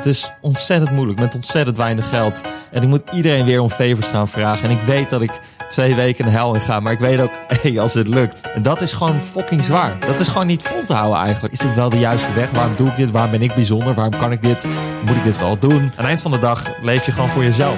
Het 0.00 0.08
is 0.08 0.32
ontzettend 0.40 0.90
moeilijk 0.90 1.20
met 1.20 1.34
ontzettend 1.34 1.76
weinig 1.76 2.08
geld. 2.08 2.40
En 2.70 2.82
ik 2.82 2.88
moet 2.88 3.02
iedereen 3.12 3.44
weer 3.44 3.60
om 3.60 3.68
favors 3.68 4.06
gaan 4.06 4.28
vragen. 4.28 4.68
En 4.68 4.76
ik 4.76 4.82
weet 4.82 5.10
dat 5.10 5.20
ik 5.20 5.40
twee 5.68 5.94
weken 5.94 6.24
de 6.24 6.30
hel 6.30 6.54
in 6.54 6.60
ga. 6.60 6.80
Maar 6.80 6.92
ik 6.92 6.98
weet 6.98 7.20
ook, 7.20 7.30
hey, 7.62 7.80
als 7.80 7.94
het 7.94 8.08
lukt. 8.08 8.40
En 8.54 8.62
dat 8.62 8.80
is 8.80 8.92
gewoon 8.92 9.20
fucking 9.22 9.64
zwaar. 9.64 9.96
Dat 10.06 10.20
is 10.20 10.28
gewoon 10.28 10.46
niet 10.46 10.62
vol 10.62 10.84
te 10.86 10.92
houden 10.92 11.20
eigenlijk. 11.20 11.54
Is 11.54 11.60
dit 11.60 11.74
wel 11.74 11.90
de 11.90 11.98
juiste 11.98 12.32
weg? 12.32 12.50
Waarom 12.50 12.76
doe 12.76 12.88
ik 12.88 12.96
dit? 12.96 13.10
Waarom 13.10 13.30
ben 13.30 13.42
ik 13.42 13.54
bijzonder? 13.54 13.94
Waarom 13.94 14.18
kan 14.18 14.32
ik 14.32 14.42
dit? 14.42 14.66
Moet 15.06 15.16
ik 15.16 15.24
dit 15.24 15.38
wel 15.38 15.58
doen? 15.58 15.80
Aan 15.80 15.90
het 15.96 16.06
eind 16.06 16.20
van 16.20 16.30
de 16.30 16.38
dag 16.38 16.64
leef 16.82 17.06
je 17.06 17.12
gewoon 17.12 17.28
voor 17.28 17.44
jezelf. 17.44 17.76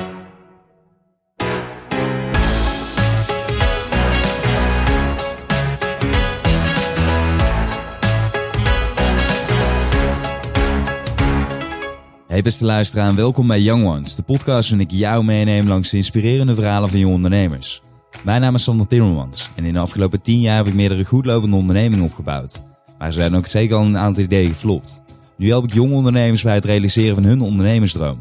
Hey 12.32 12.42
beste 12.42 12.64
luisteraar 12.64 13.08
en 13.08 13.16
welkom 13.16 13.46
bij 13.46 13.60
Young 13.60 13.86
Ones, 13.86 14.14
de 14.14 14.22
podcast 14.22 14.70
waarin 14.70 14.88
ik 14.88 14.94
jou 14.94 15.24
meeneem 15.24 15.68
langs 15.68 15.90
de 15.90 15.96
inspirerende 15.96 16.54
verhalen 16.54 16.88
van 16.88 16.98
jonge 16.98 17.14
ondernemers. 17.14 17.82
Mijn 18.24 18.40
naam 18.40 18.54
is 18.54 18.62
Sander 18.62 18.86
Timmermans 18.86 19.50
en 19.54 19.64
in 19.64 19.72
de 19.72 19.78
afgelopen 19.78 20.22
10 20.22 20.40
jaar 20.40 20.56
heb 20.56 20.66
ik 20.66 20.74
meerdere 20.74 21.04
goedlopende 21.04 21.56
ondernemingen 21.56 22.04
opgebouwd. 22.04 22.62
Maar 22.98 23.06
er 23.06 23.12
zijn 23.12 23.34
ook 23.34 23.46
zeker 23.46 23.76
al 23.76 23.84
een 23.84 23.98
aantal 23.98 24.22
ideeën 24.22 24.48
geflopt. 24.48 25.02
Nu 25.36 25.48
help 25.48 25.64
ik 25.64 25.72
jonge 25.72 25.94
ondernemers 25.94 26.42
bij 26.42 26.54
het 26.54 26.64
realiseren 26.64 27.14
van 27.14 27.24
hun 27.24 27.40
ondernemersdroom. 27.40 28.18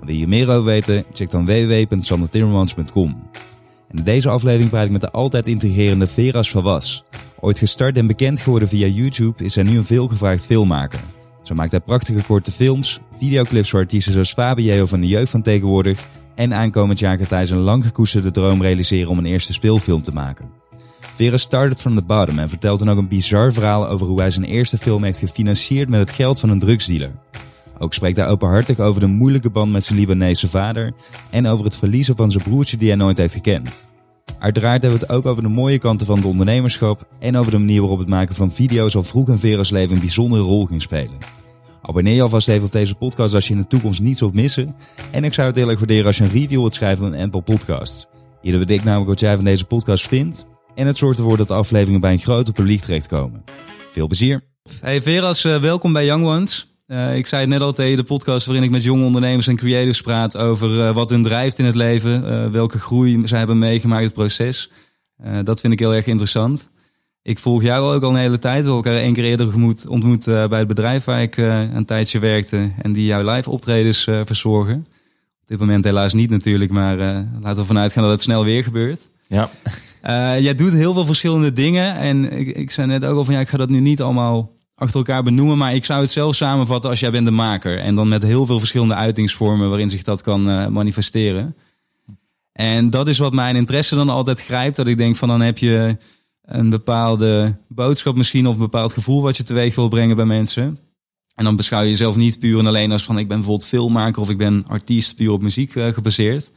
Wil 0.00 0.14
je 0.14 0.26
meer 0.26 0.48
over 0.48 0.64
weten? 0.64 1.04
Check 1.12 1.30
dan 1.30 1.44
www.sandertimmermans.com. 1.44 3.22
En 3.88 3.98
in 3.98 4.04
deze 4.04 4.28
aflevering 4.28 4.70
praat 4.70 4.84
ik 4.84 4.90
met 4.90 5.00
de 5.00 5.10
altijd 5.10 5.46
intrigerende 5.46 6.06
Veras 6.06 6.50
van 6.50 6.62
Was. 6.62 7.04
Ooit 7.40 7.58
gestart 7.58 7.96
en 7.96 8.06
bekend 8.06 8.40
geworden 8.40 8.68
via 8.68 8.86
YouTube 8.86 9.44
is 9.44 9.54
hij 9.54 9.64
nu 9.64 9.76
een 9.76 9.84
veelgevraagd 9.84 10.46
filmmaker. 10.46 11.00
Zo 11.44 11.54
maakt 11.54 11.70
hij 11.70 11.80
prachtige 11.80 12.22
korte 12.26 12.52
films, 12.52 13.00
videoclips 13.18 13.70
voor 13.70 13.80
artiesten 13.80 14.12
zoals 14.12 14.32
Fabio 14.32 14.86
van 14.86 15.00
de 15.00 15.06
jeugd 15.06 15.30
van 15.30 15.42
tegenwoordig. 15.42 16.06
En 16.34 16.54
aankomend 16.54 16.98
jaar 16.98 17.18
gaat 17.18 17.30
hij 17.30 17.46
zijn 17.46 17.60
lang 17.60 17.84
gekoesterde 17.84 18.30
droom 18.30 18.62
realiseren 18.62 19.10
om 19.10 19.18
een 19.18 19.26
eerste 19.26 19.52
speelfilm 19.52 20.02
te 20.02 20.12
maken. 20.12 20.50
Vera 21.14 21.36
started 21.36 21.80
from 21.80 21.94
the 21.94 22.02
bottom 22.02 22.38
en 22.38 22.48
vertelt 22.48 22.78
dan 22.78 22.90
ook 22.90 22.98
een 22.98 23.08
bizar 23.08 23.52
verhaal 23.52 23.88
over 23.88 24.06
hoe 24.06 24.20
hij 24.20 24.30
zijn 24.30 24.44
eerste 24.44 24.78
film 24.78 25.04
heeft 25.04 25.18
gefinancierd 25.18 25.88
met 25.88 26.00
het 26.00 26.10
geld 26.10 26.40
van 26.40 26.48
een 26.48 26.58
drugsdealer. 26.58 27.12
Ook 27.78 27.94
spreekt 27.94 28.16
hij 28.16 28.28
openhartig 28.28 28.78
over 28.78 29.00
de 29.00 29.06
moeilijke 29.06 29.50
band 29.50 29.72
met 29.72 29.84
zijn 29.84 29.98
Libanese 29.98 30.48
vader 30.48 30.92
en 31.30 31.46
over 31.46 31.64
het 31.64 31.76
verliezen 31.76 32.16
van 32.16 32.30
zijn 32.30 32.44
broertje 32.44 32.76
die 32.76 32.88
hij 32.88 32.96
nooit 32.96 33.18
heeft 33.18 33.34
gekend. 33.34 33.84
Uiteraard 34.38 34.82
hebben 34.82 35.00
we 35.00 35.06
het 35.06 35.16
ook 35.16 35.26
over 35.26 35.42
de 35.42 35.48
mooie 35.48 35.78
kanten 35.78 36.06
van 36.06 36.16
het 36.16 36.24
ondernemerschap 36.24 37.06
en 37.18 37.36
over 37.36 37.50
de 37.50 37.58
manier 37.58 37.80
waarop 37.80 37.98
het 37.98 38.08
maken 38.08 38.34
van 38.34 38.52
video's 38.52 38.96
al 38.96 39.02
vroeg 39.02 39.28
in 39.28 39.38
Vera's 39.38 39.70
leven 39.70 39.94
een 39.94 40.00
bijzondere 40.00 40.42
rol 40.42 40.64
ging 40.64 40.82
spelen. 40.82 41.18
Abonneer 41.82 42.14
je 42.14 42.22
alvast 42.22 42.48
even 42.48 42.64
op 42.64 42.72
deze 42.72 42.94
podcast 42.94 43.34
als 43.34 43.46
je 43.46 43.54
in 43.54 43.60
de 43.60 43.66
toekomst 43.66 44.00
niets 44.00 44.20
wilt 44.20 44.34
missen. 44.34 44.76
En 45.10 45.24
ik 45.24 45.34
zou 45.34 45.46
het 45.46 45.56
heel 45.56 45.68
erg 45.68 45.78
waarderen 45.78 46.06
als 46.06 46.16
je 46.16 46.24
een 46.24 46.30
review 46.30 46.60
wilt 46.60 46.74
schrijven 46.74 47.06
op 47.06 47.20
Apple 47.20 47.42
Podcasts. 47.42 48.06
Hierdoor 48.40 48.66
weet 48.66 48.78
ik 48.78 48.84
namelijk 48.84 49.08
wat 49.08 49.20
jij 49.20 49.34
van 49.34 49.44
deze 49.44 49.64
podcast 49.64 50.08
vindt. 50.08 50.46
En 50.74 50.86
het 50.86 50.96
zorgt 50.96 51.18
ervoor 51.18 51.36
dat 51.36 51.48
de 51.48 51.54
afleveringen 51.54 52.00
bij 52.00 52.12
een 52.12 52.18
groter 52.18 52.52
publiek 52.52 52.80
terechtkomen. 52.80 53.44
Veel 53.92 54.06
plezier. 54.06 54.40
Hey 54.80 55.02
Veras, 55.02 55.44
uh, 55.44 55.56
welkom 55.56 55.92
bij 55.92 56.04
Young 56.04 56.24
Ones. 56.24 56.73
Uh, 56.86 57.16
ik 57.16 57.26
zei 57.26 57.40
het 57.40 57.50
net 57.50 57.60
al 57.60 57.72
tegen 57.72 57.96
de 57.96 58.02
podcast 58.02 58.46
waarin 58.46 58.64
ik 58.64 58.70
met 58.70 58.82
jonge 58.82 59.04
ondernemers 59.04 59.46
en 59.46 59.56
creatives 59.56 60.00
praat 60.00 60.36
over 60.36 60.76
uh, 60.76 60.90
wat 60.90 61.10
hun 61.10 61.22
drijft 61.22 61.58
in 61.58 61.64
het 61.64 61.74
leven. 61.74 62.52
welke 62.52 62.78
groei 62.78 63.26
ze 63.26 63.36
hebben 63.36 63.58
meegemaakt, 63.58 64.04
het 64.04 64.12
proces. 64.12 64.70
dat 65.44 65.60
vind 65.60 65.72
ik 65.72 65.78
heel 65.78 65.94
erg 65.94 66.06
interessant. 66.06 66.68
Ik 67.22 67.38
volg 67.38 67.62
jou 67.62 67.94
ook 67.94 68.02
al 68.02 68.10
een 68.10 68.16
hele 68.16 68.38
tijd. 68.38 68.64
We 68.64 68.70
hebben 68.70 68.90
elkaar 68.90 69.02
één 69.02 69.12
keer 69.12 69.24
eerder 69.24 69.54
ontmoet, 69.88 70.24
bij 70.24 70.58
het 70.58 70.66
bedrijf 70.66 71.04
waar 71.04 71.22
ik 71.22 71.36
een 71.36 71.84
tijdje 71.84 72.18
werkte. 72.18 72.72
En 72.82 72.92
die 72.92 73.04
jouw 73.06 73.32
live 73.32 73.50
optredens 73.50 74.02
verzorgen. 74.24 74.76
Op 75.40 75.46
dit 75.46 75.58
moment 75.58 75.84
helaas 75.84 76.12
niet 76.12 76.30
natuurlijk, 76.30 76.70
maar 76.70 76.96
laten 76.96 77.54
we 77.54 77.60
ervan 77.60 77.78
uitgaan 77.78 78.02
dat 78.02 78.12
het 78.12 78.22
snel 78.22 78.44
weer 78.44 78.62
gebeurt. 78.62 79.08
Ja. 79.28 79.50
jij 80.38 80.54
doet 80.54 80.72
heel 80.72 80.92
veel 80.92 81.06
verschillende 81.06 81.52
dingen. 81.52 81.96
En 81.96 82.38
ik, 82.38 82.56
ik 82.56 82.70
zei 82.70 82.86
net 82.86 83.04
ook 83.04 83.16
al 83.16 83.24
van 83.24 83.34
ja, 83.34 83.40
ik 83.40 83.48
ga 83.48 83.56
dat 83.56 83.70
nu 83.70 83.80
niet 83.80 84.02
allemaal 84.02 84.53
achter 84.74 84.96
elkaar 84.96 85.22
benoemen. 85.22 85.58
Maar 85.58 85.74
ik 85.74 85.84
zou 85.84 86.00
het 86.00 86.10
zelf 86.10 86.34
samenvatten 86.34 86.90
als 86.90 87.00
jij 87.00 87.10
bent 87.10 87.26
de 87.26 87.30
maker. 87.30 87.78
En 87.78 87.94
dan 87.94 88.08
met 88.08 88.22
heel 88.22 88.46
veel 88.46 88.58
verschillende 88.58 88.94
uitingsvormen 88.94 89.68
waarin 89.68 89.90
zich 89.90 90.02
dat 90.02 90.22
kan 90.22 90.72
manifesteren. 90.72 91.56
En 92.52 92.90
dat 92.90 93.08
is 93.08 93.18
wat 93.18 93.32
mijn 93.32 93.56
interesse 93.56 93.94
dan 93.94 94.08
altijd 94.08 94.40
grijpt. 94.40 94.76
Dat 94.76 94.86
ik 94.86 94.96
denk 94.96 95.16
van 95.16 95.28
dan 95.28 95.40
heb 95.40 95.58
je 95.58 95.96
een 96.44 96.70
bepaalde 96.70 97.56
boodschap 97.68 98.16
misschien 98.16 98.46
of 98.46 98.54
een 98.54 98.60
bepaald 98.60 98.92
gevoel 98.92 99.22
wat 99.22 99.36
je 99.36 99.42
teweeg 99.42 99.74
wil 99.74 99.88
brengen 99.88 100.16
bij 100.16 100.24
mensen. 100.24 100.78
En 101.34 101.44
dan 101.44 101.56
beschouw 101.56 101.82
je 101.82 101.88
jezelf 101.88 102.16
niet 102.16 102.38
puur 102.38 102.58
en 102.58 102.66
alleen 102.66 102.92
als 102.92 103.04
van 103.04 103.18
ik 103.18 103.28
ben 103.28 103.36
bijvoorbeeld 103.36 103.68
filmmaker 103.68 104.22
of 104.22 104.30
ik 104.30 104.38
ben 104.38 104.64
artiest 104.66 105.16
puur 105.16 105.30
op 105.30 105.42
muziek 105.42 105.74
uh, 105.74 105.86
gebaseerd. 105.86 106.52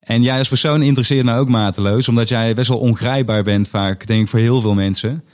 En 0.00 0.22
jij 0.22 0.38
als 0.38 0.48
persoon 0.48 0.82
interesseert 0.82 1.24
mij 1.24 1.38
ook 1.38 1.48
mateloos, 1.48 2.08
omdat 2.08 2.28
jij 2.28 2.54
best 2.54 2.68
wel 2.68 2.78
ongrijpbaar 2.78 3.42
bent 3.42 3.68
vaak, 3.68 4.06
denk 4.06 4.22
ik, 4.22 4.28
voor 4.28 4.38
heel 4.38 4.60
veel 4.60 4.74
mensen. 4.74 5.24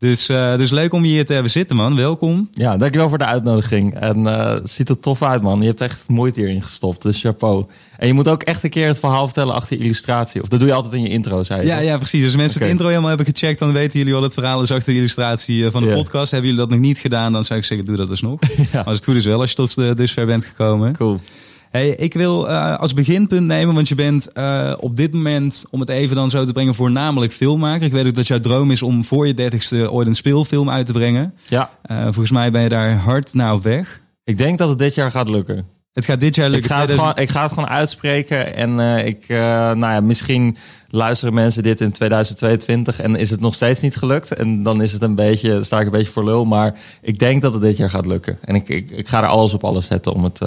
Dus, 0.00 0.30
uh, 0.30 0.56
dus 0.56 0.70
leuk 0.70 0.92
om 0.92 1.04
je 1.04 1.10
hier 1.10 1.24
te 1.24 1.32
hebben 1.32 1.50
zitten, 1.50 1.76
man. 1.76 1.96
Welkom. 1.96 2.48
Ja, 2.52 2.76
dankjewel 2.76 3.08
voor 3.08 3.18
de 3.18 3.24
uitnodiging. 3.24 3.94
En 3.94 4.18
uh, 4.18 4.52
het 4.52 4.70
ziet 4.70 4.88
er 4.88 4.98
tof 4.98 5.22
uit, 5.22 5.42
man. 5.42 5.60
Je 5.60 5.66
hebt 5.66 5.80
echt 5.80 6.08
moeite 6.08 6.40
hierin 6.40 6.62
gestopt, 6.62 7.02
dus 7.02 7.20
chapeau. 7.20 7.66
En 7.96 8.06
je 8.06 8.12
moet 8.12 8.28
ook 8.28 8.42
echt 8.42 8.64
een 8.64 8.70
keer 8.70 8.86
het 8.86 8.98
verhaal 8.98 9.24
vertellen 9.24 9.54
achter 9.54 9.76
je 9.76 9.82
illustratie. 9.82 10.42
Of 10.42 10.48
dat 10.48 10.58
doe 10.58 10.68
je 10.68 10.74
altijd 10.74 10.94
in 10.94 11.02
je 11.02 11.08
intro, 11.08 11.42
zei 11.42 11.60
je. 11.60 11.66
Ja, 11.66 11.78
ja 11.78 11.96
precies. 11.96 12.20
Dus 12.20 12.24
als 12.24 12.36
mensen 12.36 12.56
okay. 12.56 12.68
het 12.68 12.76
intro 12.76 12.88
helemaal 12.88 13.16
hebben 13.16 13.34
gecheckt, 13.34 13.58
dan 13.58 13.72
weten 13.72 13.98
jullie 13.98 14.14
wat 14.14 14.22
het 14.22 14.34
verhaal 14.34 14.62
is 14.62 14.70
achter 14.70 14.92
de 14.92 14.98
illustratie 14.98 15.64
eh, 15.64 15.70
van 15.70 15.80
de 15.80 15.88
yeah. 15.88 16.00
podcast. 16.00 16.30
Hebben 16.30 16.50
jullie 16.50 16.66
dat 16.66 16.74
nog 16.76 16.84
niet 16.86 16.98
gedaan, 16.98 17.32
dan 17.32 17.44
zou 17.44 17.58
ik 17.58 17.64
zeggen, 17.64 17.86
doe 17.86 17.96
dat 17.96 18.08
dus 18.08 18.20
nog. 18.20 18.40
ja. 18.72 18.80
Als 18.80 18.96
het 18.96 19.04
goed 19.04 19.16
is 19.16 19.24
wel, 19.24 19.40
als 19.40 19.50
je 19.50 19.56
tot 19.56 19.96
dusver 19.96 20.26
bent 20.26 20.44
gekomen. 20.44 20.96
Cool. 20.96 21.20
Hey, 21.70 21.88
ik 21.88 22.14
wil 22.14 22.48
uh, 22.48 22.78
als 22.78 22.94
beginpunt 22.94 23.46
nemen, 23.46 23.74
want 23.74 23.88
je 23.88 23.94
bent 23.94 24.30
uh, 24.34 24.72
op 24.78 24.96
dit 24.96 25.12
moment, 25.12 25.64
om 25.70 25.80
het 25.80 25.88
even 25.88 26.16
dan 26.16 26.30
zo 26.30 26.44
te 26.44 26.52
brengen, 26.52 26.74
voornamelijk 26.74 27.32
filmmaker. 27.32 27.86
Ik 27.86 27.92
weet 27.92 28.06
ook 28.06 28.14
dat 28.14 28.26
jouw 28.26 28.40
droom 28.40 28.70
is 28.70 28.82
om 28.82 29.04
voor 29.04 29.26
je 29.26 29.34
dertigste 29.34 29.90
ooit 29.90 30.06
een 30.06 30.14
speelfilm 30.14 30.70
uit 30.70 30.86
te 30.86 30.92
brengen. 30.92 31.34
Ja. 31.48 31.70
Uh, 31.90 32.02
volgens 32.02 32.30
mij 32.30 32.50
ben 32.50 32.62
je 32.62 32.68
daar 32.68 32.96
hard 32.96 33.34
naar 33.34 33.54
op 33.54 33.62
weg. 33.62 34.00
Ik 34.24 34.38
denk 34.38 34.58
dat 34.58 34.68
het 34.68 34.78
dit 34.78 34.94
jaar 34.94 35.10
gaat 35.10 35.28
lukken. 35.28 35.66
Het 35.92 36.04
gaat 36.04 36.20
dit 36.20 36.34
jaar 36.34 36.48
lukken. 36.48 36.70
Ik 36.70 36.76
ga 36.76 36.80
het, 36.80 36.90
gewoon, 36.90 37.16
ik 37.16 37.28
ga 37.28 37.42
het 37.42 37.52
gewoon 37.52 37.68
uitspreken. 37.68 38.54
En 38.54 38.78
ik, 39.06 39.28
nou 39.28 39.78
ja, 39.78 40.00
misschien 40.00 40.56
luisteren 40.88 41.34
mensen 41.34 41.62
dit 41.62 41.80
in 41.80 41.92
2022 41.92 43.00
en 43.00 43.16
is 43.16 43.30
het 43.30 43.40
nog 43.40 43.54
steeds 43.54 43.80
niet 43.80 43.96
gelukt. 43.96 44.34
En 44.34 44.62
dan 44.62 44.82
is 44.82 44.92
het 44.92 45.02
een 45.02 45.14
beetje, 45.14 45.62
sta 45.62 45.80
ik 45.80 45.86
een 45.86 45.92
beetje 45.92 46.12
voor 46.12 46.24
lul. 46.24 46.44
Maar 46.44 46.74
ik 47.02 47.18
denk 47.18 47.42
dat 47.42 47.52
het 47.52 47.62
dit 47.62 47.76
jaar 47.76 47.90
gaat 47.90 48.06
lukken. 48.06 48.38
En 48.44 48.54
ik, 48.54 48.68
ik, 48.68 48.90
ik 48.90 49.08
ga 49.08 49.22
er 49.22 49.28
alles 49.28 49.54
op 49.54 49.64
alles 49.64 49.86
zetten 49.86 50.12
om 50.12 50.24
het 50.24 50.40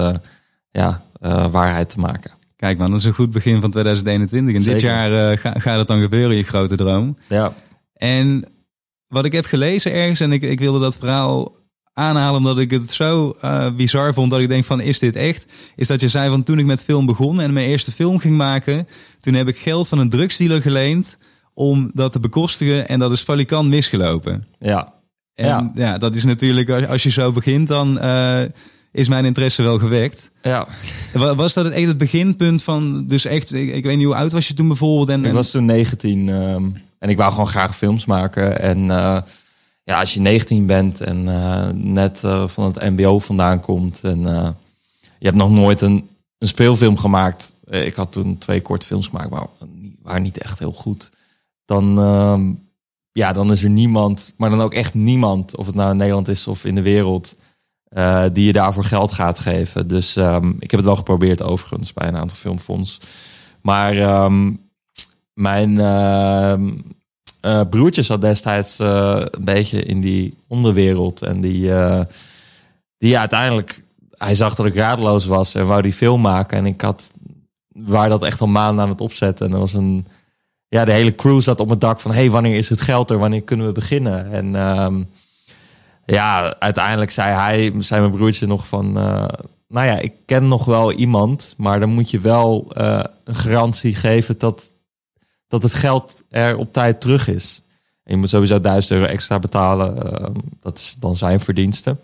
ja, 0.73 1.01
waarheid 1.51 1.89
te 1.89 1.99
maken. 1.99 2.31
Kijk 2.55 2.77
man, 2.77 2.89
dat 2.89 2.99
is 2.99 3.05
een 3.05 3.13
goed 3.13 3.31
begin 3.31 3.61
van 3.61 3.69
2021. 3.69 4.55
En 4.55 4.61
Zeker. 4.61 4.79
dit 4.79 4.89
jaar 4.89 5.31
uh, 5.31 5.37
gaat 5.37 5.61
ga 5.61 5.77
het 5.77 5.87
dan 5.87 6.01
gebeuren, 6.01 6.35
je 6.35 6.43
grote 6.43 6.75
droom. 6.75 7.17
Ja. 7.27 7.53
En 7.93 8.45
wat 9.07 9.25
ik 9.25 9.31
heb 9.31 9.45
gelezen 9.45 9.91
ergens, 9.91 10.19
en 10.19 10.31
ik, 10.31 10.41
ik 10.41 10.59
wilde 10.59 10.79
dat 10.79 10.97
verhaal 10.97 11.51
aanhalen 11.93 12.37
omdat 12.37 12.59
ik 12.59 12.71
het 12.71 12.91
zo 12.91 13.35
uh, 13.45 13.69
bizar 13.75 14.13
vond 14.13 14.31
dat 14.31 14.39
ik 14.39 14.47
denk 14.47 14.65
van 14.65 14.81
is 14.81 14.99
dit 14.99 15.15
echt? 15.15 15.45
Is 15.75 15.87
dat 15.87 16.01
je 16.01 16.07
zei 16.07 16.29
van 16.29 16.43
toen 16.43 16.59
ik 16.59 16.65
met 16.65 16.83
film 16.83 17.05
begon 17.05 17.41
en 17.41 17.53
mijn 17.53 17.67
eerste 17.67 17.91
film 17.91 18.19
ging 18.19 18.37
maken, 18.37 18.87
toen 19.19 19.33
heb 19.33 19.47
ik 19.47 19.57
geld 19.57 19.87
van 19.87 19.99
een 19.99 20.09
drugsdealer 20.09 20.61
geleend 20.61 21.17
om 21.53 21.91
dat 21.93 22.11
te 22.11 22.19
bekostigen 22.19 22.87
en 22.87 22.99
dat 22.99 23.11
is 23.11 23.21
valikant 23.21 23.69
misgelopen. 23.69 24.45
Ja. 24.59 24.93
En 25.33 25.45
ja. 25.45 25.71
ja, 25.75 25.97
dat 25.97 26.15
is 26.15 26.23
natuurlijk 26.23 26.69
als 26.69 27.03
je 27.03 27.09
zo 27.09 27.31
begint 27.31 27.67
dan 27.67 27.97
uh, 27.97 28.41
is 28.93 29.07
mijn 29.07 29.25
interesse 29.25 29.63
wel 29.63 29.79
gewekt. 29.79 30.31
Ja. 30.41 30.67
Was 31.13 31.53
dat 31.53 31.65
het 31.65 31.73
echt 31.73 31.87
het 31.87 31.97
beginpunt 31.97 32.63
van, 32.63 33.07
dus 33.07 33.25
echt, 33.25 33.53
ik, 33.53 33.73
ik 33.73 33.83
weet 33.83 33.97
niet 33.97 34.05
hoe 34.05 34.15
oud 34.15 34.31
was 34.31 34.47
je 34.47 34.53
toen 34.53 34.67
bijvoorbeeld? 34.67 35.09
En, 35.09 35.25
ik 35.25 35.31
was 35.31 35.51
toen 35.51 35.65
19 35.65 36.27
um, 36.27 36.77
en 36.99 37.09
ik 37.09 37.17
wou 37.17 37.31
gewoon 37.31 37.47
graag 37.47 37.77
films 37.77 38.05
maken. 38.05 38.59
En 38.59 38.77
uh, 38.77 39.17
ja, 39.83 39.99
als 39.99 40.13
je 40.13 40.19
19 40.19 40.65
bent 40.65 41.01
en 41.01 41.25
uh, 41.25 41.67
net 41.73 42.21
uh, 42.25 42.47
van 42.47 42.65
het 42.73 42.89
mbo 42.89 43.19
vandaan 43.19 43.59
komt 43.59 44.03
en 44.03 44.19
je 45.19 45.29
hebt 45.29 45.41
nog 45.41 45.51
nooit 45.51 45.81
een, 45.81 46.09
een 46.37 46.47
speelfilm 46.47 46.97
gemaakt. 46.97 47.55
Ik 47.69 47.95
had 47.95 48.11
toen 48.11 48.37
twee 48.37 48.61
korte 48.61 48.85
films 48.85 49.07
gemaakt, 49.07 49.29
maar 49.29 49.47
waren 50.01 50.21
niet 50.21 50.37
echt 50.37 50.59
heel 50.59 50.71
goed. 50.71 51.11
Dan, 51.65 51.99
ehm, 51.99 52.51
ja, 53.11 53.33
dan 53.33 53.51
is 53.51 53.63
er 53.63 53.69
niemand, 53.69 54.33
maar 54.37 54.49
dan 54.49 54.61
ook 54.61 54.73
echt 54.73 54.93
niemand, 54.93 55.55
of 55.55 55.65
het 55.65 55.75
nou 55.75 55.91
in 55.91 55.97
Nederland 55.97 56.27
is 56.27 56.47
of 56.47 56.65
in 56.65 56.75
de 56.75 56.81
wereld 56.81 57.35
uh, 57.97 58.23
die 58.33 58.45
je 58.45 58.53
daarvoor 58.53 58.83
geld 58.83 59.11
gaat 59.11 59.39
geven. 59.39 59.87
Dus 59.87 60.15
um, 60.15 60.55
ik 60.59 60.71
heb 60.71 60.79
het 60.79 60.89
wel 60.89 60.95
geprobeerd 60.95 61.41
overigens 61.41 61.93
bij 61.93 62.07
een 62.07 62.17
aantal 62.17 62.37
filmfonds. 62.37 62.99
Maar 63.61 64.23
um, 64.23 64.59
mijn 65.33 65.71
uh, 65.71 66.53
uh, 67.41 67.61
broertje 67.69 68.01
zat 68.01 68.21
destijds 68.21 68.79
een 68.79 69.29
beetje 69.41 69.83
in 69.83 70.01
die 70.01 70.37
onderwereld. 70.47 71.21
En 71.21 71.41
die, 71.41 71.71
die 72.97 73.17
uiteindelijk, 73.17 73.83
hij 74.17 74.35
zag 74.35 74.55
dat 74.55 74.65
ik 74.65 74.75
radeloos 74.75 75.25
was 75.25 75.55
en 75.55 75.67
wou 75.67 75.81
die 75.81 75.93
film 75.93 76.21
maken. 76.21 76.57
En 76.57 76.65
ik 76.65 76.81
had, 76.81 77.11
waar 77.67 78.09
dat 78.09 78.23
echt 78.23 78.41
al 78.41 78.47
maanden 78.47 78.83
aan 78.83 78.89
het 78.89 79.01
opzetten. 79.01 79.45
En 79.47 79.53
er 79.53 79.59
was 79.59 79.73
een, 79.73 80.07
ja, 80.67 80.85
de 80.85 80.91
hele 80.91 81.15
crew 81.15 81.41
zat 81.41 81.59
op 81.59 81.69
het 81.69 81.81
dak 81.81 81.99
van, 81.99 82.13
hey, 82.13 82.31
wanneer 82.31 82.57
is 82.57 82.69
het 82.69 82.81
geld 82.81 83.09
er? 83.09 83.17
Wanneer 83.17 83.41
kunnen 83.41 83.65
we 83.65 83.71
beginnen? 83.71 84.31
En... 84.31 85.07
ja, 86.05 86.55
uiteindelijk 86.59 87.11
zei 87.11 87.31
hij, 87.31 87.73
zei 87.79 88.01
mijn 88.01 88.13
broertje 88.13 88.47
nog 88.47 88.67
van... 88.67 88.97
Uh, 88.97 89.25
nou 89.67 89.87
ja, 89.87 89.97
ik 89.99 90.13
ken 90.25 90.47
nog 90.47 90.65
wel 90.65 90.91
iemand, 90.91 91.53
maar 91.57 91.79
dan 91.79 91.89
moet 91.89 92.11
je 92.11 92.19
wel 92.19 92.71
eh, 92.75 93.03
een 93.23 93.35
garantie 93.35 93.95
geven 93.95 94.37
dat, 94.37 94.71
dat 95.47 95.63
het 95.63 95.73
geld 95.73 96.23
er 96.29 96.57
op 96.57 96.73
tijd 96.73 97.01
terug 97.01 97.27
is. 97.27 97.61
En 98.03 98.13
je 98.13 98.17
moet 98.17 98.29
sowieso 98.29 98.61
1000 98.61 98.93
euro 98.93 99.05
extra 99.05 99.39
betalen. 99.39 100.19
eh, 100.21 100.29
dat 100.61 100.77
is 100.77 100.95
dan 100.99 101.15
zijn 101.15 101.39
verdiensten. 101.39 101.99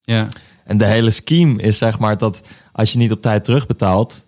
Ja. 0.00 0.28
En 0.64 0.78
de 0.78 0.86
hele 0.86 1.10
scheme 1.10 1.62
is 1.62 1.78
zeg 1.78 1.98
maar 1.98 2.18
dat 2.18 2.40
als 2.72 2.92
je 2.92 2.98
niet 2.98 3.12
op 3.12 3.22
tijd 3.22 3.44
terugbetaalt, 3.44 4.24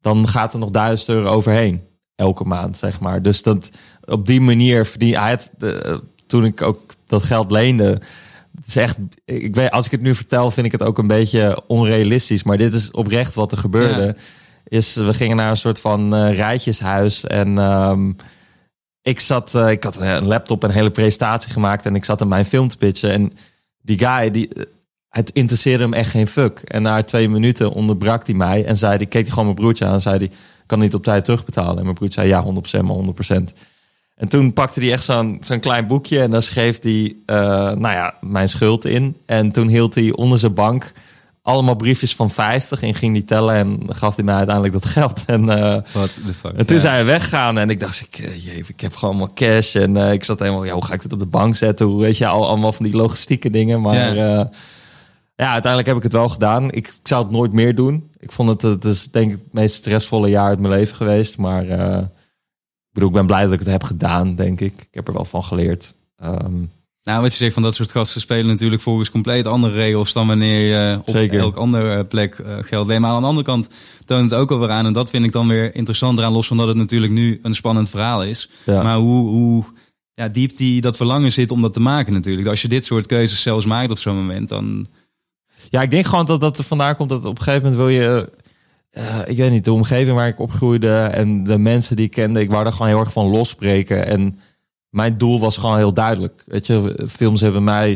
dan 0.00 0.28
gaat 0.28 0.52
er 0.52 0.58
nog 0.58 0.70
1000 0.70 1.08
euro 1.08 1.30
overheen. 1.30 1.82
Elke 2.14 2.44
maand, 2.44 2.78
zeg 2.78 3.00
maar. 3.00 3.22
Dus 3.22 3.42
dat, 3.42 3.70
op 4.04 4.26
die 4.26 4.40
manier 4.40 4.86
verdien 4.86 5.16
hij 5.16 5.30
het. 5.30 5.50
eh, 5.58 5.96
toen 6.26 6.44
ik 6.44 6.62
ook 6.62 6.94
dat 7.06 7.22
geld 7.22 7.50
leende. 7.50 8.00
Het 8.64 8.76
is 8.76 8.82
echt, 8.82 8.98
ik 9.24 9.54
weet, 9.54 9.70
als 9.70 9.86
ik 9.86 9.92
het 9.92 10.02
nu 10.02 10.14
vertel, 10.14 10.50
vind 10.50 10.66
ik 10.66 10.72
het 10.72 10.82
ook 10.82 10.98
een 10.98 11.06
beetje 11.06 11.62
onrealistisch. 11.66 12.42
Maar 12.42 12.56
dit 12.56 12.72
is 12.72 12.90
oprecht 12.90 13.34
wat 13.34 13.52
er 13.52 13.58
gebeurde. 13.58 14.02
Ja. 14.02 14.14
Is 14.64 14.94
we 14.94 15.14
gingen 15.14 15.36
naar 15.36 15.50
een 15.50 15.56
soort 15.56 15.80
van 15.80 16.14
eh, 16.14 16.36
rijtjeshuis. 16.36 17.24
En 17.24 17.58
ehm, 17.58 18.12
ik 19.02 19.20
zat, 19.20 19.54
eh, 19.54 19.70
ik 19.70 19.84
had 19.84 19.96
een 19.96 20.24
laptop 20.24 20.62
en 20.62 20.68
een 20.68 20.74
hele 20.74 20.90
presentatie 20.90 21.52
gemaakt. 21.52 21.86
En 21.86 21.94
ik 21.94 22.04
zat 22.04 22.20
in 22.20 22.28
mijn 22.28 22.44
film 22.44 22.68
te 22.68 22.76
pitchen. 22.76 23.10
En 23.10 23.32
die 23.82 23.98
guy, 23.98 24.30
die, 24.30 24.48
het 25.08 25.30
interesseerde 25.30 25.82
hem 25.82 25.92
echt 25.92 26.10
geen 26.10 26.26
fuck. 26.26 26.58
En 26.58 26.82
na 26.82 27.02
twee 27.02 27.28
minuten 27.28 27.72
onderbrak 27.72 28.26
hij 28.26 28.34
mij 28.34 28.64
en 28.64 28.76
zei, 28.76 28.98
die 28.98 29.06
keek 29.06 29.22
hij 29.22 29.30
gewoon 29.30 29.44
mijn 29.44 29.56
broertje 29.56 29.84
aan 29.84 29.92
en 29.92 30.00
zei 30.00 30.18
hij, 30.18 30.30
kan 30.66 30.78
niet 30.78 30.94
op 30.94 31.02
tijd 31.02 31.24
terugbetalen. 31.24 31.78
En 31.78 31.82
mijn 31.82 31.94
broertje 31.94 32.20
zei, 32.20 32.32
ja, 32.32 32.44
100%, 32.44 32.84
maar 32.84 32.96
100%. 32.96 33.52
En 34.16 34.28
toen 34.28 34.52
pakte 34.52 34.80
hij 34.80 34.92
echt 34.92 35.04
zo'n 35.04 35.36
zo'n 35.40 35.60
klein 35.60 35.86
boekje 35.86 36.20
en 36.20 36.30
dan 36.30 36.42
schreef 36.42 36.82
hij, 36.82 37.16
eh, 37.26 37.36
nou 37.56 37.80
ja, 37.80 38.14
mijn 38.20 38.48
schuld 38.48 38.84
in. 38.84 39.16
En 39.26 39.50
toen 39.50 39.68
hield 39.68 39.94
hij 39.94 40.12
onder 40.12 40.38
zijn 40.38 40.54
bank 40.54 40.92
allemaal 41.42 41.74
briefjes 41.74 42.14
van 42.14 42.30
50 42.30 42.82
en 42.82 42.94
ging 42.94 43.12
die 43.14 43.24
tellen 43.24 43.54
en 43.54 43.80
gaf 43.88 44.14
hij 44.16 44.24
mij 44.24 44.34
uiteindelijk 44.34 44.74
dat 44.74 44.86
geld. 44.86 45.22
En, 45.26 45.44
What 45.46 46.20
the 46.26 46.34
fuck. 46.36 46.52
en 46.52 46.66
toen 46.66 46.76
Ja. 46.76 46.82
zijn 46.82 47.04
we 47.04 47.10
weggegaan 47.10 47.58
en 47.58 47.70
ik 47.70 47.80
dacht, 47.80 48.00
ik, 48.00 48.18
eh, 48.18 48.44
jee, 48.44 48.64
ik 48.66 48.80
heb 48.80 48.94
gewoon 48.94 49.14
allemaal 49.14 49.34
cash. 49.34 49.74
En 49.76 49.96
ik 49.96 50.24
zat 50.24 50.38
helemaal, 50.38 50.64
ja, 50.64 50.72
hoe 50.72 50.84
ga 50.84 50.94
ik 50.94 51.02
dit 51.02 51.12
op 51.12 51.18
de 51.18 51.26
bank 51.26 51.54
zetten? 51.56 51.86
Hoe 51.86 52.00
weet 52.00 52.16
je, 52.16 52.26
al, 52.26 52.48
allemaal 52.48 52.72
van 52.72 52.84
die 52.84 52.96
logistieke 52.96 53.50
dingen. 53.50 53.80
Maar 53.80 54.14
Ja. 54.14 54.50
ja. 55.36 55.52
uiteindelijk 55.52 55.86
heb 55.86 55.96
ik 55.96 56.02
het 56.02 56.12
wel 56.12 56.28
gedaan. 56.28 56.64
Ik, 56.64 56.72
ik 56.88 56.92
zou 57.02 57.22
het 57.22 57.32
nooit 57.32 57.52
meer 57.52 57.74
doen. 57.74 58.10
Ik 58.18 58.32
vond 58.32 58.48
het, 58.48 58.62
het 58.62 58.84
is 58.84 59.10
denk 59.10 59.32
ik 59.32 59.38
het 59.44 59.52
meest 59.52 59.74
stressvolle 59.74 60.28
jaar 60.28 60.48
uit 60.48 60.58
mijn 60.60 60.74
leven 60.74 60.96
geweest. 60.96 61.36
Maar 61.38 61.64
bedoel, 62.94 63.08
ik 63.08 63.14
ben 63.14 63.26
blij 63.26 63.42
dat 63.44 63.52
ik 63.52 63.58
het 63.58 63.68
heb 63.68 63.82
gedaan, 63.82 64.34
denk 64.34 64.60
ik. 64.60 64.80
Ik 64.80 64.88
heb 64.94 65.06
er 65.08 65.14
wel 65.14 65.24
van 65.24 65.44
geleerd. 65.44 65.94
Ehm, 66.16 66.62
Nou, 67.02 67.20
wat 67.22 67.30
je 67.30 67.36
zegt 67.36 67.54
van 67.54 67.62
dat 67.62 67.74
soort 67.74 67.92
gasten 67.92 68.20
spelen 68.20 68.46
natuurlijk 68.46 68.82
volgens 68.82 69.10
compleet 69.10 69.46
andere 69.46 69.74
regels 69.74 70.12
dan 70.12 70.26
wanneer 70.26 70.60
je 70.60 70.98
op 70.98 71.08
Zeker. 71.08 71.38
elk 71.38 71.56
andere 71.56 72.04
plek 72.04 72.34
eh, 72.34 72.54
geld 72.60 72.86
leent. 72.86 73.00
Maar 73.00 73.10
aan 73.10 73.20
de 73.20 73.26
andere 73.26 73.46
kant 73.46 73.68
toont 74.04 74.30
het 74.30 74.40
ook 74.40 74.50
alweer 74.50 74.70
aan, 74.70 74.86
en 74.86 74.92
dat 74.92 75.10
vind 75.10 75.24
ik 75.24 75.32
dan 75.32 75.48
weer 75.48 75.74
interessant 75.74 76.18
eraan, 76.18 76.32
los 76.32 76.46
van 76.46 76.56
dat 76.56 76.68
het 76.68 76.76
natuurlijk 76.76 77.12
nu 77.12 77.38
een 77.42 77.54
spannend 77.54 77.90
verhaal 77.90 78.24
is. 78.24 78.50
Ja. 78.66 78.82
Maar 78.82 78.96
hoe, 78.96 79.28
hoe 79.28 79.64
ja, 80.14 80.28
diep 80.28 80.56
die, 80.56 80.80
dat 80.80 80.96
verlangen 80.96 81.32
zit 81.32 81.50
om 81.50 81.62
dat 81.62 81.72
te 81.72 81.80
maken 81.80 82.12
natuurlijk. 82.12 82.48
Als 82.48 82.62
je 82.62 82.68
dit 82.68 82.84
soort 82.84 83.06
keuzes 83.06 83.42
zelfs 83.42 83.66
maakt 83.66 83.90
op 83.90 83.98
zo'n 83.98 84.16
moment, 84.16 84.48
dan... 84.48 84.86
Ja, 85.70 85.82
ik 85.82 85.90
denk 85.90 86.06
gewoon 86.06 86.24
dat 86.24 86.40
dat 86.40 86.58
er 86.58 86.64
vandaan 86.64 86.96
komt 86.96 87.08
dat 87.08 87.24
op 87.24 87.38
een 87.38 87.42
gegeven 87.42 87.70
moment 87.70 87.80
wil 87.80 87.88
je... 87.88 88.30
eh, 88.94 89.18
ik 89.26 89.36
weet 89.36 89.50
niet, 89.50 89.64
de 89.64 89.72
omgeving 89.72 90.16
waar 90.16 90.28
ik 90.28 90.38
opgroeide 90.40 90.96
en 90.98 91.44
de 91.44 91.58
mensen 91.58 91.96
die 91.96 92.04
ik 92.04 92.10
kende, 92.10 92.40
ik 92.40 92.50
wou 92.50 92.66
er 92.66 92.72
gewoon 92.72 92.88
heel 92.88 92.98
erg 93.00 93.12
van 93.12 93.26
losbreken. 93.26 94.06
En 94.06 94.38
mijn 94.88 95.18
doel 95.18 95.40
was 95.40 95.56
gewoon 95.56 95.76
heel 95.76 95.92
duidelijk. 95.94 96.42
Weet 96.46 96.66
je, 96.66 97.06
films 97.08 97.40
hebben 97.40 97.64
mij 97.64 97.90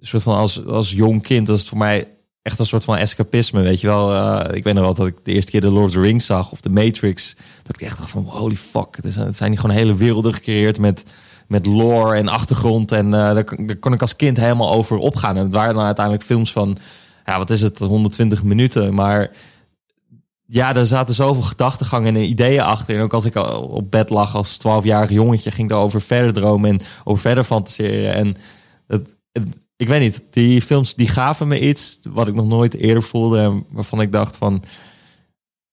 een 0.00 0.06
soort 0.06 0.22
van 0.22 0.36
als, 0.36 0.66
als 0.66 0.90
jong 0.92 1.22
kind, 1.22 1.46
dat 1.46 1.58
is 1.58 1.68
voor 1.68 1.78
mij 1.78 2.08
echt 2.42 2.58
een 2.58 2.66
soort 2.66 2.84
van 2.84 2.96
escapisme, 2.96 3.62
weet 3.62 3.80
je 3.80 3.86
wel. 3.86 4.14
Eh, 4.14 4.56
ik 4.56 4.64
weet 4.64 4.74
nog 4.74 4.84
wel 4.84 4.94
dat 4.94 5.06
ik 5.06 5.16
de 5.22 5.32
eerste 5.32 5.50
keer 5.50 5.60
de 5.60 5.70
Lord 5.70 5.86
of 5.86 5.92
the 5.92 6.00
Rings 6.00 6.26
zag 6.26 6.50
of 6.52 6.60
de 6.60 6.70
Matrix. 6.70 7.36
Dat 7.62 7.74
ik 7.80 7.86
echt 7.86 7.98
dacht 7.98 8.10
van 8.10 8.24
holy 8.24 8.56
fuck, 8.56 8.96
het 9.02 9.12
zijn, 9.12 9.26
het 9.26 9.36
zijn 9.36 9.56
gewoon 9.56 9.76
hele 9.76 9.94
werelden 9.94 10.34
gecreëerd 10.34 10.78
met, 10.78 11.04
met 11.48 11.66
lore 11.66 12.16
en 12.16 12.28
achtergrond. 12.28 12.92
En 12.92 13.04
eh, 13.06 13.34
daar, 13.34 13.44
kon- 13.44 13.66
daar 13.66 13.76
kon 13.76 13.92
ik 13.92 14.00
als 14.00 14.16
kind 14.16 14.36
helemaal 14.36 14.72
over 14.72 14.96
opgaan. 14.96 15.36
En 15.36 15.42
het 15.42 15.52
waren 15.52 15.74
dan 15.74 15.84
uiteindelijk 15.84 16.24
films 16.24 16.52
van, 16.52 16.76
ja 17.26 17.38
wat 17.38 17.50
is 17.50 17.60
het, 17.60 17.78
120 17.78 18.42
minuten. 18.42 18.94
Maar 18.94 19.30
ja, 20.46 20.76
er 20.76 20.86
zaten 20.86 21.14
zoveel 21.14 21.42
gedachtegangen 21.42 22.16
en 22.16 22.28
ideeën 22.28 22.62
achter. 22.62 22.96
En 22.96 23.02
ook 23.02 23.12
als 23.12 23.24
ik 23.24 23.36
op 23.56 23.90
bed 23.90 24.10
lag 24.10 24.34
als 24.34 24.58
12-jarig 24.58 25.10
jongetje, 25.10 25.50
ging 25.50 25.70
ik 25.70 25.76
over 25.76 26.00
verder 26.00 26.32
dromen 26.32 26.70
en 26.70 26.80
over 27.04 27.22
verder 27.22 27.44
fantaseren. 27.44 28.14
En 28.14 28.36
ik 29.76 29.88
weet 29.88 30.00
niet, 30.00 30.22
die 30.30 30.62
films 30.62 30.94
die 30.94 31.08
gaven 31.08 31.48
me 31.48 31.60
iets 31.60 31.98
wat 32.08 32.28
ik 32.28 32.34
nog 32.34 32.46
nooit 32.46 32.74
eerder 32.74 33.02
voelde. 33.02 33.40
En 33.40 33.64
waarvan 33.70 34.00
ik 34.00 34.12
dacht 34.12 34.36
van, 34.36 34.62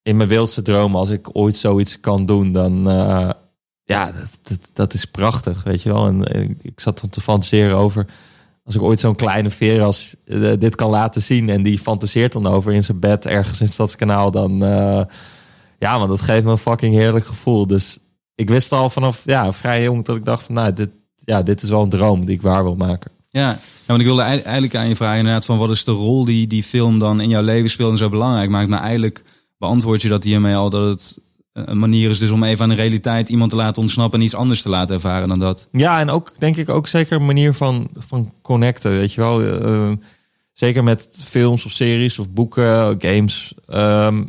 in 0.01 0.17
mijn 0.17 0.29
wildste 0.29 0.61
droom, 0.61 0.95
als 0.95 1.09
ik 1.09 1.35
ooit 1.35 1.55
zoiets 1.55 1.99
kan 1.99 2.25
doen, 2.25 2.51
dan 2.51 2.89
eh, 2.89 3.29
ja, 3.83 4.11
dat, 4.41 4.59
dat, 4.73 4.93
is 4.93 5.05
prachtig, 5.05 5.63
weet 5.63 5.81
je 5.81 5.93
wel. 5.93 6.07
En 6.07 6.25
eh, 6.25 6.49
ik 6.61 6.79
zat 6.79 6.99
dan 7.01 7.09
te 7.09 7.21
fantaseren 7.21 7.77
over, 7.77 8.05
als 8.63 8.75
ik 8.75 8.81
ooit 8.81 8.99
zo'n 8.99 9.15
kleine 9.15 9.49
Veras 9.49 10.15
eh, 10.25 10.51
dit 10.59 10.75
kan 10.75 10.89
laten 10.89 11.21
zien 11.21 11.49
en 11.49 11.63
die 11.63 11.79
fantaseert 11.79 12.31
dan 12.31 12.47
over 12.47 12.73
in 12.73 12.83
zijn 12.83 12.99
bed 12.99 13.25
ergens 13.25 13.61
in 13.61 13.67
Stadskanaal, 13.67 14.31
dan 14.31 14.63
eh, 14.63 15.01
ja, 15.79 15.97
man, 15.97 16.07
dat 16.07 16.21
geeft 16.21 16.43
me 16.45 16.51
een 16.51 16.57
fucking 16.57 16.95
heerlijk 16.95 17.25
gevoel. 17.25 17.67
Dus 17.67 17.99
ik 18.35 18.49
wist 18.49 18.71
al 18.71 18.89
vanaf 18.89 19.21
ja, 19.25 19.53
vrij 19.53 19.83
jong 19.83 20.05
dat 20.05 20.15
ik 20.15 20.25
dacht 20.25 20.43
van, 20.43 20.55
nou, 20.55 20.73
dit, 20.73 20.89
ja, 21.15 21.41
dit 21.41 21.63
is 21.63 21.69
wel 21.69 21.81
een 21.81 21.89
droom 21.89 22.25
die 22.25 22.35
ik 22.35 22.41
waar 22.41 22.63
wil 22.63 22.75
maken. 22.75 23.11
Ja, 23.29 23.49
ja 23.49 23.57
want 23.85 23.99
ik 23.99 24.05
wilde 24.05 24.21
ei- 24.21 24.39
eigenlijk 24.39 24.75
aan 24.75 24.87
je 24.87 24.95
vragen 24.95 25.17
inderdaad 25.17 25.45
van 25.45 25.57
wat 25.57 25.69
is 25.69 25.83
de 25.83 25.91
rol 25.91 26.25
die 26.25 26.47
die 26.47 26.63
film 26.63 26.99
dan 26.99 27.21
in 27.21 27.29
jouw 27.29 27.41
leven 27.41 27.69
speelt 27.69 27.91
en 27.91 27.97
zo 27.97 28.09
belangrijk 28.09 28.49
maakt. 28.49 28.69
Maar 28.69 28.81
eigenlijk 28.81 29.23
beantwoord 29.57 30.01
je 30.01 30.09
dat 30.09 30.23
hiermee 30.23 30.55
al 30.55 30.69
dat 30.69 30.89
het 30.89 31.17
een 31.53 31.79
manier 31.79 32.09
is 32.09 32.19
dus 32.19 32.31
om 32.31 32.43
even 32.43 32.63
aan 32.63 32.69
de 32.69 32.75
realiteit 32.75 33.29
iemand 33.29 33.49
te 33.49 33.55
laten 33.55 33.81
ontsnappen 33.81 34.19
en 34.19 34.25
iets 34.25 34.35
anders 34.35 34.61
te 34.61 34.69
laten 34.69 34.95
ervaren 34.95 35.27
dan 35.27 35.39
dat. 35.39 35.67
Ja, 35.71 35.99
en 35.99 36.09
ook 36.09 36.33
denk 36.37 36.57
ik 36.57 36.69
ook 36.69 36.87
zeker 36.87 37.15
een 37.15 37.25
manier 37.25 37.53
van, 37.53 37.89
van 37.97 38.33
connecten, 38.41 38.91
weet 38.91 39.13
je 39.13 39.21
wel. 39.21 39.41
Eh, 39.43 39.91
zeker 40.53 40.83
met 40.83 41.09
films 41.23 41.65
of 41.65 41.71
series 41.71 42.19
of 42.19 42.29
boeken, 42.29 42.95
games. 43.01 43.53
Ehm, 43.67 44.23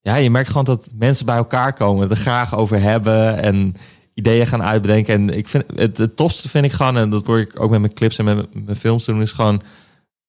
ja, 0.00 0.16
je 0.16 0.30
merkt 0.30 0.48
gewoon 0.48 0.64
dat 0.64 0.88
mensen 0.94 1.26
bij 1.26 1.36
elkaar 1.36 1.72
komen, 1.72 2.10
er 2.10 2.16
graag 2.16 2.54
over 2.56 2.80
hebben 2.80 3.42
en 3.42 3.74
ideeën 4.14 4.46
gaan 4.46 4.62
uitbedenken. 4.62 5.14
En 5.14 5.36
ik 5.36 5.48
vind 5.48 5.64
het, 5.74 5.96
het 5.96 6.16
tofste 6.16 6.48
vind 6.48 6.64
ik 6.64 6.72
gewoon, 6.72 6.96
en 6.96 7.10
dat 7.10 7.22
probeer 7.22 7.42
ik 7.42 7.60
ook 7.60 7.70
met 7.70 7.80
mijn 7.80 7.94
clips 7.94 8.18
en 8.18 8.24
met 8.24 8.64
mijn- 8.64 8.76
films 8.76 9.04
doen, 9.04 9.22
is 9.22 9.32
gewoon 9.32 9.62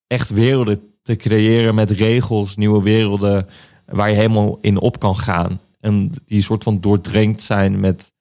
echt 0.07 0.29
werelden 0.29 0.79
te 1.01 1.15
creëren 1.15 1.75
met 1.75 1.91
regels, 1.91 2.55
nieuwe 2.55 2.81
werelden 2.83 3.47
waar 3.85 4.09
je 4.09 4.15
helemaal 4.15 4.57
in 4.61 4.77
op 4.77 4.99
kan 4.99 5.15
gaan. 5.15 5.59
En 5.81 6.11
die 6.25 6.41
soort 6.41 6.63
van 6.63 6.79
doordrenkt 6.79 7.41
zijn 7.41 7.79
met, 7.79 8.13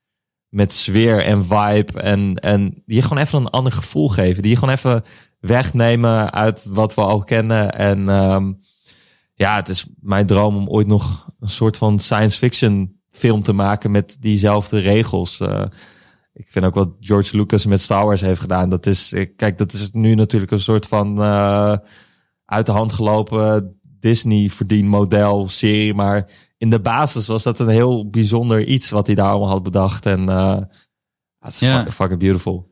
met 0.49 0.73
sfeer 0.73 1.23
en 1.23 1.43
vibe. 1.43 2.01
En, 2.01 2.35
en 2.35 2.69
die 2.85 2.95
je 2.95 3.01
gewoon 3.01 3.23
even 3.23 3.39
een 3.39 3.49
ander 3.49 3.71
gevoel 3.71 4.09
geven. 4.09 4.41
Die 4.41 4.51
je 4.51 4.57
gewoon 4.57 4.73
even 4.73 5.03
wegnemen 5.39 6.33
uit 6.33 6.65
wat 6.65 6.93
we 6.93 7.01
al 7.01 7.23
kennen. 7.23 7.71
En 7.71 8.09
ehm, 8.09 8.53
ja, 9.33 9.55
het 9.55 9.69
is 9.69 9.89
mijn 9.99 10.25
droom 10.25 10.55
om 10.55 10.67
ooit 10.67 10.87
nog 10.87 11.33
een 11.39 11.49
soort 11.49 11.77
van 11.77 11.99
science 11.99 12.37
fiction 12.37 12.99
film 13.09 13.43
te 13.43 13.53
maken 13.53 13.91
met 13.91 14.17
diezelfde 14.19 14.79
regels. 14.79 15.39
Eh, 15.39 15.63
ik 16.33 16.47
vind 16.47 16.65
ook 16.65 16.73
wat 16.73 16.89
George 16.99 17.37
Lucas 17.37 17.65
met 17.65 17.81
Star 17.81 18.05
Wars 18.05 18.21
heeft 18.21 18.39
gedaan. 18.39 18.69
Dat 18.69 18.85
is, 18.85 19.13
kijk, 19.35 19.57
dat 19.57 19.73
is 19.73 19.91
nu 19.91 20.15
natuurlijk 20.15 20.51
een 20.51 20.59
soort 20.59 20.87
van 20.87 21.21
eh, 21.21 21.75
uit 22.45 22.65
de 22.65 22.71
hand 22.71 22.91
gelopen 22.91 23.79
Disney 23.81 24.49
verdienmodel 24.49 25.49
serie. 25.49 25.93
Maar 25.93 26.29
in 26.61 26.69
de 26.69 26.79
basis 26.79 27.27
was 27.27 27.43
dat 27.43 27.59
een 27.59 27.67
heel 27.67 28.09
bijzonder 28.09 28.65
iets 28.65 28.89
wat 28.89 29.05
hij 29.05 29.15
daar 29.15 29.29
allemaal 29.29 29.49
had 29.49 29.63
bedacht. 29.63 30.05
En 30.05 30.29
eh 30.29 30.57
het 31.39 31.53
is 31.53 31.59
Ja. 31.59 31.75
fucking, 31.75 31.93
fucking 31.93 32.19
beautiful. 32.19 32.69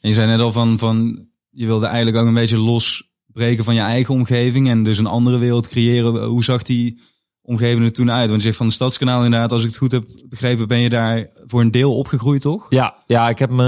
En 0.00 0.08
je 0.08 0.14
zei 0.14 0.26
net 0.26 0.40
al 0.40 0.52
van, 0.52 0.78
van 0.78 1.26
je 1.50 1.66
wilde 1.66 1.86
eigenlijk 1.86 2.16
ook 2.16 2.26
een 2.26 2.34
beetje 2.34 2.58
losbreken 2.58 3.64
van 3.64 3.74
je 3.74 3.80
eigen 3.80 4.14
omgeving 4.14 4.68
en 4.68 4.82
dus 4.82 4.98
een 4.98 5.06
andere 5.06 5.38
wereld 5.38 5.68
creëren. 5.68 6.24
Hoe 6.24 6.44
zag 6.44 6.62
die 6.62 7.00
omgeving 7.42 7.84
er 7.84 7.92
toen 7.92 8.10
uit? 8.10 8.28
Want 8.28 8.40
je 8.40 8.46
zegt 8.46 8.56
van 8.56 8.66
het 8.66 8.74
Stadskanaal 8.74 9.24
inderdaad, 9.24 9.52
als 9.52 9.62
ik 9.62 9.68
het 9.68 9.78
goed 9.78 9.92
heb 9.92 10.04
begrepen, 10.28 10.68
ben 10.68 10.78
je 10.78 10.88
daar 10.90 11.30
voor 11.46 11.60
een 11.60 11.70
deel 11.70 11.96
opgegroeid, 11.96 12.40
toch? 12.40 12.66
Ja, 12.68 12.94
ja 13.06 13.28
ik 13.28 13.38
heb 13.38 13.50
me 13.50 13.64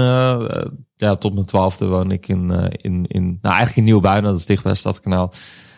eh, 0.49 0.71
ja, 0.95 1.15
tot 1.15 1.33
mijn 1.33 1.45
twaalfde 1.45 1.85
woon 1.87 2.11
ik 2.11 2.27
in, 2.27 2.51
eh, 2.51 2.65
in, 2.81 3.05
in 3.07 3.23
nou 3.23 3.55
eigenlijk 3.55 3.77
in 3.77 3.83
Nieuwbuinen, 3.83 4.29
dat 4.31 4.39
is 4.39 4.45
dicht 4.45 4.61
bij 4.63 4.71
het 4.71 4.79
Stadskanaal. 4.79 5.33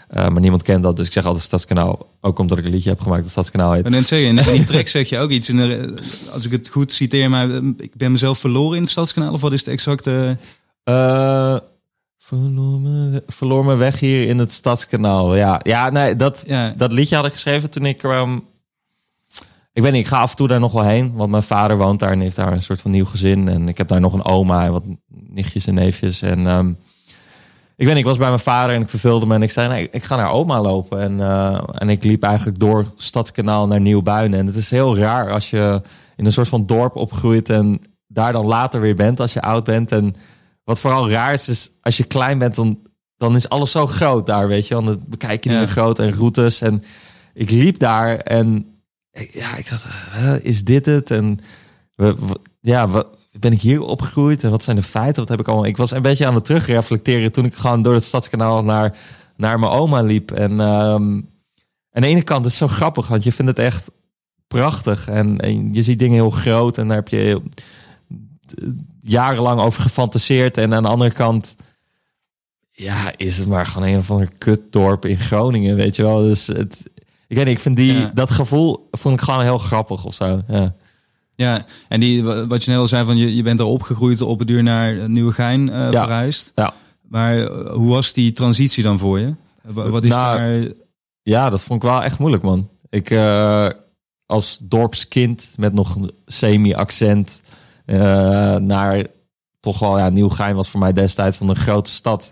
Eh, 0.08 0.28
maar 0.28 0.42
niemand 0.42 0.62
kent 0.62 0.84
dat, 0.84 0.96
dus 0.96 1.06
ik 1.06 1.12
zeg 1.12 1.26
altijd 1.26 1.44
Stadskanaal. 1.44 2.08
Ook 2.22 2.40
omdat 2.40 2.58
ik 2.58 2.66
een 2.66 2.72
liedje 2.72 2.90
heb 2.90 3.02
gemaakt 3.02 3.22
dat 3.22 3.32
Stadskanaal 3.32 3.72
heet. 3.72 3.86
En 3.86 3.92
net 3.92 4.08
zeggen, 4.08 4.38
in 4.38 4.54
die 4.54 4.64
track 4.64 4.88
zeg 4.88 5.10
je 5.10 5.20
ook 5.20 5.30
iets. 5.30 5.52
Als 6.32 6.46
ik 6.46 6.52
het 6.52 6.70
goed 6.70 6.94
citeer, 6.94 7.30
maar 7.30 7.50
eh, 7.50 7.62
ik 7.78 7.96
ben 7.96 8.12
mezelf 8.12 8.40
verloren 8.40 8.76
in 8.76 8.82
het 8.82 8.92
Stadskanaal. 8.92 9.34
Of 9.34 9.42
wat 9.42 9.54
is 9.54 9.64
de 9.64 9.72
exacte... 9.72 10.38
Eh, 10.84 11.58
verloor, 12.18 12.80
me, 12.80 13.24
verloor 13.28 13.66
me 13.66 13.76
weg 13.76 14.00
hier 14.00 14.28
in 14.28 14.40
het 14.40 14.52
Stadskanaal. 14.52 15.36
Ja, 15.36 15.60
ja 15.64 15.90
nee, 15.90 16.16
dat, 16.16 16.44
Ja, 16.48 16.74
dat 16.78 16.92
liedje 16.92 17.16
had 17.16 17.26
ik 17.26 17.32
geschreven 17.32 17.70
toen 17.70 17.86
ik... 17.86 18.04
ehm, 18.04 18.40
ik 19.74 19.84
weet 19.84 19.92
niet, 19.92 20.02
ik 20.02 20.08
ga 20.08 20.20
af 20.20 20.30
en 20.30 20.36
toe 20.36 20.48
daar 20.48 20.60
nog 20.60 20.72
wel 20.72 20.84
heen. 20.84 21.14
Want 21.14 21.32
mijn 21.32 21.44
vader 21.44 21.78
woont 21.78 22.00
daar 22.00 22.12
en 22.12 22.20
heeft 22.20 22.36
daar 22.36 22.52
een 22.52 22.62
soort 22.62 22.82
van 22.82 22.92
nieuw 22.92 23.06
gezin. 23.06 23.48
En 23.48 23.68
ik 23.68 23.78
heb 23.78 23.88
daar 23.88 24.00
nog 24.00 24.14
een 24.14 24.26
oma 24.26 24.66
en 24.66 24.72
wat 24.72 24.84
nichtjes 25.08 25.68
en 25.68 25.74
neefjes. 25.74 26.22
En 26.22 26.48
ehm, 26.48 26.72
ik 27.78 27.86
weet 27.86 27.96
niet, 27.96 27.98
ik 28.04 28.10
was 28.10 28.18
bij 28.18 28.28
mijn 28.28 28.40
vader 28.40 28.76
en 28.76 28.82
ik 28.82 28.90
verveelde 28.90 29.26
me 29.26 29.36
en 29.36 29.42
ik 29.42 29.52
zei, 29.52 29.68
nee, 29.70 29.88
ik 29.92 30.04
ga 30.04 30.16
naar 30.16 30.32
oma 30.32 30.62
lopen. 30.62 31.00
En, 31.02 31.20
eh, 31.22 31.64
en 31.78 31.90
ik 31.90 32.04
liep 32.04 32.24
eigenlijk 32.24 32.60
door 32.60 32.86
Stadskanaal 32.96 33.68
naar 33.68 33.80
Nieuwbuinen. 33.82 34.40
En 34.40 34.46
het 34.46 34.56
is 34.56 34.70
heel 34.70 34.98
raar 34.98 35.32
als 35.32 35.50
je 35.50 35.82
in 36.16 36.26
een 36.26 36.32
soort 36.32 36.48
van 36.48 36.66
dorp 36.66 36.96
opgroeit 36.96 37.50
en 37.50 37.82
daar 38.08 38.32
dan 38.34 38.46
later 38.46 38.82
weer 38.82 38.96
bent 38.96 39.20
als 39.20 39.34
je 39.34 39.42
oud 39.42 39.64
bent. 39.64 39.92
En 39.92 40.16
wat 40.64 40.80
vooral 40.80 41.10
raar 41.10 41.34
is, 41.34 41.48
is 41.50 41.72
als 41.82 41.98
je 41.98 42.04
klein 42.04 42.38
bent, 42.38 42.56
dan, 42.56 42.80
dan 43.18 43.36
is 43.36 43.50
alles 43.50 43.72
zo 43.72 43.88
groot 43.88 44.26
daar, 44.26 44.48
weet 44.48 44.68
je. 44.68 44.74
Dan 44.74 45.04
bekijk 45.08 45.44
je 45.44 45.50
Ja. 45.52 45.58
weer 45.58 45.68
groot 45.68 46.00
en 46.00 46.12
routes. 46.14 46.62
En 46.62 46.84
ik 47.34 47.52
liep 47.52 47.80
daar 47.80 48.18
en 48.18 48.66
ja, 49.32 49.56
ik 49.56 49.70
dacht, 49.70 49.88
is 50.44 50.64
dit 50.64 50.86
het? 50.86 51.12
En 51.12 51.40
we, 51.96 52.16
we- 52.16 52.40
ja, 52.62 52.88
wat, 52.88 53.08
ben 53.40 53.52
ik 53.52 53.62
hier 53.62 53.82
opgegroeid 53.82 54.44
en 54.44 54.50
wat 54.52 54.64
zijn 54.64 54.76
de 54.76 54.84
feiten? 54.84 55.22
Wat 55.22 55.30
heb 55.30 55.40
ik 55.40 55.48
allemaal? 55.48 55.66
Ik 55.66 55.78
was 55.78 55.92
een 55.92 56.02
beetje 56.02 56.26
aan 56.26 56.36
het 56.36 56.46
terugreflecteren 56.46 57.32
toen 57.32 57.46
ik 57.46 57.56
gewoon 57.56 57.82
door 57.82 57.94
het 57.94 58.04
stadskanaal 58.04 58.64
naar, 58.64 58.98
naar 59.36 59.60
mijn 59.60 59.72
oma 59.72 60.02
liep. 60.02 60.32
En 60.32 60.52
ehm, 60.60 61.22
aan 61.92 62.02
de 62.02 62.08
ene 62.08 62.22
kant 62.22 62.46
is 62.46 62.60
het 62.60 62.70
zo 62.70 62.76
grappig, 62.76 63.08
want 63.08 63.24
je 63.24 63.32
vindt 63.32 63.52
het 63.58 63.66
echt 63.66 63.92
prachtig 64.48 65.08
en, 65.08 65.40
en 65.40 65.74
je 65.74 65.84
ziet 65.84 66.00
dingen 66.00 66.16
heel 66.16 66.30
groot 66.30 66.78
en 66.78 66.88
daar 66.88 66.98
heb 66.98 67.08
je 67.08 67.16
heel- 67.16 67.44
jarenlang 69.02 69.62
over 69.62 69.82
gefantaseerd. 69.82 70.58
En 70.58 70.74
aan 70.74 70.84
de 70.84 70.90
andere 70.90 71.12
kant, 71.12 71.56
ja, 72.72 73.12
is 73.18 73.38
het 73.38 73.48
maar 73.48 73.66
gewoon 73.66 73.88
een 73.88 73.98
of 73.98 74.12
ander 74.12 74.30
kutdorp 74.38 75.06
in 75.06 75.18
Groningen, 75.18 75.76
weet 75.76 75.96
je 75.96 76.02
wel. 76.04 76.22
Dus 76.22 76.48
het, 76.48 76.84
ik 77.28 77.36
weet 77.36 77.46
niet, 77.46 77.56
ik 77.56 77.62
vind 77.62 77.76
die, 77.76 77.94
Ja. 77.94 78.12
dat 78.14 78.30
gevoel 78.32 78.88
vond 78.92 79.14
ik 79.20 79.22
gewoon 79.26 79.42
heel 79.44 79.58
grappig 79.58 80.06
of 80.06 80.14
zo. 80.14 80.42
Ja. 80.48 80.74
Ja, 81.38 81.66
en 81.88 82.00
die, 82.00 82.24
wa- 82.24 82.48
wat 82.48 82.64
je 82.64 82.72
net 82.72 82.80
al 82.80 82.88
zei, 82.88 83.06
van 83.06 83.18
je, 83.18 83.36
je 83.36 83.44
bent 83.44 83.60
er 83.60 83.66
opgegroeid, 83.66 84.22
op 84.22 84.40
het 84.40 84.48
duur 84.48 84.64
naar 84.64 85.10
Nieuwegein 85.10 85.70
eh 85.70 85.92
Ja. 85.92 86.04
verhuisd. 86.04 86.52
Ja. 86.56 86.74
Maar 87.02 87.38
eh, 87.38 87.72
hoe 87.74 87.90
was 87.90 88.14
die 88.14 88.32
transitie 88.32 88.84
dan 88.84 88.98
voor 89.00 89.20
je? 89.20 89.34
Wa- 89.62 89.90
Wat 89.90 90.04
is 90.04 90.10
Nou, 90.10 90.38
daar... 90.38 90.72
Ja, 91.24 91.50
dat 91.50 91.64
vond 91.64 91.84
ik 91.84 91.90
wel 91.90 92.04
echt 92.04 92.20
moeilijk, 92.20 92.44
man. 92.44 92.70
Ik 92.90 93.10
eh, 93.10 93.68
als 94.26 94.58
dorpskind 94.62 95.54
met 95.58 95.74
nog 95.74 95.96
een 95.96 96.12
semi-accent 96.26 97.42
eh, 97.86 98.56
naar 98.56 99.04
toch 99.60 99.80
wel 99.80 99.98
ja, 99.98 100.10
Nieuwgein 100.10 100.56
was 100.56 100.70
voor 100.70 100.80
mij 100.80 100.94
destijds 100.94 101.38
van 101.38 101.50
een 101.50 101.56
grote 101.56 101.90
stad. 101.92 102.32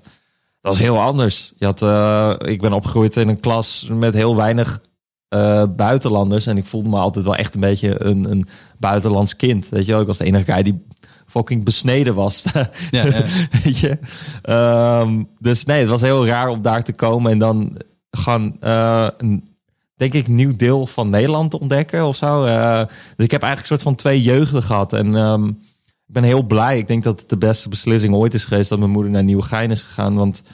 Dat 0.61 0.73
was 0.73 0.79
heel 0.79 0.99
anders. 1.01 1.53
Je 1.57 1.65
had, 1.65 1.81
eh, 1.81 2.33
ik 2.51 2.61
ben 2.61 2.73
opgegroeid 2.73 3.17
in 3.17 3.27
een 3.27 3.39
klas 3.39 3.87
met 3.91 4.13
heel 4.13 4.35
weinig 4.35 4.81
eh, 5.27 5.63
buitenlanders 5.75 6.45
en 6.45 6.57
ik 6.57 6.65
voelde 6.65 6.89
me 6.89 6.97
altijd 6.97 7.25
wel 7.25 7.35
echt 7.35 7.55
een 7.55 7.61
beetje 7.61 8.03
een, 8.03 8.31
een 8.31 8.47
buitenlands 8.79 9.35
kind. 9.35 9.69
Weet 9.69 9.85
je 9.85 9.91
wel, 9.91 10.01
ik 10.01 10.07
was 10.07 10.17
de 10.17 10.25
enige 10.25 10.51
guy 10.51 10.63
die 10.63 10.85
fucking 11.27 11.63
besneden 11.63 12.13
was. 12.13 12.43
Ja, 12.91 13.05
ja. 13.05 13.23
Weet 13.63 13.77
je? 13.77 13.97
Ehm, 14.41 15.23
dus 15.39 15.65
nee, 15.65 15.79
het 15.79 15.89
was 15.89 16.01
heel 16.01 16.25
raar 16.25 16.47
om 16.47 16.61
daar 16.61 16.83
te 16.83 16.93
komen 16.93 17.31
en 17.31 17.39
dan 17.39 17.77
gewoon 18.11 18.57
eh, 18.59 19.07
een, 19.17 19.55
denk 19.95 20.13
ik, 20.13 20.27
nieuw 20.27 20.55
deel 20.55 20.87
van 20.87 21.09
Nederland 21.09 21.51
te 21.51 21.59
ontdekken 21.59 22.05
of 22.05 22.15
zo. 22.15 22.45
Eh, 22.45 22.77
dus 23.15 23.25
ik 23.25 23.31
heb 23.31 23.41
eigenlijk 23.41 23.59
een 23.59 23.65
soort 23.65 23.81
van 23.81 23.95
twee 23.95 24.21
jeugden 24.21 24.63
gehad. 24.63 24.93
En 24.93 25.15
ehm, 25.15 25.47
ik 26.07 26.13
ben 26.13 26.23
heel 26.23 26.43
blij. 26.43 26.77
Ik 26.77 26.87
denk 26.87 27.03
dat 27.03 27.19
het 27.19 27.29
de 27.29 27.37
beste 27.37 27.69
beslissing 27.69 28.13
ooit 28.13 28.33
is 28.33 28.43
geweest 28.43 28.69
dat 28.69 28.79
mijn 28.79 28.91
moeder 28.91 29.11
naar 29.11 29.23
Nieuwegein 29.23 29.71
is 29.71 29.83
gegaan. 29.83 30.15
Want 30.15 30.39
op 30.39 30.45
een 30.45 30.53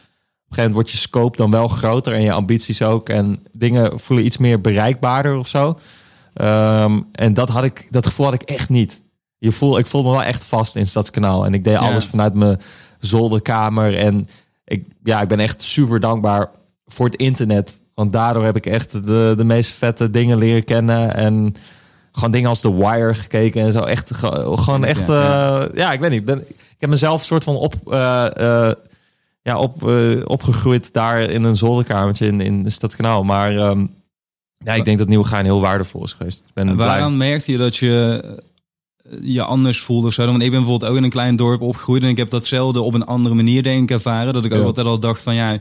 gegeven 0.50 0.56
moment 0.56 0.74
wordt 0.74 0.92
je 0.92 0.98
scope 0.98 1.38
dan 1.38 1.52
wel 1.52 1.68
groter 1.68 2.14
en 2.14 2.22
je 2.22 2.32
ambities 2.32 2.82
ook. 2.82 3.10
En 3.10 3.40
dingen 3.52 4.00
voelen 4.00 4.26
iets 4.26 4.38
meer 4.38 4.62
bereikbaarder 4.62 5.36
of 5.36 5.48
zo. 5.48 5.80
Ehm, 6.34 7.00
en 7.12 7.34
dat, 7.34 7.50
had 7.50 7.64
ik, 7.64 7.88
dat 7.90 8.06
gevoel 8.06 8.26
had 8.26 8.34
ik 8.36 8.42
echt 8.42 8.70
niet. 8.70 9.02
Je 9.38 9.52
voel, 9.52 9.78
ik 9.78 9.86
voelde 9.86 10.08
me 10.10 10.14
wel 10.16 10.24
echt 10.24 10.44
vast 10.44 10.76
in 10.76 10.88
Stadskanaal. 10.88 11.46
En 11.46 11.54
ik 11.54 11.64
deed 11.64 11.74
Ja. 11.74 11.80
alles 11.80 12.06
vanuit 12.06 12.34
mijn 12.34 12.60
zolderkamer. 13.00 13.98
En 13.98 14.28
ik, 14.66 14.86
ja, 15.04 15.22
ik 15.22 15.28
ben 15.28 15.40
echt 15.40 15.62
super 15.62 16.00
dankbaar 16.00 16.50
voor 16.86 17.06
het 17.06 17.16
internet. 17.16 17.80
Want 17.94 18.14
daardoor 18.14 18.44
heb 18.46 18.56
ik 18.56 18.66
echt 18.66 18.92
de, 19.06 19.34
de 19.38 19.44
meest 19.44 19.72
vette 19.72 20.10
dingen 20.10 20.38
leren 20.38 20.64
kennen. 20.64 21.16
En 21.16 21.56
gewoon 22.12 22.32
dingen 22.32 22.50
als 22.50 22.60
The 22.62 22.76
Wire 22.76 23.14
gekeken 23.14 23.62
en 23.62 23.72
zo. 23.72 23.80
Echt, 23.80 24.16
ge- 24.16 24.52
gewoon 24.56 24.86
echt, 24.86 25.08
Ja, 25.08 25.24
ja, 25.60 25.68
ja 25.74 25.92
ik 25.94 26.00
weet 26.00 26.10
niet. 26.10 26.20
Ik, 26.20 26.26
ben, 26.26 26.40
ik 26.50 26.76
heb 26.80 26.90
mezelf 26.90 27.20
een 27.20 27.26
soort 27.26 27.44
van 27.44 27.56
op, 27.56 27.74
eh, 27.92 28.68
eh, 28.70 28.76
ja, 29.42 29.58
op, 29.58 29.88
eh, 29.88 30.22
opgegroeid 30.26 30.94
daar 30.94 31.20
in 31.22 31.44
een 31.44 31.56
zolderkamertje 31.56 32.26
in, 32.28 32.42
in 32.42 32.72
Stadskanaal. 32.72 33.24
Maar 33.24 33.58
ehm, 33.58 33.86
ja, 34.64 34.74
ik 34.74 34.86
denk 34.86 34.98
dat 34.98 35.08
Nieuwegein 35.08 35.46
heel 35.46 35.62
waardevol 35.62 36.04
is 36.04 36.14
geweest. 36.14 36.38
Ik 36.48 36.54
ben 36.54 36.68
En 36.68 36.76
blij. 36.76 36.88
waaraan 36.88 37.18
merkte 37.18 37.52
je 37.52 37.58
dat 37.58 37.76
je 37.76 38.22
eh, 38.26 39.18
je 39.22 39.44
anders 39.44 39.80
voelde 39.80 40.08
of 40.08 40.14
zo? 40.14 40.26
Want 40.26 40.42
ik 40.42 40.50
ben 40.52 40.60
bijvoorbeeld 40.60 40.92
ook 40.92 40.98
in 40.98 41.04
een 41.04 41.10
klein 41.10 41.36
dorp 41.36 41.62
opgegroeid 41.62 42.04
en 42.04 42.10
ik 42.10 42.18
heb 42.18 42.30
datzelfde 42.30 42.82
op 42.82 42.94
een 42.94 43.06
andere 43.06 43.36
manier 43.36 43.64
denk 43.64 43.84
ik 43.84 43.92
ervaren. 43.92 44.34
Dat 44.34 44.46
ik 44.46 44.54
ook 44.54 44.64
altijd 44.64 44.86
al 44.88 45.00
dacht 45.00 45.24
van 45.24 45.36
ja, 45.36 45.58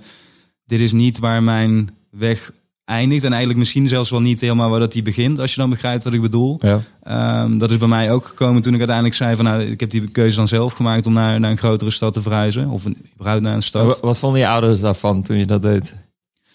dit 0.64 0.80
is 0.80 0.92
niet 0.92 1.18
waar 1.18 1.42
mijn 1.42 1.88
weg 2.10 2.52
eindigt 2.84 3.24
en 3.24 3.28
eigenlijk 3.30 3.58
misschien 3.58 3.88
zelfs 3.88 4.10
wel 4.10 4.20
niet 4.20 4.40
helemaal 4.40 4.70
waar 4.70 4.80
dat 4.80 4.92
die 4.92 5.02
begint, 5.02 5.38
als 5.38 5.54
je 5.54 5.60
dan 5.60 5.70
begrijpt 5.70 6.04
wat 6.04 6.12
ik 6.12 6.20
bedoel. 6.20 6.58
Ja. 6.62 6.80
Ehm, 7.02 7.58
dat 7.58 7.70
is 7.70 7.76
bij 7.76 7.88
mij 7.88 8.12
ook 8.12 8.24
gekomen 8.26 8.62
toen 8.62 8.72
ik 8.72 8.78
uiteindelijk 8.78 9.16
zei 9.16 9.36
van 9.36 9.44
nou, 9.44 9.60
ik 9.62 9.80
heb 9.80 9.90
die 9.90 10.08
keuze 10.08 10.36
dan 10.36 10.48
zelf 10.48 10.72
gemaakt 10.72 11.06
om 11.06 11.12
naar, 11.12 11.40
naar 11.40 11.50
een 11.50 11.58
grotere 11.58 11.90
stad 11.90 12.12
te 12.12 12.22
verhuizen. 12.22 12.68
Of 12.68 12.84
een, 12.84 12.96
überhaupt 13.14 13.42
naar 13.42 13.54
een 13.54 13.62
stad. 13.62 13.86
Wa- 14.00 14.06
Wat 14.06 14.18
vonden 14.18 14.40
je 14.40 14.48
ouders 14.48 14.80
daarvan 14.80 15.22
toen 15.22 15.36
je 15.36 15.46
dat 15.46 15.62
deed? 15.62 15.94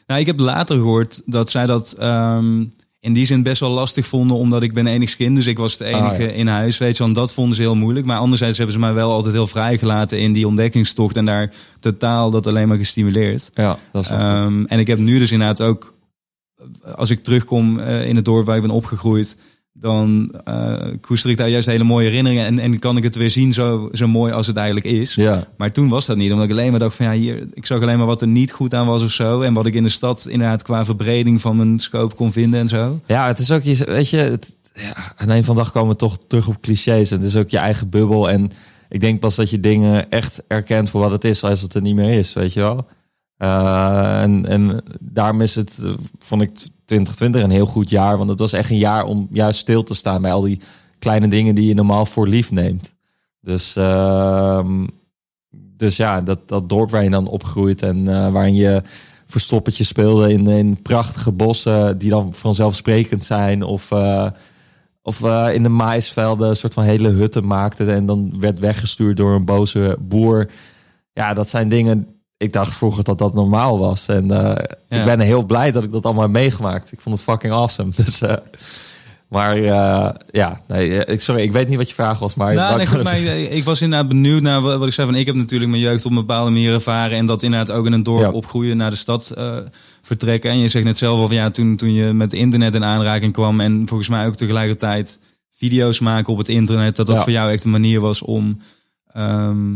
Nou, 0.07 0.19
ik 0.19 0.25
heb 0.25 0.39
later 0.39 0.77
gehoord 0.77 1.21
dat 1.25 1.49
zij 1.51 1.65
dat 1.65 1.91
ehm, 1.99 2.63
in 2.99 3.13
die 3.13 3.25
zin 3.25 3.43
best 3.43 3.59
wel 3.59 3.71
lastig 3.71 4.05
vonden, 4.05 4.37
omdat 4.37 4.63
ik 4.63 4.73
ben 4.73 4.87
enigskind, 4.87 5.35
dus 5.35 5.45
ik 5.45 5.57
was 5.57 5.77
de 5.77 5.85
enige 5.85 6.03
Ah, 6.13 6.19
ja. 6.19 6.27
in 6.27 6.47
huis, 6.47 6.77
weet 6.77 6.97
je, 6.97 7.03
want 7.03 7.15
dat 7.15 7.33
vonden 7.33 7.55
ze 7.55 7.61
heel 7.61 7.75
moeilijk. 7.75 8.05
Maar 8.05 8.17
anderzijds 8.17 8.57
hebben 8.57 8.75
ze 8.75 8.81
mij 8.81 8.93
wel 8.93 9.11
altijd 9.11 9.33
heel 9.33 9.47
vrijgelaten 9.47 10.19
in 10.19 10.33
die 10.33 10.47
ontdekkingstocht 10.47 11.15
en 11.15 11.25
daar 11.25 11.53
totaal 11.79 12.31
dat 12.31 12.47
alleen 12.47 12.67
maar 12.67 12.77
gestimuleerd. 12.77 13.51
Ja, 13.53 13.77
dat 13.91 14.03
is. 14.03 14.09
Ehm, 14.09 14.63
en 14.65 14.79
ik 14.79 14.87
heb 14.87 14.97
nu 14.97 15.19
dus 15.19 15.31
inderdaad 15.31 15.61
ook, 15.61 15.93
als 16.95 17.09
ik 17.09 17.23
terugkom 17.23 17.79
eh, 17.79 18.07
in 18.07 18.15
het 18.15 18.25
dorp 18.25 18.45
waar 18.45 18.55
ik 18.55 18.61
ben 18.61 18.71
opgegroeid, 18.71 19.37
dan 19.79 20.31
eh 20.43 20.77
koester 21.01 21.29
ik 21.29 21.37
daar 21.37 21.49
juist 21.49 21.67
hele 21.67 21.83
mooie 21.83 22.07
herinneringen 22.07 22.45
en, 22.45 22.59
en 22.59 22.79
kan 22.79 22.97
ik 22.97 23.03
het 23.03 23.15
weer 23.15 23.29
zien 23.29 23.53
zo, 23.53 23.89
zo 23.91 24.07
mooi 24.07 24.33
als 24.33 24.47
het 24.47 24.55
eigenlijk 24.55 24.85
is. 24.85 25.15
Ja, 25.15 25.47
Maar 25.57 25.71
toen 25.71 25.89
was 25.89 26.05
dat 26.05 26.17
niet, 26.17 26.31
omdat 26.31 26.45
ik 26.45 26.51
alleen 26.51 26.71
maar 26.71 26.79
dacht 26.79 26.95
van 26.95 27.05
ja, 27.05 27.11
hier, 27.11 27.47
ik 27.53 27.65
zag 27.65 27.81
alleen 27.81 27.97
maar 27.97 28.07
wat 28.07 28.21
er 28.21 28.27
niet 28.27 28.51
goed 28.51 28.73
aan 28.73 28.87
was 28.87 29.03
of 29.03 29.11
zo. 29.11 29.41
En 29.41 29.53
wat 29.53 29.65
ik 29.65 29.73
in 29.73 29.83
de 29.83 29.89
stad 29.89 30.27
inderdaad 30.29 30.63
qua 30.63 30.85
verbreding 30.85 31.41
van 31.41 31.55
mijn 31.55 31.79
scope 31.79 32.15
kon 32.15 32.31
vinden 32.31 32.59
en 32.59 32.67
zo. 32.67 32.99
ja 33.05 33.27
het 33.27 33.39
is 33.39 33.51
ook, 33.51 33.63
je, 33.63 33.85
weet 33.85 34.09
je, 34.09 34.17
het, 34.17 34.55
ja, 34.73 35.13
aan 35.15 35.29
een 35.29 35.43
van 35.43 35.55
de 35.55 35.61
dag 35.61 35.71
komen 35.71 35.89
we 35.89 35.95
toch 35.95 36.17
terug 36.27 36.47
op 36.47 36.61
clichés. 36.61 37.11
En 37.11 37.17
het 37.17 37.27
is 37.27 37.35
ook 37.35 37.49
je 37.49 37.57
eigen 37.57 37.89
bubbel. 37.89 38.29
En 38.29 38.51
ik 38.89 39.01
denk 39.01 39.19
pas 39.19 39.35
dat 39.35 39.49
je 39.49 39.59
dingen 39.59 40.09
echt 40.09 40.43
erkent 40.47 40.89
voor 40.89 41.01
wat 41.01 41.11
het 41.11 41.23
is, 41.23 41.43
als 41.43 41.61
het 41.61 41.73
er 41.73 41.81
niet 41.81 41.95
meer 41.95 42.17
is, 42.17 42.33
weet 42.33 42.53
je 42.53 42.59
wel. 42.59 42.87
Eh, 43.37 44.21
en, 44.21 44.45
en 44.45 44.83
daarom 44.99 45.41
is 45.41 45.55
het, 45.55 45.79
eh, 45.83 45.93
vond 46.19 46.41
ik 46.41 46.51
2020 46.85 47.43
een 47.43 47.49
heel 47.49 47.65
goed 47.65 47.89
jaar. 47.89 48.17
Want 48.17 48.29
het 48.29 48.39
was 48.39 48.53
echt 48.53 48.69
een 48.69 48.77
jaar 48.77 49.03
om 49.03 49.27
juist 49.31 49.59
stil 49.59 49.83
te 49.83 49.95
staan 49.95 50.21
bij 50.21 50.31
al 50.31 50.41
die 50.41 50.59
kleine 50.99 51.27
dingen 51.27 51.55
die 51.55 51.67
je 51.67 51.73
normaal 51.73 52.05
voor 52.05 52.27
lief 52.27 52.51
neemt. 52.51 52.93
Dus, 53.41 53.75
ehm, 53.75 54.85
dus 55.51 55.97
ja, 55.97 56.21
dat, 56.21 56.47
dat 56.47 56.69
dorp 56.69 56.89
waar 56.89 57.03
je 57.03 57.09
dan 57.09 57.27
opgroeit 57.27 57.81
en 57.81 58.07
eh, 58.07 58.31
waarin 58.31 58.55
je 58.55 58.81
verstoppertje 59.25 59.83
speelde 59.83 60.31
in, 60.31 60.47
in 60.47 60.81
prachtige 60.81 61.31
bossen 61.31 61.97
die 61.97 62.09
dan 62.09 62.33
vanzelfsprekend 62.33 63.25
zijn. 63.25 63.63
Of, 63.63 63.91
eh, 63.91 64.27
of 65.01 65.23
eh, 65.23 65.53
in 65.53 65.63
de 65.63 65.69
maisvelden 65.69 66.49
een 66.49 66.55
soort 66.55 66.73
van 66.73 66.83
hele 66.83 67.09
hutten 67.09 67.47
maakte 67.47 67.91
en 67.91 68.05
dan 68.05 68.39
werd 68.39 68.59
weggestuurd 68.59 69.17
door 69.17 69.35
een 69.35 69.45
boze 69.45 69.97
boer. 69.99 70.49
Ja, 71.13 71.33
dat 71.33 71.49
zijn 71.49 71.69
dingen. 71.69 72.07
Ik 72.37 72.53
dacht 72.53 72.73
vroeger 72.73 73.03
dat 73.03 73.17
dat 73.17 73.33
normaal 73.33 73.79
was. 73.79 74.07
En 74.07 74.31
eh, 74.31 74.55
Ja. 74.89 74.99
ik 74.99 75.05
ben 75.05 75.19
heel 75.19 75.45
blij 75.45 75.71
dat 75.71 75.83
ik 75.83 75.91
dat 75.91 76.03
allemaal 76.05 76.23
heb 76.23 76.31
meegemaakt. 76.31 76.91
Ik 76.91 77.01
vond 77.01 77.15
het 77.15 77.23
fucking 77.25 77.53
awesome. 77.53 77.91
Dus, 78.03 78.21
eh, 78.21 78.33
maar 79.27 79.55
eh, 79.57 80.09
ja, 80.31 80.61
nee, 80.67 81.05
ik, 81.05 81.21
sorry, 81.21 81.41
ik 81.41 81.51
weet 81.51 81.67
niet 81.67 81.77
wat 81.77 81.87
je 81.89 81.95
vraag 81.95 82.19
was. 82.19 82.35
Maar 82.35 82.53
Nou, 82.53 82.71
nee, 82.73 82.81
ik 82.81 82.87
goed, 82.87 82.97
gewoon 82.97 83.03
maar 83.13 83.21
zeggen. 83.21 83.43
ik, 83.43 83.49
ik 83.51 83.63
was 83.63 83.81
inderdaad 83.81 84.07
benieuwd 84.07 84.41
naar 84.41 84.61
wat, 84.61 84.77
wat 84.77 84.87
ik 84.87 84.93
zei 84.93 85.07
van 85.07 85.15
ik 85.15 85.25
heb 85.25 85.35
natuurlijk 85.35 85.69
mijn 85.71 85.81
jeugd 85.83 86.05
op 86.05 86.11
een 86.11 86.17
bepaalde 86.17 86.51
manier 86.51 86.73
ervaren. 86.73 87.17
En 87.17 87.25
dat 87.25 87.43
inderdaad 87.43 87.71
ook 87.75 87.85
in 87.85 87.91
een 87.93 88.03
dorp 88.03 88.21
Ja. 88.21 88.31
opgroeien, 88.31 88.77
naar 88.77 88.89
de 88.89 88.95
stad 88.95 89.33
vertrekken. 90.01 90.51
En 90.51 90.57
je 90.59 90.67
zegt 90.67 90.85
net 90.85 90.97
zelf 90.97 91.19
al 91.19 91.27
van 91.27 91.35
ja, 91.35 91.49
toen, 91.51 91.75
toen 91.75 91.93
je 91.93 92.13
met 92.13 92.33
internet 92.33 92.73
in 92.75 92.83
aanraking 92.83 93.33
kwam 93.33 93.59
en 93.59 93.83
volgens 93.87 94.09
mij 94.09 94.25
ook 94.27 94.35
tegelijkertijd 94.35 95.19
video's 95.51 95.99
maken 95.99 96.31
op 96.33 96.37
het 96.37 96.49
internet. 96.49 96.95
Dat 96.95 97.05
dat 97.05 97.15
Ja. 97.15 97.23
voor 97.23 97.31
jou 97.31 97.51
echt 97.51 97.63
een 97.63 97.71
manier 97.71 97.99
was 97.99 98.21
om 98.21 98.59
ehm, 99.13 99.75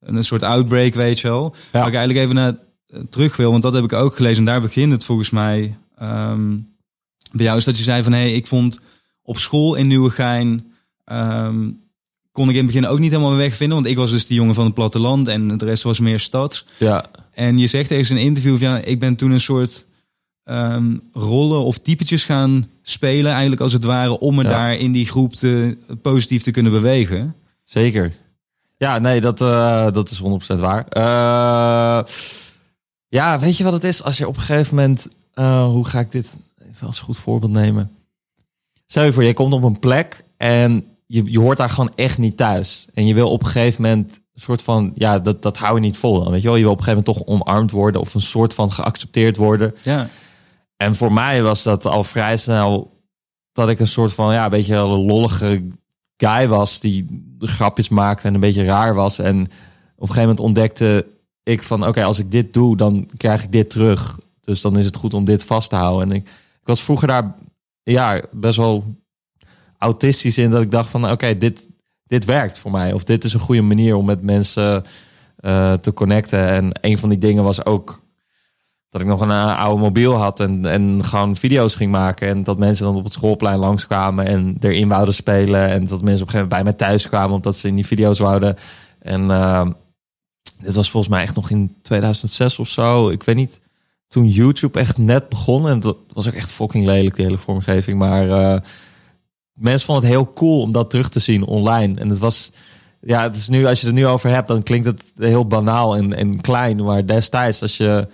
een 0.00 0.24
soort 0.24 0.42
outbreak, 0.42 0.94
weet 0.94 1.20
je 1.20 1.28
wel. 1.28 1.54
Ja. 1.72 1.78
Waar 1.78 1.88
ik 1.88 1.94
eigenlijk 1.94 2.24
even 2.24 2.34
naar 2.34 2.54
eh, 2.86 3.00
terug 3.10 3.36
wil, 3.36 3.50
want 3.50 3.62
dat 3.62 3.72
heb 3.72 3.84
ik 3.84 3.92
ook 3.92 4.16
gelezen. 4.16 4.38
En 4.38 4.44
daar 4.44 4.60
begint 4.60 4.92
het 4.92 5.04
volgens 5.04 5.30
mij 5.30 5.76
ehm, 5.98 6.56
bij 7.32 7.44
jou. 7.44 7.58
Is 7.58 7.64
dat 7.64 7.76
je 7.76 7.82
zei 7.82 8.02
van 8.02 8.12
hé, 8.12 8.18
hey, 8.18 8.32
ik 8.32 8.46
vond 8.46 8.80
op 9.22 9.38
school 9.38 9.74
in 9.74 9.86
Nieuwegein... 9.86 10.72
ehm, 11.04 11.70
kon 12.32 12.48
ik 12.48 12.54
in 12.54 12.64
het 12.64 12.72
begin 12.74 12.86
ook 12.88 12.98
niet 12.98 13.10
helemaal 13.10 13.30
mijn 13.32 13.42
weg 13.48 13.56
vinden. 13.56 13.76
Want 13.76 13.88
ik 13.88 13.96
was 13.96 14.10
dus 14.10 14.26
die 14.26 14.36
jongen 14.36 14.54
van 14.54 14.64
het 14.64 14.74
platteland 14.74 15.28
en 15.28 15.58
de 15.58 15.64
rest 15.64 15.82
was 15.82 16.00
meer 16.00 16.20
stads. 16.20 16.66
Ja, 16.78 17.04
En 17.32 17.58
je 17.58 17.66
zegt 17.66 17.90
in 17.90 18.04
een 18.10 18.16
interview 18.22 18.56
van 18.58 18.68
ja, 18.68 18.78
ik 18.78 18.98
ben 18.98 19.16
toen 19.16 19.30
een 19.30 19.40
soort 19.40 19.86
ehm, 20.44 20.96
rollen 21.12 21.64
of 21.64 21.78
typetjes 21.78 22.24
gaan 22.24 22.66
spelen, 22.82 23.30
eigenlijk 23.32 23.60
als 23.60 23.72
het 23.72 23.84
ware, 23.84 24.18
om 24.18 24.34
me 24.34 24.42
Ja. 24.42 24.48
daar 24.48 24.76
in 24.76 24.92
die 24.92 25.06
groep 25.06 25.34
te, 25.34 25.76
positief 26.02 26.42
te 26.42 26.50
kunnen 26.50 26.72
bewegen. 26.72 27.34
zeker. 27.64 28.12
Ja, 28.78 28.98
nee, 28.98 29.20
dat, 29.20 29.40
eh, 29.40 29.92
dat 29.92 30.10
is 30.10 30.18
100% 30.18 30.60
waar. 30.60 30.86
Eh, 30.88 32.04
ja, 33.08 33.38
weet 33.38 33.56
je 33.56 33.64
wat 33.64 33.72
het 33.72 33.84
is? 33.84 34.02
Als 34.02 34.18
je 34.18 34.28
op 34.28 34.36
een 34.36 34.42
gegeven 34.42 34.76
moment... 34.76 35.08
eh, 35.32 35.64
hoe 35.64 35.86
ga 35.86 36.00
ik 36.00 36.12
dit 36.12 36.36
even 36.70 36.86
als 36.86 37.00
goed 37.00 37.18
voorbeeld 37.18 37.52
nemen? 37.52 37.90
Stel 38.86 39.04
je 39.04 39.12
voor, 39.12 39.24
je 39.24 39.32
komt 39.32 39.52
op 39.52 39.62
een 39.62 39.78
plek 39.78 40.24
en 40.36 40.84
je, 41.06 41.32
je 41.32 41.40
hoort 41.40 41.58
daar 41.58 41.70
gewoon 41.70 41.92
echt 41.94 42.18
niet 42.18 42.36
thuis. 42.36 42.86
En 42.94 43.06
je 43.06 43.14
wil 43.14 43.30
op 43.30 43.40
een 43.40 43.46
gegeven 43.46 43.82
moment 43.82 44.10
een 44.34 44.42
soort 44.42 44.62
van... 44.62 44.92
Ja, 44.94 45.18
dat, 45.18 45.42
dat 45.42 45.56
hou 45.56 45.74
je 45.74 45.80
niet 45.80 45.96
vol 45.96 46.22
dan, 46.22 46.32
weet 46.32 46.42
je 46.42 46.48
wel? 46.48 46.56
Je 46.56 46.62
wil 46.62 46.72
op 46.72 46.78
een 46.78 46.84
gegeven 46.84 47.04
moment 47.06 47.26
toch 47.26 47.36
omarmd 47.36 47.70
worden... 47.70 48.00
of 48.00 48.14
een 48.14 48.20
soort 48.20 48.54
van 48.54 48.72
geaccepteerd 48.72 49.36
worden. 49.36 49.74
Ja. 49.82 50.08
En 50.76 50.94
voor 50.94 51.12
mij 51.12 51.42
was 51.42 51.62
dat 51.62 51.86
al 51.86 52.04
vrij 52.04 52.36
snel 52.36 52.96
dat 53.52 53.68
ik 53.68 53.80
een 53.80 53.86
soort 53.86 54.12
van 54.12 54.32
ja, 54.32 54.44
een 54.44 54.50
beetje 54.50 54.74
een 54.74 55.04
lollige 55.04 55.68
guy 56.18 56.48
was 56.48 56.80
die 56.80 57.06
grapjes 57.38 57.88
maakte 57.88 58.26
en 58.26 58.34
een 58.34 58.40
beetje 58.40 58.64
raar 58.64 58.94
was. 58.94 59.18
En 59.18 59.40
op 59.40 59.48
een 60.08 60.14
gegeven 60.14 60.20
moment 60.20 60.40
ontdekte 60.40 61.06
ik 61.42 61.62
van 61.62 61.86
oké, 61.86 62.04
als 62.04 62.18
ik 62.18 62.30
dit 62.30 62.54
doe, 62.54 62.76
dan 62.76 63.08
krijg 63.16 63.42
ik 63.42 63.52
dit 63.52 63.70
terug. 63.70 64.18
Dus 64.40 64.60
dan 64.60 64.78
is 64.78 64.84
het 64.84 64.96
goed 64.96 65.14
om 65.14 65.24
dit 65.24 65.44
vast 65.44 65.70
te 65.70 65.76
houden. 65.76 66.10
En 66.10 66.16
ik, 66.16 66.26
ik 66.60 66.66
was 66.66 66.82
vroeger 66.82 67.08
daar 67.08 67.34
ja, 67.82 68.22
best 68.32 68.56
wel 68.56 68.84
autistisch 69.78 70.38
in 70.38 70.50
dat 70.50 70.62
ik 70.62 70.70
dacht 70.70 70.90
van 70.90 71.10
oké, 71.10 71.38
dit, 71.38 71.68
dit 72.06 72.24
werkt 72.24 72.58
voor 72.58 72.70
mij. 72.70 72.92
Of 72.92 73.04
dit 73.04 73.24
is 73.24 73.34
een 73.34 73.40
goede 73.40 73.62
manier 73.62 73.96
om 73.96 74.04
met 74.04 74.22
mensen 74.22 74.84
eh, 75.36 75.72
te 75.72 75.92
connecten. 75.92 76.48
En 76.48 76.70
een 76.80 76.98
van 76.98 77.08
die 77.08 77.18
dingen 77.18 77.44
was 77.44 77.64
ook 77.64 78.00
dat 78.90 79.00
ik 79.00 79.06
nog 79.06 79.20
een 79.20 79.30
eh, 79.30 79.58
oude 79.58 79.80
mobiel 79.80 80.14
had 80.14 80.40
en, 80.40 80.66
en 80.66 81.04
gewoon 81.04 81.36
video's 81.36 81.74
ging 81.74 81.90
maken. 81.90 82.28
En 82.28 82.44
dat 82.44 82.58
mensen 82.58 82.84
dan 82.84 82.96
op 82.96 83.04
het 83.04 83.12
schoolplein 83.12 83.58
langskwamen 83.58 84.26
en 84.26 84.56
erin 84.60 84.88
wouden 84.88 85.14
spelen. 85.14 85.68
En 85.68 85.86
dat 85.86 86.02
mensen 86.02 86.02
op 86.02 86.04
een 86.04 86.10
gegeven 86.10 86.32
moment 86.38 86.48
bij 86.48 86.62
mij 86.62 86.72
thuis 86.72 87.08
kwamen 87.08 87.34
omdat 87.34 87.56
ze 87.56 87.68
in 87.68 87.74
die 87.74 87.86
video's 87.86 88.18
wouden. 88.18 88.56
En 88.98 89.22
uh, 89.22 89.66
dit 90.60 90.74
was 90.74 90.90
volgens 90.90 91.12
mij 91.12 91.22
echt 91.22 91.34
nog 91.34 91.50
in 91.50 91.76
2006 91.82 92.58
of 92.58 92.68
zo. 92.68 93.08
Ik 93.08 93.22
weet 93.22 93.36
niet, 93.36 93.60
toen 94.06 94.28
YouTube 94.28 94.78
echt 94.78 94.98
net 94.98 95.28
begon. 95.28 95.68
En 95.68 95.80
dat 95.80 95.96
was 96.12 96.28
ook 96.28 96.34
echt 96.34 96.50
fucking 96.50 96.84
lelijk, 96.84 97.16
de 97.16 97.22
hele 97.22 97.38
vormgeving. 97.38 97.98
Maar 97.98 98.26
uh, 98.26 98.58
mensen 99.52 99.86
vonden 99.86 100.04
het 100.04 100.12
heel 100.12 100.32
cool 100.32 100.60
om 100.60 100.72
dat 100.72 100.90
terug 100.90 101.08
te 101.08 101.20
zien 101.20 101.44
online. 101.44 102.00
En 102.00 102.08
het 102.08 102.18
was... 102.18 102.52
Ja, 103.00 103.22
het 103.22 103.36
is 103.36 103.48
nu, 103.48 103.66
als 103.66 103.80
je 103.80 103.86
het 103.86 103.96
er 103.96 104.02
nu 104.02 104.06
over 104.06 104.30
hebt, 104.30 104.48
dan 104.48 104.62
klinkt 104.62 104.86
het 104.86 105.04
heel 105.16 105.46
banaal 105.46 105.96
en, 105.96 106.12
en 106.12 106.40
klein. 106.40 106.84
Maar 106.84 107.06
destijds, 107.06 107.62
als 107.62 107.76
je 107.76 108.08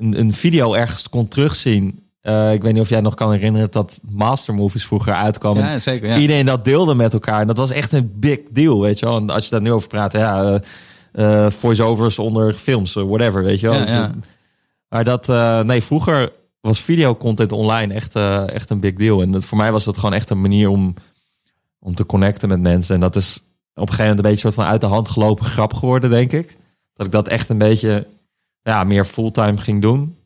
een, 0.00 0.18
een 0.18 0.32
video 0.32 0.74
ergens 0.74 1.08
kon 1.08 1.28
terugzien. 1.28 2.04
Uh, 2.22 2.52
ik 2.52 2.62
weet 2.62 2.72
niet 2.72 2.82
of 2.82 2.88
jij 2.88 3.00
nog 3.00 3.14
kan 3.14 3.32
herinneren 3.32 3.70
dat 3.70 4.00
Master 4.10 4.54
Movies 4.54 4.86
vroeger 4.86 5.12
uitkwamen. 5.12 5.62
Ja, 5.62 5.78
zeker. 5.78 6.08
Ja. 6.08 6.18
Iedereen 6.18 6.46
dat 6.46 6.64
deelde 6.64 6.94
met 6.94 7.12
elkaar. 7.12 7.40
En 7.40 7.46
dat 7.46 7.56
was 7.56 7.70
echt 7.70 7.92
een 7.92 8.12
big 8.14 8.38
deal, 8.50 8.80
weet 8.80 8.98
je 8.98 9.06
wel. 9.06 9.16
En 9.16 9.30
als 9.30 9.44
je 9.44 9.50
daar 9.50 9.60
nu 9.60 9.72
over 9.72 9.88
praat, 9.88 10.12
ja, 10.12 10.52
uh, 10.52 10.58
uh, 11.12 11.50
voice-overs 11.50 12.18
onder 12.18 12.52
films, 12.52 12.92
whatever, 12.92 13.42
weet 13.42 13.60
je 13.60 13.68
wel. 13.68 13.76
Ja, 13.76 13.86
ja. 13.86 14.10
Maar 14.88 15.04
dat, 15.04 15.26
nee, 15.66 15.82
vroeger 15.82 16.32
was 16.60 16.80
videocontent 16.80 17.52
online 17.52 17.94
echt, 17.94 18.16
echt 18.46 18.70
een 18.70 18.80
big 18.80 18.94
deal. 18.94 19.22
En 19.22 19.42
voor 19.42 19.58
mij 19.58 19.72
was 19.72 19.84
dat 19.84 19.96
gewoon 19.96 20.14
echt 20.14 20.30
een 20.30 20.40
manier 20.40 20.68
om, 20.68 20.94
om 21.78 21.94
te 21.94 22.06
connecten 22.06 22.48
met 22.48 22.60
mensen. 22.60 22.94
En 22.94 23.00
dat 23.00 23.16
is 23.16 23.36
op 23.36 23.42
een 23.74 23.94
gegeven 23.94 24.04
moment 24.04 24.24
een 24.24 24.30
beetje 24.30 24.46
een 24.46 24.52
soort 24.52 24.64
van 24.64 24.72
uit 24.72 24.80
de 24.80 24.86
hand 24.86 25.08
gelopen 25.08 25.44
grap 25.44 25.74
geworden, 25.74 26.10
denk 26.10 26.32
ik. 26.32 26.56
Dat 26.94 27.06
ik 27.06 27.12
dat 27.12 27.28
echt 27.28 27.48
een 27.48 27.58
beetje 27.58 28.06
ja, 28.62 28.84
meer 28.84 29.04
fulltime 29.04 29.56
ging 29.56 29.82
doen. 29.82 30.16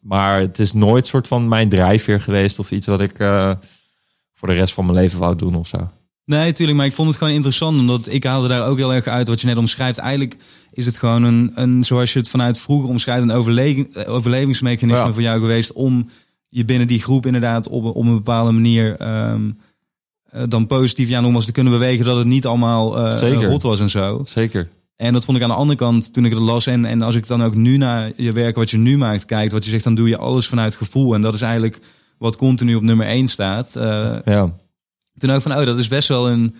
Maar 0.00 0.40
het 0.40 0.58
is 0.58 0.72
nooit 0.72 1.06
soort 1.06 1.28
van 1.28 1.48
mijn 1.48 1.68
drijfveer 1.68 2.20
geweest 2.20 2.58
of 2.58 2.70
iets 2.70 2.86
wat 2.86 3.00
ik 3.00 3.18
uh, 3.18 3.50
voor 4.32 4.48
de 4.48 4.54
rest 4.54 4.74
van 4.74 4.84
mijn 4.84 4.98
leven 4.98 5.18
wou 5.18 5.36
doen 5.36 5.54
of 5.54 5.68
zo. 5.68 5.90
Nee, 6.24 6.46
natuurlijk, 6.46 6.78
maar 6.78 6.86
ik 6.86 6.92
vond 6.92 7.08
het 7.08 7.16
gewoon 7.16 7.32
interessant, 7.32 7.78
omdat 7.78 8.06
ik 8.06 8.24
haalde 8.24 8.48
daar 8.48 8.66
ook 8.66 8.76
heel 8.76 8.94
erg 8.94 9.06
uit 9.06 9.28
wat 9.28 9.40
je 9.40 9.46
net 9.46 9.56
omschrijft. 9.56 9.98
Eigenlijk 9.98 10.36
is 10.70 10.86
het 10.86 10.98
gewoon 10.98 11.22
een, 11.22 11.52
een 11.54 11.84
zoals 11.84 12.12
je 12.12 12.18
het 12.18 12.28
vanuit 12.28 12.60
vroeger 12.60 12.88
omschrijft, 12.88 13.22
een 13.22 13.30
overleving, 13.30 14.06
overlevingsmechanisme 14.06 15.06
ja. 15.06 15.12
voor 15.12 15.22
jou 15.22 15.40
geweest 15.40 15.72
om 15.72 16.08
je 16.48 16.64
binnen 16.64 16.86
die 16.86 17.02
groep 17.02 17.26
inderdaad 17.26 17.68
op, 17.68 17.84
op 17.84 18.04
een 18.04 18.14
bepaalde 18.14 18.52
manier 18.52 19.08
um, 19.30 19.58
dan 20.48 20.66
positief 20.66 21.08
ja, 21.08 21.20
nogmaals 21.20 21.44
te 21.44 21.52
kunnen 21.52 21.72
bewegen 21.72 22.04
dat 22.04 22.16
het 22.16 22.26
niet 22.26 22.46
allemaal 22.46 23.12
uh, 23.22 23.42
rot 23.42 23.62
was 23.62 23.80
en 23.80 23.90
zo. 23.90 24.22
Zeker. 24.24 24.68
En 24.96 25.12
dat 25.12 25.24
vond 25.24 25.36
ik 25.36 25.42
aan 25.42 25.48
de 25.48 25.54
andere 25.54 25.78
kant 25.78 26.12
toen 26.12 26.24
ik 26.24 26.32
het 26.32 26.40
las. 26.40 26.66
En, 26.66 26.84
en 26.84 27.02
als 27.02 27.14
ik 27.14 27.26
dan 27.26 27.42
ook 27.42 27.54
nu 27.54 27.76
naar 27.76 28.12
je 28.16 28.32
werk, 28.32 28.54
wat 28.54 28.70
je 28.70 28.78
nu 28.78 28.98
maakt, 28.98 29.24
kijkt, 29.24 29.52
wat 29.52 29.64
je 29.64 29.70
zegt, 29.70 29.84
dan 29.84 29.94
doe 29.94 30.08
je 30.08 30.16
alles 30.16 30.46
vanuit 30.46 30.74
gevoel. 30.74 31.14
En 31.14 31.20
dat 31.20 31.34
is 31.34 31.40
eigenlijk 31.40 31.80
wat 32.18 32.36
continu 32.36 32.74
op 32.74 32.82
nummer 32.82 33.06
1 33.06 33.28
staat. 33.28 33.74
Uh, 33.76 34.16
ja. 34.24 34.52
Toen 35.16 35.30
ook 35.30 35.42
van, 35.42 35.52
oh, 35.52 35.64
dat 35.64 35.78
is 35.78 35.88
best 35.88 36.08
wel 36.08 36.30
een, 36.30 36.56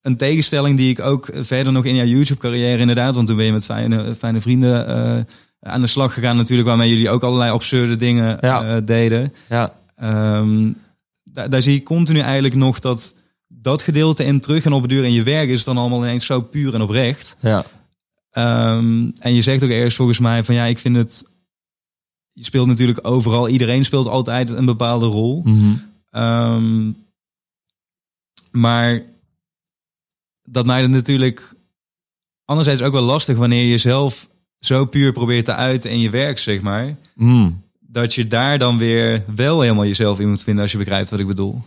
een 0.00 0.16
tegenstelling 0.16 0.76
die 0.76 0.90
ik 0.90 1.00
ook 1.00 1.30
verder 1.34 1.72
nog 1.72 1.84
in 1.84 1.94
jouw 1.94 2.06
YouTube-carrière 2.06 2.78
inderdaad. 2.78 3.14
Want 3.14 3.26
toen 3.26 3.36
ben 3.36 3.44
je 3.44 3.52
met 3.52 3.64
fijne, 3.64 4.14
fijne 4.14 4.40
vrienden 4.40 4.88
uh, 4.88 5.70
aan 5.72 5.80
de 5.80 5.86
slag 5.86 6.14
gegaan 6.14 6.36
natuurlijk, 6.36 6.68
waarmee 6.68 6.88
jullie 6.88 7.10
ook 7.10 7.22
allerlei 7.22 7.50
absurde 7.50 7.96
dingen 7.96 8.38
ja. 8.40 8.76
uh, 8.76 8.82
deden. 8.84 9.32
Ja. 9.48 9.74
Um, 10.02 10.76
daar, 11.24 11.50
daar 11.50 11.62
zie 11.62 11.72
je 11.72 11.82
continu 11.82 12.18
eigenlijk 12.18 12.54
nog 12.54 12.80
dat 12.80 13.14
dat 13.62 13.82
gedeelte 13.82 14.24
in 14.24 14.40
terug 14.40 14.64
en 14.64 14.72
op 14.72 14.80
het 14.80 14.90
duur 14.90 15.04
in 15.04 15.12
je 15.12 15.22
werk 15.22 15.48
is 15.48 15.64
dan 15.64 15.78
allemaal 15.78 16.04
ineens 16.04 16.26
zo 16.26 16.40
puur 16.40 16.74
en 16.74 16.82
oprecht. 16.82 17.36
Ja. 17.40 17.64
Um, 18.34 19.12
en 19.18 19.34
je 19.34 19.42
zegt 19.42 19.62
ook 19.62 19.70
eerst 19.70 19.96
volgens 19.96 20.18
mij 20.18 20.44
van 20.44 20.54
ja, 20.54 20.64
ik 20.64 20.78
vind 20.78 20.96
het. 20.96 21.24
Je 22.32 22.44
speelt 22.44 22.66
natuurlijk 22.66 23.06
overal. 23.06 23.48
Iedereen 23.48 23.84
speelt 23.84 24.06
altijd 24.06 24.50
een 24.50 24.64
bepaalde 24.64 25.06
rol. 25.06 25.42
Mm 25.44 25.58
-hmm. 26.10 26.22
um, 26.22 26.96
maar 28.50 29.02
dat 30.42 30.66
maakt 30.66 30.82
het 30.82 30.90
natuurlijk 30.90 31.54
anderzijds 32.44 32.82
ook 32.82 32.92
wel 32.92 33.02
lastig 33.02 33.36
wanneer 33.36 33.64
je 33.64 33.78
zelf 33.78 34.28
zo 34.58 34.84
puur 34.84 35.12
probeert 35.12 35.44
te 35.44 35.54
uiten 35.54 35.90
in 35.90 36.00
je 36.00 36.10
werk, 36.10 36.38
zeg 36.38 36.60
maar. 36.60 36.96
Mm. 37.14 37.62
Dat 37.80 38.14
je 38.14 38.26
daar 38.26 38.58
dan 38.58 38.78
weer 38.78 39.24
wel 39.34 39.60
helemaal 39.60 39.84
jezelf 39.84 40.20
in 40.20 40.28
moet 40.28 40.42
vinden 40.42 40.62
als 40.62 40.72
je 40.72 40.78
begrijpt 40.78 41.10
wat 41.10 41.20
ik 41.20 41.26
bedoel. 41.26 41.62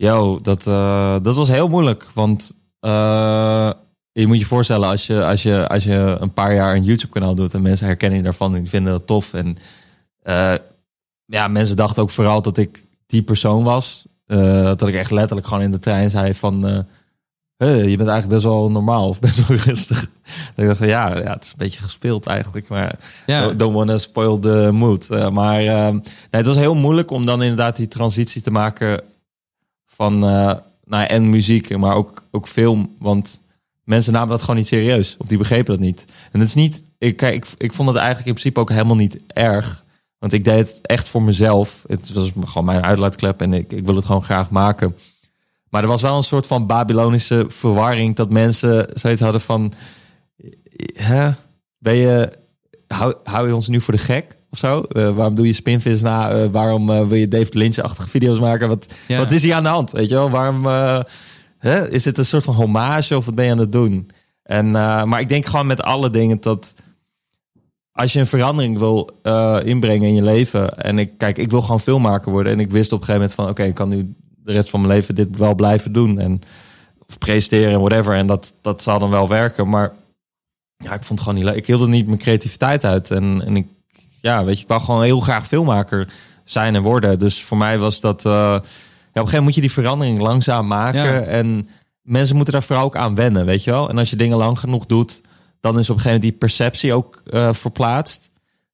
Yo, 0.00 0.38
dat, 0.42 0.66
uh, 0.66 1.16
dat 1.22 1.34
was 1.34 1.48
heel 1.48 1.68
moeilijk. 1.68 2.06
Want 2.14 2.52
uh, 2.80 3.70
je 4.12 4.26
moet 4.26 4.38
je 4.38 4.46
voorstellen, 4.46 4.88
als 4.88 5.06
je, 5.06 5.24
als, 5.24 5.42
je, 5.42 5.68
als 5.68 5.84
je 5.84 6.16
een 6.20 6.32
paar 6.32 6.54
jaar 6.54 6.74
een 6.74 6.84
YouTube-kanaal 6.84 7.34
doet 7.34 7.54
en 7.54 7.62
mensen 7.62 7.86
herkennen 7.86 8.18
je 8.18 8.24
daarvan 8.24 8.54
en 8.54 8.60
die 8.60 8.70
vinden 8.70 8.92
dat 8.92 9.06
tof. 9.06 9.34
En 9.34 9.58
uh, 10.24 10.54
ja, 11.24 11.48
mensen 11.48 11.76
dachten 11.76 12.02
ook 12.02 12.10
vooral 12.10 12.42
dat 12.42 12.56
ik 12.56 12.82
die 13.06 13.22
persoon 13.22 13.64
was. 13.64 14.06
dat 14.26 14.86
ik 14.86 14.94
echt 14.94 15.10
letterlijk 15.10 15.46
gewoon 15.46 15.62
in 15.62 15.70
de 15.70 15.78
trein 15.78 16.10
zei 16.10 16.34
van. 16.34 16.84
Hey, 17.56 17.76
je 17.76 17.96
bent 17.96 18.08
eigenlijk 18.08 18.28
best 18.28 18.44
wel 18.44 18.70
normaal 18.70 19.08
of 19.08 19.20
best 19.20 19.46
wel 19.46 19.56
rustig. 19.56 20.02
ik 20.56 20.66
dacht 20.66 20.78
van 20.78 20.86
ja, 20.86 21.18
ja, 21.18 21.32
het 21.32 21.44
is 21.44 21.50
een 21.50 21.58
beetje 21.58 21.80
gespeeld 21.80 22.26
eigenlijk. 22.26 22.68
Maar 22.68 22.98
ja. 23.26 23.52
don't 23.52 23.74
wanna 23.74 23.98
spoil 23.98 24.38
the 24.38 24.70
mood. 24.72 25.08
maar 25.32 25.62
nee, 25.62 26.02
het 26.30 26.46
was 26.46 26.56
heel 26.56 26.74
moeilijk 26.74 27.10
om 27.10 27.26
dan 27.26 27.42
inderdaad 27.42 27.76
die 27.76 27.88
transitie 27.88 28.42
te 28.42 28.50
maken 28.50 29.02
van 29.98 30.24
uh, 30.24 30.52
nou, 30.84 31.06
en 31.06 31.30
muziek, 31.30 31.76
maar 31.76 31.94
ook, 31.94 32.22
ook 32.30 32.48
film. 32.48 32.96
Want 32.98 33.40
mensen 33.84 34.12
namen 34.12 34.28
dat 34.28 34.40
gewoon 34.40 34.56
niet 34.56 34.66
serieus. 34.66 35.16
Of 35.18 35.26
die 35.26 35.38
begrepen 35.38 35.72
dat 35.72 35.84
niet. 35.84 36.04
En 36.32 36.40
het 36.40 36.48
is 36.48 36.54
niet. 36.54 36.82
Ik, 36.98 37.22
ik, 37.22 37.46
ik 37.58 37.72
vond 37.72 37.88
het 37.88 37.96
eigenlijk 37.96 38.26
in 38.26 38.34
principe 38.34 38.60
ook 38.60 38.70
helemaal 38.70 38.96
niet 38.96 39.18
erg. 39.26 39.84
Want 40.18 40.32
ik 40.32 40.44
deed 40.44 40.68
het 40.68 40.80
echt 40.82 41.08
voor 41.08 41.22
mezelf. 41.22 41.84
Het 41.86 42.12
was 42.12 42.30
gewoon 42.44 42.64
mijn 42.64 42.84
uitlaatklep 42.84 43.40
en 43.40 43.52
ik, 43.52 43.72
ik 43.72 43.84
wil 43.84 43.96
het 43.96 44.04
gewoon 44.04 44.22
graag 44.22 44.50
maken. 44.50 44.96
Maar 45.68 45.82
er 45.82 45.88
was 45.88 46.02
wel 46.02 46.16
een 46.16 46.22
soort 46.22 46.46
van 46.46 46.66
Babylonische 46.66 47.44
verwarring 47.48 48.16
dat 48.16 48.30
mensen 48.30 48.90
zoiets 48.94 49.20
hadden 49.20 49.40
van. 49.40 49.72
Hè? 50.92 51.30
Ben 51.78 51.96
je. 51.96 52.32
Hou, 52.86 53.14
hou 53.24 53.48
je 53.48 53.54
ons 53.54 53.68
nu 53.68 53.80
voor 53.80 53.94
de 53.94 54.00
gek? 54.00 54.36
Of 54.50 54.58
zo? 54.58 54.84
Uh, 54.92 55.10
waarom 55.10 55.34
doe 55.34 55.46
je 55.46 55.52
spinvis 55.52 56.02
na? 56.02 56.36
Uh, 56.36 56.48
waarom 56.50 56.90
uh, 56.90 57.06
wil 57.06 57.18
je 57.18 57.28
David 57.28 57.54
Lynch-achtige 57.54 58.08
video's 58.08 58.38
maken? 58.38 58.68
Wat, 58.68 58.94
ja. 59.08 59.18
wat 59.18 59.32
is 59.32 59.42
hier 59.42 59.54
aan 59.54 59.62
de 59.62 59.68
hand? 59.68 59.90
Weet 59.90 60.08
je 60.08 60.14
wel? 60.14 60.30
Waarom 60.30 60.66
hè? 61.58 61.90
is 61.90 62.02
dit 62.02 62.18
een 62.18 62.24
soort 62.24 62.44
van 62.44 62.54
hommage 62.54 63.16
of 63.16 63.24
wat 63.24 63.34
ben 63.34 63.44
je 63.44 63.50
aan 63.50 63.58
het 63.58 63.72
doen? 63.72 64.10
En, 64.42 64.70
maar 64.70 65.20
ik 65.20 65.28
denk 65.28 65.46
gewoon 65.46 65.66
met 65.66 65.82
alle 65.82 66.10
dingen 66.10 66.40
dat 66.40 66.74
als 67.92 68.12
je 68.12 68.18
een 68.18 68.26
verandering 68.26 68.78
wil 68.78 69.10
inbrengen 69.64 70.08
in 70.08 70.14
je 70.14 70.22
leven. 70.22 70.78
En 70.78 70.98
ik 70.98 71.18
kijk, 71.18 71.38
ik 71.38 71.50
wil 71.50 71.62
gewoon 71.62 71.80
filmmaker 71.80 72.32
worden. 72.32 72.52
En 72.52 72.60
ik 72.60 72.70
wist 72.70 72.92
op 72.92 73.00
een 73.00 73.06
gegeven 73.06 73.20
moment 73.20 73.34
van 73.34 73.44
oké, 73.44 73.52
okay, 73.52 73.68
ik 73.68 73.74
kan 73.74 73.88
nu 73.88 74.14
de 74.44 74.52
rest 74.52 74.70
van 74.70 74.80
mijn 74.80 74.92
leven 74.92 75.14
dit 75.14 75.36
wel 75.36 75.54
blijven 75.54 75.92
doen. 75.92 76.18
En, 76.18 76.40
of 77.08 77.18
presteren 77.18 77.72
en 77.72 77.80
whatever. 77.80 78.14
En 78.14 78.26
dat, 78.26 78.54
dat 78.60 78.82
zal 78.82 78.98
dan 78.98 79.10
wel 79.10 79.28
werken. 79.28 79.68
Maar 79.68 79.92
ja, 80.76 80.92
ik 80.94 81.04
vond 81.04 81.18
het 81.18 81.20
gewoon 81.20 81.34
niet 81.34 81.44
leuk. 81.44 81.56
Ik 81.56 81.66
hield 81.66 81.80
er 81.80 81.88
niet 81.88 82.06
mijn 82.06 82.18
creativiteit 82.18 82.84
uit. 82.84 83.10
En, 83.10 83.42
en 83.46 83.56
ik 83.56 83.66
ja, 84.20 84.44
weet 84.44 84.56
je, 84.56 84.62
ik 84.62 84.68
wou 84.68 84.80
gewoon 84.80 85.02
heel 85.02 85.20
graag 85.20 85.46
filmmaker 85.46 86.08
zijn 86.44 86.74
en 86.74 86.82
worden. 86.82 87.18
Dus 87.18 87.42
voor 87.42 87.56
mij 87.56 87.78
was 87.78 88.00
dat. 88.00 88.24
Uh, 88.24 88.32
ja, 88.32 88.54
op 88.54 88.62
een 88.62 88.62
gegeven 89.12 89.22
moment 89.22 89.44
moet 89.44 89.54
je 89.54 89.60
die 89.60 89.72
verandering 89.72 90.20
langzaam 90.20 90.66
maken. 90.66 91.04
Ja. 91.04 91.20
En 91.20 91.68
mensen 92.02 92.36
moeten 92.36 92.52
daar 92.54 92.62
vooral 92.62 92.84
ook 92.84 92.96
aan 92.96 93.14
wennen, 93.14 93.46
weet 93.46 93.64
je 93.64 93.70
wel. 93.70 93.88
En 93.88 93.98
als 93.98 94.10
je 94.10 94.16
dingen 94.16 94.36
lang 94.36 94.58
genoeg 94.58 94.86
doet, 94.86 95.22
dan 95.60 95.78
is 95.78 95.90
op 95.90 95.96
een 95.96 96.02
gegeven 96.02 96.04
moment 96.04 96.22
die 96.22 96.32
perceptie 96.32 96.92
ook 96.92 97.22
uh, 97.30 97.52
verplaatst. 97.52 98.30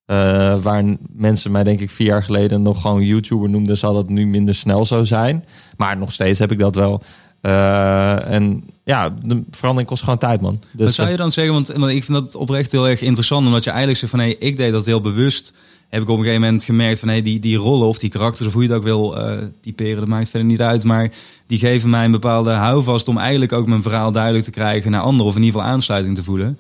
Uh, 0.07 0.63
waar 0.63 0.97
mensen 1.13 1.51
mij 1.51 1.65
denk 1.65 1.81
ik 1.81 1.91
vier 1.91 2.07
jaar 2.07 2.23
geleden 2.23 2.63
nog 2.63 2.81
gewoon 2.81 3.03
YouTuber 3.03 3.51
noemden, 3.51 3.77
zal 3.77 3.95
dat 3.95 4.09
nu 4.09 4.27
minder 4.27 4.55
snel 4.55 4.85
zo 4.85 5.05
zijn. 5.05 5.45
Maar 5.77 5.97
nog 5.97 6.13
steeds 6.13 6.39
heb 6.39 6.53
ik 6.53 6.59
dat 6.59 6.75
wel. 6.75 7.03
Uh, 7.47 8.31
en 8.31 8.65
ja, 8.85 9.15
de 9.23 9.43
verandering 9.51 9.89
kost 9.89 10.03
gewoon 10.03 10.19
tijd, 10.19 10.41
man. 10.41 10.61
Dus, 10.73 10.87
Wat 10.87 10.95
zou 10.95 11.11
je 11.11 11.17
dan 11.17 11.31
zeggen? 11.31 11.55
Want, 11.55 11.69
want 11.69 11.93
ik 11.93 12.05
vind 12.05 12.19
dat 12.19 12.35
oprecht 12.35 12.73
heel 12.73 12.89
erg 12.89 13.01
interessant. 13.01 13.47
Omdat 13.47 13.65
je 13.65 13.71
eigenlijk 13.71 13.99
zegt 13.99 14.11
van 14.13 14.21
hé, 14.21 14.27
hey, 14.27 14.37
ik 14.39 14.57
deed 14.57 14.73
dat 14.73 14.87
heel 14.87 15.01
bewust. 15.01 15.53
Heb 15.89 16.03
ik 16.03 16.09
op 16.09 16.17
een 16.19 16.25
gegeven 16.25 16.43
moment 16.43 16.65
gemerkt 16.65 16.99
van 16.99 17.09
hé, 17.09 17.15
hey, 17.15 17.23
die, 17.23 17.39
die 17.39 17.57
rollen 17.57 17.89
of 17.89 17.99
die 17.99 18.11
karakters, 18.11 18.47
of 18.47 18.53
hoe 18.53 18.63
je 18.63 18.69
het 18.69 18.77
ook 18.77 18.85
wil 18.85 19.19
uh, 19.19 19.37
typeren, 19.61 19.97
dat 19.97 20.09
maakt 20.09 20.29
verder 20.29 20.49
niet 20.49 20.61
uit. 20.61 20.85
Maar 20.85 21.11
die 21.47 21.59
geven 21.59 21.91
mij 21.91 22.05
een 22.05 22.11
bepaalde 22.11 22.51
houvast 22.51 23.09
om 23.09 23.19
eigenlijk 23.19 23.53
ook 23.53 23.67
mijn 23.67 23.83
verhaal 23.83 24.13
duidelijk 24.13 24.45
te 24.45 24.51
krijgen 24.51 24.91
naar 24.91 25.01
anderen. 25.01 25.27
Of 25.27 25.37
in 25.37 25.43
ieder 25.43 25.61
geval 25.61 25.75
aansluiting 25.75 26.15
te 26.15 26.25
voelen. 26.25 26.59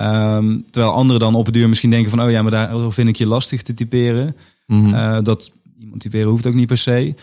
Um, 0.00 0.64
terwijl 0.70 0.94
anderen 0.94 1.20
dan 1.20 1.34
op 1.34 1.44
het 1.44 1.54
duur 1.54 1.68
misschien 1.68 1.90
denken 1.90 2.10
van 2.10 2.22
oh 2.22 2.30
ja, 2.30 2.42
maar 2.42 2.50
daar 2.50 2.92
vind 2.92 3.08
ik 3.08 3.16
je 3.16 3.26
lastig 3.26 3.62
te 3.62 3.74
typeren. 3.74 4.36
Mm 4.66 4.84
-hmm. 4.84 4.94
uh, 4.94 5.18
dat 5.22 5.52
iemand 5.78 6.00
typeren 6.00 6.28
hoeft 6.28 6.46
ook 6.46 6.54
niet 6.54 6.66
per 6.66 6.76
se. 6.76 7.14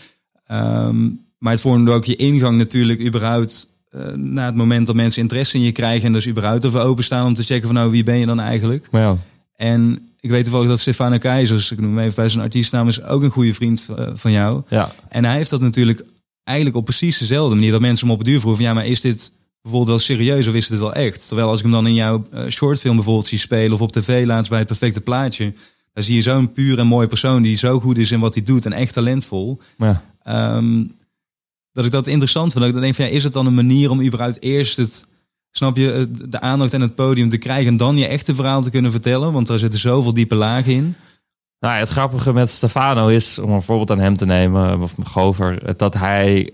Um, 0.52 1.20
maar 1.42 1.52
het 1.52 1.60
vormde 1.60 1.90
ook 1.90 2.04
je 2.04 2.16
ingang 2.16 2.58
natuurlijk 2.58 3.00
überhaupt 3.00 3.68
uh, 3.90 4.12
na 4.12 4.46
het 4.46 4.54
moment 4.54 4.86
dat 4.86 4.94
mensen 4.94 5.22
interesse 5.22 5.56
in 5.56 5.62
je 5.62 5.72
krijgen 5.72 6.06
en 6.06 6.12
dus 6.12 6.28
überhaupt 6.28 6.66
over 6.66 6.80
openstaan 6.80 7.26
om 7.26 7.34
te 7.34 7.42
checken 7.42 7.66
van 7.66 7.74
nou 7.74 7.90
wie 7.90 8.02
ben 8.02 8.18
je 8.18 8.26
dan 8.26 8.40
eigenlijk. 8.40 8.88
Ja. 8.92 9.16
En 9.56 10.08
ik 10.20 10.30
weet 10.30 10.42
toevallig 10.44 10.68
dat 10.68 10.80
Stefano 10.80 11.18
Keizers, 11.18 11.70
ik 11.70 11.80
noem 11.80 11.96
hem 11.96 12.04
even 12.04 12.14
bij 12.14 12.28
zijn 12.28 12.42
artiestnaam, 12.42 12.88
is 12.88 13.02
ook 13.02 13.22
een 13.22 13.30
goede 13.30 13.54
vriend 13.54 13.88
uh, 13.90 14.08
van 14.14 14.32
jou. 14.32 14.62
Ja. 14.68 14.92
En 15.08 15.24
hij 15.24 15.36
heeft 15.36 15.50
dat 15.50 15.60
natuurlijk 15.60 16.04
eigenlijk 16.44 16.76
op 16.76 16.84
precies 16.84 17.18
dezelfde 17.18 17.54
manier 17.54 17.70
dat 17.70 17.80
mensen 17.80 18.06
hem 18.06 18.14
op 18.14 18.20
het 18.20 18.28
duur 18.28 18.40
vroegen 18.40 18.62
van 18.64 18.72
ja, 18.72 18.80
maar 18.80 18.90
is 18.90 19.00
dit 19.00 19.32
bijvoorbeeld 19.62 19.90
wel 19.90 20.16
serieus 20.16 20.46
of 20.46 20.54
is 20.54 20.66
dit 20.66 20.78
wel 20.78 20.94
echt? 20.94 21.26
Terwijl 21.26 21.48
als 21.48 21.58
ik 21.58 21.64
hem 21.64 21.72
dan 21.72 21.86
in 21.86 21.94
jouw 21.94 22.24
uh, 22.34 22.48
shortfilm 22.48 22.94
bijvoorbeeld 22.94 23.26
zie 23.26 23.38
spelen 23.38 23.72
of 23.72 23.80
op 23.80 23.92
tv 23.92 24.26
laatst 24.26 24.50
bij 24.50 24.58
het 24.58 24.68
perfecte 24.68 25.00
plaatje, 25.00 25.52
dan 25.92 26.02
zie 26.02 26.16
je 26.16 26.22
zo'n 26.22 26.52
puur 26.52 26.78
en 26.78 26.86
mooie 26.86 27.06
persoon 27.06 27.42
die 27.42 27.56
zo 27.56 27.80
goed 27.80 27.98
is 27.98 28.10
in 28.10 28.20
wat 28.20 28.34
hij 28.34 28.42
doet 28.42 28.64
en 28.64 28.72
echt 28.72 28.92
talentvol. 28.92 29.60
Ja. 29.76 30.02
Um, 30.56 31.00
dat 31.72 31.84
ik 31.84 31.90
dat 31.90 32.06
interessant 32.06 32.52
vind. 32.52 32.58
Dat 32.58 32.68
ik 32.68 32.74
dan 32.74 32.82
denk 32.82 32.94
van, 32.94 33.04
ja, 33.04 33.10
is 33.10 33.24
het 33.24 33.32
dan 33.32 33.46
een 33.46 33.54
manier 33.54 33.90
om 33.90 34.02
überhaupt 34.02 34.42
eerst 34.42 34.76
het, 34.76 35.06
snap 35.50 35.76
je, 35.76 36.08
de 36.28 36.40
aandacht 36.40 36.72
en 36.72 36.80
het 36.80 36.94
podium 36.94 37.28
te 37.28 37.38
krijgen 37.38 37.66
en 37.66 37.76
dan 37.76 37.96
je 37.96 38.06
echte 38.06 38.34
verhaal 38.34 38.62
te 38.62 38.70
kunnen 38.70 38.90
vertellen? 38.90 39.32
Want 39.32 39.46
daar 39.46 39.58
zitten 39.58 39.78
zoveel 39.78 40.14
diepe 40.14 40.34
lagen 40.34 40.72
in. 40.72 40.96
Nou, 41.58 41.78
het 41.78 41.88
grappige 41.88 42.32
met 42.32 42.50
Stefano 42.50 43.08
is, 43.08 43.38
om 43.38 43.50
een 43.50 43.62
voorbeeld 43.62 43.90
aan 43.90 43.98
hem 43.98 44.16
te 44.16 44.26
nemen, 44.26 44.80
of 44.80 44.94
Gover, 45.02 45.76
dat 45.76 45.94
hij 45.94 46.50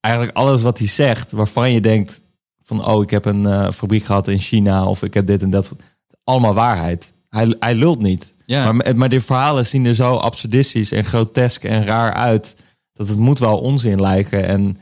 eigenlijk 0.00 0.36
alles 0.36 0.62
wat 0.62 0.78
hij 0.78 0.86
zegt, 0.86 1.32
waarvan 1.32 1.72
je 1.72 1.80
denkt 1.80 2.20
van, 2.62 2.86
oh, 2.86 3.02
ik 3.02 3.10
heb 3.10 3.24
een 3.24 3.42
uh, 3.42 3.70
fabriek 3.70 4.04
gehad 4.04 4.28
in 4.28 4.38
China 4.38 4.84
of 4.84 5.02
ik 5.02 5.14
heb 5.14 5.26
dit 5.26 5.42
en 5.42 5.50
dat, 5.50 5.72
allemaal 6.24 6.54
waarheid. 6.54 7.12
Hij, 7.28 7.56
hij 7.58 7.74
lult 7.74 8.00
niet. 8.00 8.34
Ja. 8.46 8.72
Maar, 8.72 8.96
maar 8.96 9.08
die 9.08 9.20
verhalen 9.20 9.66
zien 9.66 9.84
er 9.84 9.94
zo 9.94 10.14
absurdistisch 10.14 10.92
en 10.92 11.04
grotesk 11.04 11.64
en 11.64 11.84
raar 11.84 12.12
uit 12.12 12.56
dat 12.98 13.08
het 13.08 13.18
moet 13.18 13.38
wel 13.38 13.58
onzin 13.58 14.00
lijken. 14.00 14.44
En 14.44 14.80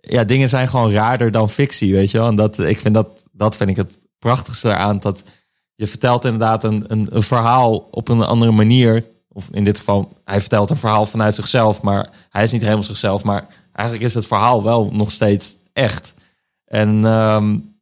ja, 0.00 0.24
dingen 0.24 0.48
zijn 0.48 0.68
gewoon 0.68 0.92
raarder 0.92 1.30
dan 1.30 1.50
fictie, 1.50 1.92
weet 1.92 2.10
je 2.10 2.18
wel. 2.18 2.28
En 2.28 2.36
dat, 2.36 2.58
ik 2.58 2.78
vind 2.78 2.94
dat, 2.94 3.08
dat 3.32 3.56
vind 3.56 3.70
ik 3.70 3.76
het 3.76 3.98
prachtigste 4.18 4.68
eraan. 4.68 4.98
Dat 4.98 5.22
je 5.74 5.86
vertelt 5.86 6.24
inderdaad 6.24 6.64
een, 6.64 6.84
een, 6.88 7.08
een 7.10 7.22
verhaal 7.22 7.88
op 7.90 8.08
een 8.08 8.22
andere 8.22 8.50
manier. 8.50 9.04
Of 9.28 9.48
in 9.52 9.64
dit 9.64 9.78
geval, 9.78 10.12
hij 10.24 10.40
vertelt 10.40 10.70
een 10.70 10.76
verhaal 10.76 11.06
vanuit 11.06 11.34
zichzelf. 11.34 11.82
Maar 11.82 12.08
hij 12.30 12.42
is 12.42 12.52
niet 12.52 12.62
helemaal 12.62 12.82
zichzelf. 12.82 13.24
Maar 13.24 13.46
eigenlijk 13.72 14.06
is 14.06 14.14
het 14.14 14.26
verhaal 14.26 14.62
wel 14.62 14.90
nog 14.92 15.10
steeds 15.10 15.56
echt. 15.72 16.14
En 16.64 17.04
um, 17.04 17.78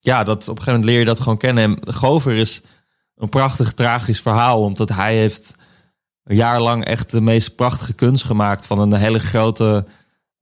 ja, 0.00 0.24
dat, 0.24 0.48
op 0.48 0.48
een 0.48 0.62
gegeven 0.62 0.72
moment 0.72 0.84
leer 0.84 0.98
je 0.98 1.04
dat 1.04 1.20
gewoon 1.20 1.38
kennen. 1.38 1.64
En 1.64 1.94
Gover 1.94 2.34
is 2.34 2.60
een 3.16 3.28
prachtig, 3.28 3.72
tragisch 3.72 4.20
verhaal. 4.20 4.62
Omdat 4.62 4.88
hij 4.88 5.16
heeft 5.16 5.54
een 6.24 6.36
jaar 6.36 6.60
lang 6.60 6.84
echt 6.84 7.10
de 7.10 7.20
meest 7.20 7.54
prachtige 7.54 7.92
kunst 7.92 8.24
gemaakt. 8.24 8.66
Van 8.66 8.78
een 8.78 8.94
hele 8.94 9.18
grote 9.18 9.84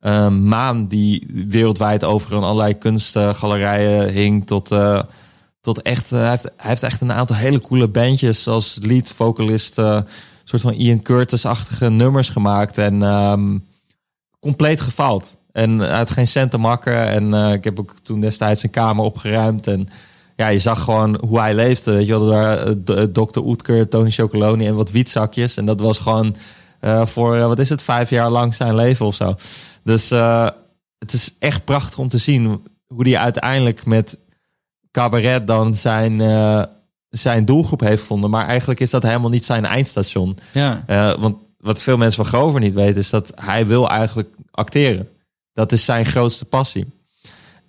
uh, 0.00 0.28
maan 0.28 0.86
die 0.86 1.44
wereldwijd 1.48 2.04
over 2.04 2.32
een 2.32 2.42
allerlei 2.42 2.78
kunstgalerijen 2.78 4.08
hing. 4.08 4.46
Tot, 4.46 4.72
uh, 4.72 5.00
tot 5.60 5.82
echt, 5.82 6.12
uh, 6.12 6.18
hij, 6.18 6.28
heeft, 6.28 6.42
hij 6.42 6.68
heeft 6.68 6.82
echt 6.82 7.00
een 7.00 7.12
aantal 7.12 7.36
hele 7.36 7.60
coole 7.60 7.88
bandjes. 7.88 8.46
Als 8.46 8.78
lead 8.82 9.08
vocalist, 9.08 9.78
een 9.78 10.06
soort 10.44 10.62
van 10.62 10.72
Ian 10.72 11.02
Curtis-achtige 11.02 11.90
nummers 11.90 12.28
gemaakt. 12.28 12.78
En 12.78 13.02
um, 13.02 13.66
compleet 14.40 14.80
gefaald. 14.80 15.36
En 15.52 15.94
had 15.94 16.10
geen 16.10 16.26
cent 16.26 16.50
te 16.50 16.58
makken. 16.58 17.08
En 17.08 17.52
ik 17.52 17.64
heb 17.64 17.80
ook 17.80 17.94
toen 18.02 18.20
destijds 18.20 18.62
een 18.62 18.70
kamer 18.70 19.04
opgeruimd. 19.04 19.66
En 19.66 19.88
ja, 20.40 20.48
je 20.48 20.58
zag 20.58 20.84
gewoon 20.84 21.20
hoe 21.26 21.40
hij 21.40 21.54
leefde. 21.54 21.92
Weet 21.92 22.06
je 22.06 22.18
wel, 22.18 22.26
daar 22.26 22.66
eh, 22.66 23.02
Dr. 23.02 23.38
Oetker, 23.38 23.88
Tony 23.88 24.10
Chocoloni 24.10 24.66
en 24.66 24.74
wat 24.74 24.90
wietzakjes. 24.90 25.56
En 25.56 25.66
dat 25.66 25.80
was 25.80 25.98
gewoon 25.98 26.36
uh, 26.80 27.06
voor, 27.06 27.36
uh, 27.36 27.46
wat 27.46 27.58
is 27.58 27.68
het, 27.68 27.82
vijf 27.82 28.10
jaar 28.10 28.30
lang 28.30 28.54
zijn 28.54 28.74
leven 28.74 29.06
of 29.06 29.14
zo. 29.14 29.34
Dus 29.82 30.12
uh, 30.12 30.48
het 30.98 31.12
is 31.12 31.34
echt 31.38 31.64
prachtig 31.64 31.98
om 31.98 32.08
te 32.08 32.18
zien 32.18 32.66
hoe 32.86 33.08
hij 33.08 33.18
uiteindelijk 33.18 33.84
met 33.86 34.18
cabaret 34.90 35.46
dan 35.46 35.76
zijn, 35.76 36.20
zijn 37.08 37.44
doelgroep 37.44 37.80
heeft 37.80 38.00
gevonden. 38.00 38.30
Maar 38.30 38.46
eigenlijk 38.46 38.80
is 38.80 38.90
dat 38.90 39.02
helemaal 39.02 39.30
niet 39.30 39.44
zijn 39.44 39.66
eindstation. 39.66 40.38
Ja. 40.52 40.84
want 41.18 41.36
wat 41.58 41.82
veel 41.82 41.96
mensen 41.96 42.24
van 42.24 42.32
Grover 42.32 42.60
niet 42.60 42.74
weten, 42.74 43.00
is 43.00 43.10
dat 43.10 43.32
hij 43.34 43.66
wil 43.66 43.88
eigenlijk 43.88 44.28
acteren. 44.50 45.08
Dat 45.52 45.72
is 45.72 45.84
zijn 45.84 46.06
grootste 46.06 46.44
passie. 46.44 46.86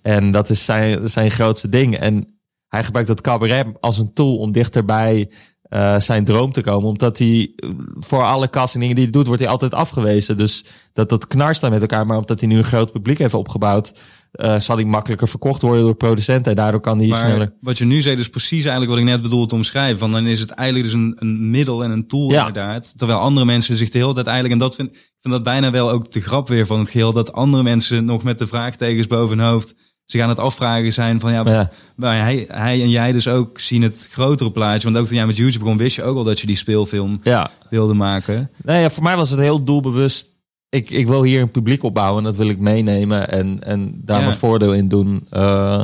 En 0.02 0.30
dat 0.30 0.50
is 0.50 0.64
zijn, 0.64 1.08
zijn 1.08 1.30
grootste 1.30 1.68
ding. 1.68 1.96
En 1.96 2.32
hij 2.72 2.84
gebruikt 2.84 3.08
dat 3.08 3.20
cabaret 3.20 3.66
als 3.80 3.98
een 3.98 4.12
tool 4.12 4.36
om 4.36 4.52
dichterbij 4.52 5.30
uh, 5.68 5.98
zijn 5.98 6.24
droom 6.24 6.52
te 6.52 6.60
komen. 6.60 6.88
Omdat 6.88 7.18
hij 7.18 7.52
voor 7.98 8.22
alle 8.22 8.50
castingen 8.50 8.94
die 8.94 9.04
hij 9.04 9.12
doet, 9.12 9.26
wordt 9.26 9.42
hij 9.42 9.50
altijd 9.50 9.74
afgewezen. 9.74 10.36
Dus 10.36 10.64
dat, 10.92 11.08
dat 11.08 11.26
knarst 11.26 11.60
dan 11.60 11.70
met 11.70 11.80
elkaar. 11.80 12.06
Maar 12.06 12.18
omdat 12.18 12.40
hij 12.40 12.48
nu 12.48 12.56
een 12.56 12.64
groot 12.64 12.92
publiek 12.92 13.18
heeft 13.18 13.34
opgebouwd, 13.34 13.94
uh, 14.32 14.58
zal 14.58 14.76
hij 14.76 14.84
makkelijker 14.84 15.28
verkocht 15.28 15.62
worden 15.62 15.84
door 15.84 15.94
producenten. 15.94 16.50
En 16.50 16.56
daardoor 16.56 16.80
kan 16.80 16.98
hij 16.98 17.06
maar 17.06 17.18
sneller. 17.18 17.54
Wat 17.60 17.78
je 17.78 17.84
nu 17.84 18.00
zei, 18.00 18.16
is 18.16 18.28
precies 18.28 18.64
eigenlijk 18.64 18.90
wat 18.90 19.00
ik 19.00 19.04
net 19.04 19.22
bedoelde 19.22 19.46
te 19.46 19.54
omschrijven. 19.54 19.98
Van 19.98 20.12
dan 20.12 20.26
is 20.26 20.40
het 20.40 20.50
eigenlijk 20.50 20.90
dus 20.90 20.98
een, 21.00 21.16
een 21.18 21.50
middel 21.50 21.84
en 21.84 21.90
een 21.90 22.06
tool 22.06 22.30
ja. 22.30 22.38
inderdaad. 22.38 22.98
Terwijl 22.98 23.18
andere 23.18 23.46
mensen 23.46 23.76
zich 23.76 23.88
de 23.88 23.98
hele 23.98 24.14
tijd 24.14 24.26
eigenlijk, 24.26 24.60
en 24.60 24.66
dat 24.66 24.74
vind, 24.74 24.88
ik 24.90 25.18
vind 25.20 25.34
dat 25.34 25.42
bijna 25.42 25.70
wel 25.70 25.90
ook 25.90 26.12
de 26.12 26.20
grap 26.20 26.48
weer 26.48 26.66
van 26.66 26.78
het 26.78 26.90
geheel, 26.90 27.12
dat 27.12 27.32
andere 27.32 27.62
mensen 27.62 28.04
nog 28.04 28.22
met 28.22 28.38
de 28.38 28.46
vraagtekens 28.46 29.06
boven 29.06 29.38
hun 29.38 29.48
hoofd 29.48 29.74
ze 30.04 30.18
gaan 30.18 30.28
het 30.28 30.38
afvragen 30.38 30.92
zijn 30.92 31.20
van 31.20 31.32
ja, 31.32 31.42
ja. 31.44 31.70
Maar 31.96 32.20
hij, 32.20 32.44
hij 32.48 32.82
en 32.82 32.90
jij 32.90 33.12
dus 33.12 33.28
ook 33.28 33.58
zien 33.60 33.82
het 33.82 34.08
grotere 34.10 34.50
plaatje. 34.50 34.84
Want 34.84 34.96
ook 34.96 35.06
toen 35.06 35.16
jij 35.16 35.26
met 35.26 35.36
YouTube 35.36 35.64
begon, 35.64 35.76
wist 35.76 35.96
je 35.96 36.02
ook 36.02 36.16
al 36.16 36.24
dat 36.24 36.40
je 36.40 36.46
die 36.46 36.56
speelfilm 36.56 37.20
ja. 37.22 37.50
wilde 37.70 37.94
maken. 37.94 38.50
Nee, 38.64 38.80
ja, 38.80 38.90
voor 38.90 39.02
mij 39.02 39.16
was 39.16 39.30
het 39.30 39.38
heel 39.38 39.64
doelbewust. 39.64 40.26
Ik, 40.68 40.90
ik 40.90 41.06
wil 41.06 41.22
hier 41.22 41.40
een 41.40 41.50
publiek 41.50 41.82
opbouwen 41.82 42.18
en 42.18 42.24
dat 42.24 42.36
wil 42.36 42.48
ik 42.48 42.58
meenemen 42.58 43.28
en, 43.28 43.62
en 43.62 44.00
daar 44.04 44.18
ja. 44.18 44.24
mijn 44.24 44.38
voordeel 44.38 44.74
in 44.74 44.88
doen. 44.88 45.26
Uh, 45.32 45.82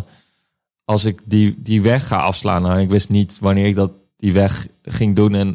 als 0.84 1.04
ik 1.04 1.20
die, 1.24 1.54
die 1.58 1.82
weg 1.82 2.06
ga 2.06 2.16
afslaan. 2.16 2.62
Nou, 2.62 2.80
ik 2.80 2.90
wist 2.90 3.08
niet 3.08 3.36
wanneer 3.40 3.66
ik 3.66 3.74
dat 3.74 3.90
die 4.16 4.32
weg 4.32 4.66
ging 4.82 5.16
doen. 5.16 5.34
En 5.34 5.48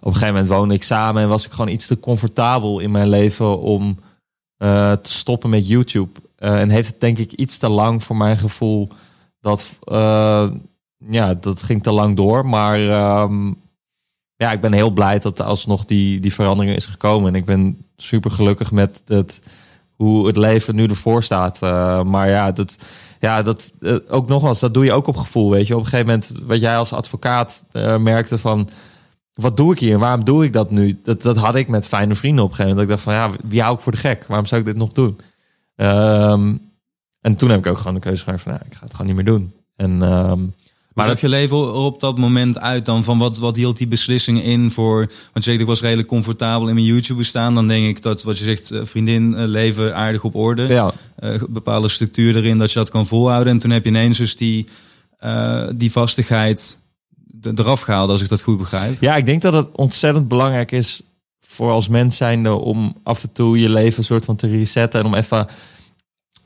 op 0.00 0.06
een 0.06 0.12
gegeven 0.12 0.34
moment 0.34 0.48
woonde 0.48 0.74
ik 0.74 0.82
samen 0.82 1.22
en 1.22 1.28
was 1.28 1.44
ik 1.44 1.50
gewoon 1.50 1.70
iets 1.70 1.86
te 1.86 2.00
comfortabel 2.00 2.78
in 2.78 2.90
mijn 2.90 3.08
leven 3.08 3.60
om 3.60 3.98
uh, 4.58 4.92
te 4.92 5.12
stoppen 5.12 5.50
met 5.50 5.68
YouTube. 5.68 6.20
Uh, 6.38 6.60
en 6.60 6.68
heeft 6.68 6.88
het 6.88 7.00
denk 7.00 7.18
ik 7.18 7.32
iets 7.32 7.58
te 7.58 7.68
lang 7.68 8.04
voor 8.04 8.16
mijn 8.16 8.38
gevoel. 8.38 8.88
Dat, 9.40 9.78
uh, 9.84 10.50
ja, 10.98 11.34
dat 11.34 11.62
ging 11.62 11.82
te 11.82 11.90
lang 11.90 12.16
door. 12.16 12.46
Maar 12.46 12.80
um, 13.22 13.56
ja, 14.36 14.52
ik 14.52 14.60
ben 14.60 14.72
heel 14.72 14.90
blij 14.90 15.18
dat 15.18 15.40
alsnog 15.40 15.84
die, 15.84 16.20
die 16.20 16.34
verandering 16.34 16.76
is 16.76 16.86
gekomen. 16.86 17.28
En 17.28 17.34
ik 17.34 17.44
ben 17.44 17.84
super 17.96 18.30
gelukkig 18.30 18.72
met 18.72 19.02
het, 19.06 19.40
hoe 19.94 20.26
het 20.26 20.36
leven 20.36 20.74
nu 20.74 20.86
ervoor 20.86 21.22
staat. 21.22 21.62
Uh, 21.62 22.02
maar 22.02 22.28
ja, 22.28 22.52
dat, 22.52 22.76
ja, 23.20 23.42
dat 23.42 23.72
ook 24.08 24.28
nogmaals, 24.28 24.60
dat 24.60 24.74
doe 24.74 24.84
je 24.84 24.92
ook 24.92 25.06
op 25.06 25.16
gevoel. 25.16 25.50
Weet 25.50 25.66
je, 25.66 25.74
op 25.74 25.80
een 25.80 25.86
gegeven 25.86 26.06
moment, 26.06 26.32
wat 26.42 26.60
jij 26.60 26.76
als 26.76 26.92
advocaat 26.92 27.64
merkte 27.98 28.38
van 28.38 28.68
wat 29.36 29.56
doe 29.56 29.72
ik 29.72 29.78
hier? 29.78 29.98
Waarom 29.98 30.24
doe 30.24 30.44
ik 30.44 30.52
dat 30.52 30.70
nu? 30.70 31.00
Dat, 31.02 31.22
dat 31.22 31.36
had 31.36 31.54
ik 31.54 31.68
met 31.68 31.86
fijne 31.86 32.14
vrienden 32.14 32.44
op 32.44 32.50
een 32.50 32.56
gegeven 32.56 32.76
moment. 32.76 32.98
Dat 32.98 32.98
ik 32.98 33.04
dacht 33.04 33.32
van, 33.32 33.40
ja, 33.40 33.48
wie 33.50 33.62
hou 33.62 33.74
ik 33.74 33.80
voor 33.80 33.92
de 33.92 33.98
gek? 33.98 34.24
Waarom 34.26 34.46
zou 34.46 34.60
ik 34.60 34.66
dit 34.66 34.76
nog 34.76 34.92
doen? 34.92 35.20
Um, 35.76 36.60
en 37.20 37.36
toen 37.36 37.50
heb 37.50 37.58
ik 37.58 37.66
ook 37.66 37.78
gewoon 37.78 37.94
de 37.94 38.00
keuze 38.00 38.22
gemaakt 38.22 38.42
van, 38.42 38.52
nou, 38.52 38.64
ik 38.66 38.74
ga 38.74 38.82
het 38.82 38.90
gewoon 38.90 39.06
niet 39.06 39.16
meer 39.16 39.24
doen. 39.24 39.52
En, 39.76 40.02
um, 40.02 40.54
maar 40.94 41.08
dat 41.08 41.20
je 41.20 41.28
leven 41.28 41.74
op 41.74 42.00
dat 42.00 42.18
moment 42.18 42.58
uit 42.58 42.84
dan? 42.84 43.04
Van 43.04 43.18
wat, 43.18 43.38
wat 43.38 43.56
hield 43.56 43.76
die 43.76 43.86
beslissing 43.86 44.42
in 44.42 44.70
voor... 44.70 44.98
Want 44.98 45.44
je 45.44 45.50
zegt, 45.50 45.60
ik 45.60 45.66
was 45.66 45.80
redelijk 45.80 46.08
comfortabel 46.08 46.68
in 46.68 46.74
mijn 46.74 46.86
YouTube 46.86 47.18
bestaan. 47.18 47.54
Dan 47.54 47.68
denk 47.68 47.86
ik 47.86 48.02
dat, 48.02 48.22
wat 48.22 48.38
je 48.38 48.44
zegt, 48.44 48.70
eh, 48.70 48.80
vriendin, 48.82 49.34
eh, 49.34 49.46
leven 49.46 49.94
aardig 49.94 50.24
op 50.24 50.34
orde. 50.34 50.62
Ja. 50.62 50.92
Uh, 51.18 51.42
bepaalde 51.48 51.88
structuur 51.88 52.36
erin, 52.36 52.58
dat 52.58 52.72
je 52.72 52.78
dat 52.78 52.90
kan 52.90 53.06
volhouden. 53.06 53.52
En 53.52 53.58
toen 53.58 53.70
heb 53.70 53.84
je 53.84 53.90
ineens 53.90 54.18
dus 54.18 54.36
die, 54.36 54.68
uh, 55.24 55.68
die 55.74 55.92
vastigheid 55.92 56.78
eraf 57.54 57.80
gehaald, 57.80 58.10
als 58.10 58.22
ik 58.22 58.28
dat 58.28 58.42
goed 58.42 58.58
begrijp. 58.58 59.00
Ja, 59.00 59.16
ik 59.16 59.26
denk 59.26 59.42
dat 59.42 59.52
het 59.52 59.68
ontzettend 59.72 60.28
belangrijk 60.28 60.72
is 60.72 61.02
voor 61.48 61.70
als 61.70 61.88
mens 61.88 62.16
zijnde 62.16 62.52
om 62.52 62.96
af 63.02 63.22
en 63.22 63.32
toe 63.32 63.60
je 63.60 63.68
leven 63.68 63.98
een 63.98 64.04
soort 64.04 64.24
van 64.24 64.36
te 64.36 64.48
resetten 64.48 65.00
en 65.00 65.06
om 65.06 65.14
even 65.14 65.46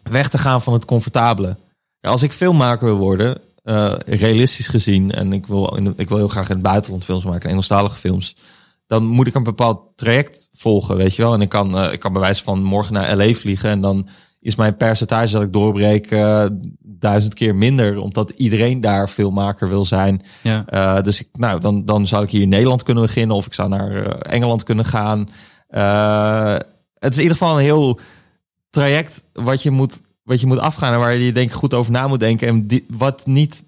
weg 0.02 0.28
te 0.28 0.38
gaan 0.38 0.62
van 0.62 0.72
het 0.72 0.84
comfortabele. 0.84 1.56
Ja, 2.00 2.10
als 2.10 2.22
ik 2.22 2.32
filmmaker 2.32 2.86
wil 2.86 2.96
worden, 2.96 3.40
uh, 3.64 3.94
realistisch 4.06 4.68
gezien, 4.68 5.12
en 5.12 5.32
ik 5.32 5.46
wil, 5.46 5.78
ik 5.96 6.08
wil 6.08 6.16
heel 6.16 6.28
graag 6.28 6.48
in 6.48 6.54
het 6.54 6.62
buitenland 6.62 7.04
films 7.04 7.24
maken, 7.24 7.50
Engelstalige 7.50 7.96
films, 7.96 8.36
dan 8.86 9.06
moet 9.06 9.26
ik 9.26 9.34
een 9.34 9.42
bepaald 9.42 9.80
traject 9.96 10.48
volgen, 10.56 10.96
weet 10.96 11.14
je 11.14 11.22
wel. 11.22 11.34
En 11.34 11.40
ik 11.40 11.48
kan, 11.48 11.84
uh, 11.84 11.92
ik 11.92 12.00
kan 12.00 12.12
bij 12.12 12.20
wijze 12.20 12.42
van 12.42 12.62
morgen 12.62 12.92
naar 12.92 13.16
LA 13.16 13.32
vliegen 13.32 13.70
en 13.70 13.80
dan 13.80 14.08
is 14.40 14.54
mijn 14.54 14.76
percentage 14.76 15.32
dat 15.32 15.42
ik 15.42 15.52
doorbreek 15.52 16.10
uh, 16.10 16.46
duizend 17.00 17.34
keer 17.34 17.54
minder. 17.54 17.98
Omdat 18.00 18.30
iedereen 18.30 18.80
daar 18.80 19.08
filmmaker 19.08 19.68
wil 19.68 19.84
zijn. 19.84 20.22
Ja. 20.42 20.64
Uh, 20.70 21.02
dus 21.02 21.20
ik, 21.20 21.28
nou, 21.32 21.60
dan, 21.60 21.84
dan 21.84 22.06
zou 22.06 22.24
ik 22.24 22.30
hier 22.30 22.42
in 22.42 22.48
Nederland 22.48 22.82
kunnen 22.82 23.02
beginnen. 23.02 23.36
Of 23.36 23.46
ik 23.46 23.54
zou 23.54 23.68
naar 23.68 23.92
uh, 23.92 24.12
Engeland 24.20 24.62
kunnen 24.62 24.84
gaan. 24.84 25.28
het 26.94 27.12
is 27.12 27.16
in 27.16 27.22
ieder 27.22 27.36
geval 27.36 27.56
een 27.56 27.64
heel 27.64 28.00
traject 28.70 29.22
wat 29.32 29.62
je 29.62 29.70
moet, 29.70 29.98
wat 30.22 30.40
je 30.40 30.46
moet 30.46 30.58
afgaan. 30.58 30.92
En 30.92 30.98
waar 30.98 31.16
je 31.16 31.32
denk 31.32 31.48
ik 31.48 31.56
goed 31.56 31.74
over 31.74 31.92
na 31.92 32.06
moet 32.06 32.20
denken. 32.20 32.48
En 32.48 32.66
die, 32.66 32.86
wat 32.88 33.26
niet 33.26 33.64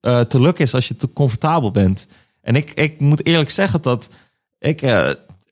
te 0.00 0.40
lukken 0.40 0.64
is 0.64 0.74
als 0.74 0.88
je 0.88 0.96
te 0.96 1.12
comfortabel 1.12 1.70
bent. 1.70 2.06
En 2.42 2.56
ik, 2.56 2.70
ik 2.70 3.00
moet 3.00 3.26
eerlijk 3.26 3.50
zeggen 3.50 3.82
dat 3.82 4.08
ik... 4.58 4.80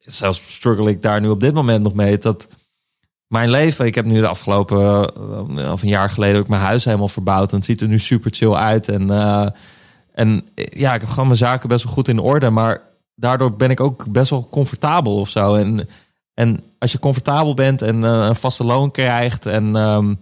zelfs 0.00 0.54
struggle 0.54 0.90
ik 0.90 1.02
daar 1.02 1.20
nu 1.20 1.28
op 1.28 1.40
dit 1.40 1.54
moment 1.54 1.82
nog 1.82 1.94
mee. 1.94 2.18
Dat 2.18 2.48
mijn 3.34 3.50
leven, 3.50 3.86
ik 3.86 3.94
heb 3.94 4.04
nu 4.04 4.20
de 4.20 4.28
afgelopen, 4.28 5.10
uh, 5.58 5.72
of 5.72 5.82
een 5.82 5.88
jaar 5.88 6.10
geleden, 6.10 6.40
ook 6.40 6.48
mijn 6.48 6.62
huis 6.62 6.84
helemaal 6.84 7.08
verbouwd. 7.08 7.50
En 7.50 7.56
het 7.56 7.64
ziet 7.64 7.80
er 7.80 7.88
nu 7.88 7.98
super 7.98 8.30
chill 8.34 8.52
uit. 8.52 8.88
En, 8.88 9.02
uh, 9.02 9.46
en 10.12 10.44
ja, 10.54 10.94
ik 10.94 11.00
heb 11.00 11.10
gewoon 11.10 11.26
mijn 11.26 11.38
zaken 11.38 11.68
best 11.68 11.84
wel 11.84 11.92
goed 11.92 12.08
in 12.08 12.18
orde. 12.18 12.50
Maar 12.50 12.80
daardoor 13.14 13.56
ben 13.56 13.70
ik 13.70 13.80
ook 13.80 14.06
best 14.06 14.30
wel 14.30 14.48
comfortabel 14.50 15.16
of 15.16 15.28
zo. 15.28 15.54
En, 15.54 15.88
en 16.34 16.60
als 16.78 16.92
je 16.92 16.98
comfortabel 16.98 17.54
bent 17.54 17.82
en 17.82 18.02
een 18.02 18.34
vaste 18.34 18.64
loon 18.64 18.90
krijgt 18.90 19.46
en, 19.46 19.74
um, 19.76 20.18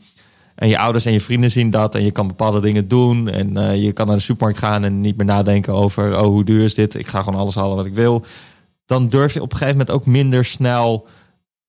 en 0.54 0.68
je 0.68 0.78
ouders 0.78 1.04
en 1.04 1.12
je 1.12 1.20
vrienden 1.20 1.50
zien 1.50 1.70
dat 1.70 1.94
en 1.94 2.04
je 2.04 2.12
kan 2.12 2.26
bepaalde 2.26 2.60
dingen 2.60 2.88
doen 2.88 3.28
en 3.28 3.80
je 3.80 3.92
kan 3.92 4.06
naar 4.06 4.16
de 4.16 4.22
supermarkt 4.22 4.58
gaan 4.58 4.84
en 4.84 5.00
niet 5.00 5.16
meer 5.16 5.26
nadenken 5.26 5.72
over, 5.72 6.18
oh 6.18 6.26
hoe 6.26 6.44
duur 6.44 6.64
is 6.64 6.74
dit? 6.74 6.94
Ik 6.94 7.06
ga 7.06 7.22
gewoon 7.22 7.40
alles 7.40 7.54
halen 7.54 7.76
wat 7.76 7.86
ik 7.86 7.94
wil. 7.94 8.24
Dan 8.86 9.08
durf 9.08 9.34
je 9.34 9.42
op 9.42 9.52
een 9.52 9.58
gegeven 9.58 9.78
moment 9.78 9.96
ook 9.96 10.06
minder 10.06 10.44
snel 10.44 11.06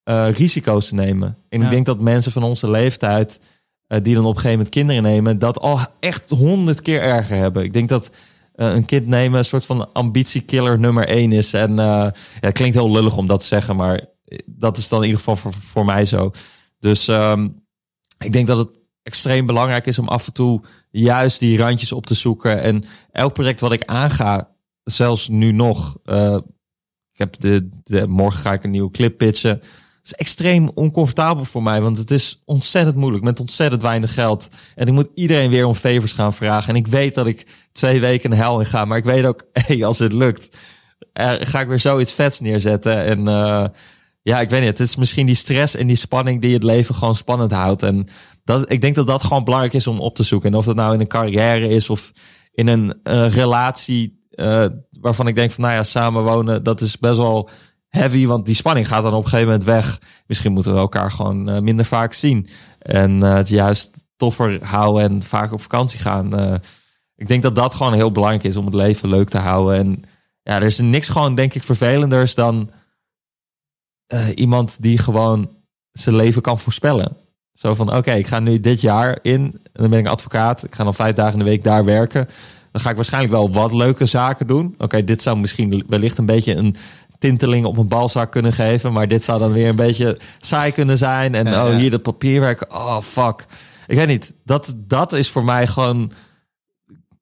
uh, 0.05 0.29
risico's 0.31 0.87
te 0.87 0.95
nemen. 0.95 1.37
En 1.49 1.61
ik 1.61 1.69
denk 1.69 1.85
dat 1.85 1.99
mensen 1.99 2.31
van 2.31 2.43
onze 2.43 2.69
leeftijd, 2.71 3.39
uh, 3.87 3.99
die 4.01 4.15
dan 4.15 4.23
op 4.23 4.29
een 4.29 4.35
gegeven 4.35 4.57
moment 4.57 4.69
kinderen 4.69 5.03
nemen, 5.03 5.39
dat 5.39 5.59
al 5.59 5.79
echt 5.99 6.29
honderd 6.29 6.81
keer 6.81 7.01
erger 7.01 7.37
hebben. 7.37 7.63
Ik 7.63 7.73
denk 7.73 7.89
dat 7.89 8.09
uh, 8.55 8.73
een 8.73 8.85
kind 8.85 9.07
nemen 9.07 9.37
een 9.37 9.45
soort 9.45 9.65
van 9.65 9.93
ambitiekiller 9.93 10.79
nummer 10.79 11.07
één 11.07 11.31
is. 11.31 11.53
En 11.53 11.75
ja, 11.75 12.13
het 12.39 12.53
klinkt 12.53 12.75
heel 12.75 12.91
lullig 12.91 13.17
om 13.17 13.27
dat 13.27 13.39
te 13.39 13.45
zeggen, 13.45 13.75
maar 13.75 14.01
dat 14.45 14.77
is 14.77 14.87
dan 14.87 14.99
in 14.99 15.05
ieder 15.05 15.19
geval 15.19 15.35
voor, 15.35 15.53
voor 15.53 15.85
mij 15.85 16.05
zo. 16.05 16.31
Dus 16.79 17.07
um, 17.07 17.55
ik 18.17 18.31
denk 18.31 18.47
dat 18.47 18.57
het 18.57 18.79
extreem 19.03 19.45
belangrijk 19.45 19.85
is 19.85 19.99
om 19.99 20.07
af 20.07 20.27
en 20.27 20.33
toe 20.33 20.61
juist 20.91 21.39
die 21.39 21.57
randjes 21.57 21.91
op 21.91 22.05
te 22.05 22.13
zoeken. 22.13 22.61
En 22.61 22.85
elk 23.11 23.33
project 23.33 23.59
wat 23.59 23.71
ik 23.71 23.85
aanga, 23.85 24.49
zelfs 24.83 25.27
nu 25.27 25.51
nog. 25.51 25.97
ik 27.13 27.19
heb 27.19 27.39
de, 27.39 27.69
de, 27.83 28.07
morgen 28.07 28.39
ga 28.39 28.53
ik 28.53 28.63
een 28.63 28.71
nieuwe 28.71 28.91
clip 28.91 29.17
pitchen 29.17 29.61
is 30.03 30.13
extreem 30.13 30.69
oncomfortabel 30.73 31.45
voor 31.45 31.63
mij, 31.63 31.81
want 31.81 31.97
het 31.97 32.11
is 32.11 32.41
ontzettend 32.45 32.95
moeilijk 32.95 33.23
met 33.23 33.39
ontzettend 33.39 33.81
weinig 33.81 34.13
geld. 34.13 34.47
En 34.75 34.87
ik 34.87 34.93
moet 34.93 35.09
iedereen 35.15 35.49
weer 35.49 35.65
om 35.65 35.73
favors 35.73 36.11
gaan 36.11 36.33
vragen. 36.33 36.69
En 36.69 36.75
ik 36.75 36.87
weet 36.87 37.15
dat 37.15 37.25
ik 37.25 37.47
twee 37.71 37.99
weken 37.99 38.31
hel 38.31 38.59
in 38.59 38.65
ga, 38.65 38.85
maar 38.85 38.97
ik 38.97 39.03
weet 39.03 39.25
ook, 39.25 39.45
hey, 39.67 39.85
als 39.85 39.99
het 39.99 40.13
lukt, 40.13 40.57
uh, 41.19 41.31
ga 41.39 41.59
ik 41.61 41.67
weer 41.67 41.79
zoiets 41.79 42.13
vets 42.13 42.39
neerzetten. 42.39 43.03
En 43.03 43.19
uh, 43.19 43.65
ja, 44.21 44.41
ik 44.41 44.49
weet 44.49 44.59
niet, 44.59 44.69
het 44.69 44.79
is 44.79 44.95
misschien 44.95 45.25
die 45.25 45.35
stress 45.35 45.75
en 45.75 45.87
die 45.87 45.95
spanning 45.95 46.41
die 46.41 46.53
het 46.53 46.63
leven 46.63 46.95
gewoon 46.95 47.15
spannend 47.15 47.51
houdt. 47.51 47.83
En 47.83 48.07
dat, 48.43 48.71
ik 48.71 48.81
denk 48.81 48.95
dat 48.95 49.07
dat 49.07 49.23
gewoon 49.23 49.43
belangrijk 49.43 49.73
is 49.73 49.87
om 49.87 49.99
op 49.99 50.15
te 50.15 50.23
zoeken. 50.23 50.51
En 50.51 50.57
of 50.57 50.65
dat 50.65 50.75
nou 50.75 50.93
in 50.93 50.99
een 50.99 51.07
carrière 51.07 51.67
is 51.67 51.89
of 51.89 52.11
in 52.53 52.67
een 52.67 52.99
uh, 53.03 53.27
relatie 53.27 54.21
waarvan 55.01 55.27
ik 55.27 55.35
denk 55.35 55.51
van, 55.51 55.63
nou 55.63 55.75
ja, 55.75 55.83
samenwonen, 55.83 56.63
dat 56.63 56.81
is 56.81 56.97
best 56.97 57.17
wel 57.17 57.49
heavy, 57.97 58.25
want 58.25 58.45
die 58.45 58.55
spanning 58.55 58.87
gaat 58.87 59.03
dan 59.03 59.13
op 59.13 59.23
een 59.23 59.29
gegeven 59.29 59.51
moment 59.51 59.63
weg. 59.63 59.99
Misschien 60.27 60.51
moeten 60.51 60.73
we 60.73 60.79
elkaar 60.79 61.11
gewoon 61.11 61.49
uh, 61.49 61.59
minder 61.59 61.85
vaak 61.85 62.13
zien. 62.13 62.47
En 62.79 63.11
uh, 63.11 63.33
het 63.33 63.49
juist 63.49 64.05
toffer 64.15 64.65
houden 64.65 65.03
en 65.03 65.23
vaak 65.23 65.51
op 65.51 65.61
vakantie 65.61 65.99
gaan. 65.99 66.39
Uh, 66.39 66.53
ik 67.15 67.27
denk 67.27 67.41
dat 67.41 67.55
dat 67.55 67.73
gewoon 67.73 67.93
heel 67.93 68.11
belangrijk 68.11 68.43
is 68.43 68.57
om 68.57 68.65
het 68.65 68.73
leven 68.73 69.09
leuk 69.09 69.29
te 69.29 69.37
houden. 69.37 69.77
En 69.77 70.03
ja, 70.41 70.55
er 70.55 70.63
is 70.63 70.77
niks 70.77 71.09
gewoon, 71.09 71.35
denk 71.35 71.53
ik, 71.53 71.63
vervelenders 71.63 72.35
dan 72.35 72.69
iemand 74.35 74.81
die 74.81 74.97
gewoon 74.97 75.49
zijn 75.91 76.15
leven 76.15 76.41
kan 76.41 76.59
voorspellen. 76.59 77.17
Zo 77.53 77.73
van, 77.73 77.95
oké, 77.95 78.11
ik 78.11 78.27
ga 78.27 78.39
nu 78.39 78.59
dit 78.59 78.81
jaar 78.81 79.19
in. 79.21 79.41
En 79.41 79.81
dan 79.81 79.89
ben 79.89 79.99
ik 79.99 80.07
advocaat. 80.07 80.63
Ik 80.63 80.75
ga 80.75 80.83
dan 80.83 80.93
vijf 80.93 81.13
dagen 81.13 81.33
in 81.33 81.39
de 81.39 81.45
week 81.45 81.63
daar 81.63 81.85
werken. 81.85 82.29
Dan 82.71 82.81
ga 82.81 82.89
ik 82.89 82.95
waarschijnlijk 82.95 83.33
wel 83.33 83.51
wat 83.51 83.73
leuke 83.73 84.05
zaken 84.05 84.47
doen. 84.47 84.75
Oké, 84.77 85.03
dit 85.03 85.21
zou 85.21 85.37
misschien 85.37 85.83
wellicht 85.87 86.17
een 86.17 86.25
beetje 86.25 86.55
een 86.55 86.75
tinteling 87.23 87.65
op 87.65 87.77
een 87.77 87.87
balzak 87.87 88.31
kunnen 88.31 88.53
geven. 88.53 88.93
Maar 88.93 89.07
dit 89.07 89.23
zou 89.23 89.39
dan 89.39 89.51
weer 89.51 89.67
een 89.67 89.75
beetje 89.75 90.17
saai 90.39 90.71
kunnen 90.71 90.97
zijn. 90.97 91.35
En 91.35 91.47
oh, 91.47 91.75
hier 91.75 91.89
dat 91.89 92.01
papierwerk. 92.01 92.73
Oh, 92.73 93.01
fuck. 93.01 93.45
Ik 93.87 93.95
weet 93.95 94.07
niet. 94.07 94.33
Dat, 94.45 94.75
dat 94.77 95.13
is 95.13 95.29
voor 95.29 95.45
mij 95.45 95.67
gewoon... 95.67 96.11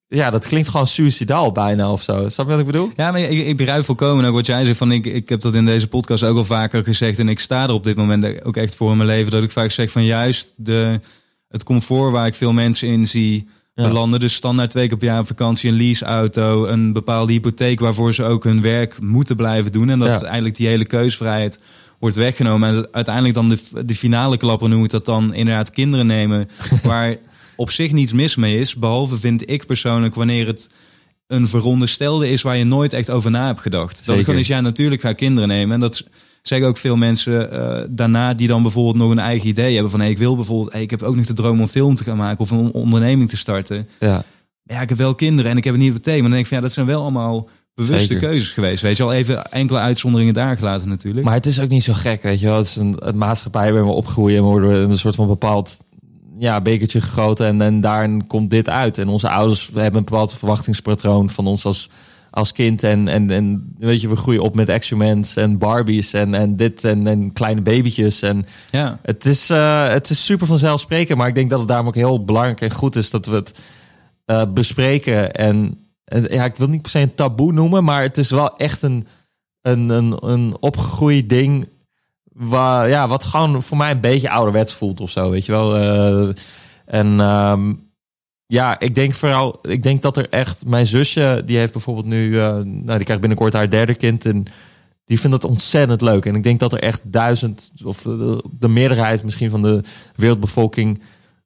Ja, 0.08 0.30
dat 0.30 0.48
klinkt 0.48 0.70
gewoon 0.70 0.88
suicidaal 0.88 1.52
bijna 1.52 1.92
of 1.92 2.04
zo. 2.04 2.30
Snap 2.30 2.46
je 2.46 2.52
wat 2.52 2.60
ik 2.60 2.66
bedoel? 2.66 2.92
Ja, 2.96 3.12
maar 3.12 3.22
ik, 3.22 3.46
ik 3.46 3.58
begrijp 3.58 3.84
volkomen 3.86 4.26
ook 4.26 4.34
wat 4.34 4.46
jij 4.46 4.66
zegt. 4.66 4.78
Van 4.78 4.92
ik, 4.92 5.06
ik 5.06 5.30
heb 5.30 5.42
dat 5.42 5.56
in 5.56 5.66
deze 5.66 5.88
podcast 5.88 6.24
ook 6.24 6.38
al 6.38 6.46
vaker 6.46 6.84
gezegd. 6.84 7.20
En 7.20 7.30
ik 7.30 7.40
sta 7.40 7.64
er 7.64 7.74
op 7.74 7.84
dit 7.84 7.96
moment 7.96 8.44
ook 8.44 8.58
echt 8.58 8.76
voor 8.76 8.92
in 8.92 8.98
mijn 8.98 9.10
leven. 9.10 9.32
Dat 9.32 9.44
ik 9.44 9.52
vaak 9.52 9.72
zeg 9.72 9.92
van 9.92 10.06
juist 10.06 10.66
de, 10.66 11.00
het 11.48 11.64
comfort 11.64 12.12
waar 12.12 12.28
ik 12.28 12.36
veel 12.36 12.54
mensen 12.54 12.88
in 12.88 13.08
zie 13.08 13.48
ja. 13.74 13.88
belanden. 13.88 14.20
Dus 14.20 14.34
standaard 14.34 14.70
twee 14.70 14.88
keer 14.88 14.98
per 14.98 15.08
jaar 15.08 15.20
op 15.20 15.28
vakantie, 15.28 15.70
een 15.70 15.78
leaseauto, 15.78 16.66
een 16.66 16.94
bepaalde 16.94 17.32
hypotheek 17.32 17.80
waarvoor 17.80 18.14
ze 18.14 18.24
ook 18.24 18.44
hun 18.44 18.62
werk 18.62 19.02
moeten 19.02 19.36
blijven 19.36 19.72
doen. 19.72 19.90
En 19.90 20.00
dat 20.00 20.22
eigenlijk 20.22 20.56
die 20.56 20.68
hele 20.68 20.86
keusvrijheid 20.86 21.60
wordt 22.00 22.16
weggenomen. 22.16 22.70
En 22.70 22.88
uiteindelijk 22.92 23.36
dan 23.36 23.50
de, 23.50 23.86
de 23.86 23.96
finale 23.96 24.38
klapper 24.38 24.70
noem 24.70 24.84
ik 24.84 24.90
dat 24.90 25.06
dan 25.06 25.34
inderdaad 25.34 25.72
kinderen 25.72 26.06
nemen. 26.06 26.50
waar 26.84 27.18
op 27.56 27.72
zich 27.72 27.92
niets 27.92 28.14
mis 28.14 28.36
mee 28.36 28.60
is. 28.60 28.76
Behalve 28.76 29.18
vind 29.18 29.50
ik 29.50 29.66
persoonlijk 29.66 30.16
wanneer 30.16 30.48
het 30.48 30.70
een 31.28 31.48
veronderstelde 31.48 32.30
is 32.30 32.42
waar 32.42 32.58
je 32.58 32.64
nooit 32.64 32.94
echt 32.94 33.10
over 33.10 33.32
na 33.32 33.46
hebt 33.46 33.62
gedacht. 33.62 34.06
Dat 34.06 34.20
gewoon 34.20 34.40
is, 34.40 34.48
ja, 34.48 34.62
natuurlijk 34.62 35.02
ga 35.02 35.14
kinderen 35.14 35.50
nemen. 35.50 35.74
En 35.74 35.80
dat 35.80 36.04
zeggen 36.42 36.68
ook 36.68 36.78
veel 36.78 36.96
mensen 36.96 37.54
uh, 37.54 37.82
daarna 37.90 38.34
die 38.34 38.48
dan 38.48 38.62
bijvoorbeeld 38.62 38.96
nog 38.96 39.12
een 39.12 39.20
eigen 39.20 39.48
idee 39.48 39.74
hebben 39.74 39.92
van 39.92 40.00
hey, 40.00 40.10
ik 40.10 40.18
wil 40.18 40.36
bijvoorbeeld, 40.36 40.74
hey, 40.74 40.82
ik 40.82 40.90
heb 40.90 41.02
ook 41.02 41.16
nog 41.16 41.26
de 41.26 41.34
droom 41.34 41.52
om 41.52 41.62
een 41.62 41.68
film 41.68 41.96
te 41.96 42.04
gaan 42.04 42.18
maken 42.18 42.40
of 42.40 42.52
een 42.52 42.72
onderneming 42.72 43.30
te 43.30 43.38
starten. 43.38 43.88
Ja. 44.00 44.24
Ja, 44.64 44.82
ik 44.82 44.90
heb 44.90 44.98
wel 44.98 45.16
kinderen 45.16 45.52
en 45.52 45.58
ik 45.58 45.64
heb 45.64 45.74
het 45.74 45.84
niet 45.84 45.94
meteen. 45.94 46.14
Maar 46.14 46.22
dan 46.22 46.32
denk 46.32 46.42
ik 46.44 46.48
van 46.48 46.58
ja, 46.58 46.64
dat 46.64 46.74
zijn 46.74 46.86
wel 46.86 47.02
allemaal 47.02 47.50
bewuste 47.74 48.14
Zeker. 48.14 48.30
keuzes 48.30 48.52
geweest. 48.52 48.82
Weet 48.82 48.98
je 48.98 49.04
al 49.04 49.14
even 49.14 49.52
enkele 49.52 49.80
uitzonderingen 49.80 50.34
daar 50.34 50.58
gelaten 50.58 50.90
natuurlijk. 50.90 51.26
Maar 51.26 51.34
het 51.34 51.46
is 51.46 51.60
ook 51.60 51.70
niet 51.70 51.84
zo 51.84 51.94
gek, 51.94 52.24
weet 52.24 52.40
je 52.40 52.46
wel. 52.46 52.58
Het 52.58 52.68
is 52.68 52.76
een 52.76 52.96
het 53.04 53.16
maatschappij 53.16 53.74
waar 53.74 53.86
we 53.86 53.92
opgroeien 53.92 54.38
en 54.38 54.44
worden 54.44 54.70
we 54.70 54.92
een 54.92 55.00
soort 55.00 55.16
van 55.16 55.28
bepaald 55.28 55.78
ja, 56.38 56.62
bekertje 56.62 57.02
gegoten 57.02 57.48
en, 57.48 57.62
en 57.62 57.82
daar 57.82 58.24
komt 58.28 58.50
dit 58.50 58.70
uit. 58.70 58.98
En 58.98 59.08
onze 59.08 59.30
ouders 59.30 59.70
hebben 59.74 60.00
een 60.00 60.06
bepaald 60.06 60.34
verwachtingspatroon 60.34 61.30
van 61.30 61.48
ons 61.48 61.66
als 61.66 61.90
als 62.32 62.52
kind. 62.52 62.84
En, 62.84 63.08
en, 63.08 63.32
en 63.32 63.76
weet 63.78 64.02
je, 64.02 64.10
we 64.10 64.16
groeien 64.16 64.42
op 64.42 64.56
met 64.56 64.70
action 64.70 65.26
en 65.36 65.58
Barbies 65.58 66.14
en, 66.14 66.34
en 66.34 66.56
dit 66.56 66.84
en, 66.84 67.08
en 67.08 67.34
kleine 67.34 67.62
babytjes. 67.62 68.22
En 68.22 68.46
ja. 68.70 69.00
het, 69.02 69.26
is, 69.26 69.50
uh, 69.50 69.88
het 69.88 70.10
is 70.10 70.26
super 70.26 70.48
vanzelfsprekend, 70.48 71.18
maar 71.18 71.28
ik 71.28 71.36
denk 71.36 71.50
dat 71.50 71.60
het 71.60 71.68
daarom 71.68 71.88
ook 71.88 71.96
heel 71.96 72.26
belangrijk 72.26 72.62
en 72.62 72.72
goed 72.72 72.96
is 72.96 73.10
dat 73.10 73.26
we 73.26 73.36
het 73.36 73.60
uh, 74.26 74.44
bespreken. 74.54 75.34
En, 75.34 75.78
en, 76.06 76.28
ja, 76.30 76.46
ik 76.46 76.56
wil 76.56 76.68
niet 76.68 76.82
per 76.82 76.92
se 76.92 77.00
een 77.00 77.16
taboe 77.16 77.54
noemen, 77.54 77.84
maar 77.84 78.02
het 78.02 78.18
is 78.18 78.30
wel 78.30 78.58
echt 78.58 78.82
een, 78.82 79.08
een, 79.62 79.90
een, 79.90 80.18
een 80.20 80.58
opgegroeid 80.60 81.30
ding. 81.30 81.68
Waar, 82.34 82.90
ja, 82.90 83.08
wat 83.08 83.24
gewoon 83.24 83.64
voor 83.64 83.78
mij 83.78 83.92
een 83.92 84.00
beetje 84.00 84.30
ouderwets 84.30 84.74
voelt 84.74 85.00
of 85.00 85.10
zo, 85.10 85.30
weet 85.30 85.46
je 85.46 85.52
wel. 85.52 85.78
Uh, 85.78 86.34
en 86.86 87.20
um, 87.20 87.91
ja, 88.52 88.80
ik 88.80 88.96
denk 88.96 89.14
vooral, 89.14 89.60
ik 89.62 89.84
denk 89.84 90.02
dat 90.02 90.18
er 90.18 90.30
echt, 90.30 90.66
mijn 90.66 90.88
zusje, 90.88 91.44
die 91.46 91.58
heeft 91.58 91.72
bijvoorbeeld 91.72 92.06
nu, 92.06 92.30
uh, 92.30 92.48
nou, 92.64 92.96
die 92.96 93.04
krijgt 93.04 93.20
binnenkort 93.20 93.54
haar 93.54 93.70
derde 93.70 93.94
kind 93.94 94.26
en 94.26 94.46
die 95.06 95.20
vindt 95.20 95.36
het 95.36 95.52
ontzettend 95.52 96.02
leuk. 96.02 96.26
En 96.26 96.36
ik 96.36 96.44
denk 96.44 96.60
dat 96.60 96.74
er 96.74 96.80
echt 96.80 97.02
duizend, 97.04 97.72
of 97.84 98.02
de, 98.02 98.44
de 98.60 98.68
meerderheid 98.68 99.24
misschien 99.24 99.50
van 99.50 99.62
de 99.62 99.82
wereldbevolking, 100.16 101.02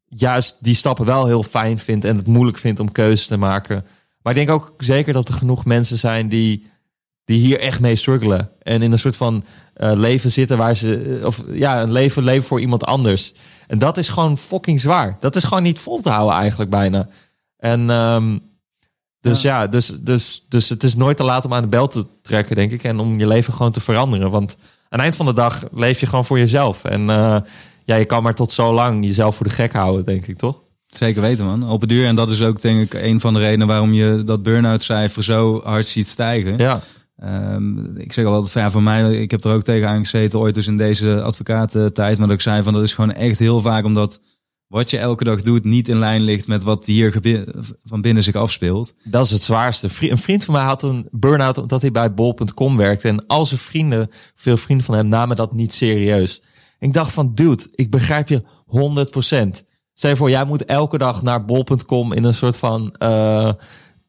juist 0.05 0.57
die 0.59 0.75
stappen 0.75 1.05
wel 1.05 1.25
heel 1.25 1.43
fijn 1.43 1.79
vindt 1.79 2.05
en 2.05 2.17
het 2.17 2.27
moeilijk 2.27 2.57
vindt 2.57 2.79
om 2.79 2.91
keuzes 2.91 3.27
te 3.27 3.37
maken. 3.37 3.85
Maar 4.21 4.37
ik 4.37 4.45
denk 4.45 4.59
ook 4.59 4.73
zeker 4.77 5.13
dat 5.13 5.27
er 5.27 5.33
genoeg 5.33 5.65
mensen 5.65 5.97
zijn 5.97 6.29
die, 6.29 6.67
die 7.25 7.39
hier 7.39 7.59
echt 7.59 7.79
mee 7.79 7.95
struggelen. 7.95 8.49
En 8.61 8.81
in 8.81 8.91
een 8.91 8.99
soort 8.99 9.17
van 9.17 9.43
uh, 9.77 9.91
leven 9.93 10.31
zitten 10.31 10.57
waar 10.57 10.75
ze, 10.75 11.21
of 11.23 11.43
ja, 11.47 11.81
een 11.81 11.91
leven 11.91 12.23
leven 12.23 12.47
voor 12.47 12.59
iemand 12.59 12.85
anders. 12.85 13.33
En 13.67 13.79
dat 13.79 13.97
is 13.97 14.09
gewoon 14.09 14.37
fucking 14.37 14.79
zwaar. 14.79 15.17
Dat 15.19 15.35
is 15.35 15.43
gewoon 15.43 15.63
niet 15.63 15.79
vol 15.79 16.01
te 16.01 16.09
houden 16.09 16.35
eigenlijk 16.37 16.69
bijna. 16.69 17.07
En 17.57 17.89
um, 17.89 18.41
dus 19.21 19.41
ja. 19.41 19.61
ja, 19.61 19.67
dus, 19.67 19.87
dus, 19.87 20.45
dus 20.49 20.69
het 20.69 20.83
is 20.83 20.95
nooit 20.95 21.17
te 21.17 21.23
laat 21.23 21.45
om 21.45 21.53
aan 21.53 21.61
de 21.61 21.67
bel 21.67 21.87
te 21.87 22.05
trekken, 22.21 22.55
denk 22.55 22.71
ik. 22.71 22.83
En 22.83 22.99
om 22.99 23.19
je 23.19 23.27
leven 23.27 23.53
gewoon 23.53 23.71
te 23.71 23.81
veranderen. 23.81 24.31
Want 24.31 24.57
aan 24.59 24.67
het 24.89 25.01
eind 25.01 25.15
van 25.15 25.25
de 25.25 25.33
dag 25.33 25.63
leef 25.73 25.99
je 25.99 26.05
gewoon 26.05 26.25
voor 26.25 26.37
jezelf. 26.37 26.83
En 26.83 27.01
uh, 27.01 27.37
ja, 27.83 27.95
je 27.95 28.05
kan 28.05 28.23
maar 28.23 28.33
tot 28.33 28.51
zo 28.51 28.73
lang 28.73 29.05
jezelf 29.05 29.35
voor 29.35 29.45
de 29.45 29.53
gek 29.53 29.73
houden, 29.73 30.05
denk 30.05 30.27
ik, 30.27 30.37
toch? 30.37 30.57
Zeker 30.87 31.21
weten, 31.21 31.45
man. 31.45 31.69
Op 31.69 31.79
het 31.79 31.89
duur. 31.89 32.07
En 32.07 32.15
dat 32.15 32.29
is 32.29 32.41
ook, 32.41 32.61
denk 32.61 32.81
ik, 32.81 33.01
een 33.01 33.19
van 33.19 33.33
de 33.33 33.39
redenen 33.39 33.67
waarom 33.67 33.93
je 33.93 34.23
dat 34.25 34.43
burn-out 34.43 34.83
cijfer 34.83 35.23
zo 35.23 35.61
hard 35.63 35.87
ziet 35.87 36.07
stijgen. 36.07 36.57
Ja. 36.57 36.81
Ehm, 37.15 37.97
ik 37.97 38.13
zeg 38.13 38.25
al 38.25 38.33
altijd 38.33 38.51
van, 38.51 38.61
ja, 38.61 38.71
voor 38.71 38.83
mij, 38.83 39.15
ik 39.15 39.31
heb 39.31 39.43
er 39.43 39.53
ook 39.53 39.61
tegenaan 39.61 39.99
gezeten 39.99 40.39
ooit 40.39 40.53
dus 40.53 40.67
in 40.67 40.77
deze 40.77 41.21
advocatentijd. 41.21 42.17
Maar 42.17 42.27
dat 42.27 42.35
ik 42.35 42.41
zei 42.41 42.63
van, 42.63 42.73
dat 42.73 42.83
is 42.83 42.93
gewoon 42.93 43.13
echt 43.13 43.39
heel 43.39 43.61
vaak 43.61 43.85
omdat 43.85 44.19
wat 44.67 44.89
je 44.89 44.97
elke 44.97 45.23
dag 45.23 45.41
doet 45.41 45.63
niet 45.63 45.87
in 45.87 45.99
lijn 45.99 46.21
ligt 46.21 46.47
met 46.47 46.63
wat 46.63 46.85
hier 46.85 47.19
van 47.83 48.01
binnen 48.01 48.23
zich 48.23 48.35
afspeelt. 48.35 48.93
Dat 49.03 49.25
is 49.25 49.31
het 49.31 49.43
zwaarste. 49.43 49.89
Een 49.99 50.17
vriend 50.17 50.43
van 50.43 50.53
mij 50.53 50.63
had 50.63 50.83
een 50.83 51.07
burn-out 51.11 51.57
omdat 51.57 51.81
hij 51.81 51.91
bij 51.91 52.13
bol.com 52.13 52.77
werkte. 52.77 53.07
En 53.07 53.25
al 53.27 53.45
zijn 53.45 53.59
vrienden, 53.59 54.09
veel 54.35 54.57
vrienden 54.57 54.85
van 54.85 54.95
hem, 54.95 55.07
namen 55.07 55.35
dat 55.35 55.53
niet 55.53 55.73
serieus. 55.73 56.41
Ik 56.79 56.93
dacht 56.93 57.11
van, 57.11 57.33
dude, 57.33 57.67
ik 57.71 57.91
begrijp 57.91 58.27
je 58.27 58.43
100%. 58.43 59.63
Stel 59.93 60.09
je 60.09 60.15
voor, 60.15 60.29
jij 60.29 60.45
moet 60.45 60.65
elke 60.65 60.97
dag 60.97 61.21
naar 61.21 61.45
bol.com 61.45 62.13
in 62.13 62.23
een 62.23 62.33
soort 62.33 62.57
van 62.57 62.95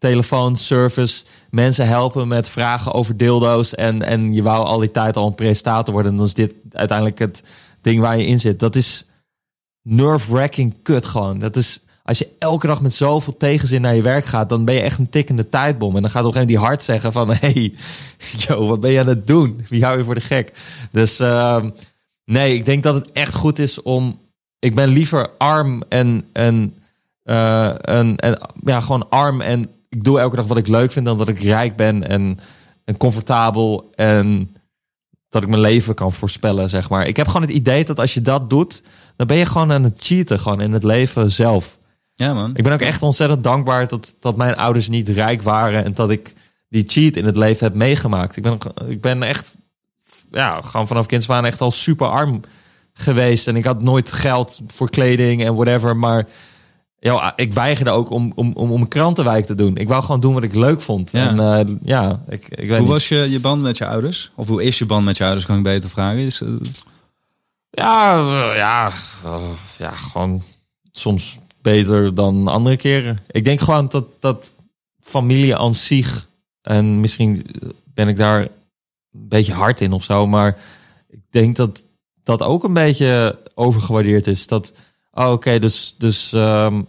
eh 0.07 0.12
telefoonservice. 0.12 1.25
Mensen 1.51 1.87
helpen 1.87 2.29
met 2.29 2.49
vragen 2.49 2.92
over 2.92 3.16
dildo's. 3.16 3.75
En, 3.75 4.03
en 4.03 4.35
je 4.35 4.42
wou 4.42 4.64
al 4.64 4.79
die 4.79 4.90
tijd 4.90 5.16
al 5.16 5.27
een 5.27 5.35
presentator 5.35 5.92
worden. 5.92 6.12
En 6.12 6.16
dan 6.16 6.27
is 6.27 6.35
dit 6.35 6.53
uiteindelijk 6.73 7.19
het 7.19 7.42
ding 7.81 8.01
waar 8.01 8.19
je 8.19 8.27
in 8.27 8.40
zit. 8.40 8.61
Dat 8.61 8.77
is 8.77 9.05
nerve-wracking 9.83 10.83
kut 10.83 11.07
gewoon. 11.07 11.38
Dat 11.38 11.57
is, 11.57 11.81
als 12.03 12.19
je 12.19 12.29
elke 12.38 12.66
dag 12.66 12.83
met 12.83 12.95
zoveel 12.95 13.37
tegenzin 13.37 13.81
naar 13.81 13.95
je 13.95 14.03
werk 14.03 14.25
gaat, 14.25 14.49
dan 14.49 14.64
ben 14.64 14.75
je 14.75 14.81
echt 14.81 14.99
een 14.99 15.11
tikkende 15.11 15.49
tijdbom. 15.49 15.97
En 15.97 16.03
dan 16.03 16.11
gaat 16.11 16.25
op 16.25 16.35
een 16.35 16.42
gegeven 16.42 16.62
moment 16.62 16.81
die 16.81 16.92
hart 16.99 17.03
zeggen 17.03 17.12
van, 17.12 17.31
hey, 17.40 17.75
yo, 18.38 18.66
wat 18.66 18.81
ben 18.81 18.90
je 18.90 19.01
aan 19.01 19.07
het 19.07 19.27
doen? 19.27 19.64
Wie 19.69 19.85
hou 19.85 19.99
je 19.99 20.05
voor 20.05 20.14
de 20.14 20.21
gek? 20.21 20.53
Dus 20.90 21.21
ehm, 21.21 21.71
nee, 22.25 22.55
ik 22.55 22.64
denk 22.64 22.83
dat 22.83 22.95
het 22.95 23.12
echt 23.12 23.35
goed 23.35 23.59
is 23.59 23.83
om, 23.83 24.19
ik 24.59 24.75
ben 24.75 24.88
liever 24.88 25.31
arm 25.38 25.83
en, 25.88 26.25
en, 26.33 26.75
eh, 27.23 27.88
en, 27.88 28.16
en 28.16 28.38
ja, 28.64 28.81
gewoon 28.81 29.11
arm 29.11 29.40
en 29.40 29.71
ik 29.88 30.05
doe 30.05 30.20
elke 30.20 30.37
dag 30.37 30.46
wat 30.46 30.57
ik 30.57 30.66
leuk 30.66 30.92
vind 30.92 31.07
dan 31.07 31.18
dat 31.18 31.29
ik 31.29 31.40
rijk 31.40 31.77
ben 31.77 32.09
en, 32.09 32.38
en 32.85 32.96
comfortabel 32.96 33.90
en 33.94 34.57
dat 35.29 35.42
ik 35.42 35.49
mijn 35.49 35.61
leven 35.61 35.94
kan 35.94 36.12
voorspellen, 36.12 36.68
zeg 36.68 36.90
maar. 36.90 37.07
Ik 37.07 37.16
heb 37.16 37.27
gewoon 37.27 37.42
het 37.42 37.51
idee 37.51 37.85
dat 37.85 38.01
als 38.01 38.14
je 38.14 38.20
dat 38.20 38.51
doet, 38.51 38.83
dan 39.16 39.27
ben 39.27 39.37
je 39.37 39.46
gewoon 39.46 39.72
aan 39.72 39.85
het 39.85 40.03
cheaten, 40.03 40.38
gewoon 40.38 40.61
in 40.61 40.72
het 40.72 40.85
leven 40.85 41.31
zelf. 41.31 41.79
Ja, 42.14 42.35
man. 42.35 42.51
Ik 42.55 42.62
ben 42.62 42.72
ook 42.72 42.81
echt 42.81 43.03
ontzettend 43.03 43.44
dankbaar 43.44 43.88
dat, 43.88 44.14
dat 44.20 44.37
mijn 44.37 44.57
ouders 44.57 44.88
niet 44.88 45.09
rijk 45.09 45.42
waren 45.42 45.85
en 45.85 45.94
dat 45.94 46.11
ik 46.11 46.33
die 46.68 46.85
cheat 46.87 47.16
in 47.16 47.25
het 47.25 47.37
leven 47.37 47.66
heb 47.66 47.75
meegemaakt. 47.75 48.37
Ik 48.37 48.42
ben, 48.42 48.59
ik 48.88 49.01
ben 49.01 49.22
echt, 49.22 49.55
ja, 50.31 50.61
gewoon 50.62 50.87
vanaf 50.87 51.07
kinds 51.07 51.29
echt 51.29 51.61
al 51.61 51.70
super 51.70 52.07
arm 52.07 52.40
geweest. 52.92 53.49
En 53.49 53.57
ik 53.57 53.64
had 53.64 53.83
nooit 53.83 54.12
geld 54.12 54.61
voor 54.66 54.90
kleding 54.90 55.44
en 55.44 55.55
whatever. 55.55 55.96
Maar 55.96 56.27
ja, 56.98 57.32
ik 57.37 57.52
weigerde 57.52 57.90
ook 57.90 58.11
om, 58.11 58.32
om, 58.35 58.52
om, 58.54 58.70
om 58.70 58.80
een 58.80 58.88
krantenwijk 58.88 59.46
te 59.46 59.54
doen. 59.54 59.76
Ik 59.76 59.88
wou 59.88 60.02
gewoon 60.02 60.20
doen 60.20 60.35
wat 60.35 60.42
ik 60.42 60.54
leuk 60.54 60.80
vond. 60.80 61.11
Ja. 61.11 61.28
En 61.28 61.40
eh, 61.40 61.74
ja, 61.82 62.22
ik, 62.28 62.48
ik 62.48 62.56
weet 62.59 62.68
Hoe 62.68 62.78
niet. 62.78 62.88
was 62.88 63.09
je, 63.09 63.16
je 63.30 63.40
band 63.40 63.62
met 63.62 63.78
je 63.78 63.87
ouders? 63.87 64.30
Of 64.35 64.48
hoe 64.48 64.62
is 64.62 64.78
je 64.78 64.87
band 64.87 65.04
met 65.04 65.16
je 65.16 65.24
ouders, 65.24 65.46
kan 65.46 65.56
ik 65.56 65.62
beter 65.62 65.88
vragen. 65.88 66.18
Is, 66.18 66.40
eh, 66.40 66.48
Ja, 67.70 68.18
eh, 68.18 68.56
ja, 68.56 68.92
ja, 69.78 69.90
gewoon 69.90 70.42
soms 70.92 71.38
beter 71.62 72.14
dan 72.14 72.48
andere 72.48 72.76
keren. 72.76 73.18
Ik 73.30 73.44
denk 73.44 73.61
gewoon 73.61 73.88
dat, 73.88 74.04
dat 74.20 74.54
familie 75.00 75.56
aan 75.56 75.74
zich, 75.74 76.26
en 76.62 77.00
misschien 77.00 77.46
ben 77.85 78.09
ik 78.09 78.16
daar 78.16 78.40
een 78.40 78.48
beetje 79.28 79.52
hard 79.52 79.80
in 79.80 79.92
of 79.92 80.04
zo, 80.04 80.26
maar 80.26 80.56
ik 81.09 81.20
denk 81.30 81.56
dat 81.56 81.82
dat 82.22 82.42
ook 82.42 82.64
een 82.64 82.72
beetje 82.72 83.38
overgewaardeerd 83.54 84.26
is. 84.26 84.46
Dat, 84.46 84.72
oh, 85.16 85.31
oké, 85.31 85.59
dus, 85.59 85.94
dus 85.98 86.33
ehm, 86.33 86.83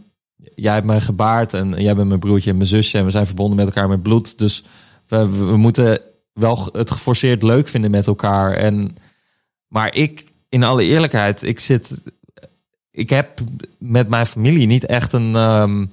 jij 0.55 0.73
hebt 0.73 0.85
mij 0.85 1.01
gebaard 1.01 1.53
en 1.53 1.81
jij 1.81 1.95
bent 1.95 2.07
mijn 2.07 2.19
broertje 2.19 2.49
en 2.49 2.57
mijn 2.57 2.69
zusje 2.69 2.97
en 2.97 3.05
we 3.05 3.11
zijn 3.11 3.25
verbonden 3.25 3.55
met 3.55 3.65
elkaar 3.65 3.89
met 3.89 4.03
bloed. 4.03 4.37
Dus 4.37 4.63
we, 5.07 5.29
we, 5.29 5.57
moeten 5.57 6.01
wel 6.33 6.69
het 6.71 6.91
geforceerd 6.91 7.43
leuk 7.43 7.67
vinden 7.67 7.91
met 7.91 8.07
elkaar. 8.07 8.53
En, 8.53 8.97
maar 9.67 9.95
ik, 9.95 10.25
in 10.49 10.63
alle 10.63 10.83
eerlijkheid, 10.83 11.43
ik 11.43 11.59
zit. 11.59 12.01
Ik 12.91 13.09
heb 13.09 13.39
met 13.77 14.09
mijn 14.09 14.25
familie 14.25 14.67
niet 14.67 14.85
echt 14.85 15.13
een 15.13 15.35
ehm, 15.35 15.85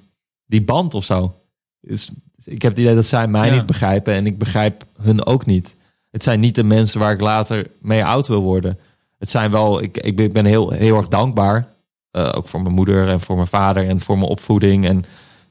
die 0.46 0.62
band 0.62 0.94
of 0.94 1.04
zo. 1.04 1.34
Dus 1.80 2.10
ik 2.44 2.62
heb 2.62 2.70
het 2.70 2.80
idee 2.80 2.94
dat 2.94 3.06
zij 3.06 3.28
mij 3.28 3.48
Ja. 3.48 3.54
niet 3.54 3.66
begrijpen 3.66 4.14
en 4.14 4.26
ik 4.26 4.38
begrijp 4.38 4.84
hun 5.00 5.26
ook 5.26 5.46
niet. 5.46 5.74
Het 6.10 6.22
zijn 6.22 6.40
niet 6.40 6.54
de 6.54 6.62
mensen 6.62 7.00
waar 7.00 7.12
ik 7.12 7.20
later 7.20 7.66
mee 7.80 8.04
oud 8.04 8.28
wil 8.28 8.42
worden. 8.42 8.78
Het 9.18 9.30
zijn 9.30 9.50
wel, 9.50 9.82
ik, 9.82 9.96
ik 9.96 10.32
ben 10.32 10.44
heel, 10.44 10.70
heel 10.70 10.96
erg 10.96 11.08
dankbaar. 11.08 11.68
Eh, 12.14 12.32
ook 12.34 12.48
voor 12.48 12.62
mijn 12.62 12.74
moeder 12.74 13.08
en 13.08 13.20
voor 13.20 13.36
mijn 13.36 13.48
vader 13.48 13.88
en 13.88 14.00
voor 14.00 14.18
mijn 14.18 14.30
opvoeding. 14.30 14.86
En 14.86 14.98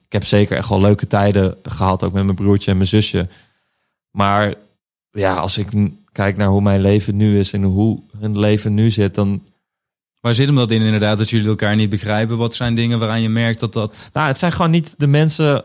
ik 0.05 0.11
heb 0.11 0.25
zeker 0.25 0.57
echt 0.57 0.69
wel 0.69 0.81
leuke 0.81 1.07
tijden 1.07 1.57
gehad, 1.63 2.03
ook 2.03 2.13
met 2.13 2.23
mijn 2.23 2.35
broertje 2.35 2.71
en 2.71 2.77
mijn 2.77 2.89
zusje. 2.89 3.27
Maar 4.11 4.53
ja, 5.11 5.35
als 5.35 5.57
ik 5.57 5.67
kijk 6.11 6.37
naar 6.37 6.47
hoe 6.47 6.61
mijn 6.61 6.81
leven 6.81 7.15
nu 7.15 7.39
is 7.39 7.53
en 7.53 7.63
hoe 7.63 7.99
hun 8.17 8.39
leven 8.39 8.73
nu 8.73 8.89
zit, 8.89 9.15
dan. 9.15 9.43
waar 10.19 10.35
zit 10.35 10.45
hem 10.45 10.55
dat 10.55 10.71
in 10.71 10.81
inderdaad, 10.81 11.17
dat 11.17 11.29
jullie 11.29 11.47
elkaar 11.47 11.75
niet 11.75 11.89
begrijpen? 11.89 12.37
Wat 12.37 12.55
zijn 12.55 12.75
dingen 12.75 12.99
waaraan 12.99 13.21
je 13.21 13.29
merkt 13.29 13.59
dat 13.59 13.73
dat... 13.73 14.09
Nou, 14.13 14.27
het 14.27 14.37
zijn 14.37 14.51
gewoon 14.51 14.71
niet 14.71 14.93
de 14.97 15.07
mensen 15.07 15.63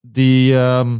die. 0.00 0.58
ehm, 0.58 0.96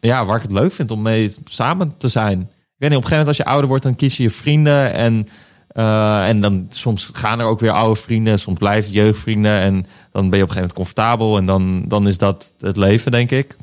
ja, 0.00 0.24
waar 0.24 0.36
ik 0.36 0.42
het 0.42 0.52
leuk 0.52 0.72
vind 0.72 0.90
om 0.90 1.02
mee 1.02 1.34
samen 1.44 1.96
te 1.96 2.08
zijn. 2.08 2.40
Ik 2.40 2.46
weet 2.76 2.90
niet, 2.90 2.98
op 2.98 3.04
een 3.04 3.08
gegeven 3.08 3.18
moment 3.18 3.28
als 3.28 3.36
je 3.36 3.44
ouder 3.44 3.68
wordt, 3.68 3.84
dan 3.84 3.96
kies 3.96 4.16
je 4.16 4.22
je 4.22 4.30
vrienden. 4.30 4.94
En, 4.94 5.28
eh, 5.76 6.28
en 6.28 6.40
dan 6.40 6.66
soms 6.70 7.08
gaan 7.12 7.40
er 7.40 7.46
ook 7.46 7.60
weer 7.60 7.70
oude 7.70 8.00
vrienden, 8.00 8.38
soms 8.38 8.58
blijven 8.58 8.92
jeugdvrienden. 8.92 9.60
En 9.60 9.86
dan 10.12 10.30
ben 10.30 10.38
je 10.38 10.44
op 10.44 10.48
een 10.50 10.54
gegeven 10.54 10.54
moment 10.56 10.72
comfortabel. 10.72 11.36
En 11.36 11.46
dan, 11.46 11.84
dan 11.88 12.06
is 12.08 12.18
dat 12.18 12.52
het 12.60 12.76
leven, 12.76 13.10
denk 13.12 13.30
ik. 13.30 13.56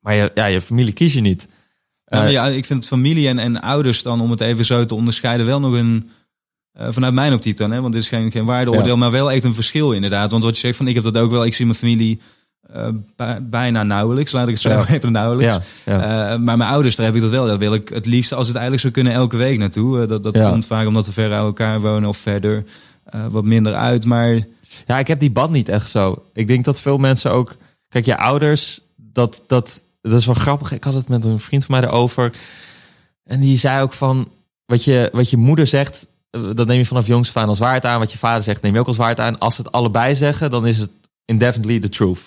Maar 0.00 0.14
je, 0.14 0.30
ja, 0.34 0.44
je 0.46 0.60
familie 0.60 0.92
kies 0.92 1.12
je 1.12 1.20
niet. 1.20 1.48
Ja, 2.04 2.24
Eh, 2.24 2.30
ja, 2.32 2.46
ik 2.46 2.64
vind 2.64 2.86
familie 2.86 3.28
en, 3.28 3.38
en 3.38 3.60
ouders 3.60 4.02
dan, 4.02 4.20
om 4.20 4.30
het 4.30 4.40
even 4.40 4.64
zo 4.64 4.84
te 4.84 4.94
onderscheiden, 4.94 5.46
wel 5.46 5.60
nog 5.60 5.72
een... 5.74 6.10
eh, 6.72 6.86
vanuit 6.90 7.14
mijn 7.14 7.32
optiek 7.32 7.56
dan, 7.56 7.70
hè, 7.70 7.80
want 7.80 7.92
dit 7.92 8.02
is 8.02 8.08
geen, 8.08 8.30
geen 8.30 8.44
waardeoordeel, 8.44 8.86
Ja. 8.92 8.96
maar 8.96 9.10
wel 9.10 9.30
echt 9.32 9.44
een 9.44 9.54
verschil 9.54 9.92
inderdaad. 9.92 10.30
Want 10.30 10.42
wat 10.44 10.54
je 10.54 10.60
zegt 10.60 10.76
van, 10.76 10.88
ik 10.88 10.94
heb 10.94 11.04
dat 11.04 11.16
ook 11.18 11.30
wel, 11.30 11.44
ik 11.44 11.54
zie 11.54 11.66
mijn 11.66 11.78
familie 11.78 12.20
eh, 12.74 12.88
bij- 13.16 13.42
bijna 13.42 13.82
nauwelijks, 13.82 14.32
laat 14.32 14.48
ik 14.48 14.52
het 14.54 14.62
zo 14.62 14.68
Ja. 14.70 14.88
even 14.94 15.12
nauwelijks. 15.12 15.54
ja, 15.84 15.92
ja. 15.98 16.30
Eh, 16.32 16.38
maar 16.38 16.56
mijn 16.56 16.70
ouders, 16.70 16.96
daar 16.96 17.06
heb 17.06 17.14
ik 17.14 17.20
dat 17.20 17.30
wel. 17.30 17.46
Daar 17.46 17.58
wil 17.58 17.74
ik 17.74 17.88
het 17.88 18.06
liefst, 18.06 18.32
als 18.32 18.46
het 18.46 18.56
eigenlijk 18.56 18.82
zou 18.82 18.92
kunnen, 18.94 19.12
elke 19.12 19.36
week 19.36 19.58
naartoe. 19.58 20.02
Eh, 20.02 20.08
dat 20.08 20.22
dat 20.22 20.40
komt 20.50 20.66
vaak 20.66 20.86
omdat 20.86 21.06
we 21.06 21.12
ver 21.12 21.32
uit 21.32 21.44
elkaar 21.44 21.80
wonen 21.80 22.08
of 22.08 22.16
verder 22.16 22.64
wat 23.30 23.44
minder 23.44 23.74
uit. 23.74 24.04
Maar 24.04 24.40
Ja, 24.86 24.98
ik 24.98 25.06
heb 25.06 25.20
die 25.20 25.30
band 25.30 25.50
niet 25.50 25.68
echt 25.68 25.90
zo. 25.90 26.22
Ik 26.34 26.46
denk 26.46 26.64
dat 26.64 26.80
veel 26.80 26.98
mensen 26.98 27.30
ook. 27.30 27.56
Kijk, 27.88 28.04
je 28.04 28.16
ouders, 28.16 28.80
dat, 28.96 29.42
dat, 29.46 29.82
dat 30.02 30.12
is 30.18 30.26
wel 30.26 30.34
grappig. 30.34 30.72
Ik 30.72 30.84
had 30.84 30.94
het 30.94 31.08
met 31.08 31.24
een 31.24 31.40
vriend 31.40 31.64
van 31.64 31.80
mij 31.80 31.88
erover. 31.88 32.32
En 33.24 33.40
die 33.40 33.58
zei 33.58 33.82
ook 33.82 33.92
van. 33.92 34.28
Wat 34.66 34.84
je, 34.84 35.08
wat 35.12 35.30
je 35.30 35.36
moeder 35.36 35.66
zegt, 35.66 36.06
dat 36.30 36.66
neem 36.66 36.78
je 36.78 36.86
vanaf 36.86 37.06
jongs 37.06 37.28
af 37.28 37.36
aan 37.36 37.48
als 37.48 37.58
waarheid 37.58 37.84
aan. 37.84 37.98
Wat 37.98 38.12
je 38.12 38.18
vader 38.18 38.42
zegt, 38.42 38.62
neem 38.62 38.74
je 38.74 38.80
ook 38.80 38.86
als 38.86 38.96
waarheid 38.96 39.20
aan. 39.20 39.38
Als 39.38 39.54
ze 39.54 39.62
het 39.62 39.72
allebei 39.72 40.14
zeggen, 40.16 40.50
dan 40.50 40.66
is 40.66 40.78
het 40.78 40.90
indefinitely 41.24 41.80
the 41.80 41.88
truth. 41.88 42.20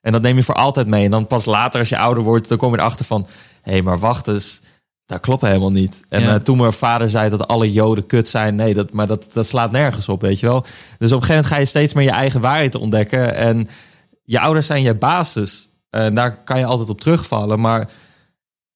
En 0.00 0.12
dat 0.12 0.22
neem 0.22 0.36
je 0.36 0.42
voor 0.42 0.54
altijd 0.54 0.86
mee. 0.86 1.04
En 1.04 1.10
dan 1.10 1.26
pas 1.26 1.44
later, 1.44 1.78
als 1.80 1.88
je 1.88 1.98
ouder 1.98 2.22
wordt, 2.22 2.48
dan 2.48 2.58
kom 2.58 2.72
je 2.72 2.78
erachter 2.78 3.04
van. 3.04 3.26
Hé, 3.62 3.72
hey, 3.72 3.82
maar 3.82 3.98
wacht 3.98 4.28
eens. 4.28 4.60
Dat 5.06 5.20
klopt 5.20 5.42
helemaal 5.42 5.72
niet. 5.72 6.02
En 6.08 6.22
Ja. 6.22 6.34
eh, 6.34 6.40
toen 6.40 6.56
mijn 6.58 6.72
vader 6.72 7.10
zei 7.10 7.30
dat 7.30 7.48
alle 7.48 7.72
joden 7.72 8.06
kut 8.06 8.28
zijn. 8.28 8.54
Nee, 8.54 8.74
dat, 8.74 8.92
maar 8.92 9.06
dat, 9.06 9.26
dat 9.32 9.46
slaat 9.46 9.70
nergens 9.70 10.08
op, 10.08 10.20
weet 10.20 10.40
je 10.40 10.46
wel. 10.46 10.60
Dus 10.60 10.68
op 10.72 11.00
een 11.00 11.08
gegeven 11.08 11.28
moment 11.34 11.46
ga 11.46 11.56
je 11.58 11.64
steeds 11.64 11.92
meer 11.92 12.04
je 12.04 12.10
eigen 12.10 12.40
waarheid 12.40 12.74
ontdekken. 12.74 13.34
En 13.34 13.68
je 14.24 14.40
ouders 14.40 14.66
zijn 14.66 14.82
je 14.82 14.94
basis. 14.94 15.68
En 15.90 16.14
daar 16.14 16.36
kan 16.44 16.58
je 16.58 16.64
altijd 16.64 16.88
op 16.88 17.00
terugvallen. 17.00 17.60
Maar 17.60 17.88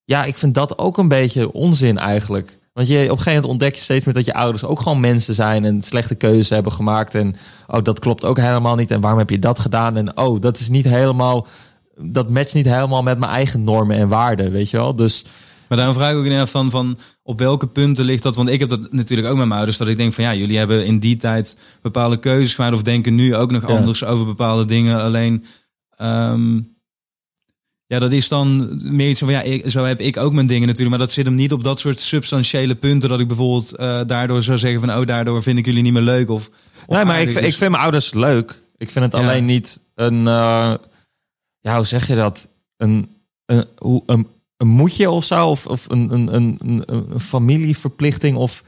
ja, 0.05 0.25
ik 0.25 0.37
vind 0.37 0.55
dat 0.55 0.79
ook 0.79 0.99
een 0.99 1.09
beetje 1.09 1.53
onzin 1.53 1.99
eigenlijk. 1.99 2.59
Want 2.73 2.89
je, 2.89 2.95
op 2.95 3.01
een 3.01 3.07
gegeven 3.09 3.33
moment 3.33 3.51
ontdek 3.51 3.75
je 3.75 3.81
steeds 3.81 4.05
meer 4.05 4.15
dat 4.15 4.27
je 4.27 4.35
ouders 4.35 4.65
ook 4.65 4.81
gewoon 4.81 5.01
mensen 5.01 5.35
zijn 5.35 5.65
en 5.65 5.83
slechte 5.83 6.15
keuzes 6.15 6.49
hebben 6.49 6.73
gemaakt. 6.73 7.15
En 7.15 7.37
oh, 7.67 7.83
dat 7.83 7.99
klopt 7.99 8.25
ook 8.25 8.37
helemaal 8.37 8.75
niet. 8.77 8.91
En 8.91 9.01
waarom 9.01 9.19
heb 9.19 9.31
je 9.31 9.39
dat 9.39 9.59
gedaan? 9.59 9.97
En 9.97 10.17
oh, 10.17 10.41
dat 10.41 10.59
is 10.59 10.69
niet 10.69 10.85
helemaal. 10.85 11.47
Dat 11.97 12.31
matcht 12.31 12.55
niet 12.55 12.67
helemaal 12.67 13.03
met 13.03 13.19
mijn 13.19 13.33
eigen 13.33 13.65
normen 13.65 13.97
en 13.97 14.09
waarden, 14.09 14.51
weet 14.53 14.71
je 14.71 14.77
wel. 14.77 14.95
Dus 14.97 15.25
Maar 15.69 15.79
daarom 15.79 15.97
vraag 15.97 16.11
ik 16.11 16.17
ook 16.17 16.25
inderdaad 16.25 16.51
van, 16.51 16.71
van 16.71 16.99
op 17.23 17.39
welke 17.39 17.67
punten 17.67 18.05
ligt 18.05 18.23
dat? 18.23 18.37
Want 18.37 18.49
ik 18.49 18.61
heb 18.61 18.69
dat 18.69 18.93
natuurlijk 18.93 19.29
ook 19.29 19.37
met 19.37 19.45
mijn 19.47 19.57
ouders. 19.57 19.77
Dat 19.79 19.89
ik 19.89 19.97
denk 19.97 20.13
van 20.13 20.25
ja, 20.25 20.35
jullie 20.35 20.59
hebben 20.59 20.85
in 20.87 20.99
die 20.99 21.17
tijd 21.17 21.57
bepaalde 21.83 22.19
keuzes 22.19 22.55
gemaakt. 22.55 22.75
Of 22.75 22.83
denken 22.83 23.15
nu 23.15 23.37
ook 23.37 23.51
nog 23.51 23.69
Ja. 23.69 23.77
anders 23.77 24.05
over 24.05 24.27
bepaalde 24.27 24.65
dingen. 24.65 25.03
Alleen, 25.03 25.45
ehm, 25.97 26.61
ja, 27.93 27.99
dat 27.99 28.13
is 28.13 28.29
dan 28.29 28.79
meer 28.85 29.09
iets 29.09 29.19
van 29.19 29.31
ja, 29.33 29.43
ik, 29.43 29.71
zo 29.71 29.85
heb 29.85 30.01
ik 30.01 30.17
ook 30.17 30.33
mijn 30.33 30.47
dingen 30.47 30.67
natuurlijk. 30.67 30.91
Maar 30.97 31.07
dat 31.07 31.13
zit 31.15 31.27
hem 31.27 31.35
niet 31.35 31.53
op 31.53 31.63
dat 31.63 31.81
soort 31.81 32.01
substantiële 32.01 32.75
punten. 32.75 33.09
Dat 33.09 33.21
ik 33.21 33.27
bijvoorbeeld 33.29 33.75
eh, 33.77 34.01
daardoor 34.07 34.43
zou 34.43 34.59
zeggen 34.59 34.81
van 34.81 34.99
oh, 34.99 35.07
daardoor 35.07 35.43
vind 35.43 35.59
ik 35.59 35.67
jullie 35.67 35.83
niet 35.83 35.93
meer 35.93 36.03
leuk. 36.03 36.31
Of, 36.31 36.51
of 36.87 36.97
nee, 36.97 37.05
maar 37.05 37.21
ik, 37.21 37.29
ik 37.29 37.55
vind 37.55 37.71
mijn 37.71 37.83
ouders 37.83 38.13
leuk. 38.15 38.59
Ik 38.77 38.91
vind 38.91 39.05
het 39.05 39.15
Ja. 39.15 39.21
alleen 39.29 39.45
niet 39.45 39.83
een. 39.95 40.27
eh, 40.27 40.75
ja, 41.61 41.77
hoe 41.77 41.85
zeg 41.85 42.07
je 42.07 42.15
dat? 42.15 42.49
Een, 42.77 43.09
een, 43.47 43.67
hoe- 43.79 44.03
een, 44.07 44.27
een 44.57 44.69
moedje 44.69 45.11
of 45.11 45.25
zo? 45.25 45.49
Of, 45.49 45.67
of 45.67 45.85
een, 45.89 46.13
een, 46.13 46.35
een, 46.35 46.83
een, 46.87 47.21
familieverplichting? 47.21 48.37
Of 48.37 48.63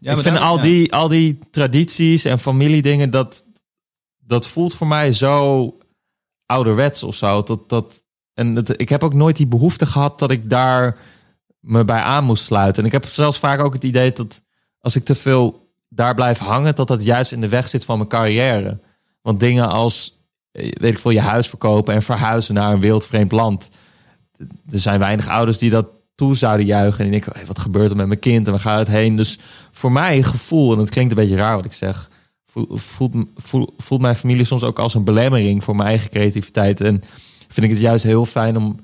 ja, 0.00 0.12
ik 0.12 0.18
vind 0.18 0.34
daar- 0.36 0.44
al, 0.44 0.56
ja. 0.56 0.62
die, 0.62 0.92
al 0.94 1.08
die 1.08 1.38
tradities 1.50 2.24
en 2.24 2.38
familiedingen, 2.38 3.10
dat, 3.10 3.44
dat 4.18 4.46
voelt 4.46 4.74
voor 4.74 4.86
mij 4.86 5.12
zo 5.12 5.74
ouderwets 6.46 7.02
of 7.02 7.14
zo. 7.16 7.42
Dat, 7.42 7.68
dat, 7.68 8.02
en 8.38 8.64
ik 8.76 8.88
heb 8.88 9.02
ook 9.02 9.14
nooit 9.14 9.36
die 9.36 9.46
behoefte 9.46 9.86
gehad 9.86 10.18
dat 10.18 10.30
ik 10.30 10.50
daar 10.50 10.96
me 11.60 11.84
bij 11.84 12.00
aan 12.00 12.24
moest 12.24 12.44
sluiten. 12.44 12.82
En 12.82 12.86
ik 12.86 12.92
heb 12.92 13.06
zelfs 13.06 13.38
vaak 13.38 13.60
ook 13.60 13.72
het 13.72 13.84
idee 13.84 14.12
dat 14.12 14.42
als 14.80 14.96
ik 14.96 15.04
te 15.04 15.14
veel 15.14 15.72
daar 15.88 16.14
blijf 16.14 16.38
hangen, 16.38 16.74
dat 16.74 16.88
dat 16.88 17.04
juist 17.04 17.32
in 17.32 17.40
de 17.40 17.48
weg 17.48 17.68
zit 17.68 17.84
van 17.84 17.96
mijn 17.96 18.08
carrière. 18.08 18.78
Want 19.22 19.40
dingen 19.40 19.70
als, 19.70 20.18
eh, 20.52 20.72
weet 20.80 20.92
ik 20.92 20.98
veel, 20.98 21.10
je 21.10 21.20
huis 21.20 21.48
verkopen 21.48 21.94
en 21.94 22.02
verhuizen 22.02 22.54
naar 22.54 22.72
een 22.72 22.80
wildvreemd 22.80 23.32
land. 23.32 23.70
Er 24.70 24.80
zijn 24.80 24.98
weinig 24.98 25.28
ouders 25.28 25.58
die 25.58 25.70
dat 25.70 25.88
toe 26.14 26.36
zouden 26.36 26.66
juichen. 26.66 27.04
En 27.04 27.12
ik 27.12 27.24
denk, 27.24 27.46
wat 27.46 27.58
gebeurt 27.58 27.90
er 27.90 27.96
met 27.96 28.06
mijn 28.06 28.18
kind 28.20 28.46
en 28.46 28.52
waar 28.52 28.60
gaat 28.60 28.78
het 28.78 28.88
heen? 28.88 29.16
Dus 29.16 29.38
voor 29.72 29.92
mij 29.92 30.22
gevoel, 30.22 30.72
en 30.72 30.78
het 30.78 30.90
klinkt 30.90 31.10
een 31.10 31.18
beetje 31.18 31.36
raar 31.36 31.56
wat 31.56 31.64
ik 31.64 31.72
zeg, 31.72 32.10
voelt, 32.72 33.14
voelt 33.76 34.00
mijn 34.00 34.16
familie 34.16 34.44
soms 34.44 34.62
ook 34.62 34.78
als 34.78 34.94
een 34.94 35.04
belemmering 35.04 35.64
voor 35.64 35.76
mijn 35.76 35.88
eigen 35.88 36.10
creativiteit. 36.10 36.80
En 36.80 37.02
vind 37.48 37.66
ik 37.66 37.72
het 37.72 37.80
juist 37.80 38.04
heel 38.04 38.26
fijn 38.26 38.56
om, 38.56 38.76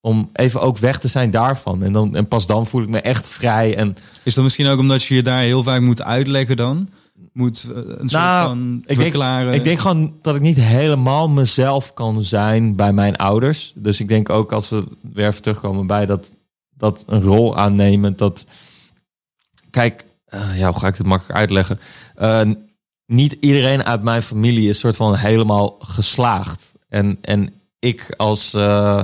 om 0.00 0.30
even 0.32 0.60
ook 0.60 0.78
weg 0.78 0.98
te 0.98 1.08
zijn 1.08 1.30
daarvan. 1.30 1.82
En, 1.82 1.92
dan, 1.92 2.16
en 2.16 2.28
pas 2.28 2.46
dan 2.46 2.66
voel 2.66 2.82
ik 2.82 2.88
me 2.88 3.00
echt 3.00 3.28
vrij. 3.28 3.76
En, 3.76 3.96
Is 4.22 4.34
dat 4.34 4.44
misschien 4.44 4.66
ook 4.66 4.78
omdat 4.78 5.04
je 5.04 5.14
je 5.14 5.22
daar 5.22 5.42
heel 5.42 5.62
vaak 5.62 5.80
moet 5.80 6.02
uitleggen 6.02 6.56
dan? 6.56 6.88
Moet 7.32 7.62
eh, 7.62 7.76
een 7.76 8.08
soort 8.08 8.22
Nou, 8.22 8.46
van 8.46 8.82
ik 8.86 8.96
verklaren? 8.96 9.44
denk, 9.46 9.56
ik 9.58 9.64
denk 9.64 9.78
gewoon 9.78 10.14
dat 10.22 10.34
ik 10.34 10.40
niet 10.40 10.56
helemaal 10.56 11.28
mezelf 11.28 11.94
kan 11.94 12.22
zijn 12.24 12.76
bij 12.76 12.92
mijn 12.92 13.16
ouders. 13.16 13.72
Dus 13.76 14.00
ik 14.00 14.08
denk 14.08 14.28
ook 14.28 14.52
als 14.52 14.68
we 14.68 14.84
weer 15.00 15.26
even 15.26 15.42
terugkomen 15.42 15.86
bij 15.86 16.06
dat, 16.06 16.36
dat 16.76 17.04
een 17.08 17.22
rol 17.22 17.56
aannemen. 17.56 18.16
Dat, 18.16 18.46
kijk, 19.70 20.04
eh, 20.24 20.58
ja, 20.58 20.70
hoe 20.70 20.78
ga 20.80 20.86
ik 20.86 20.96
het 20.96 21.06
makkelijk 21.06 21.38
uitleggen? 21.38 21.78
Eh, 22.14 22.40
niet 23.06 23.36
iedereen 23.40 23.84
uit 23.84 24.02
mijn 24.02 24.22
familie 24.22 24.68
is 24.68 24.78
soort 24.78 24.96
van 24.96 25.16
helemaal 25.16 25.76
geslaagd. 25.78 26.72
En, 26.88 27.18
en 27.20 27.52
ik 27.84 28.14
als 28.16 28.54
eh, 28.54 29.00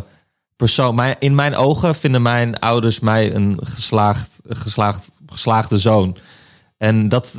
persoon, 0.57 0.95
mijn, 0.95 1.17
in 1.19 1.35
mijn 1.35 1.57
ogen 1.57 1.95
vinden 1.95 2.23
mijn 2.23 2.59
ouders 2.59 3.01
mij 3.01 3.35
een 3.35 3.59
geslaagd, 3.63 4.31
geslaagd, 4.49 5.11
geslaagde 5.27 5.79
zoon. 5.79 6.17
En 6.77 7.09
dat 7.09 7.35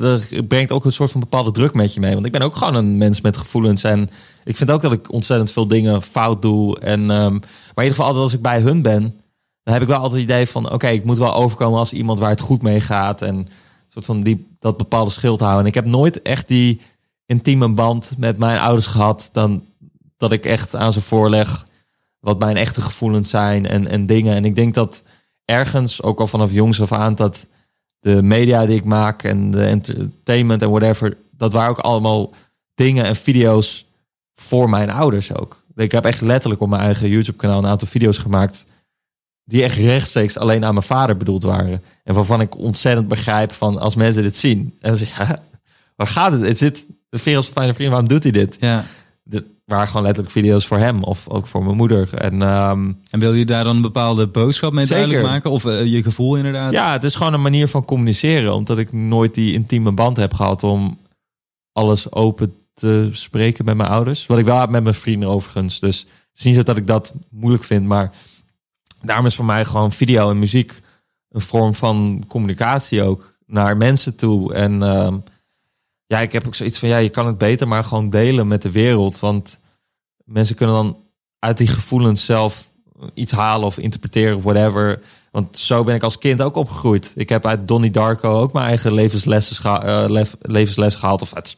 brengt 0.47 0.71
ook 0.71 0.85
een 0.85 0.91
soort 0.91 1.11
van 1.11 1.19
bepaalde 1.19 1.51
druk 1.51 1.73
met 1.73 1.93
je 1.93 1.99
mee. 1.99 2.13
Want 2.13 2.25
ik 2.25 2.31
ben 2.31 2.41
ook 2.41 2.55
gewoon 2.55 2.75
een 2.75 2.97
mens 2.97 3.21
met 3.21 3.37
gevoelens. 3.37 3.83
En 3.83 4.09
ik 4.43 4.57
vind 4.57 4.71
ook 4.71 4.81
dat 4.81 4.91
ik 4.91 5.11
ontzettend 5.11 5.51
veel 5.51 5.67
dingen 5.67 6.01
fout 6.01 6.41
doe. 6.41 6.79
En, 6.79 6.99
ehm, 6.99 7.33
maar 7.33 7.83
in 7.83 7.83
ieder 7.83 7.89
geval 7.89 8.05
altijd 8.05 8.23
als 8.23 8.33
ik 8.33 8.41
bij 8.41 8.59
hun 8.59 8.81
ben, 8.81 9.01
dan 9.63 9.73
heb 9.73 9.81
ik 9.81 9.87
wel 9.87 9.97
altijd 9.97 10.21
het 10.21 10.29
idee 10.29 10.47
van... 10.47 10.71
oké, 10.71 10.87
ik 10.87 11.05
moet 11.05 11.17
wel 11.17 11.33
overkomen 11.33 11.79
als 11.79 11.93
iemand 11.93 12.19
waar 12.19 12.29
het 12.29 12.41
goed 12.41 12.61
mee 12.61 12.81
gaat. 12.81 13.21
En 13.21 13.47
soort 13.87 14.05
van 14.05 14.23
die, 14.23 14.47
dat 14.59 14.77
bepaalde 14.77 15.11
schild 15.11 15.39
houden. 15.39 15.61
En 15.61 15.67
ik 15.67 15.75
heb 15.75 15.85
nooit 15.85 16.21
echt 16.21 16.47
die 16.47 16.81
intieme 17.25 17.69
band 17.69 18.13
met 18.17 18.37
mijn 18.37 18.59
ouders 18.59 18.87
gehad... 18.87 19.29
dan 19.31 19.63
dat 20.21 20.31
ik 20.31 20.45
echt 20.45 20.75
aan 20.75 20.91
ze 20.91 21.01
voorleg 21.01 21.65
wat 22.19 22.39
mijn 22.39 22.57
echte 22.57 22.81
gevoelens 22.81 23.29
zijn 23.29 23.67
en, 23.67 23.87
en 23.87 24.05
dingen. 24.05 24.35
En 24.35 24.45
ik 24.45 24.55
denk 24.55 24.73
dat 24.73 25.03
ergens, 25.45 26.01
ook 26.01 26.19
al 26.19 26.27
vanaf 26.27 26.51
jongs 26.51 26.81
af 26.81 26.91
aan... 26.91 27.15
dat 27.15 27.47
de 27.99 28.21
media 28.21 28.65
die 28.65 28.75
ik 28.75 28.83
maak 28.83 29.23
en 29.23 29.51
de 29.51 29.65
entertainment 29.65 30.61
en 30.61 30.69
whatever... 30.69 31.17
dat 31.37 31.53
waren 31.53 31.69
ook 31.69 31.79
allemaal 31.79 32.33
dingen 32.73 33.05
en 33.05 33.15
video's 33.15 33.85
voor 34.33 34.69
mijn 34.69 34.89
ouders 34.89 35.33
ook. 35.33 35.63
Ik 35.75 35.91
heb 35.91 36.05
echt 36.05 36.21
letterlijk 36.21 36.61
op 36.61 36.69
mijn 36.69 36.81
eigen 36.81 37.09
YouTube-kanaal 37.09 37.57
een 37.57 37.69
aantal 37.69 37.87
video's 37.87 38.17
gemaakt... 38.17 38.65
die 39.43 39.63
echt 39.63 39.77
rechtstreeks 39.77 40.37
alleen 40.37 40.65
aan 40.65 40.73
mijn 40.73 40.85
vader 40.85 41.17
bedoeld 41.17 41.43
waren. 41.43 41.83
En 42.03 42.13
waarvan 42.13 42.41
ik 42.41 42.57
ontzettend 42.57 43.07
begrijp 43.07 43.51
van 43.51 43.79
als 43.79 43.95
mensen 43.95 44.23
dit 44.23 44.37
zien... 44.37 44.77
en 44.79 44.95
ze 44.95 45.05
ja, 45.17 45.39
waar 45.95 46.07
gaat 46.07 46.31
het? 46.31 46.41
Het 46.41 46.57
zit 46.57 46.85
de 47.09 47.19
fijne 47.19 47.73
vriend, 47.73 47.89
waarom 47.89 48.07
doet 48.07 48.23
hij 48.23 48.31
dit? 48.31 48.57
Ja. 48.59 48.85
Dit 49.31 49.43
waren 49.65 49.87
gewoon 49.87 50.03
letterlijk 50.03 50.33
video's 50.33 50.65
voor 50.65 50.77
hem 50.77 51.03
of 51.03 51.29
ook 51.29 51.47
voor 51.47 51.63
mijn 51.63 51.75
moeder. 51.75 52.13
En 52.13 52.41
ehm, 52.41 52.91
En 53.09 53.19
wil 53.19 53.33
je 53.33 53.45
daar 53.45 53.63
dan 53.63 53.75
een 53.75 53.81
bepaalde 53.81 54.27
boodschap 54.27 54.73
mee 54.73 54.85
Zeker. 54.85 55.03
duidelijk 55.03 55.33
maken? 55.33 55.51
Of 55.51 55.65
eh, 55.65 55.85
je 55.85 56.03
gevoel 56.03 56.35
inderdaad? 56.35 56.71
ja, 56.71 56.91
het 56.91 57.03
is 57.03 57.15
gewoon 57.15 57.33
een 57.33 57.41
manier 57.41 57.67
van 57.67 57.85
communiceren. 57.85 58.53
Omdat 58.53 58.77
ik 58.77 58.93
nooit 58.93 59.33
die 59.33 59.53
intieme 59.53 59.91
band 59.91 60.17
heb 60.17 60.33
gehad 60.33 60.63
om 60.63 60.99
alles 61.73 62.11
open 62.11 62.53
te 62.73 63.09
spreken 63.11 63.65
met 63.65 63.77
mijn 63.77 63.89
ouders. 63.89 64.25
Wat 64.25 64.37
ik 64.37 64.45
wel 64.45 64.59
heb 64.59 64.69
met 64.69 64.83
mijn 64.83 64.95
vrienden 64.95 65.29
overigens. 65.29 65.79
Dus 65.79 65.99
het 65.99 66.39
is 66.39 66.43
niet 66.43 66.55
zo 66.55 66.63
dat 66.63 66.77
ik 66.77 66.87
dat 66.87 67.13
moeilijk 67.29 67.63
vind. 67.63 67.85
Maar 67.85 68.11
daarom 69.01 69.25
is 69.25 69.35
voor 69.35 69.45
mij 69.45 69.65
gewoon 69.65 69.91
video 69.91 70.29
en 70.29 70.39
muziek 70.39 70.81
een 71.29 71.41
vorm 71.41 71.75
van 71.75 72.23
communicatie 72.27 73.03
ook 73.03 73.37
naar 73.45 73.77
mensen 73.77 74.15
toe. 74.15 74.53
En 74.53 74.83
ehm, 74.83 75.17
ja, 76.11 76.19
ik 76.19 76.31
heb 76.31 76.47
ook 76.47 76.55
zoiets 76.55 76.77
van, 76.79 76.89
ja, 76.89 76.97
je 76.97 77.09
kan 77.09 77.25
het 77.25 77.37
beter 77.37 77.67
maar 77.67 77.83
gewoon 77.83 78.09
delen 78.09 78.47
met 78.47 78.61
de 78.61 78.71
wereld. 78.71 79.19
Want 79.19 79.59
mensen 80.23 80.55
kunnen 80.55 80.75
dan 80.75 80.97
uit 81.39 81.57
die 81.57 81.67
gevoelens 81.67 82.25
zelf 82.25 82.67
iets 83.13 83.31
halen 83.31 83.65
of 83.65 83.77
interpreteren 83.77 84.35
of 84.35 84.43
whatever. 84.43 85.01
Want 85.31 85.57
zo 85.57 85.83
ben 85.83 85.95
ik 85.95 86.03
als 86.03 86.17
kind 86.17 86.41
ook 86.41 86.55
opgegroeid. 86.55 87.11
Ik 87.15 87.29
heb 87.29 87.45
uit 87.45 87.67
Donnie 87.67 87.91
Darko 87.91 88.39
ook 88.39 88.53
mijn 88.53 88.65
eigen 88.65 88.93
levenslessen 88.93 89.81
eh, 89.83 90.05
lef- 90.07 90.35
levensles 90.41 90.95
gehaald. 90.95 91.21
Of 91.21 91.33
uit 91.33 91.57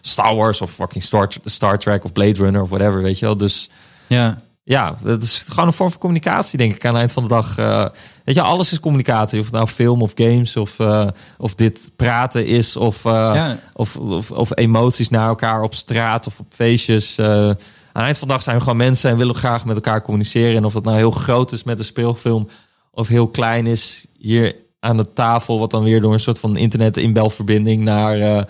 Star 0.00 0.34
Wars 0.34 0.60
of 0.60 0.70
fucking 0.70 1.02
Star, 1.02 1.32
Star 1.44 1.78
Trek 1.78 2.04
of 2.04 2.12
Blade 2.12 2.42
Runner 2.42 2.62
of 2.62 2.68
whatever, 2.68 3.02
weet 3.02 3.18
je 3.18 3.24
wel. 3.24 3.36
Dus 3.36 3.70
ja. 4.06 4.42
Ja, 4.64 4.96
het 5.04 5.22
is 5.22 5.44
gewoon 5.48 5.66
een 5.66 5.72
vorm 5.72 5.90
van 5.90 6.00
communicatie, 6.00 6.58
denk 6.58 6.74
ik, 6.74 6.84
aan 6.84 6.90
het 6.90 6.98
eind 6.98 7.12
van 7.12 7.22
de 7.22 7.28
dag. 7.28 7.58
Eh, 7.58 7.86
weet 8.24 8.34
je, 8.34 8.40
alles 8.40 8.72
is 8.72 8.80
communicatie. 8.80 9.38
Of 9.38 9.44
het 9.44 9.54
nou 9.54 9.66
film 9.66 10.02
of 10.02 10.12
games, 10.14 10.56
of, 10.56 10.78
eh, 10.78 11.06
of 11.38 11.54
dit 11.54 11.80
praten 11.96 12.46
is, 12.46 12.76
of, 12.76 13.04
eh, 13.04 13.12
Ja. 13.12 13.58
of, 13.72 13.96
of, 13.96 14.30
of 14.30 14.50
emoties 14.54 15.08
naar 15.08 15.28
elkaar 15.28 15.62
op 15.62 15.74
straat 15.74 16.26
of 16.26 16.38
op 16.38 16.46
feestjes. 16.48 17.18
Aan 17.18 17.56
het 17.56 17.58
eind 17.92 18.18
van 18.18 18.28
de 18.28 18.34
dag 18.34 18.42
zijn 18.42 18.56
we 18.56 18.62
gewoon 18.62 18.78
mensen 18.78 19.10
en 19.10 19.16
willen 19.16 19.34
graag 19.34 19.64
met 19.64 19.76
elkaar 19.76 20.02
communiceren. 20.02 20.56
En 20.56 20.64
of 20.64 20.72
dat 20.72 20.84
nou 20.84 20.96
heel 20.96 21.10
groot 21.10 21.52
is 21.52 21.64
met 21.64 21.78
een 21.78 21.84
speelfilm, 21.84 22.48
of 22.90 23.08
heel 23.08 23.28
klein 23.28 23.66
is 23.66 24.06
hier 24.18 24.54
aan 24.80 24.96
de 24.96 25.12
tafel, 25.12 25.58
wat 25.58 25.70
dan 25.70 25.82
weer 25.84 26.00
door 26.00 26.12
een 26.12 26.20
soort 26.20 26.38
van 26.38 26.56
internet-inbelverbinding 26.56 27.82
naar 27.82 28.46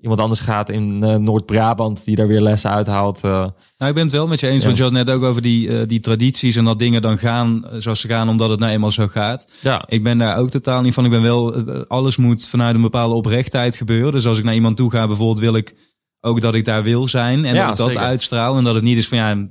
iemand 0.00 0.20
anders 0.20 0.40
gaat 0.40 0.68
in 0.70 1.02
eh, 1.02 1.14
Noord-Brabant, 1.16 2.04
die 2.04 2.16
daar 2.16 2.26
weer 2.26 2.40
lessen 2.40 2.70
uithaalt. 2.70 3.20
eh. 3.22 3.30
Nou, 3.30 3.88
ik 3.90 3.94
ben 3.94 4.02
het 4.02 4.12
wel 4.12 4.26
met 4.26 4.40
je 4.40 4.46
eens. 4.48 4.60
Ja. 4.60 4.64
Want 4.66 4.76
je 4.76 4.82
had 4.82 4.92
net 4.92 5.10
ook 5.10 5.22
over 5.22 5.42
die, 5.42 5.78
eh, 5.80 5.86
die 5.86 6.00
tradities 6.00 6.56
en 6.56 6.64
dat 6.64 6.78
dingen 6.78 7.02
dan 7.02 7.18
gaan 7.18 7.64
zoals 7.76 8.00
ze 8.00 8.08
gaan, 8.08 8.28
omdat 8.28 8.50
het 8.50 8.58
nou 8.60 8.72
eenmaal 8.72 8.90
zo 8.90 9.06
gaat. 9.06 9.50
ja. 9.60 9.84
Ik 9.88 10.02
ben 10.02 10.18
daar 10.18 10.36
ook 10.36 10.50
totaal 10.50 10.80
niet 10.82 10.94
van. 10.94 11.04
Ik 11.04 11.10
ben 11.10 11.22
wel, 11.22 11.54
alles 11.86 12.16
moet 12.16 12.48
vanuit 12.48 12.74
een 12.74 12.80
bepaalde 12.80 13.14
oprechtheid 13.14 13.76
gebeuren. 13.76 14.12
Dus 14.12 14.26
als 14.26 14.38
ik 14.38 14.44
naar 14.44 14.54
iemand 14.54 14.76
toe 14.76 14.90
ga, 14.90 15.06
bijvoorbeeld, 15.06 15.38
wil 15.40 15.54
ik 15.56 15.74
ook 16.20 16.40
dat 16.40 16.54
ik 16.54 16.64
daar 16.64 16.82
wil 16.82 17.08
zijn. 17.08 17.44
En 17.44 17.54
Ja, 17.54 17.62
dat 17.62 17.70
ik 17.70 17.76
dat 17.76 17.86
zeker. 17.86 18.02
uitstraal. 18.02 18.56
En 18.56 18.64
dat 18.64 18.74
het 18.74 18.84
niet 18.84 18.98
is 18.98 19.08
van, 19.08 19.18
ja, 19.18 19.46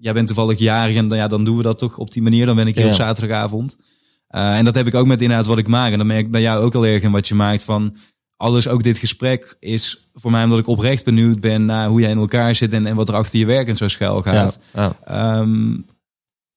jij 0.00 0.12
bent 0.12 0.26
toevallig 0.26 0.58
jarig 0.58 0.96
en 0.96 1.08
dan, 1.08 1.18
ja, 1.18 1.26
dan 1.28 1.44
doen 1.44 1.56
we 1.56 1.62
dat 1.62 1.78
toch 1.78 1.98
op 1.98 2.10
die 2.12 2.22
manier. 2.22 2.46
Dan 2.46 2.56
ben 2.56 2.66
ik 2.66 2.74
hier 2.74 2.84
Ja. 2.84 2.90
op 2.90 2.96
zaterdagavond. 2.96 3.76
En 4.28 4.64
dat 4.64 4.74
heb 4.74 4.86
ik 4.86 4.94
ook 4.94 5.06
met 5.06 5.20
inderdaad 5.20 5.46
wat 5.46 5.58
ik 5.58 5.68
maak. 5.68 5.92
En 5.92 5.98
dan 5.98 6.06
merk 6.06 6.24
ik 6.24 6.30
bij 6.30 6.40
jou 6.40 6.64
ook 6.64 6.72
heel 6.72 6.86
erg 6.86 7.02
in 7.02 7.10
wat 7.10 7.28
je 7.28 7.34
maakt 7.34 7.64
van... 7.64 7.96
Alles, 8.36 8.68
ook 8.68 8.82
dit 8.82 8.98
gesprek 8.98 9.56
is 9.60 10.08
voor 10.14 10.30
mij 10.30 10.44
omdat 10.44 10.58
ik 10.58 10.66
oprecht 10.66 11.04
benieuwd 11.04 11.40
ben 11.40 11.64
naar 11.64 11.88
hoe 11.88 12.00
jij 12.00 12.10
in 12.10 12.18
elkaar 12.18 12.54
zit 12.54 12.72
en, 12.72 12.86
en 12.86 12.96
wat 12.96 13.08
er 13.08 13.14
achter 13.14 13.38
je 13.38 13.46
werk 13.46 13.68
en 13.68 13.76
zo 13.76 13.88
schuil 13.88 14.22
gaat. 14.22 14.58
Ja, 14.72 14.82
ja. 14.82 14.96
Ehm, 15.04 15.74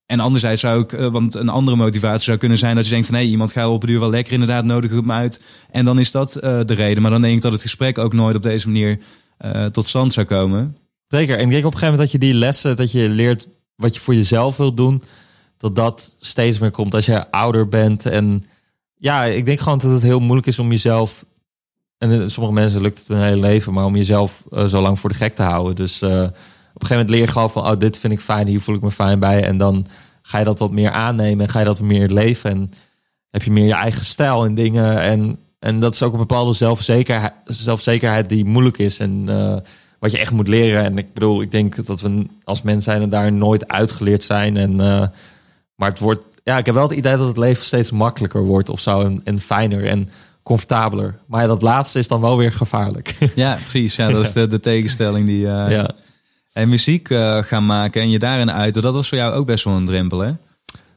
en 0.06 0.20
anderzijds 0.20 0.62
zou 0.62 0.82
ik, 0.82 0.94
eh, 0.94 1.08
want 1.08 1.36
een 1.36 1.50
andere 1.50 1.78
motivatie 1.78 2.24
zou 2.24 2.38
kunnen 2.38 2.58
zijn 2.58 2.76
dat 2.76 2.86
je 2.86 2.92
denkt 2.92 3.08
van 3.08 3.16
hé, 3.16 3.22
iemand 3.22 3.52
gaat 3.52 3.68
op 3.68 3.82
een 3.82 3.88
duur 3.88 4.00
wel 4.00 4.10
lekker 4.10 4.34
inderdaad, 4.34 4.64
nodig 4.64 4.92
me 4.92 5.14
uit. 5.14 5.42
En 5.72 5.86
dan 5.86 6.00
is 6.00 6.12
dat 6.12 6.36
eh, 6.36 6.60
de 6.66 6.74
reden. 6.74 7.02
Maar 7.02 7.12
dan 7.12 7.22
denk 7.22 7.36
ik 7.36 7.42
dat 7.42 7.52
het 7.52 7.62
gesprek 7.62 7.98
ook 7.98 8.14
nooit 8.14 8.36
op 8.36 8.44
deze 8.44 8.68
manier 8.68 9.00
eh, 9.38 9.66
tot 9.66 9.88
stand 9.88 10.14
zou 10.14 10.26
komen. 10.26 10.78
Zeker. 11.08 11.38
En 11.38 11.46
ik 11.46 11.52
denk 11.52 11.66
op 11.66 11.74
een 11.74 11.80
gegeven 11.80 11.98
moment 11.98 12.12
dat 12.12 12.12
je 12.12 12.28
die 12.28 12.34
lessen, 12.40 12.76
dat 12.76 12.92
je 12.92 13.10
leert 13.10 13.48
wat 13.76 13.96
je 13.96 14.02
voor 14.02 14.16
jezelf 14.16 14.58
wilt 14.58 14.78
doen, 14.78 15.02
dat 15.58 15.76
dat 15.76 16.16
steeds 16.20 16.60
meer 16.60 16.72
komt 16.72 16.94
als 16.94 17.06
je 17.06 17.32
ouder 17.32 17.68
bent. 17.68 18.06
En 18.06 18.46
ja, 18.96 19.26
ik 19.26 19.46
denk 19.46 19.60
gewoon 19.60 19.78
dat 19.78 19.92
het 19.92 20.02
heel 20.02 20.20
moeilijk 20.20 20.48
is 20.48 20.60
om 20.60 20.70
jezelf, 20.70 21.26
en 22.00 22.12
eh, 22.12 22.28
sommige 22.28 22.56
mensen 22.56 22.82
lukt 22.82 23.00
het 23.00 23.10
een 23.10 23.24
hele 23.24 23.40
leven, 23.42 23.74
maar 23.74 23.86
om 23.86 23.96
jezelf 23.96 24.44
eh, 24.52 24.66
zo 24.66 24.82
lang 24.82 25.00
voor 25.00 25.10
de 25.10 25.16
gek 25.16 25.36
te 25.36 25.42
houden. 25.42 25.76
Dus 25.76 26.02
eh, 26.02 26.10
op 26.10 26.12
een 26.12 26.88
gegeven 26.88 26.90
moment 26.90 27.10
leer 27.10 27.22
je 27.22 27.28
gewoon 27.28 27.50
van, 27.50 27.72
oh, 27.72 27.80
dit 27.80 27.98
vind 27.98 28.14
ik 28.14 28.20
fijn, 28.20 28.48
hier 28.48 28.62
voel 28.62 28.76
ik 28.76 28.82
me 28.82 28.92
fijn 28.92 29.20
bij. 29.20 29.44
En 29.44 29.58
dan 29.58 29.86
ga 30.22 30.38
je 30.38 30.46
dat 30.46 30.60
wat 30.60 30.72
meer 30.72 30.92
aannemen 30.92 31.46
en 31.46 31.52
ga 31.52 31.60
je 31.60 31.66
dat 31.66 31.80
meer 31.80 32.10
leven. 32.10 32.50
En 32.50 32.72
heb 33.30 33.44
je 33.44 33.52
meer 33.52 33.66
je 33.66 33.74
eigen 33.74 34.06
stijl 34.06 34.46
en 34.46 34.56
dingen. 34.56 35.02
En, 35.02 35.40
en 35.60 35.80
dat 35.80 35.94
is 35.94 36.04
ook 36.04 36.12
een 36.12 36.20
bepaalde 36.20 36.54
zelfzekerheid, 36.54 37.34
zelfzekerheid 37.46 38.30
die 38.30 38.46
moeilijk 38.46 38.78
is. 38.78 39.00
En 39.00 39.26
wat 40.00 40.12
je 40.12 40.18
echt 40.18 40.32
moet 40.32 40.48
leren. 40.48 40.84
En 40.84 40.98
ik 40.98 41.14
bedoel, 41.14 41.42
ik 41.42 41.52
denk 41.52 41.86
dat 41.86 42.02
we 42.02 42.26
als 42.44 42.62
mens 42.62 42.84
zijn 42.84 43.10
daar 43.10 43.32
nooit 43.32 43.68
uitgeleerd 43.68 44.24
zijn. 44.24 44.58
En, 44.58 44.76
maar 45.76 45.90
het 45.90 46.00
wordt, 46.00 46.26
ja, 46.44 46.58
ik 46.58 46.66
heb 46.66 46.76
wel 46.76 46.88
het 46.88 46.98
idee 46.98 47.18
dat 47.18 47.28
het 47.28 47.38
leven 47.38 47.66
steeds 47.66 47.92
makkelijker 47.92 48.44
wordt 48.44 48.70
of 48.70 48.80
zo. 48.80 49.02
En, 49.02 49.22
en 49.24 49.40
fijner 49.40 49.88
en 49.88 50.10
comfortabeler. 50.50 51.16
Maar 51.28 51.42
ja, 51.42 51.48
dat 51.48 51.62
laatste 51.62 52.00
is 52.00 52.08
dan 52.08 52.22
wel 52.22 52.38
weer 52.38 52.52
gevaarlijk. 52.52 53.16
Ja, 53.36 53.54
precies. 53.56 53.96
Ja, 53.96 54.10
dat 54.12 54.24
is 54.24 54.34
de, 54.40 54.48
de 54.48 54.60
tegenstelling 54.60 55.26
die. 55.28 55.48
eh, 55.48 55.72
ja. 55.72 55.90
En 56.54 56.70
muziek 56.70 57.10
eh, 57.10 57.38
gaan 57.44 57.66
maken 57.66 58.02
en 58.02 58.10
je 58.10 58.20
daarin 58.20 58.52
uiten, 58.52 58.82
dat 58.82 58.94
was 58.94 59.10
voor 59.10 59.18
jou 59.18 59.34
ook 59.34 59.46
best 59.46 59.64
wel 59.64 59.74
een 59.76 59.86
drempel, 59.86 60.20
hè? 60.20 60.32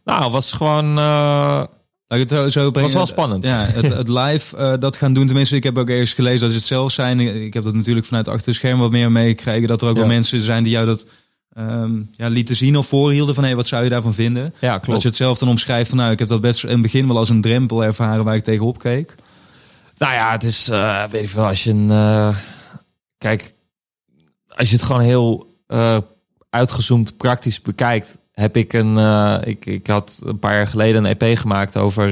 Nou, 0.05 0.22
het 0.22 0.32
was 0.32 0.53
gewoon. 0.53 0.98
eh, 0.98 1.62
Laat 2.09 2.20
ik 2.20 2.28
het 2.28 2.28
zo, 2.28 2.48
zo 2.48 2.70
brengen. 2.70 2.92
wel 2.94 3.07
spannend. 3.07 3.44
Ja, 3.44 3.64
het, 3.64 3.88
het 3.94 4.09
live 4.20 4.57
eh, 4.57 4.72
dat 4.78 4.96
gaan 4.96 5.12
doen. 5.14 5.26
Tenminste, 5.26 5.57
ik 5.57 5.62
heb 5.64 5.78
ook 5.78 5.88
ergens 5.88 6.12
gelezen 6.14 6.40
dat 6.40 6.50
ze 6.50 6.57
het 6.57 6.66
zelf 6.66 6.92
zijn. 6.92 7.20
Ik 7.20 7.55
heb 7.55 7.62
dat 7.62 7.74
natuurlijk 7.74 8.07
vanuit 8.07 8.28
achter 8.28 8.46
de 8.46 8.59
scherm 8.59 8.78
wat 8.78 8.90
meer 8.90 9.12
meegekregen. 9.12 9.68
Dat 9.68 9.82
er 9.82 9.88
ook 9.88 9.94
Ja. 9.94 10.00
wel 10.00 10.09
mensen 10.11 10.40
zijn 10.40 10.62
die 10.64 10.72
jou 10.72 10.86
dat 10.86 11.07
ehm, 11.57 11.92
ja, 12.12 12.28
lieten 12.28 12.55
zien 12.55 12.76
of 12.76 12.86
voorhielden 12.86 13.34
van 13.34 13.44
hey, 13.44 13.57
wat 13.57 13.66
zou 13.66 13.84
je 13.84 13.90
daarvan 13.90 14.14
vinden? 14.14 14.55
Ja, 14.61 14.70
klopt. 14.72 14.88
Als 14.88 15.03
je 15.03 15.09
het 15.09 15.16
zelf 15.16 15.38
dan 15.38 15.48
omschrijft 15.48 15.88
van 15.88 15.98
nou, 15.98 16.11
ik 16.12 16.18
heb 16.18 16.28
dat 16.28 16.40
best 16.40 16.64
in 16.64 16.70
het 16.70 16.82
begin 16.82 17.07
wel 17.07 17.16
als 17.18 17.28
een 17.28 17.40
drempel 17.40 17.84
ervaren 17.84 18.24
waar 18.24 18.34
ik 18.36 18.42
tegenop 18.44 18.78
keek. 18.78 19.14
Nou 20.03 20.14
ja, 20.14 20.32
het 20.32 20.42
is, 20.42 20.68
eh, 20.68 21.05
weet 21.11 21.22
ik 21.22 21.28
veel, 21.28 21.46
als 21.46 21.64
je 21.64 21.70
een, 21.70 21.90
eh, 21.90 22.36
kijk, 23.18 23.55
als 24.48 24.70
je 24.70 24.76
het 24.76 24.84
gewoon 24.84 25.03
heel 25.03 25.46
eh, 25.66 25.96
uitgezoomd 26.50 27.16
praktisch 27.16 27.61
bekijkt, 27.61 28.18
heb 28.32 28.57
ik 28.57 28.72
een, 28.72 28.98
ik, 29.44 29.66
ik 29.66 29.86
had 29.86 30.20
een 30.24 30.38
paar 30.38 30.55
jaar 30.55 30.66
geleden 30.66 31.05
een 31.05 31.16
EP 31.18 31.38
gemaakt 31.38 31.76
over 31.76 32.09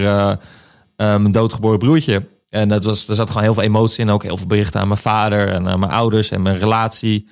mijn 0.97 1.33
doodgeboren 1.33 1.79
broertje. 1.79 2.27
En 2.49 2.69
dat 2.69 2.85
was, 2.85 3.09
er 3.09 3.15
zat 3.15 3.29
gewoon 3.29 3.43
heel 3.43 3.55
veel 3.55 3.63
emotie 3.63 4.05
in, 4.05 4.11
ook 4.11 4.23
heel 4.23 4.37
veel 4.37 4.47
berichten 4.47 4.81
aan 4.81 4.89
mijn 4.89 5.01
vader 5.01 5.49
en 5.49 5.69
aan 5.69 5.81
mijn 5.81 5.93
ouders 5.93 6.31
en 6.31 6.43
mijn 6.43 6.59
relatie. 6.59 7.29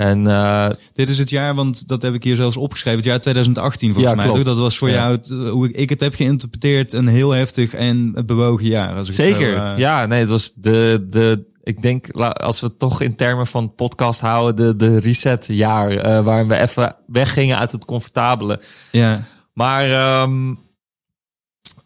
En 0.00 0.26
eh, 0.26 0.66
Dit 0.92 1.08
is 1.08 1.18
het 1.18 1.30
jaar, 1.30 1.54
want 1.54 1.88
dat 1.88 2.02
heb 2.02 2.14
ik 2.14 2.24
hier 2.24 2.36
zelfs 2.36 2.56
opgeschreven, 2.56 2.98
het 2.98 3.08
jaar 3.08 3.20
2018 3.20 3.92
volgens 3.92 4.10
Ja, 4.14 4.20
mij. 4.20 4.28
klopt. 4.30 4.44
Dat 4.44 4.58
was 4.58 4.78
voor 4.78 4.88
Ja. 4.88 4.94
jou, 4.94 5.12
het, 5.12 5.30
eh, 5.30 5.50
hoe 5.50 5.68
ik, 5.68 5.76
ik 5.76 5.90
het 5.90 6.00
heb 6.00 6.14
geïnterpreteerd, 6.14 6.92
een 6.92 7.08
heel 7.08 7.30
heftig 7.30 7.74
en 7.74 8.22
bewogen 8.26 8.66
jaar. 8.66 8.96
Als 8.96 9.08
ik 9.08 9.14
Zeker. 9.14 9.48
zo, 9.48 9.54
eh, 9.64 9.72
ja, 9.76 10.06
nee, 10.06 10.20
het 10.20 10.28
was 10.28 10.52
de, 10.54 11.06
de, 11.10 11.44
ik 11.62 11.82
denk, 11.82 12.10
als 12.20 12.60
we 12.60 12.66
het 12.66 12.78
toch 12.78 13.00
in 13.00 13.16
termen 13.16 13.46
van 13.46 13.74
podcast 13.74 14.20
houden, 14.20 14.56
de, 14.78 14.86
de 14.90 14.98
reset 15.00 15.46
jaar, 15.48 15.90
eh, 15.90 16.24
waarin 16.24 16.48
we 16.48 16.58
even 16.58 16.96
weggingen 17.06 17.58
uit 17.58 17.72
het 17.72 17.84
comfortabele. 17.84 18.60
ja. 18.92 19.22
Maar, 19.52 19.90
ehm, 19.92 20.54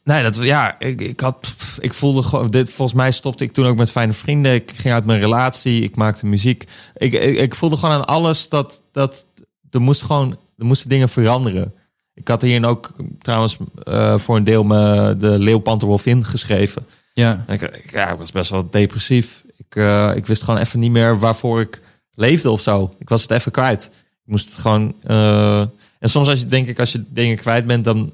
nee, 0.05 0.23
dat, 0.23 0.37
ja, 0.37 0.79
ik, 0.81 1.01
ik 1.01 1.21
had, 1.21 1.55
ik 1.81 1.93
voelde 1.95 2.23
gewoon, 2.23 2.51
dit, 2.51 2.71
volgens 2.71 2.97
mij 2.99 3.13
stopte 3.13 3.45
ik 3.45 3.53
toen 3.53 3.67
ook 3.67 3.77
met 3.77 3.91
fijne 3.91 4.13
vrienden. 4.13 4.55
Ik 4.55 4.73
ging 4.75 4.95
uit 4.95 5.05
mijn 5.05 5.21
relatie, 5.21 5.83
ik 5.83 5.97
maakte 5.97 6.27
muziek. 6.27 6.65
Ik, 6.97 7.13
ik, 7.13 7.37
ik 7.39 7.55
voelde 7.55 7.77
gewoon 7.77 7.95
aan 7.95 8.07
alles 8.07 8.49
dat, 8.49 8.81
dat 8.93 9.25
er 9.71 9.81
moest 9.81 10.03
gewoon, 10.03 10.31
er 10.59 10.65
moesten 10.65 10.89
dingen 10.89 11.09
veranderen. 11.09 11.73
Ik 12.15 12.29
had 12.29 12.43
hierin 12.43 12.65
ook 12.65 12.93
trouwens 13.21 13.57
eh, 13.85 14.19
voor 14.19 14.37
een 14.37 14.45
deel 14.45 14.65
me 14.65 15.15
de 15.19 15.39
Leeuw 15.39 15.59
Panther 15.59 15.89
Wolf 15.89 16.07
in 16.07 16.25
geschreven. 16.27 16.87
ja. 17.15 17.45
En 17.47 17.55
Ik, 17.55 17.63
ik- 17.63 17.91
ja, 17.93 18.11
ik 18.13 18.19
was 18.19 18.33
best 18.33 18.51
wel 18.51 18.69
depressief. 18.71 19.43
Ik, 19.57 19.77
eh, 19.77 20.11
ik 20.15 20.27
wist 20.27 20.43
gewoon 20.43 20.61
even 20.61 20.79
niet 20.81 20.91
meer 20.91 21.19
waarvoor 21.19 21.61
ik 21.61 21.81
leefde 22.15 22.51
of 22.51 22.61
zo. 22.61 22.95
Ik 22.99 23.09
was 23.09 23.23
het 23.23 23.31
even 23.31 23.53
kwijt. 23.53 23.85
Ik 24.25 24.31
moest 24.31 24.47
het 24.51 24.59
gewoon. 24.59 24.95
eh, 25.03 25.61
en 25.99 26.11
soms 26.11 26.29
als 26.29 26.39
je 26.39 26.47
denk 26.47 26.69
ik, 26.69 26.79
als 26.79 26.93
je 26.93 27.05
dingen 27.09 27.37
kwijt 27.37 27.67
bent, 27.67 27.85
dan 27.85 28.13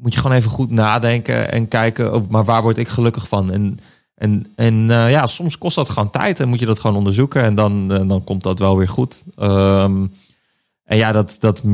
moet 0.00 0.14
je 0.14 0.20
gewoon 0.20 0.36
even 0.36 0.50
goed 0.50 0.70
nadenken 0.70 1.52
en 1.52 1.68
kijken. 1.68 2.26
maar 2.28 2.44
waar 2.44 2.62
word 2.62 2.78
ik 2.78 2.88
gelukkig 2.88 3.28
van? 3.28 3.52
En, 3.52 3.78
en, 4.14 4.52
en 4.56 4.90
eh, 4.90 5.10
ja, 5.10 5.26
soms 5.26 5.58
kost 5.58 5.76
dat 5.76 5.88
gewoon 5.88 6.10
tijd 6.10 6.40
en 6.40 6.48
moet 6.48 6.58
je 6.58 6.66
dat 6.66 6.80
gewoon 6.80 6.96
onderzoeken. 6.96 7.42
En 7.42 7.54
dan, 7.54 7.92
eh, 7.92 8.08
dan 8.08 8.24
komt 8.24 8.42
dat 8.42 8.58
wel 8.58 8.76
weer 8.76 8.88
goed. 8.88 9.24
Ehm, 9.36 10.06
en 10.84 10.96
ja, 10.96 11.12
dat, 11.12 11.36
dat 11.38 11.64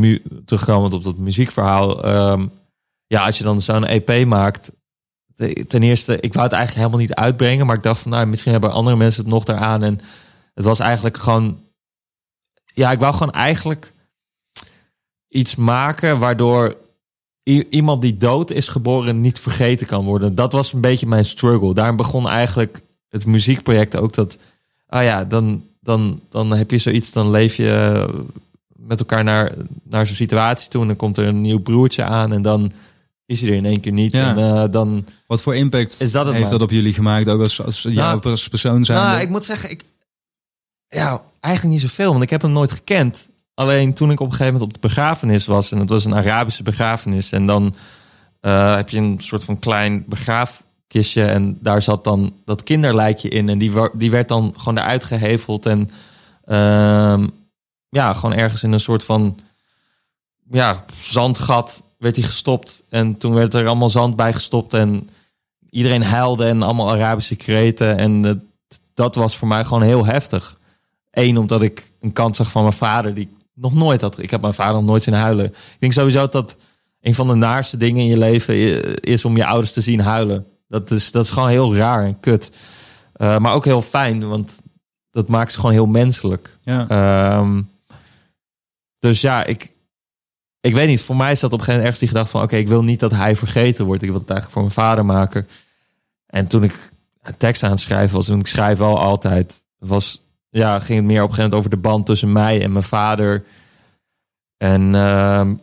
terugkomend 0.45 0.95
op 0.95 1.05
dat 1.05 1.17
muziekverhaal. 1.17 2.05
ehm, 2.05 2.47
ja, 3.07 3.27
als 3.27 3.39
je 3.39 3.45
dan 3.45 3.61
zo'n 3.61 3.87
EP 3.87 4.27
maakt, 4.27 4.71
ten 5.67 5.83
eerste, 5.83 6.21
ik 6.21 6.33
wou 6.33 6.45
het 6.45 6.55
eigenlijk 6.55 6.87
helemaal 6.87 7.07
niet 7.07 7.15
uitbrengen, 7.15 7.67
maar 7.67 7.77
ik 7.77 7.83
dacht 7.83 8.01
van, 8.01 8.11
nou, 8.11 8.27
misschien 8.27 8.53
hebben 8.53 8.73
andere 8.73 8.97
mensen 8.97 9.23
het 9.23 9.33
nog 9.33 9.45
daaraan. 9.45 9.83
En 9.83 10.01
het 10.55 10.65
was 10.65 10.79
eigenlijk 10.79 11.17
gewoon, 11.17 11.59
ja, 12.65 12.91
ik 12.91 12.99
wou 12.99 13.13
gewoon 13.13 13.33
eigenlijk 13.33 13.93
iets 15.29 15.57
maken 15.57 16.19
waardoor 16.19 16.77
iemand 17.53 18.03
die 18.03 18.17
dood 18.17 18.51
is 18.51 18.69
geboren 18.69 19.21
niet 19.21 19.41
vergeten 19.41 19.87
kan 19.87 20.05
worden. 20.05 20.35
Dat 20.35 20.53
was 20.53 20.73
een 20.73 20.81
beetje 20.81 21.07
mijn 21.07 21.25
struggle. 21.25 21.75
Daarom 21.75 21.97
begon 21.97 22.29
eigenlijk 22.29 22.81
het 23.09 23.27
muziekproject 23.27 23.97
ook 23.97 24.15
dat, 24.15 24.39
ah 24.87 25.03
ja, 25.03 25.25
dan, 25.25 25.63
dan, 25.81 26.21
dan 26.31 26.51
heb 26.51 26.71
je 26.71 26.79
zoiets, 26.79 27.13
dan 27.13 27.31
leef 27.31 27.55
je 27.55 28.07
met 28.69 28.99
elkaar 28.99 29.25
naar, 29.25 29.53
naar 29.83 30.07
zo'n 30.07 30.17
situatie 30.17 30.69
toe 30.69 30.81
en 30.81 30.87
dan 30.87 30.97
komt 30.97 31.17
er 31.17 31.27
een 31.27 31.41
nieuw 31.41 31.61
broertje 31.61 32.05
aan 32.05 32.33
en 32.33 32.43
dan 32.43 32.73
is 33.27 33.41
hij 33.41 33.51
er 33.51 33.57
in 33.57 33.65
één 33.65 33.81
keer 33.81 33.93
niet. 33.93 34.13
Ja. 34.13 34.37
En 34.37 34.63
eh, 34.63 34.73
dan 34.73 35.07
Wat 35.27 35.43
voor 35.43 35.57
impact 35.57 36.01
Is 36.01 36.13
dat 36.13 36.27
heeft 36.27 36.41
maar? 36.41 36.51
dat 36.51 36.63
op 36.63 36.71
jullie 36.71 36.95
gemaakt, 36.95 37.29
ook 37.29 37.41
als, 37.41 37.63
als 37.63 37.85
Nou, 37.85 38.23
als 38.23 38.49
persoon 38.49 38.85
zijn? 38.85 38.99
Nou, 38.99 39.21
ik 39.21 39.29
moet 39.29 39.45
zeggen, 39.45 39.71
ik, 39.71 39.85
ja, 40.89 41.23
eigenlijk 41.41 41.75
niet 41.75 41.91
zoveel, 41.91 42.11
want 42.11 42.23
ik 42.23 42.31
heb 42.31 42.43
hem 42.43 42.53
nooit 42.53 42.73
gekend. 42.73 43.29
Alleen 43.57 43.95
toen 43.95 44.11
ik 44.11 44.21
op 44.21 44.27
een 44.27 44.33
gegeven 44.33 44.53
moment 44.53 44.71
op 44.71 44.83
de 44.83 44.89
begrafenis 44.89 45.47
was, 45.47 45.73
en 45.73 45.79
het 45.79 45.89
was 45.89 46.05
een 46.05 46.15
Arabische 46.15 46.63
begrafenis, 46.63 47.33
en 47.33 47.47
dan 47.47 47.75
eh, 48.41 48.75
heb 48.75 48.89
je 48.89 48.99
een 48.99 49.19
soort 49.21 49.45
van 49.45 49.59
klein 49.59 50.05
begraafkistje, 50.07 51.25
en 51.25 51.59
daar 51.61 51.83
zat 51.83 52.05
dan 52.05 52.33
dat 52.45 52.63
kinderlijkje 52.63 53.29
in, 53.29 53.49
en 53.49 53.59
die, 53.59 53.73
die 53.93 54.11
werd 54.11 54.29
dan 54.29 54.55
gewoon 54.57 54.79
eruit 54.79 55.05
geheveld 55.05 55.67
en 55.67 55.91
ehm, 56.45 57.27
ja, 57.89 58.13
gewoon 58.13 58.37
ergens 58.37 58.63
in 58.63 58.73
een 58.73 58.81
soort 58.81 59.05
van 59.05 59.39
ja, 60.51 60.85
zandgat 60.97 61.83
werd 61.99 62.17
hij 62.17 62.25
gestopt. 62.25 62.83
En 62.89 63.19
toen 63.19 63.35
werd 63.35 63.55
er 63.55 63.67
allemaal 63.67 63.91
zand 63.91 64.17
bij 64.17 64.33
gestopt 64.33 64.75
en 64.75 65.09
iedereen 65.71 66.03
huilde 66.03 66.47
en 66.47 66.63
allemaal 66.63 66.93
Arabische 66.93 67.37
kreten. 67.37 67.97
En 67.97 68.43
dat 68.95 69.15
was 69.15 69.37
voor 69.37 69.49
mij 69.49 69.65
gewoon 69.65 69.83
heel 69.83 70.05
heftig. 70.05 70.59
Eén, 71.11 71.39
omdat 71.39 71.63
ik 71.63 71.91
een 72.01 72.13
kant 72.13 72.37
zag 72.37 72.51
van 72.51 72.63
mijn 72.63 72.75
vader 72.75 73.15
die 73.15 73.29
nog 73.57 73.75
nooit 73.75 74.01
had. 74.01 74.19
Ik 74.19 74.31
heb 74.31 74.41
mijn 74.41 74.55
vader 74.55 74.75
nog 74.75 74.85
nooit 74.85 75.03
zien 75.03 75.15
huilen. 75.15 75.45
Ik 75.47 75.77
denk 75.79 75.93
sowieso 75.93 76.29
dat 76.29 76.57
een 77.01 77.15
van 77.15 77.29
de 77.29 77.35
naarste 77.35 77.77
dingen 77.77 78.03
in 78.03 78.09
je 78.09 78.19
leven 78.19 78.55
is 79.01 79.25
om 79.25 79.37
je 79.37 79.47
ouders 79.47 79.73
te 79.73 79.81
zien 79.81 80.01
huilen. 80.01 80.47
Dat 80.69 80.91
is, 80.91 81.13
dat 81.13 81.25
is 81.25 81.31
gewoon 81.31 81.49
heel 81.49 81.77
raar 81.77 82.05
en 82.05 82.21
kut. 82.21 82.51
Eh, 83.13 83.39
maar 83.39 83.55
ook 83.55 83.65
heel 83.65 83.83
fijn, 83.83 84.29
want 84.29 84.59
dat 85.11 85.29
maakt 85.29 85.53
ze 85.53 85.59
gewoon 85.59 85.75
heel 85.75 85.87
menselijk. 85.87 86.57
ja. 86.63 86.89
Ehm, 86.89 87.63
dus 88.99 89.21
ja, 89.21 89.45
ik, 89.45 89.73
ik 90.61 90.75
weet 90.75 90.89
niet. 90.89 91.03
Voor 91.03 91.17
mij 91.17 91.33
is 91.33 91.41
dat 91.41 91.53
op 91.53 91.59
een 91.59 91.65
gegeven 91.65 91.83
moment 91.83 91.83
ergens 91.83 91.99
die 91.99 92.09
gedachte 92.09 92.31
van... 92.31 92.43
oké, 92.43 92.57
ik 92.57 92.69
wil 92.69 92.83
niet 92.83 93.01
dat 93.01 93.11
hij 93.11 93.37
vergeten 93.37 93.85
wordt. 93.85 94.03
Ik 94.03 94.11
wil 94.11 94.19
het 94.19 94.31
eigenlijk 94.31 94.59
voor 94.59 94.63
mijn 94.63 94.89
vader 94.89 95.05
maken. 95.05 95.49
En 96.27 96.47
toen 96.47 96.63
ik 96.63 96.91
een 97.23 97.37
tekst 97.37 97.63
aan 97.63 97.71
het 97.71 97.81
schrijven 97.81 98.17
was... 98.17 98.29
en 98.29 98.39
ik 98.39 98.47
schrijf 98.47 98.79
wel 98.79 98.99
altijd... 98.99 99.65
Was, 99.79 100.26
ja, 100.57 100.79
ging 100.79 100.99
het 100.99 101.07
meer 101.07 101.23
op 101.23 101.29
een 101.29 101.35
gegeven 101.35 101.43
moment 101.51 101.55
over 101.55 101.71
de 101.71 101.89
band 101.89 102.07
tussen 102.07 102.33
mij 102.33 102.63
en 102.63 102.73
mijn 102.73 102.85
vader. 102.85 103.45
En 104.57 104.95
ehm, 104.95 105.51
op 105.51 105.57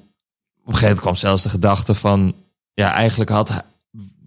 een 0.68 0.74
gegeven 0.74 0.82
moment 0.82 1.00
kwam 1.00 1.16
zelfs 1.16 1.44
de 1.44 1.50
gedachte 1.50 1.94
van... 1.94 2.34
ja, 2.74 2.94
eigenlijk 2.94 3.30
had 3.30 3.64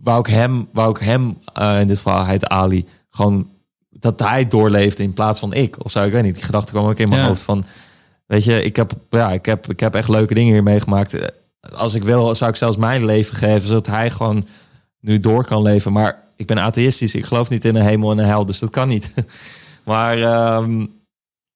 wou 0.03 0.19
ik 0.21 0.27
hem... 0.27 0.69
Wou 0.73 0.91
ik 0.91 0.97
hem 0.97 1.39
eh, 1.53 1.81
in 1.81 1.87
dit 1.87 1.97
geval, 1.97 2.19
hij 2.23 2.31
heet 2.33 2.47
Ali... 2.47 2.87
gewoon 3.11 3.49
dat 3.91 4.21
hij 4.21 4.49
doorleefde 4.49 5.03
in 5.03 5.13
plaats 5.13 5.41
van 5.41 5.53
ik. 5.55 5.85
Of 5.85 5.91
zou 5.91 6.07
ik 6.07 6.13
weet 6.13 6.23
niet. 6.23 6.35
Die 6.35 6.45
gedachte 6.45 6.73
kwam 6.73 6.87
ook 6.87 6.99
in 6.99 7.09
mijn 7.09 7.21
Ja. 7.21 7.27
hoofd 7.27 7.43
van... 7.43 7.65
Weet 8.27 8.45
je, 8.45 8.63
ik 8.63 8.77
heb, 8.77 8.93
ja, 9.11 9.33
ik, 9.33 9.47
heb, 9.47 9.71
ik 9.71 9.81
heb 9.81 9.95
echt 9.95 10.09
leuke 10.09 10.35
dingen 10.35 10.53
hier 10.53 10.63
meegemaakt. 10.63 11.15
Eh, 11.15 11.29
Als 11.73 11.95
ik 11.95 12.03
wil, 12.05 12.35
zou 12.35 12.51
ik 12.51 12.57
zelfs 12.57 12.77
mijn 12.77 13.05
leven 13.05 13.37
geven... 13.37 13.69
zodat 13.69 13.87
hij 13.87 14.11
gewoon 14.11 14.47
nu 15.01 15.21
door 15.21 15.45
kan 15.45 15.63
leven. 15.63 15.93
Maar 15.93 16.23
ik 16.37 16.47
ben 16.47 16.59
atheïstisch. 16.59 17.15
Ik 17.15 17.25
geloof 17.25 17.49
niet 17.51 17.65
in 17.65 17.77
een 17.77 17.87
hemel 17.87 18.11
en 18.11 18.19
een 18.19 18.25
hel. 18.25 18.47
Dus 18.47 18.59
dat 18.59 18.71
kan 18.71 18.89
niet. 18.89 19.13
maar 19.87 20.19
ehm, 20.23 20.87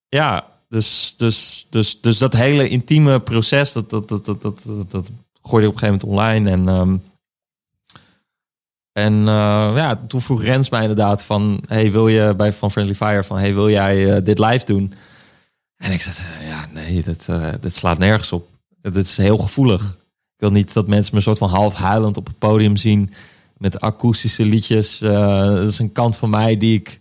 ja, 0.09 0.47
dus, 0.69 1.15
dus, 1.17 1.67
dus, 1.71 2.01
dus 2.01 2.19
dat 2.19 2.33
hele 2.33 2.69
intieme 2.69 3.21
proces... 3.21 3.73
dat, 3.73 3.91
dat, 3.91 4.09
dat, 4.09 4.25
dat, 4.25 4.41
dat, 4.43 4.91
dat, 4.91 5.11
gooide 5.43 5.69
ik 5.69 5.75
op 5.75 5.83
een 5.83 5.89
gegeven 5.89 5.89
moment 5.89 6.05
online. 6.05 6.51
En... 6.51 6.69
ehm, 6.69 6.97
en 8.93 9.15
eh, 9.19 9.73
ja, 9.75 10.01
toen 10.09 10.23
vroeg 10.23 10.43
Rens 10.43 10.69
mij 10.69 10.81
inderdaad 10.81 11.25
van... 11.25 11.63
Hey, 11.67 11.93
wil 11.93 12.09
je 12.09 12.35
bij 12.37 12.53
Van 12.53 12.71
Friendly 12.71 12.95
Fire 12.95 13.25
van... 13.25 13.39
Hey, 13.39 13.55
wil 13.55 13.71
jij 13.71 14.15
eh, 14.15 14.25
dit 14.25 14.39
live 14.39 14.65
doen? 14.65 14.95
En 15.77 15.93
ik 15.93 16.01
zei, 16.01 16.17
eh, 16.41 16.49
ja, 16.49 16.67
nee, 16.73 17.03
dat, 17.03 17.25
eh, 17.27 17.49
dat 17.61 17.75
slaat 17.75 17.99
nergens 17.99 18.33
op. 18.33 18.49
Dit 18.83 18.97
is 18.97 19.17
heel 19.17 19.39
gevoelig. 19.39 19.83
Ik 20.35 20.47
wil 20.47 20.51
niet 20.51 20.73
dat 20.73 20.87
mensen 20.87 21.11
me 21.11 21.17
een 21.17 21.23
soort 21.23 21.39
van 21.39 21.49
half 21.49 21.75
huilend 21.75 22.17
op 22.17 22.27
het 22.27 22.39
podium 22.39 22.77
zien... 22.77 23.13
met 23.57 23.81
akoestische 23.81 24.45
liedjes. 24.45 24.99
Dat 24.99 25.69
is 25.69 25.79
een 25.79 25.93
kant 25.93 26.17
van 26.17 26.31
mij 26.31 26.57
die 26.57 26.79
ik... 26.79 27.00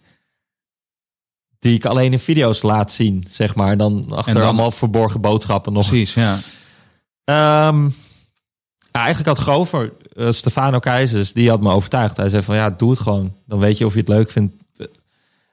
die 1.60 1.76
ik 1.76 1.86
alleen 1.86 2.12
in 2.12 2.20
video's 2.20 2.62
laat 2.62 2.92
zien, 2.92 3.26
zeg 3.30 3.56
maar. 3.56 3.78
Dan 3.78 4.06
achter 4.12 4.34
dan- 4.34 4.44
allemaal 4.44 4.72
verborgen 4.72 5.22
boodschappen 5.22 5.74
nog. 5.74 5.88
Precies, 5.88 6.14
ja. 6.14 6.38
Ehm, 7.24 7.84
ja, 8.92 9.00
eigenlijk 9.06 9.28
had 9.38 9.38
Grover, 9.38 9.94
eh, 10.16 10.32
Stefano 10.32 10.80
Keizers, 10.80 11.34
die 11.34 11.50
had 11.50 11.62
me 11.62 11.72
overtuigd. 11.72 12.18
Hij 12.18 12.30
zei 12.30 12.44
van 12.44 12.56
ja, 12.56 12.70
doe 12.70 12.90
het 12.90 13.00
gewoon. 13.00 13.34
Dan 13.46 13.60
weet 13.60 13.78
je 13.78 13.86
of 13.86 13.94
je 13.94 14.00
het 14.00 14.08
leuk 14.08 14.32
vindt. 14.32 14.54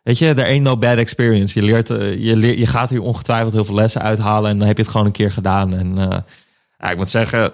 Weet 0.02 0.18
je, 0.18 0.34
there 0.34 0.48
ain't 0.48 0.62
no 0.64 0.76
bad 0.76 0.96
experience. 0.98 1.60
Je, 1.60 1.66
leert, 1.66 1.90
eh, 1.90 2.18
je, 2.24 2.36
leert, 2.36 2.58
je 2.58 2.66
gaat 2.66 2.90
hier 2.90 3.02
ongetwijfeld 3.02 3.52
heel 3.52 3.64
veel 3.64 3.74
lessen 3.74 4.02
uithalen. 4.02 4.50
En 4.50 4.58
dan 4.58 4.66
heb 4.66 4.76
je 4.76 4.82
het 4.82 4.90
gewoon 4.90 5.06
een 5.06 5.12
keer 5.12 5.32
gedaan. 5.32 5.74
En 5.74 5.98
eh, 5.98 6.18
ja, 6.78 6.90
ik 6.90 6.96
moet 6.96 7.10
zeggen, 7.10 7.52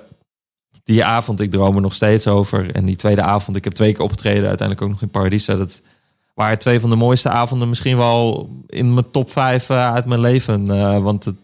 die 0.84 1.04
avond, 1.04 1.40
ik 1.40 1.50
droom 1.50 1.74
er 1.74 1.80
nog 1.80 1.94
steeds 1.94 2.26
over. 2.26 2.74
En 2.74 2.84
die 2.84 2.96
tweede 2.96 3.22
avond, 3.22 3.56
ik 3.56 3.64
heb 3.64 3.72
twee 3.72 3.92
keer 3.92 4.02
opgetreden. 4.02 4.48
Uiteindelijk 4.48 4.82
ook 4.82 4.88
nog 4.92 5.02
in 5.02 5.08
Paradiso. 5.10 5.56
Dat 5.56 5.80
waren 6.34 6.58
twee 6.58 6.80
van 6.80 6.90
de 6.90 6.96
mooiste 6.96 7.28
avonden. 7.28 7.68
Misschien 7.68 7.96
wel 7.96 8.50
in 8.66 8.94
mijn 8.94 9.10
top 9.10 9.32
vijf 9.32 9.70
eh, 9.70 9.92
uit 9.94 10.04
mijn 10.06 10.20
leven. 10.20 10.70
Eh, 10.70 10.98
want 10.98 11.24
het, 11.24 11.34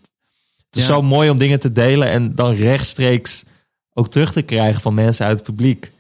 het 0.67 0.77
is 0.77 0.81
Ja. 0.83 0.89
zo 0.89 1.03
mooi 1.03 1.31
om 1.31 1.39
dingen 1.39 1.61
te 1.61 1.73
delen. 1.73 2.09
En 2.09 2.35
dan 2.35 2.53
rechtstreeks 2.53 3.45
ook 3.95 4.11
terug 4.11 4.33
te 4.33 4.43
krijgen 4.43 4.83
van 4.83 4.95
mensen 4.95 5.27
uit 5.27 5.37
het 5.39 5.47
publiek. 5.47 5.91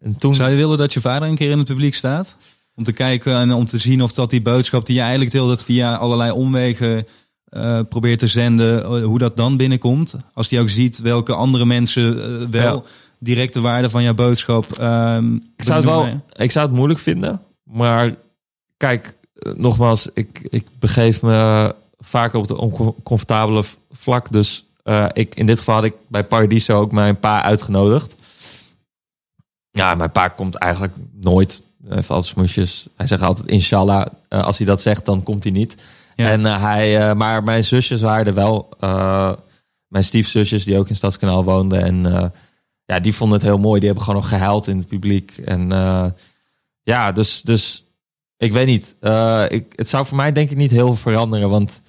En 0.00 0.18
toen... 0.18 0.34
Zou 0.34 0.50
je 0.50 0.56
willen 0.56 0.78
dat 0.78 0.92
je 0.92 1.00
vader 1.00 1.28
een 1.28 1.36
keer 1.36 1.50
in 1.50 1.58
het 1.58 1.66
publiek 1.66 1.94
staat? 1.94 2.36
Om 2.74 2.84
te 2.84 2.92
kijken 2.92 3.36
en 3.36 3.52
om 3.52 3.66
te 3.66 3.78
zien 3.78 4.02
of 4.02 4.12
dat 4.12 4.30
die 4.30 4.42
boodschap 4.42 4.86
die 4.86 4.94
je 4.94 5.00
eigenlijk 5.00 5.30
deelde 5.30 5.50
dat 5.50 5.64
via 5.64 5.94
allerlei 5.94 6.30
omwegen 6.30 7.06
eh, 7.44 7.80
probeert 7.88 8.18
te 8.18 8.26
zenden, 8.26 9.02
hoe 9.02 9.18
dat 9.18 9.36
dan 9.36 9.56
binnenkomt. 9.56 10.16
Als 10.34 10.48
die 10.48 10.60
ook 10.60 10.68
ziet 10.70 10.98
welke 11.00 11.34
andere 11.34 11.64
mensen 11.64 12.14
wel 12.50 12.74
Ja. 12.74 12.82
directe 13.18 13.60
waarde 13.60 13.90
van 13.90 14.02
jouw 14.02 14.14
boodschap. 14.14 14.64
ehm, 14.72 15.34
Ik 15.34 15.64
zou, 15.64 15.76
het 15.78 15.88
wel, 15.88 15.98
benoemen. 15.98 16.24
ik 16.36 16.50
zou 16.50 16.66
het 16.66 16.74
moeilijk 16.76 17.00
vinden. 17.00 17.40
Maar 17.72 18.14
kijk, 18.76 19.16
eh, 19.34 19.52
nogmaals, 19.52 20.08
ik, 20.14 20.38
ik 20.50 20.66
begeef 20.78 21.22
me 21.22 21.74
vaker 21.98 22.38
op 22.38 22.48
het 22.48 22.58
oncomfortabele 22.58 23.64
vlak. 23.90 24.32
Dus 24.32 24.64
eh, 24.82 25.06
ik, 25.12 25.34
in 25.34 25.46
dit 25.46 25.58
geval 25.58 25.74
had 25.74 25.84
ik 25.84 25.94
bij 26.08 26.24
Paradiso 26.24 26.80
ook 26.80 26.92
mijn 26.92 27.16
pa 27.20 27.42
uitgenodigd. 27.42 28.14
Ja, 29.70 29.94
mijn 29.94 30.10
pa 30.12 30.28
komt 30.28 30.54
eigenlijk 30.54 30.94
nooit. 31.20 31.62
Hij 31.86 31.94
heeft 31.96 32.10
altijd 32.10 32.32
smoesjes. 32.32 32.86
Hij 32.96 33.06
zegt 33.06 33.22
altijd 33.22 33.48
inshallah. 33.48 34.06
Eh, 34.28 34.42
als 34.44 34.56
hij 34.58 34.66
dat 34.66 34.82
zegt, 34.82 35.04
dan 35.04 35.22
komt 35.22 35.42
hij 35.42 35.52
niet. 35.52 35.82
Ja. 36.14 36.28
En, 36.30 36.46
eh, 36.46 36.62
hij, 36.62 36.98
eh, 37.08 37.14
maar 37.14 37.42
mijn 37.42 37.64
zusjes 37.64 38.00
waren 38.00 38.26
er 38.26 38.34
wel. 38.34 38.68
eh, 38.80 39.32
mijn 39.86 40.04
stiefzusjes 40.04 40.64
die 40.64 40.78
ook 40.78 40.88
in 40.88 40.96
Stadskanaal 40.96 41.44
woonden. 41.44 41.82
En 41.82 42.06
eh, 42.16 42.28
ja, 42.84 43.00
die 43.00 43.14
vonden 43.14 43.38
het 43.38 43.46
heel 43.46 43.58
mooi. 43.58 43.78
Die 43.78 43.88
hebben 43.88 44.06
gewoon 44.06 44.20
nog 44.20 44.28
gehuild 44.30 44.66
in 44.66 44.78
het 44.78 44.86
publiek. 44.86 45.38
En 45.44 45.72
eh, 45.72 46.06
ja, 46.82 47.12
dus, 47.12 47.40
dus 47.40 47.84
ik 48.42 48.52
weet 48.52 48.66
niet. 48.66 48.96
Eh, 49.00 49.44
ik, 49.48 49.72
het 49.76 49.88
zou 49.88 50.06
voor 50.06 50.16
mij 50.16 50.32
denk 50.32 50.50
ik 50.50 50.56
niet 50.56 50.70
heel 50.70 50.86
veel 50.86 51.12
veranderen. 51.12 51.50
Want 51.50 51.80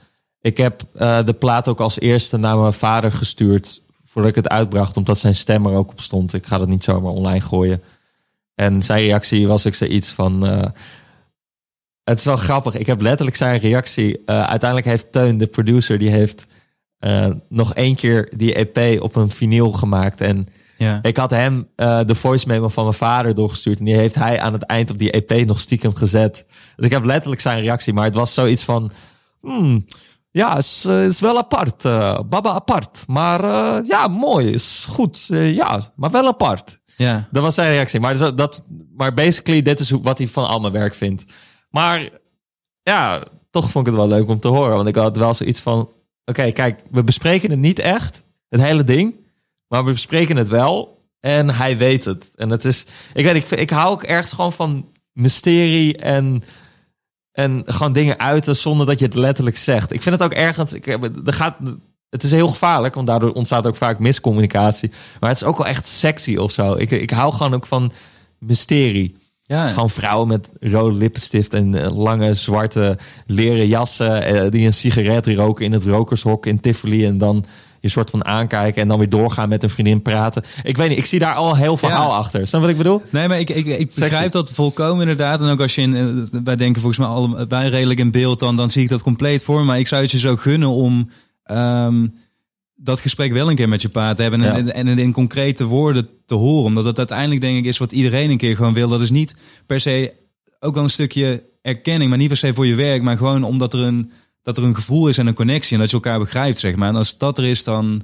ik 0.41 0.57
heb 0.57 0.83
eh, 0.93 1.25
de 1.25 1.33
plaat 1.33 1.67
ook 1.67 1.79
als 1.79 1.99
eerste 1.99 2.37
naar 2.37 2.57
mijn 2.57 2.73
vader 2.73 3.11
gestuurd. 3.11 3.81
Voordat 4.05 4.31
ik 4.31 4.43
het 4.43 4.49
uitbracht. 4.49 4.97
Omdat 4.97 5.17
zijn 5.17 5.35
stem 5.35 5.65
er 5.65 5.73
ook 5.73 5.91
op 5.91 6.01
stond. 6.01 6.33
Ik 6.33 6.45
ga 6.45 6.57
dat 6.57 6.67
niet 6.67 6.83
zomaar 6.83 7.11
online 7.11 7.41
gooien. 7.41 7.83
En 8.55 8.83
zijn 8.83 8.99
reactie 8.99 9.47
was 9.47 9.67
ook 9.67 9.73
zoiets 9.73 10.09
van... 10.09 10.45
eh, 10.45 10.65
het 12.03 12.17
is 12.17 12.25
wel 12.25 12.37
grappig. 12.37 12.75
Ik 12.75 12.85
heb 12.85 13.01
letterlijk 13.01 13.37
zijn 13.37 13.59
reactie. 13.59 14.21
uiteindelijk 14.25 14.85
heeft 14.85 15.11
Teun, 15.11 15.37
de 15.37 15.47
producer, 15.47 15.97
die 15.97 16.09
heeft 16.09 16.45
nog 17.47 17.73
één 17.73 17.95
keer 17.95 18.29
die 18.35 18.53
EP 18.53 19.01
op 19.01 19.15
een 19.15 19.29
vinyl 19.29 19.71
gemaakt. 19.71 20.21
En 20.21 20.47
Ja. 20.77 20.99
ik 21.01 21.17
had 21.17 21.29
hem 21.31 21.67
eh, 21.75 21.99
de 22.05 22.15
voice 22.15 22.47
memo 22.47 22.67
van 22.69 22.83
mijn 22.83 22.95
vader 22.95 23.35
doorgestuurd. 23.35 23.79
En 23.79 23.85
die 23.85 23.95
heeft 23.95 24.15
hij 24.15 24.41
aan 24.41 24.53
het 24.53 24.63
eind 24.63 24.89
op 24.91 24.97
die 24.97 25.11
EP 25.11 25.45
nog 25.45 25.59
stiekem 25.59 25.95
gezet. 25.95 26.45
Dus 26.75 26.85
ik 26.85 26.91
heb 26.91 27.03
letterlijk 27.03 27.41
zijn 27.41 27.61
reactie. 27.61 27.93
Maar 27.93 28.05
het 28.05 28.15
was 28.15 28.33
zoiets 28.33 28.63
van... 28.63 28.91
Hmm, 29.41 29.85
ja, 30.31 30.57
is, 30.57 30.85
eh, 30.85 31.05
is 31.05 31.19
wel 31.19 31.37
apart. 31.37 31.85
eh, 31.85 32.19
baba 32.29 32.51
apart. 32.51 33.03
Maar 33.07 33.41
ja, 33.85 34.07
mooi. 34.07 34.49
Is 34.49 34.85
goed. 34.89 35.25
Ja, 35.29 35.81
maar 35.95 36.11
wel 36.11 36.27
apart. 36.27 36.79
ja. 36.97 37.27
Dat 37.31 37.43
was 37.43 37.55
zijn 37.55 37.71
reactie. 37.71 37.99
Maar, 37.99 38.15
zo- 38.15 38.33
dat, 38.35 38.63
maar 38.97 39.13
basically, 39.13 39.61
dit 39.61 39.79
is 39.79 39.89
wat 39.89 40.17
hij 40.17 40.27
van 40.27 40.47
al 40.47 40.59
mijn 40.59 40.73
werk 40.73 40.93
vindt. 40.95 41.25
Maar 41.69 42.09
ja, 42.83 43.23
toch 43.51 43.69
vond 43.69 43.87
ik 43.87 43.93
het 43.93 44.01
wel 44.01 44.11
leuk 44.11 44.27
om 44.27 44.39
te 44.39 44.47
horen. 44.47 44.75
Want 44.75 44.87
ik 44.87 44.95
had 44.95 45.17
wel 45.17 45.33
zoiets 45.33 45.59
van... 45.59 45.89
Oké, 46.25 46.51
kijk, 46.51 46.81
we 46.91 47.03
bespreken 47.03 47.49
het 47.49 47.59
niet 47.59 47.79
echt. 47.79 48.21
Het 48.49 48.61
hele 48.61 48.83
ding. 48.83 49.15
Maar 49.73 49.85
we 49.85 49.91
bespreken 49.91 50.35
het 50.37 50.47
wel. 50.47 51.01
En 51.19 51.49
hij 51.49 51.77
weet 51.77 52.05
het. 52.05 52.31
En 52.35 52.49
het 52.49 52.65
is... 52.65 52.85
Ik 53.13 53.25
weet, 53.25 53.35
ik, 53.35 53.49
ik 53.59 53.69
hou 53.69 53.91
ook 53.91 54.03
ergens 54.03 54.33
gewoon 54.33 54.53
van 54.53 54.87
mysterie 55.13 55.97
en... 55.97 56.43
En 57.31 57.63
gewoon 57.65 57.93
dingen 57.93 58.19
uiten 58.19 58.55
zonder 58.55 58.85
dat 58.85 58.99
je 58.99 59.05
het 59.05 59.13
letterlijk 59.15 59.57
zegt. 59.57 59.93
Ik 59.93 60.01
vind 60.01 60.15
het 60.15 60.23
ook 60.23 60.33
ergens. 60.33 60.73
Ik, 60.73 60.85
heb- 60.85 61.27
er 61.27 61.33
gaat, 61.33 61.55
het 62.09 62.23
is 62.23 62.31
heel 62.31 62.47
gevaarlijk, 62.47 62.95
want 62.95 63.07
daardoor 63.07 63.31
ontstaat 63.31 63.67
ook 63.67 63.75
vaak 63.75 63.99
miscommunicatie. 63.99 64.91
Maar 65.19 65.29
het 65.29 65.41
is 65.41 65.47
ook 65.47 65.57
wel 65.57 65.67
echt 65.67 65.87
sexy 65.87 66.35
of 66.35 66.51
zo. 66.51 66.73
Ik, 66.75 66.91
ik 66.91 67.09
hou 67.09 67.33
gewoon 67.33 67.53
ook 67.53 67.65
van 67.65 67.91
mysterie. 68.39 69.15
ja. 69.41 69.67
Gewoon 69.67 69.89
vrouwen 69.89 70.27
met 70.27 70.51
rode 70.59 70.95
lippenstift 70.95 71.53
en 71.53 71.75
eh, 71.75 71.97
lange 71.97 72.33
zwarte 72.33 72.97
leren 73.25 73.67
jassen. 73.67 74.23
eh, 74.23 74.51
die 74.51 74.65
een 74.65 74.73
sigaret 74.73 75.27
roken 75.27 75.65
in 75.65 75.71
het 75.71 75.85
rokershok 75.85 76.45
in 76.45 76.59
Tivoli. 76.59 77.05
En 77.05 77.17
dan 77.17 77.45
je 77.83 77.89
soort 77.89 78.09
van 78.09 78.25
aankijken 78.25 78.81
en 78.81 78.87
dan 78.87 78.97
weer 78.99 79.09
doorgaan 79.09 79.49
met 79.49 79.63
een 79.63 79.69
vriendin 79.69 80.01
praten. 80.01 80.43
Ik 80.63 80.77
weet 80.77 80.89
niet, 80.89 80.97
ik 80.97 81.05
zie 81.05 81.19
daar 81.19 81.35
al 81.35 81.55
heel 81.55 81.77
verhaal 81.77 82.09
Ja. 82.09 82.15
achter. 82.15 82.47
Snap 82.47 82.61
wat 82.61 82.69
ik 82.69 82.77
bedoel? 82.77 83.01
Nee, 83.09 83.27
maar 83.27 83.39
ik, 83.39 83.49
ik, 83.49 83.65
ik 83.65 83.77
Sexy. 83.91 83.99
begrijp 83.99 84.31
dat 84.31 84.51
volkomen 84.51 85.01
inderdaad. 85.01 85.41
En 85.41 85.47
ook 85.49 85.61
als 85.61 85.75
je 85.75 85.81
in, 85.81 85.95
eh, 85.95 86.39
wij 86.43 86.55
denken 86.55 86.81
volgens 86.81 86.99
mij 87.07 87.15
allebei 87.15 87.69
redelijk 87.69 87.99
in 87.99 88.11
beeld, 88.11 88.39
dan, 88.39 88.55
dan 88.55 88.69
zie 88.69 88.83
ik 88.83 88.89
dat 88.89 89.03
compleet 89.03 89.43
voor. 89.43 89.65
Maar 89.65 89.79
ik 89.79 89.87
zou 89.87 90.01
het 90.01 90.11
je 90.11 90.17
zo 90.17 90.35
gunnen 90.35 90.69
om 90.69 91.09
ehm, 91.43 92.07
dat 92.75 92.99
gesprek 92.99 93.31
wel 93.31 93.49
een 93.49 93.55
keer 93.55 93.69
met 93.69 93.81
je 93.81 93.89
pa 93.89 94.13
te 94.13 94.21
hebben. 94.21 94.43
En, 94.43 94.65
Ja. 94.65 94.71
en, 94.71 94.87
in 94.87 95.11
concrete 95.11 95.65
woorden 95.65 96.07
te 96.25 96.35
horen. 96.35 96.65
Omdat 96.65 96.85
het 96.85 96.97
uiteindelijk 96.97 97.41
denk 97.41 97.57
ik 97.57 97.65
is 97.65 97.77
wat 97.77 97.91
iedereen 97.91 98.29
een 98.29 98.37
keer 98.37 98.55
gewoon 98.55 98.73
wil. 98.73 98.87
Dat 98.87 99.01
is 99.01 99.11
niet 99.11 99.35
per 99.65 99.79
se 99.79 100.13
ook 100.59 100.73
wel 100.73 100.83
een 100.83 100.89
stukje 100.89 101.43
erkenning, 101.61 102.09
maar 102.09 102.17
niet 102.19 102.27
per 102.27 102.37
se 102.37 102.53
voor 102.53 102.65
je 102.65 102.75
werk. 102.75 103.01
Maar 103.01 103.17
gewoon 103.17 103.43
omdat 103.43 103.73
er 103.73 103.79
een, 103.83 104.11
dat 104.43 104.57
er 104.57 104.63
een 104.63 104.75
gevoel 104.75 105.07
is 105.07 105.17
en 105.17 105.27
een 105.27 105.33
connectie. 105.33 105.73
En 105.73 105.79
dat 105.79 105.89
je 105.89 105.95
elkaar 105.95 106.19
begrijpt, 106.19 106.59
zeg 106.59 106.75
maar. 106.75 106.89
En 106.89 106.95
als 106.95 107.17
dat 107.17 107.37
er 107.37 107.43
is, 107.45 107.63
dan 107.63 108.01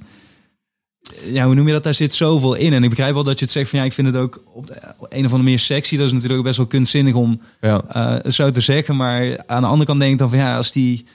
ja, 1.25 1.45
hoe 1.45 1.55
noem 1.55 1.67
je 1.67 1.73
dat? 1.73 1.83
Daar 1.83 1.93
zit 1.93 2.13
zoveel 2.13 2.53
in. 2.55 2.73
En 2.73 2.83
ik 2.83 2.89
begrijp 2.89 3.13
wel 3.13 3.23
dat 3.23 3.39
je 3.39 3.45
het 3.45 3.53
zegt 3.53 3.69
van 3.69 3.79
ja, 3.79 3.85
ik 3.85 3.93
vind 3.93 4.07
het 4.07 4.15
ook 4.15 4.41
op 4.53 4.67
de 4.67 4.73
een 4.73 4.99
of 5.01 5.09
andere 5.15 5.37
manier 5.37 5.59
sexy. 5.59 5.97
Dat 5.97 6.05
is 6.05 6.11
natuurlijk 6.11 6.39
ook 6.39 6.45
best 6.45 6.57
wel 6.57 6.65
kunstzinnig 6.67 7.13
om 7.13 7.41
Ja. 7.61 7.83
eh, 8.23 8.31
zo 8.31 8.49
te 8.51 8.61
zeggen. 8.61 8.95
Maar 8.95 9.43
aan 9.47 9.61
de 9.61 9.67
andere 9.67 9.85
kant 9.85 9.99
denk 9.99 10.11
ik 10.11 10.17
dan 10.17 10.29
van 10.29 10.37
ja, 10.37 10.55
als 10.55 10.71
die. 10.71 11.05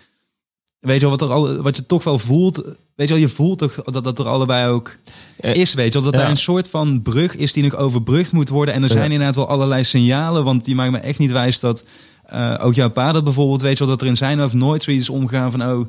Weet 0.80 1.00
je 1.00 1.06
wel, 1.08 1.10
wat, 1.18 1.28
er 1.28 1.32
al, 1.34 1.62
wat 1.62 1.76
je 1.76 1.86
toch 1.86 2.04
wel 2.04 2.18
voelt. 2.18 2.56
Weet 2.96 3.08
je 3.08 3.14
wel, 3.14 3.22
je 3.22 3.28
voelt 3.28 3.58
toch 3.58 3.74
dat 3.74 4.04
dat 4.04 4.18
er 4.18 4.28
allebei 4.28 4.68
ook 4.70 4.96
Eh, 5.36 5.54
is. 5.54 5.74
Weet 5.74 5.92
je 5.92 6.00
wel, 6.00 6.10
dat 6.10 6.20
ja. 6.20 6.24
er 6.26 6.30
een 6.30 6.36
soort 6.36 6.68
van 6.70 7.02
brug 7.02 7.36
is 7.36 7.52
die 7.52 7.62
nog 7.62 7.76
overbrugd 7.76 8.32
moet 8.32 8.48
worden. 8.48 8.74
En 8.74 8.82
er 8.82 8.88
zijn 8.88 9.04
Ja. 9.04 9.10
inderdaad 9.10 9.34
wel 9.36 9.48
allerlei 9.48 9.84
signalen. 9.84 10.44
Want 10.44 10.64
die 10.64 10.74
maakt 10.74 10.90
me 10.90 10.98
echt 10.98 11.18
niet 11.18 11.30
wijs 11.30 11.60
dat 11.60 11.84
eh, 12.26 12.58
ook 12.60 12.74
jouw 12.74 12.92
dat 12.92 13.24
bijvoorbeeld, 13.24 13.60
weet 13.60 13.78
je 13.78 13.84
wel, 13.84 13.92
dat 13.92 14.00
er 14.00 14.06
in 14.06 14.16
zijn 14.16 14.38
hoofd 14.38 14.54
nooit 14.54 14.82
zoiets 14.82 15.02
is 15.02 15.14
omgegaan 15.14 15.50
van 15.50 15.62
oh, 15.62 15.80
eh, 15.80 15.86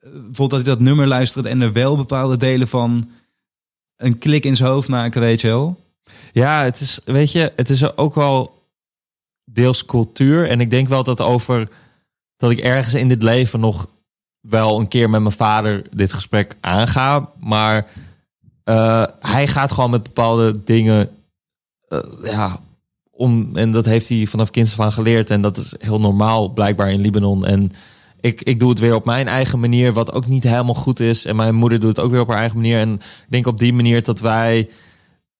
bijvoorbeeld 0.00 0.50
dat 0.50 0.60
hij 0.64 0.74
dat 0.74 0.80
nummer 0.80 1.06
luistert 1.06 1.46
en 1.46 1.60
er 1.60 1.72
wel 1.72 1.96
bepaalde 1.96 2.36
delen 2.36 2.68
van 2.68 3.10
een 3.96 4.18
klik 4.18 4.44
in 4.44 4.56
zijn 4.56 4.70
hoofd 4.70 4.88
maken, 4.88 5.20
weet 5.20 5.40
je 5.40 5.48
wel. 5.48 5.80
Ja, 6.32 6.62
het 6.62 6.80
is, 6.80 7.00
weet 7.04 7.32
je, 7.32 7.52
het 7.56 7.70
is 7.70 7.96
ook 7.96 8.14
wel 8.14 8.62
deels 9.44 9.84
cultuur. 9.84 10.48
En 10.48 10.60
ik 10.60 10.70
denk 10.70 10.88
wel 10.88 11.04
dat 11.04 11.20
over 11.20 11.68
dat 12.36 12.50
ik 12.50 12.58
ergens 12.58 12.94
in 12.94 13.08
dit 13.08 13.22
leven 13.22 13.60
nog 13.60 13.88
wel 14.40 14.80
een 14.80 14.88
keer 14.88 15.10
met 15.10 15.20
mijn 15.20 15.34
vader 15.34 15.86
dit 15.90 16.12
gesprek 16.12 16.56
aanga. 16.60 17.30
Maar 17.40 17.86
eh, 18.64 19.06
hij 19.20 19.48
gaat 19.48 19.72
gewoon 19.72 19.90
met 19.90 20.02
bepaalde 20.02 20.64
dingen. 20.64 21.10
ja, 22.22 22.60
om, 23.18 23.56
en 23.56 23.72
dat 23.72 23.84
heeft 23.84 24.08
hij 24.08 24.26
vanaf 24.26 24.50
kinds 24.50 24.72
af 24.72 24.80
aan 24.80 24.92
geleerd. 24.92 25.30
En 25.30 25.42
dat 25.42 25.56
is 25.56 25.74
heel 25.78 26.00
normaal 26.00 26.48
blijkbaar 26.48 26.90
in 26.90 27.00
Libanon. 27.00 27.46
En 27.46 27.72
ik, 28.20 28.42
ik 28.42 28.58
doe 28.58 28.70
het 28.70 28.78
weer 28.78 28.94
op 28.94 29.04
mijn 29.04 29.28
eigen 29.28 29.60
manier, 29.60 29.92
wat 29.92 30.12
ook 30.12 30.26
niet 30.26 30.42
helemaal 30.42 30.74
goed 30.74 31.00
is. 31.00 31.24
En 31.24 31.36
mijn 31.36 31.54
moeder 31.54 31.80
doet 31.80 31.96
het 31.96 32.04
ook 32.04 32.10
weer 32.10 32.20
op 32.20 32.28
haar 32.28 32.38
eigen 32.38 32.56
manier. 32.56 32.78
En 32.78 32.92
ik 32.94 33.26
denk 33.28 33.46
op 33.46 33.58
die 33.58 33.72
manier 33.72 34.02
dat 34.02 34.20
wij 34.20 34.68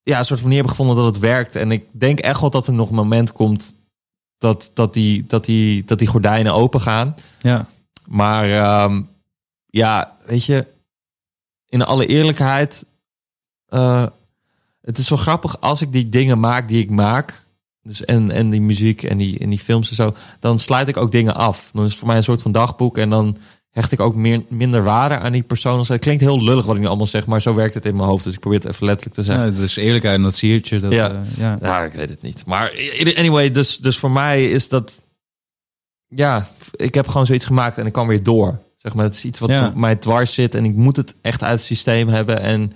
ja, 0.02 0.18
een 0.18 0.24
soort 0.24 0.40
van 0.40 0.48
manier 0.48 0.64
hebben 0.64 0.76
gevonden 0.76 1.04
dat 1.04 1.14
het 1.14 1.22
werkt. 1.22 1.56
En 1.56 1.70
ik 1.70 1.84
denk 1.90 2.18
echt 2.18 2.40
wel 2.40 2.50
dat 2.50 2.66
er 2.66 2.72
nog 2.72 2.88
een 2.88 2.94
moment 2.94 3.32
komt 3.32 3.74
dat, 4.38 4.70
dat, 4.74 4.94
die, 4.94 5.24
dat, 5.26 5.44
die, 5.44 5.84
dat 5.84 5.98
die 5.98 6.08
gordijnen 6.08 6.54
open 6.54 6.80
gaan. 6.80 7.16
Ja. 7.40 7.66
Maar 8.06 8.50
ehm, 8.50 9.02
ja, 9.66 10.16
weet 10.26 10.44
je, 10.44 10.66
in 11.68 11.82
alle 11.82 12.06
eerlijkheid, 12.06 12.84
eh, 13.66 14.06
het 14.80 14.98
is 14.98 15.06
zo 15.06 15.16
grappig 15.16 15.60
als 15.60 15.82
ik 15.82 15.92
die 15.92 16.08
dingen 16.08 16.40
maak 16.40 16.68
die 16.68 16.82
ik 16.82 16.90
maak. 16.90 17.46
Dus 17.82 18.04
en, 18.04 18.30
en 18.30 18.50
die 18.50 18.60
muziek 18.60 19.02
en 19.02 19.18
die, 19.18 19.38
en 19.38 19.50
die 19.50 19.58
films 19.58 19.88
en 19.90 19.96
zo, 19.96 20.14
dan 20.40 20.58
sluit 20.58 20.88
ik 20.88 20.96
ook 20.96 21.12
dingen 21.12 21.34
af. 21.34 21.70
Dan 21.72 21.84
is 21.84 21.90
het 21.90 21.98
voor 21.98 22.08
mij 22.08 22.16
een 22.16 22.22
soort 22.22 22.42
van 22.42 22.52
dagboek 22.52 22.98
en 22.98 23.10
dan 23.10 23.36
hecht 23.70 23.92
ik 23.92 24.00
ook 24.00 24.14
meer, 24.14 24.42
minder 24.48 24.82
waarde 24.82 25.18
aan 25.18 25.32
die 25.32 25.42
persoon. 25.42 25.84
Het 25.88 25.98
klinkt 26.00 26.22
heel 26.22 26.42
lullig 26.44 26.64
wat 26.66 26.74
ik 26.74 26.80
nu 26.80 26.86
allemaal 26.86 27.06
zeg, 27.06 27.26
maar 27.26 27.42
zo 27.42 27.54
werkt 27.54 27.74
het 27.74 27.86
in 27.86 27.96
mijn 27.96 28.08
hoofd. 28.08 28.24
Dus 28.24 28.34
ik 28.34 28.40
probeer 28.40 28.58
het 28.58 28.68
even 28.68 28.86
letterlijk 28.86 29.16
te 29.16 29.22
zeggen. 29.22 29.54
ja, 29.56 29.62
is 29.62 29.76
eerlijkheid 29.76 30.16
en 30.16 30.22
dat 30.22 30.34
siertje. 30.36 30.80
Dat, 30.80 30.92
Ja. 30.92 31.06
ja. 31.06 31.22
ja. 31.36 31.58
Ja, 31.62 31.84
ik 31.84 31.92
weet 31.92 32.08
het 32.08 32.22
niet. 32.22 32.46
Maar 32.46 32.72
anyway, 33.16 33.50
dus, 33.50 33.76
dus 33.76 33.98
voor 33.98 34.10
mij 34.10 34.50
is 34.50 34.68
dat... 34.68 35.02
Ja, 36.14 36.48
ik 36.70 36.94
heb 36.94 37.08
gewoon 37.08 37.26
zoiets 37.26 37.44
gemaakt 37.44 37.78
en 37.78 37.86
ik 37.86 37.92
kan 37.92 38.06
weer 38.06 38.22
door. 38.22 38.58
Zeg 38.76 38.94
maar, 38.94 39.04
het 39.04 39.14
is 39.14 39.24
iets 39.24 39.38
wat 39.38 39.50
Ja. 39.50 39.72
mij 39.74 39.96
dwars 39.96 40.34
zit 40.34 40.54
en 40.54 40.64
ik 40.64 40.74
moet 40.74 40.96
het 40.96 41.14
echt 41.20 41.42
uit 41.42 41.52
het 41.58 41.66
systeem 41.66 42.08
hebben. 42.08 42.40
En, 42.40 42.72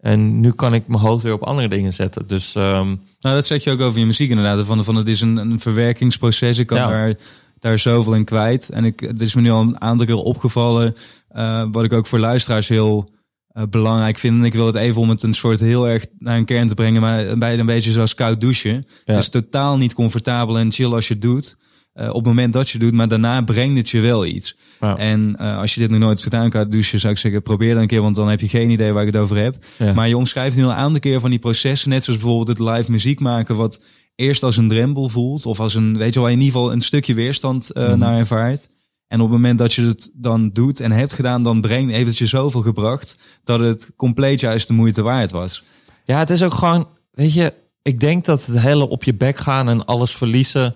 en 0.00 0.40
nu 0.40 0.52
kan 0.52 0.74
ik 0.74 0.86
mijn 0.86 1.00
hoofd 1.02 1.22
weer 1.22 1.32
op 1.32 1.42
andere 1.42 1.68
dingen 1.68 1.92
zetten. 1.92 2.26
Dus 2.26 2.54
ehm, 2.54 2.86
Nou, 3.20 3.34
dat 3.34 3.46
zeg 3.46 3.64
je 3.64 3.70
ook 3.70 3.80
over 3.80 3.98
je 4.00 4.06
muziek 4.06 4.30
inderdaad. 4.30 4.66
Van, 4.66 4.84
van 4.84 4.96
het 4.96 5.08
is 5.08 5.20
een, 5.20 5.36
een 5.36 5.60
verwerkingsproces. 5.60 6.58
Ik 6.58 6.66
kan 6.66 6.76
Ja. 6.78 6.88
daar, 6.88 7.14
daar 7.58 7.78
zoveel 7.78 8.14
in 8.14 8.24
kwijt. 8.24 8.68
En 8.68 8.84
ik, 8.84 9.00
het 9.00 9.20
is 9.20 9.34
me 9.34 9.40
nu 9.40 9.50
al 9.50 9.60
een 9.60 9.80
aantal 9.80 10.06
keer 10.06 10.14
opgevallen. 10.16 10.94
eh, 11.28 11.64
wat 11.72 11.84
ik 11.84 11.92
ook 11.92 12.06
voor 12.06 12.18
luisteraars 12.18 12.68
heel 12.68 13.10
eh, 13.52 13.62
belangrijk 13.70 14.18
vind. 14.18 14.38
En 14.38 14.44
ik 14.44 14.54
wil 14.54 14.66
het 14.66 14.74
even 14.74 15.00
om 15.00 15.08
het 15.08 15.22
een 15.22 15.34
soort 15.34 15.60
heel 15.60 15.88
erg 15.88 16.06
naar 16.18 16.36
een 16.36 16.44
kern 16.44 16.68
te 16.68 16.74
brengen. 16.74 17.00
Maar 17.00 17.38
bij 17.38 17.58
een 17.58 17.66
beetje 17.66 17.92
zoals 17.92 18.14
koud 18.14 18.40
douchen. 18.40 18.72
Ja. 19.04 19.14
Het 19.14 19.22
is 19.22 19.28
totaal 19.28 19.76
niet 19.76 19.94
comfortabel 19.94 20.58
en 20.58 20.72
chill 20.72 20.92
als 20.92 21.08
je 21.08 21.12
het 21.14 21.22
doet. 21.22 21.56
Eh, 21.92 22.08
op 22.08 22.14
het 22.14 22.24
moment 22.24 22.52
dat 22.52 22.66
je 22.68 22.72
het 22.78 22.86
doet. 22.86 22.92
Maar 22.94 23.08
daarna 23.08 23.40
brengt 23.42 23.76
het 23.76 23.88
je 23.88 24.00
wel 24.00 24.26
iets. 24.26 24.56
En 24.96 25.36
eh, 25.38 25.58
als 25.58 25.74
je 25.74 25.80
dit 25.80 25.90
nog 25.90 25.98
nooit 25.98 26.18
hebt 26.18 26.22
gedaan, 26.32 26.50
koud 26.50 26.70
douchen, 26.72 27.00
zou 27.00 27.12
ik 27.12 27.18
zeggen, 27.18 27.42
probeer 27.42 27.72
dan 27.72 27.82
een 27.82 27.88
keer. 27.88 28.02
Want 28.02 28.16
dan 28.16 28.28
heb 28.28 28.40
je 28.40 28.48
geen 28.48 28.70
idee 28.70 28.92
waar 28.92 29.06
ik 29.06 29.12
het 29.12 29.22
over 29.22 29.36
heb. 29.36 29.64
Ja. 29.78 29.92
Maar 29.92 30.08
je 30.08 30.16
omschrijft 30.16 30.56
nu 30.56 30.62
al 30.64 30.70
een 30.70 30.76
aantal 30.76 31.00
keer 31.00 31.20
van 31.20 31.30
die 31.30 31.38
processen. 31.38 31.90
Net 31.90 32.04
zoals 32.04 32.20
bijvoorbeeld 32.20 32.58
het 32.58 32.68
live 32.68 32.90
muziek 32.90 33.20
maken. 33.20 33.56
Wat 33.56 33.80
eerst 34.14 34.42
als 34.42 34.56
een 34.56 34.68
drempel 34.68 35.08
voelt. 35.08 35.46
Of 35.46 35.60
als 35.60 35.74
een, 35.74 35.98
weet 35.98 36.14
je 36.14 36.20
wel, 36.20 36.28
in 36.28 36.38
ieder 36.40 36.52
geval 36.52 36.72
een 36.72 36.80
stukje 36.80 37.14
weerstand 37.14 37.70
eh, 37.70 37.88
Mhm. 37.88 37.98
naar 37.98 38.18
ervaart. 38.18 38.68
En 39.08 39.20
op 39.20 39.26
het 39.26 39.36
moment 39.36 39.58
dat 39.58 39.72
je 39.74 39.82
het 39.82 40.10
dan 40.14 40.50
doet 40.52 40.80
en 40.80 40.92
hebt 40.92 41.12
gedaan, 41.12 41.42
dan 41.42 41.60
brengt, 41.60 41.92
heeft 41.92 42.06
het 42.06 42.18
je 42.18 42.26
zoveel 42.26 42.62
gebracht 42.62 43.16
dat 43.44 43.60
het 43.60 43.90
compleet 43.96 44.40
juist 44.40 44.66
de 44.68 44.72
moeite 44.72 45.02
waard 45.02 45.30
was. 45.30 45.64
Ja, 46.04 46.18
het 46.18 46.30
is 46.30 46.42
ook 46.42 46.54
gewoon, 46.54 46.88
weet 47.10 47.32
je, 47.32 47.52
ik 47.82 48.00
denk 48.00 48.24
dat 48.24 48.46
het 48.46 48.58
hele 48.58 48.88
op 48.88 49.04
je 49.04 49.14
bek 49.14 49.38
gaan 49.38 49.68
en 49.68 49.84
alles 49.84 50.10
verliezen. 50.10 50.74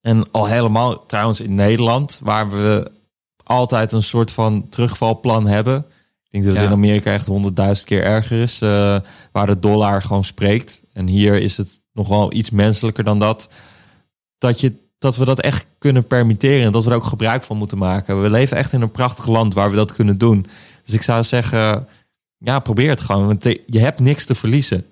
En 0.00 0.30
al 0.30 0.46
helemaal 0.46 1.06
trouwens 1.06 1.40
in 1.40 1.54
Nederland, 1.54 2.20
waar 2.22 2.50
we 2.50 2.90
altijd 3.42 3.92
een 3.92 4.02
soort 4.02 4.30
van 4.30 4.68
terugvalplan 4.68 5.46
hebben. 5.46 5.76
Ik 6.24 6.30
denk 6.30 6.44
dat 6.44 6.52
het 6.52 6.62
Ja. 6.62 6.68
in 6.68 6.76
Amerika 6.76 7.12
echt 7.12 7.26
honderdduizend 7.26 7.86
keer 7.88 8.02
erger 8.02 8.42
is, 8.42 8.60
eh, 8.60 8.96
waar 9.32 9.46
de 9.46 9.58
dollar 9.58 10.02
gewoon 10.02 10.24
spreekt. 10.24 10.82
En 10.92 11.06
hier 11.06 11.34
is 11.34 11.56
het 11.56 11.80
nog 11.92 12.08
wel 12.08 12.32
iets 12.32 12.50
menselijker 12.50 13.04
dan 13.04 13.18
dat. 13.18 13.48
Dat, 14.38 14.60
je, 14.60 14.72
dat 14.98 15.16
we 15.16 15.24
dat 15.24 15.40
echt 15.40 15.66
kunnen 15.78 16.06
permitteren 16.06 16.64
en 16.66 16.72
dat 16.72 16.84
we 16.84 16.90
er 16.90 16.96
ook 16.96 17.04
gebruik 17.04 17.42
van 17.42 17.56
moeten 17.56 17.78
maken. 17.78 18.22
We 18.22 18.30
leven 18.30 18.56
echt 18.56 18.72
in 18.72 18.80
een 18.82 18.90
prachtig 18.90 19.26
land 19.26 19.54
waar 19.54 19.70
we 19.70 19.76
dat 19.76 19.92
kunnen 19.92 20.18
doen. 20.18 20.46
Dus 20.84 20.94
ik 20.94 21.02
zou 21.02 21.24
zeggen, 21.24 21.86
ja, 22.38 22.58
probeer 22.58 22.88
het 22.88 23.00
gewoon. 23.00 23.26
Want 23.26 23.44
je 23.66 23.78
hebt 23.78 24.00
niks 24.00 24.26
te 24.26 24.34
verliezen. 24.34 24.86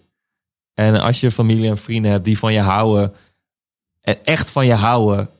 En 0.75 1.01
als 1.01 1.21
je 1.21 1.31
familie 1.31 1.69
en 1.71 1.79
vrienden 1.79 2.11
hebt 2.11 2.25
die 2.25 2.39
van 2.39 2.53
je 2.53 2.61
houden, 2.61 3.13
en 4.09 4.25
echt 4.25 4.51
van 4.51 4.67
je 4.67 4.75
houden, 4.75 5.31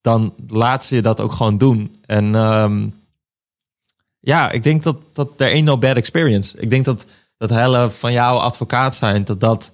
dan 0.00 0.34
laat 0.48 0.84
ze 0.84 0.94
je 0.94 1.02
dat 1.02 1.20
ook 1.20 1.32
gewoon 1.32 1.58
doen. 1.58 1.96
En 2.06 2.34
ehm, 2.34 2.88
ja, 4.20 4.50
ik 4.50 4.62
denk 4.62 4.82
dat 4.82 4.96
dat 5.12 5.30
er 5.36 5.50
ain't 5.50 5.64
no 5.64 5.78
bad 5.78 5.96
experience. 5.96 6.58
Ik 6.58 6.70
denk 6.70 6.84
dat 6.84 7.06
dat 7.36 7.50
hele 7.50 7.90
van 7.90 8.12
jou 8.12 8.40
advocaat 8.40 8.96
zijn, 8.96 9.24
dat 9.24 9.40
dat 9.40 9.70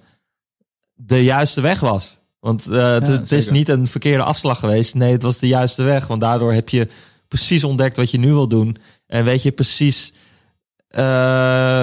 de 0.93 1.23
juiste 1.23 1.61
weg 1.61 1.79
was. 1.79 2.17
Want 2.39 2.67
eh, 2.67 2.91
het, 2.91 3.07
het 3.07 3.31
is 3.31 3.49
niet 3.49 3.69
een 3.69 3.87
verkeerde 3.87 4.23
afslag 4.23 4.59
geweest. 4.59 4.95
Nee, 4.95 5.11
het 5.11 5.23
was 5.23 5.39
de 5.39 5.47
juiste 5.47 5.83
weg. 5.83 6.07
Want 6.07 6.21
daardoor 6.21 6.53
heb 6.53 6.69
je 6.69 6.87
precies 7.27 7.63
ontdekt 7.63 7.97
wat 7.97 8.11
je 8.11 8.17
nu 8.17 8.31
wil 8.31 8.47
doen. 8.47 8.77
En 9.07 9.23
weet 9.23 9.43
je 9.43 9.51
precies 9.51 10.13
eh, 10.87 11.01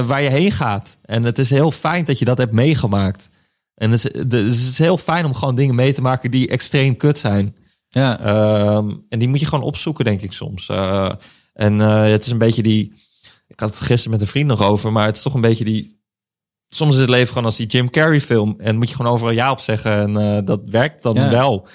waar 0.07 0.23
je 0.23 0.31
heen 0.31 0.53
gaat. 0.53 0.97
En 1.03 1.23
het 1.23 1.39
is 1.39 1.51
heel 1.51 1.71
fijn 1.71 2.05
dat 2.05 2.19
je 2.19 2.25
dat 2.25 2.39
hebt 2.39 2.53
meegemaakt. 2.53 3.31
En 3.75 3.91
het 3.91 4.05
is, 4.05 4.13
de- 4.27 4.37
het 4.37 4.55
is 4.55 4.79
heel 4.79 4.99
fijn 4.99 5.25
om 5.25 5.35
gewoon 5.35 5.55
dingen 5.55 5.75
mee 5.75 5.93
te 5.93 6.03
maken 6.03 6.31
die 6.31 6.49
extreem 6.49 6.97
kut 6.97 7.19
zijn. 7.19 7.57
Ja, 7.89 8.19
Ehm, 8.21 8.91
en 9.09 9.19
die 9.19 9.29
moet 9.29 9.41
je 9.41 9.47
gewoon 9.47 9.65
opzoeken, 9.65 10.05
denk 10.05 10.21
ik 10.21 10.33
soms. 10.33 10.69
Eh, 10.69 11.11
en 11.53 11.81
eh, 11.81 12.03
het 12.03 12.25
is 12.25 12.31
een 12.31 12.39
beetje 12.39 12.63
die. 12.63 12.95
Ik 13.47 13.61
had 13.61 13.71
het 13.71 13.81
gisteren 13.81 14.11
met 14.11 14.21
een 14.21 14.27
vriend 14.27 14.49
nog 14.49 14.63
over, 14.63 14.93
maar 14.93 15.07
het 15.07 15.17
is 15.17 15.23
toch 15.23 15.35
een 15.35 15.41
beetje 15.41 15.65
die. 15.65 16.01
Soms 16.69 16.95
is 16.95 17.01
het 17.01 17.09
leven 17.09 17.29
gewoon 17.29 17.45
als 17.45 17.57
die 17.57 17.67
Jim 17.67 17.91
Carrey 17.91 18.21
film. 18.21 18.55
En 18.59 18.77
moet 18.77 18.89
je 18.91 18.97
gewoon 18.97 19.13
overal 19.13 19.33
ja 19.33 19.51
op 19.51 19.61
zeggen. 19.61 19.93
En 19.97 20.17
eh, 20.37 20.47
dat 20.47 20.61
werkt 20.65 21.03
dan 21.03 21.15
Ja. 21.15 21.31
wel. 21.31 21.67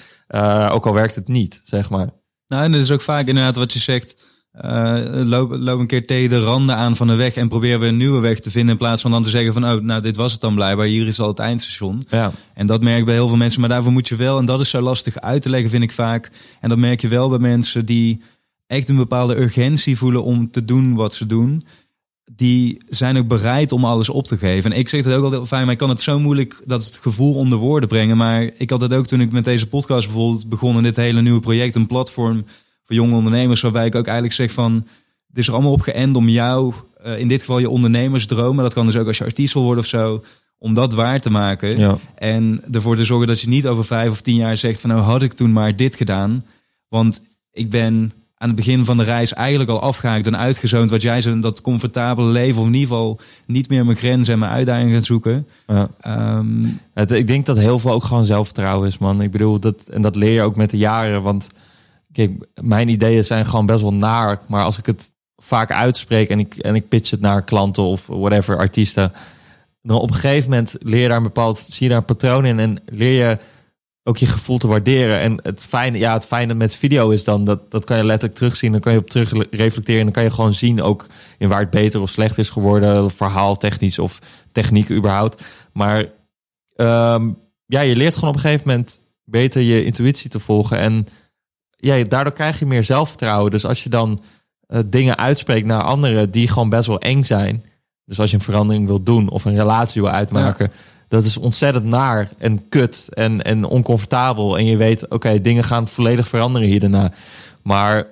Ook 0.72 0.86
al 0.86 0.92
werkt 0.94 1.14
het 1.14 1.28
niet, 1.28 1.60
zeg 1.64 1.90
maar. 1.90 2.10
nou 2.48 2.64
en 2.64 2.72
dat 2.72 2.80
is 2.80 2.90
ook 2.90 3.00
vaak 3.00 3.26
inderdaad 3.26 3.56
wat 3.56 3.72
je 3.72 3.78
zegt. 3.78 4.16
Eh, 4.52 5.00
loop, 5.24 5.56
loop 5.56 5.80
een 5.80 5.86
keer 5.86 6.06
tegen 6.06 6.28
de 6.28 6.40
randen 6.40 6.76
aan 6.76 6.96
van 6.96 7.06
de 7.06 7.14
weg 7.14 7.34
en 7.36 7.48
probeer 7.48 7.78
weer 7.78 7.88
een 7.88 7.96
nieuwe 7.96 8.20
weg 8.20 8.40
te 8.40 8.50
vinden. 8.50 8.70
In 8.70 8.78
plaats 8.78 9.02
van 9.02 9.10
dan 9.10 9.22
te 9.22 9.30
zeggen 9.30 9.52
van, 9.52 9.64
oh, 9.64 9.80
nou, 9.82 10.00
dit 10.00 10.16
was 10.16 10.32
het 10.32 10.40
dan 10.40 10.54
blijkbaar. 10.54 10.86
Hier 10.86 11.06
is 11.06 11.20
al 11.20 11.28
het 11.28 11.38
eindstation. 11.38 12.02
Ja. 12.08 12.32
En 12.54 12.66
dat 12.66 12.82
merk 12.82 12.98
ik 12.98 13.04
bij 13.04 13.14
heel 13.14 13.28
veel 13.28 13.36
mensen. 13.36 13.60
Maar 13.60 13.68
daarvoor 13.68 13.92
moet 13.92 14.08
je 14.08 14.16
wel, 14.16 14.38
en 14.38 14.44
dat 14.44 14.60
is 14.60 14.70
zo 14.70 14.80
lastig 14.80 15.20
uit 15.20 15.42
te 15.42 15.50
leggen, 15.50 15.70
vind 15.70 15.82
ik 15.82 15.92
vaak. 15.92 16.30
En 16.60 16.68
dat 16.68 16.78
merk 16.78 17.00
je 17.00 17.08
wel 17.08 17.28
bij 17.28 17.38
mensen 17.38 17.86
die 17.86 18.22
echt 18.66 18.88
een 18.88 18.96
bepaalde 18.96 19.36
urgentie 19.36 19.96
voelen 19.96 20.24
om 20.24 20.50
te 20.50 20.64
doen 20.64 20.94
wat 20.94 21.14
ze 21.14 21.26
doen. 21.26 21.62
Die 22.32 22.82
zijn 22.86 23.16
ook 23.16 23.28
bereid 23.28 23.72
om 23.72 23.84
alles 23.84 24.08
op 24.08 24.26
te 24.26 24.38
geven. 24.38 24.72
En 24.72 24.78
ik 24.78 24.88
zeg 24.88 25.04
het 25.04 25.14
ook 25.14 25.24
altijd 25.24 25.48
fijn, 25.48 25.62
maar 25.62 25.72
ik 25.72 25.78
kan 25.78 25.88
het 25.88 26.02
zo 26.02 26.20
moeilijk 26.20 26.62
dat 26.64 26.84
het 26.84 26.98
gevoel 27.02 27.34
onder 27.34 27.58
woorden 27.58 27.88
brengen. 27.88 28.16
Maar 28.16 28.50
ik 28.56 28.70
had 28.70 28.80
het 28.80 28.92
ook 28.92 29.06
toen 29.06 29.20
ik 29.20 29.32
met 29.32 29.44
deze 29.44 29.66
podcast 29.66 30.06
bijvoorbeeld 30.06 30.48
begon 30.48 30.76
in 30.76 30.82
dit 30.82 30.96
hele 30.96 31.22
nieuwe 31.22 31.40
project, 31.40 31.74
een 31.74 31.86
platform 31.86 32.44
voor 32.88 32.96
jonge 32.96 33.16
ondernemers, 33.16 33.60
waarbij 33.60 33.86
ik 33.86 33.94
ook 33.94 34.06
eigenlijk 34.06 34.34
zeg 34.34 34.50
van, 34.50 34.86
het 35.28 35.38
is 35.38 35.46
er 35.46 35.52
allemaal 35.52 35.72
op 35.72 35.80
geënt 35.80 36.16
om 36.16 36.28
jou, 36.28 36.72
eh, 37.02 37.18
in 37.18 37.28
dit 37.28 37.40
geval 37.40 37.58
je 37.58 37.70
ondernemersdromen, 37.70 38.64
dat 38.64 38.74
kan 38.74 38.86
dus 38.86 38.96
ook 38.96 39.06
als 39.06 39.18
je 39.18 39.24
artiest 39.24 39.54
wil 39.54 39.62
worden 39.62 39.82
of 39.82 39.88
zo, 39.88 40.24
om 40.58 40.72
dat 40.74 40.92
waar 40.92 41.20
te 41.20 41.30
maken. 41.30 41.78
Ja. 41.78 41.98
En 42.14 42.60
ervoor 42.72 42.96
te 42.96 43.04
zorgen 43.04 43.26
dat 43.26 43.40
je 43.40 43.48
niet 43.48 43.66
over 43.66 43.84
vijf 43.84 44.10
of 44.10 44.20
tien 44.20 44.36
jaar 44.36 44.56
zegt 44.56 44.80
van 44.80 44.90
nou 44.90 45.02
had 45.02 45.22
ik 45.22 45.32
toen 45.32 45.52
maar 45.52 45.76
dit 45.76 45.96
gedaan. 45.96 46.44
Want 46.88 47.22
ik 47.52 47.70
ben 47.70 48.12
aan 48.36 48.48
het 48.48 48.56
begin 48.56 48.84
van 48.84 48.96
de 48.96 49.02
reis 49.02 49.32
eigenlijk 49.32 49.70
al 49.70 49.80
afgehaakt 49.80 50.26
en 50.26 50.36
uitgezoond 50.36 50.90
wat 50.90 51.02
jij 51.02 51.20
zei, 51.20 51.40
dat 51.40 51.60
comfortabele 51.60 52.28
leven 52.28 52.60
of 52.60 52.66
in 52.66 52.74
ieder 52.74 52.88
geval 52.88 53.20
niet 53.46 53.68
meer 53.68 53.84
mijn 53.84 53.96
grenzen 53.96 54.32
en 54.32 54.38
mijn 54.38 54.52
uitdagingen 54.52 54.92
gaan 54.92 55.02
zoeken. 55.02 55.46
Ja. 55.66 55.88
Ehm, 56.00 56.64
Het, 56.94 57.10
ik 57.10 57.26
denk 57.26 57.46
dat 57.46 57.58
heel 57.58 57.78
veel 57.78 57.90
ook 57.90 58.04
gewoon 58.04 58.24
zelfvertrouwen 58.24 58.88
is, 58.88 58.98
man. 58.98 59.22
Ik 59.22 59.30
bedoel, 59.30 59.60
dat, 59.60 59.88
en 59.88 60.02
dat 60.02 60.16
leer 60.16 60.32
je 60.32 60.42
ook 60.42 60.56
met 60.56 60.70
de 60.70 60.76
jaren. 60.76 61.22
Want 61.22 61.46
kijk, 62.12 62.30
mijn 62.62 62.88
ideeën 62.88 63.24
zijn 63.24 63.46
gewoon 63.46 63.66
best 63.66 63.80
wel 63.80 63.94
naar. 63.94 64.40
Maar 64.46 64.64
als 64.64 64.78
ik 64.78 64.86
het 64.86 65.12
vaak 65.36 65.70
uitspreek 65.70 66.28
en 66.28 66.38
ik, 66.38 66.54
en 66.56 66.74
ik 66.74 66.88
pitch 66.88 67.10
het 67.10 67.20
naar 67.20 67.42
klanten 67.42 67.82
of 67.82 68.06
whatever, 68.06 68.56
artiesten. 68.56 69.12
Dan 69.82 69.98
op 69.98 70.08
een 70.08 70.14
gegeven 70.14 70.50
moment 70.50 70.76
leer 70.78 71.00
je 71.00 71.08
daar 71.08 71.16
een 71.16 71.22
bepaald, 71.22 71.58
zie 71.58 71.82
je 71.82 71.88
daar 71.88 71.98
een 71.98 72.04
patroon 72.04 72.44
in 72.44 72.58
en 72.58 72.82
leer 72.86 73.28
je 73.28 73.38
ook 74.08 74.16
je 74.16 74.26
gevoel 74.26 74.58
te 74.58 74.66
waarderen. 74.66 75.20
En 75.20 75.40
het 75.42 75.64
fijne, 75.64 75.98
ja, 75.98 76.12
het 76.12 76.26
fijne 76.26 76.54
met 76.54 76.76
video 76.76 77.10
is 77.10 77.24
dan 77.24 77.44
dat, 77.44 77.70
dat 77.70 77.84
kan 77.84 77.96
je 77.96 78.04
letterlijk 78.04 78.38
terugzien. 78.38 78.72
Dan 78.72 78.80
kan 78.80 78.92
je 78.92 78.98
op 78.98 79.10
terug 79.10 79.32
reflecteren 79.50 79.98
en 79.98 80.04
dan 80.04 80.14
kan 80.14 80.24
je 80.24 80.30
gewoon 80.30 80.54
zien 80.54 80.82
ook 80.82 81.06
in 81.38 81.48
waar 81.48 81.60
het 81.60 81.70
beter 81.70 82.00
of 82.00 82.10
slecht 82.10 82.38
is 82.38 82.50
geworden. 82.50 83.10
Verhaal, 83.10 83.56
technisch 83.56 83.98
of 83.98 84.18
techniek 84.52 84.90
überhaupt. 84.90 85.44
Maar 85.72 86.06
ehm, 86.76 87.30
ja, 87.66 87.80
je 87.80 87.96
leert 87.96 88.14
gewoon 88.14 88.30
op 88.30 88.36
een 88.36 88.40
gegeven 88.40 88.68
moment 88.68 89.00
beter 89.24 89.62
je 89.62 89.84
intuïtie 89.84 90.30
te 90.30 90.40
volgen. 90.40 90.78
En 90.78 91.08
ja, 91.80 92.04
daardoor 92.04 92.32
krijg 92.32 92.58
je 92.58 92.66
meer 92.66 92.84
zelfvertrouwen. 92.84 93.50
Dus 93.50 93.64
als 93.64 93.82
je 93.82 93.88
dan 93.88 94.20
eh, 94.66 94.80
dingen 94.86 95.18
uitspreekt 95.18 95.66
naar 95.66 95.82
anderen 95.82 96.30
die 96.30 96.48
gewoon 96.48 96.68
best 96.68 96.86
wel 96.86 97.00
eng 97.00 97.22
zijn. 97.22 97.64
Dus 98.04 98.20
als 98.20 98.30
je 98.30 98.36
een 98.36 98.42
verandering 98.42 98.86
wil 98.86 99.02
doen 99.02 99.28
of 99.28 99.44
een 99.44 99.56
relatie 99.56 100.02
wil 100.02 100.10
uitmaken. 100.10 100.72
Dat 101.08 101.24
is 101.24 101.36
ontzettend 101.36 101.84
naar 101.84 102.28
en 102.38 102.68
kut 102.68 103.08
en, 103.10 103.42
en 103.42 103.64
oncomfortabel. 103.64 104.58
En 104.58 104.64
je 104.64 104.76
weet, 104.76 105.08
oké, 105.08 105.40
dingen 105.40 105.64
gaan 105.64 105.88
volledig 105.88 106.28
veranderen 106.28 106.68
hier 106.68 106.80
daarna. 106.80 107.12
Maar 107.62 108.06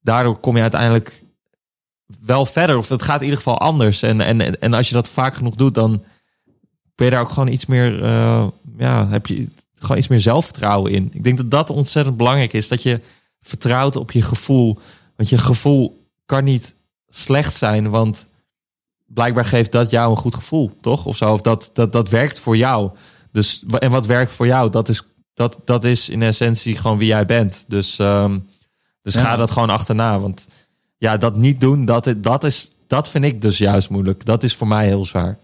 daardoor 0.00 0.36
kom 0.36 0.56
je 0.56 0.62
uiteindelijk 0.62 1.22
wel 2.20 2.46
verder. 2.46 2.76
Of 2.76 2.88
het 2.88 3.02
gaat 3.02 3.18
in 3.18 3.24
ieder 3.24 3.38
geval 3.38 3.58
anders. 3.58 4.02
En, 4.02 4.20
en, 4.20 4.60
en 4.60 4.72
als 4.72 4.88
je 4.88 4.94
dat 4.94 5.08
vaak 5.08 5.34
genoeg 5.34 5.54
doet, 5.54 5.74
dan 5.74 6.02
ben 6.94 7.06
je 7.06 7.12
daar 7.12 7.20
ook 7.20 7.28
gewoon 7.28 7.52
iets 7.52 7.66
meer, 7.66 8.04
eh, 8.04 8.46
ja, 8.78 9.08
heb 9.08 9.26
je 9.26 9.48
gewoon 9.84 9.98
iets 9.98 10.08
meer 10.08 10.20
zelfvertrouwen 10.20 10.92
in. 10.92 11.10
Ik 11.12 11.24
denk 11.24 11.36
dat 11.36 11.50
dat 11.50 11.70
ontzettend 11.70 12.16
belangrijk 12.16 12.52
is. 12.52 12.68
Dat 12.68 12.82
je 12.82 13.00
vertrouwt 13.40 13.96
op 13.96 14.10
je 14.12 14.22
gevoel. 14.22 14.78
Want 15.16 15.28
je 15.28 15.38
gevoel 15.38 16.02
kan 16.24 16.44
niet 16.44 16.74
slecht 17.08 17.56
zijn, 17.56 17.90
want 17.90 18.26
blijkbaar 19.06 19.44
geeft 19.44 19.72
dat 19.72 19.90
jou 19.90 20.10
een 20.10 20.16
goed 20.16 20.34
gevoel, 20.34 20.70
toch? 20.80 21.06
Of 21.06 21.16
zo, 21.16 21.32
of 21.32 21.40
dat, 21.40 21.70
dat, 21.72 21.92
dat 21.92 22.08
werkt 22.08 22.38
voor 22.38 22.56
jou. 22.56 22.90
Dus, 23.32 23.64
en 23.78 23.90
wat 23.90 24.06
werkt 24.06 24.34
voor 24.34 24.46
jou, 24.46 24.70
dat 24.70 24.88
is, 24.88 25.02
dat, 25.34 25.58
dat 25.64 25.84
is 25.84 26.08
in 26.08 26.22
essentie 26.22 26.76
gewoon 26.76 26.98
wie 26.98 27.06
jij 27.08 27.26
bent. 27.26 27.64
Dus, 27.68 27.98
ehm, 27.98 28.38
dus 29.00 29.14
Ja. 29.14 29.20
ga 29.20 29.36
dat 29.36 29.50
gewoon 29.50 29.70
achterna. 29.70 30.20
Want 30.20 30.46
ja, 30.98 31.16
dat 31.16 31.36
niet 31.36 31.60
doen, 31.60 31.84
dat, 31.84 32.14
dat, 32.18 32.44
is, 32.44 32.70
dat 32.86 33.10
vind 33.10 33.24
ik 33.24 33.42
dus 33.42 33.58
juist 33.58 33.90
moeilijk. 33.90 34.24
Dat 34.24 34.42
is 34.42 34.54
voor 34.54 34.68
mij 34.68 34.86
heel 34.86 35.04
zwaar. 35.04 35.38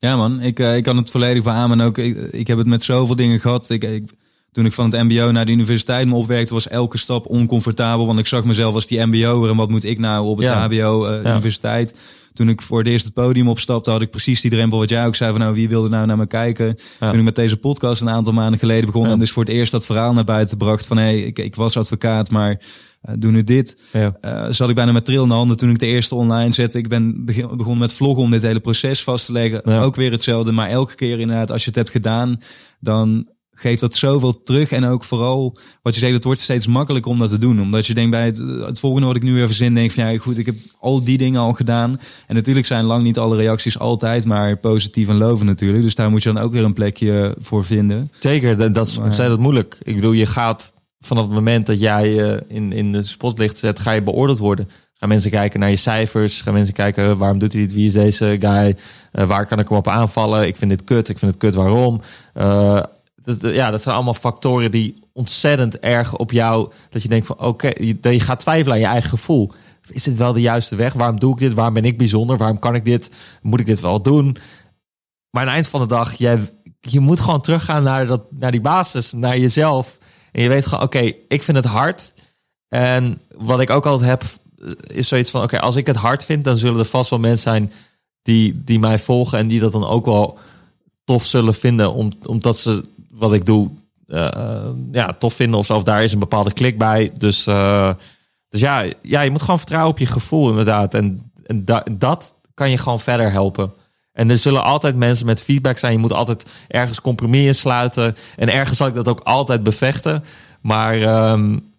Ja 0.00 0.16
man, 0.16 0.40
ik, 0.40 0.58
eh, 0.58 0.76
ik 0.76 0.82
kan 0.82 0.96
het 0.96 1.10
volledig 1.10 1.42
beamen. 1.42 1.80
En 1.80 1.86
ook, 1.86 1.98
ik, 1.98 2.16
ik 2.16 2.46
heb 2.46 2.58
het 2.58 2.66
met 2.66 2.82
zoveel 2.82 3.16
dingen 3.16 3.40
gehad. 3.40 3.70
Ik, 3.70 3.84
ik, 3.84 4.10
toen 4.52 4.64
ik 4.66 4.72
van 4.72 4.90
het 4.90 5.02
mbo 5.02 5.30
naar 5.30 5.46
de 5.46 5.52
universiteit 5.52 6.06
me 6.08 6.14
opwerkte, 6.14 6.52
was 6.54 6.68
elke 6.68 6.98
stap 6.98 7.26
oncomfortabel. 7.26 8.06
Want 8.06 8.18
ik 8.18 8.26
zag 8.26 8.44
mezelf 8.44 8.74
als 8.74 8.86
die 8.86 9.06
mbo'er 9.06 9.50
en 9.50 9.56
wat 9.56 9.70
moet 9.70 9.84
ik 9.84 9.98
nou 9.98 10.26
op 10.26 10.36
het 10.38 10.46
Ja. 10.46 10.64
hbo, 10.68 11.04
eh, 11.04 11.22
Ja. 11.22 11.30
universiteit. 11.30 11.94
Toen 12.32 12.48
ik 12.48 12.62
voor 12.62 12.78
het 12.78 12.86
eerst 12.86 13.04
het 13.04 13.14
podium 13.14 13.48
opstapte, 13.48 13.90
had 13.90 14.02
ik 14.02 14.10
precies 14.10 14.40
die 14.40 14.50
drempel 14.50 14.78
wat 14.78 14.88
jij 14.88 15.06
ook 15.06 15.14
zei 15.14 15.30
van 15.30 15.40
nou, 15.40 15.54
wie 15.54 15.68
wilde 15.68 15.88
nou 15.88 16.06
naar 16.06 16.16
me 16.16 16.26
kijken. 16.26 16.78
Ja. 17.00 17.08
Toen 17.08 17.18
ik 17.18 17.24
met 17.24 17.34
deze 17.34 17.56
podcast 17.56 18.00
een 18.00 18.10
aantal 18.10 18.32
maanden 18.32 18.58
geleden 18.58 18.86
begon 18.86 19.06
en 19.06 19.18
dus 19.18 19.30
voor 19.30 19.44
het 19.44 19.52
eerst 19.52 19.72
dat 19.72 19.86
verhaal 19.86 20.12
naar 20.12 20.24
buiten 20.24 20.56
bracht 20.56 20.86
van 20.86 20.96
hé, 20.96 21.02
hey, 21.04 21.18
ik, 21.20 21.38
ik 21.38 21.54
was 21.54 21.76
advocaat, 21.76 22.30
maar 22.30 22.60
eh, 23.00 23.14
doe 23.18 23.30
nu 23.30 23.44
dit. 23.44 23.76
Ja. 23.92 24.16
Eh, 24.20 24.46
zat 24.50 24.68
ik 24.68 24.74
bijna 24.74 24.92
met 24.92 25.04
trillende 25.04 25.34
handen 25.34 25.56
toen 25.56 25.70
ik 25.70 25.78
de 25.78 25.86
eerste 25.86 26.14
online 26.14 26.52
zette. 26.52 26.78
Ik 26.78 26.88
ben 26.88 27.24
begin, 27.24 27.48
begonnen 27.56 27.78
met 27.78 27.92
vloggen 27.92 28.22
om 28.22 28.30
dit 28.30 28.42
hele 28.42 28.60
proces 28.60 29.02
vast 29.02 29.26
te 29.26 29.32
leggen. 29.32 29.60
Ja. 29.64 29.82
Ook 29.82 29.96
weer 29.96 30.10
hetzelfde, 30.10 30.52
maar 30.52 30.68
elke 30.68 30.94
keer 30.94 31.20
inderdaad, 31.20 31.50
als 31.50 31.60
je 31.62 31.66
het 31.68 31.76
hebt 31.78 31.90
gedaan, 31.90 32.36
dan 32.80 33.28
geeft 33.60 33.80
dat 33.80 33.96
zoveel 33.96 34.42
terug. 34.42 34.70
En 34.72 34.84
ook 34.84 35.04
vooral, 35.04 35.56
wat 35.82 35.94
je 35.94 36.00
zegt, 36.00 36.12
het 36.14 36.24
wordt 36.24 36.40
steeds 36.40 36.66
makkelijker 36.66 37.10
om 37.10 37.18
dat 37.18 37.30
te 37.30 37.38
doen. 37.38 37.60
Omdat 37.60 37.86
je 37.86 37.94
denkt 37.94 38.10
bij 38.10 38.24
het, 38.24 38.36
het 38.66 38.80
volgende 38.80 39.06
wat 39.06 39.16
ik 39.16 39.22
nu 39.22 39.34
weer 39.34 39.46
verzin, 39.46 39.74
denk 39.74 39.90
van 39.90 40.12
ja, 40.12 40.18
goed, 40.18 40.38
ik 40.38 40.46
heb 40.46 40.56
al 40.80 41.04
die 41.04 41.18
dingen 41.18 41.40
al 41.40 41.52
gedaan. 41.52 42.00
En 42.26 42.34
natuurlijk 42.34 42.66
zijn 42.66 42.84
lang 42.84 43.02
niet 43.02 43.18
alle 43.18 43.36
reacties 43.36 43.78
altijd 43.78 44.24
maar 44.24 44.56
positief 44.56 45.08
en 45.08 45.16
lovend 45.16 45.48
natuurlijk. 45.48 45.82
Dus 45.82 45.94
daar 45.94 46.10
moet 46.10 46.22
je 46.22 46.32
dan 46.32 46.42
ook 46.42 46.52
weer 46.52 46.64
een 46.64 46.72
plekje 46.72 47.34
voor 47.38 47.64
vinden. 47.64 48.10
Zeker, 48.18 48.56
dat- 48.56 48.74
dat 48.74 48.86
is 48.86 48.98
ontzettend 48.98 49.40
moeilijk. 49.40 49.78
Ik 49.82 49.94
bedoel, 49.94 50.12
je 50.12 50.26
gaat 50.26 50.72
vanaf 51.00 51.24
het 51.24 51.32
moment 51.32 51.66
dat 51.66 51.80
jij 51.80 52.14
je 52.14 52.42
in, 52.48 52.72
in 52.72 52.92
de 52.92 53.02
spotlicht 53.02 53.58
zet, 53.58 53.80
ga 53.80 53.92
je 53.92 54.02
beoordeeld 54.02 54.38
worden. 54.38 54.68
Gaan 54.94 55.08
mensen 55.08 55.30
kijken 55.30 55.60
naar 55.60 55.70
je 55.70 55.76
cijfers? 55.76 56.42
Gaan 56.42 56.54
mensen 56.54 56.74
kijken 56.74 57.04
eh, 57.10 57.18
waarom 57.18 57.38
doet 57.38 57.52
hij 57.52 57.60
dit? 57.62 57.72
Wie 57.72 57.86
is 57.86 57.92
deze 57.92 58.36
guy? 58.40 58.76
Eh, 59.12 59.24
waar 59.26 59.46
kan 59.46 59.58
ik 59.58 59.68
hem 59.68 59.78
op 59.78 59.88
aanvallen? 59.88 60.46
Ik 60.46 60.56
vind 60.56 60.70
dit 60.70 60.84
kut. 60.84 61.08
Ik 61.08 61.18
vind 61.18 61.30
het 61.30 61.40
kut. 61.40 61.54
Waarom? 61.54 62.00
Eh, 62.34 62.80
dat, 63.28 63.40
dat- 63.40 63.54
ja, 63.54 63.70
dat 63.70 63.82
zijn 63.82 63.94
allemaal 63.94 64.14
factoren 64.14 64.70
die 64.70 65.02
ontzettend 65.12 65.78
erg 65.78 66.16
op 66.16 66.30
jou. 66.32 66.72
Dat 66.90 67.02
je 67.02 67.08
denkt 67.08 67.26
van 67.26 67.38
oké, 67.38 67.66
je, 67.66 67.96
je 68.00 68.20
gaat 68.20 68.40
twijfelen 68.40 68.72
aan 68.74 68.80
je 68.80 68.86
eigen 68.86 69.10
gevoel. 69.10 69.52
Is 69.90 70.02
dit 70.02 70.18
wel 70.18 70.32
de 70.32 70.40
juiste 70.40 70.76
weg? 70.76 70.92
Waarom 70.92 71.20
doe 71.20 71.32
ik 71.32 71.38
dit? 71.38 71.52
Waarom 71.52 71.74
ben 71.74 71.84
ik 71.84 71.98
bijzonder? 71.98 72.36
Waarom 72.36 72.58
kan 72.58 72.74
ik 72.74 72.84
dit? 72.84 73.10
Moet 73.42 73.60
ik 73.60 73.66
dit 73.66 73.80
wel 73.80 74.02
doen? 74.02 74.36
Maar 75.30 75.42
aan 75.42 75.46
het 75.46 75.54
eind 75.56 75.68
van 75.68 75.80
de 75.80 75.86
dag, 75.86 76.14
jij, 76.14 76.50
je 76.80 77.00
moet 77.00 77.20
gewoon 77.20 77.40
teruggaan 77.40 77.82
naar, 77.82 78.06
dat, 78.06 78.22
naar 78.30 78.50
die 78.50 78.60
basis, 78.60 79.12
naar 79.12 79.38
jezelf. 79.38 79.98
En 80.32 80.42
je 80.42 80.48
weet 80.48 80.66
gewoon, 80.66 80.84
oké, 80.84 81.12
ik 81.28 81.42
vind 81.42 81.56
het 81.56 81.66
hard. 81.66 82.14
En 82.68 83.20
wat 83.36 83.60
ik 83.60 83.70
ook 83.70 83.86
altijd 83.86 84.10
heb, 84.10 84.24
is 84.86 85.08
zoiets 85.08 85.30
van: 85.30 85.42
oké, 85.42 85.60
als 85.60 85.76
ik 85.76 85.86
het 85.86 85.96
hard 85.96 86.24
vind, 86.24 86.44
dan 86.44 86.56
zullen 86.56 86.78
er 86.78 86.84
vast 86.84 87.10
wel 87.10 87.18
mensen 87.18 87.50
zijn 87.50 87.72
die, 88.22 88.64
die 88.64 88.78
mij 88.78 88.98
volgen 88.98 89.38
en 89.38 89.48
die 89.48 89.60
dat 89.60 89.72
dan 89.72 89.86
ook 89.86 90.04
wel 90.04 90.38
tof 91.04 91.24
zullen 91.26 91.54
vinden, 91.54 91.92
om, 91.92 92.12
omdat 92.26 92.58
ze 92.58 92.84
wat 93.18 93.32
ik 93.32 93.46
doe 93.46 93.70
uh, 94.06 94.68
ja, 94.92 95.12
tof 95.12 95.34
vinden 95.34 95.58
of 95.58 95.66
zo. 95.66 95.76
Of 95.76 95.82
daar 95.82 96.04
is 96.04 96.12
een 96.12 96.18
bepaalde 96.18 96.52
klik 96.52 96.78
bij. 96.78 97.12
Dus, 97.18 97.46
uh, 97.46 97.90
dus 98.48 98.60
ja, 98.60 98.84
ja, 99.02 99.20
je 99.20 99.30
moet 99.30 99.42
gewoon 99.42 99.58
vertrouwen 99.58 99.92
op 99.92 99.98
je 99.98 100.06
gevoel 100.06 100.48
inderdaad. 100.48 100.94
En, 100.94 101.32
en 101.46 101.64
da 101.64 101.84
dat 101.90 102.34
kan 102.54 102.70
je 102.70 102.78
gewoon 102.78 103.00
verder 103.00 103.30
helpen. 103.30 103.72
En 104.12 104.30
er 104.30 104.38
zullen 104.38 104.64
altijd 104.64 104.96
mensen 104.96 105.26
met 105.26 105.42
feedback 105.42 105.78
zijn. 105.78 105.92
Je 105.92 105.98
moet 105.98 106.12
altijd 106.12 106.46
ergens 106.68 107.00
compromissen 107.00 107.54
sluiten. 107.54 108.16
En 108.36 108.52
ergens 108.52 108.78
zal 108.78 108.86
ik 108.86 108.94
dat 108.94 109.08
ook 109.08 109.20
altijd 109.20 109.62
bevechten. 109.62 110.24
Maar 110.60 111.30
um, 111.32 111.72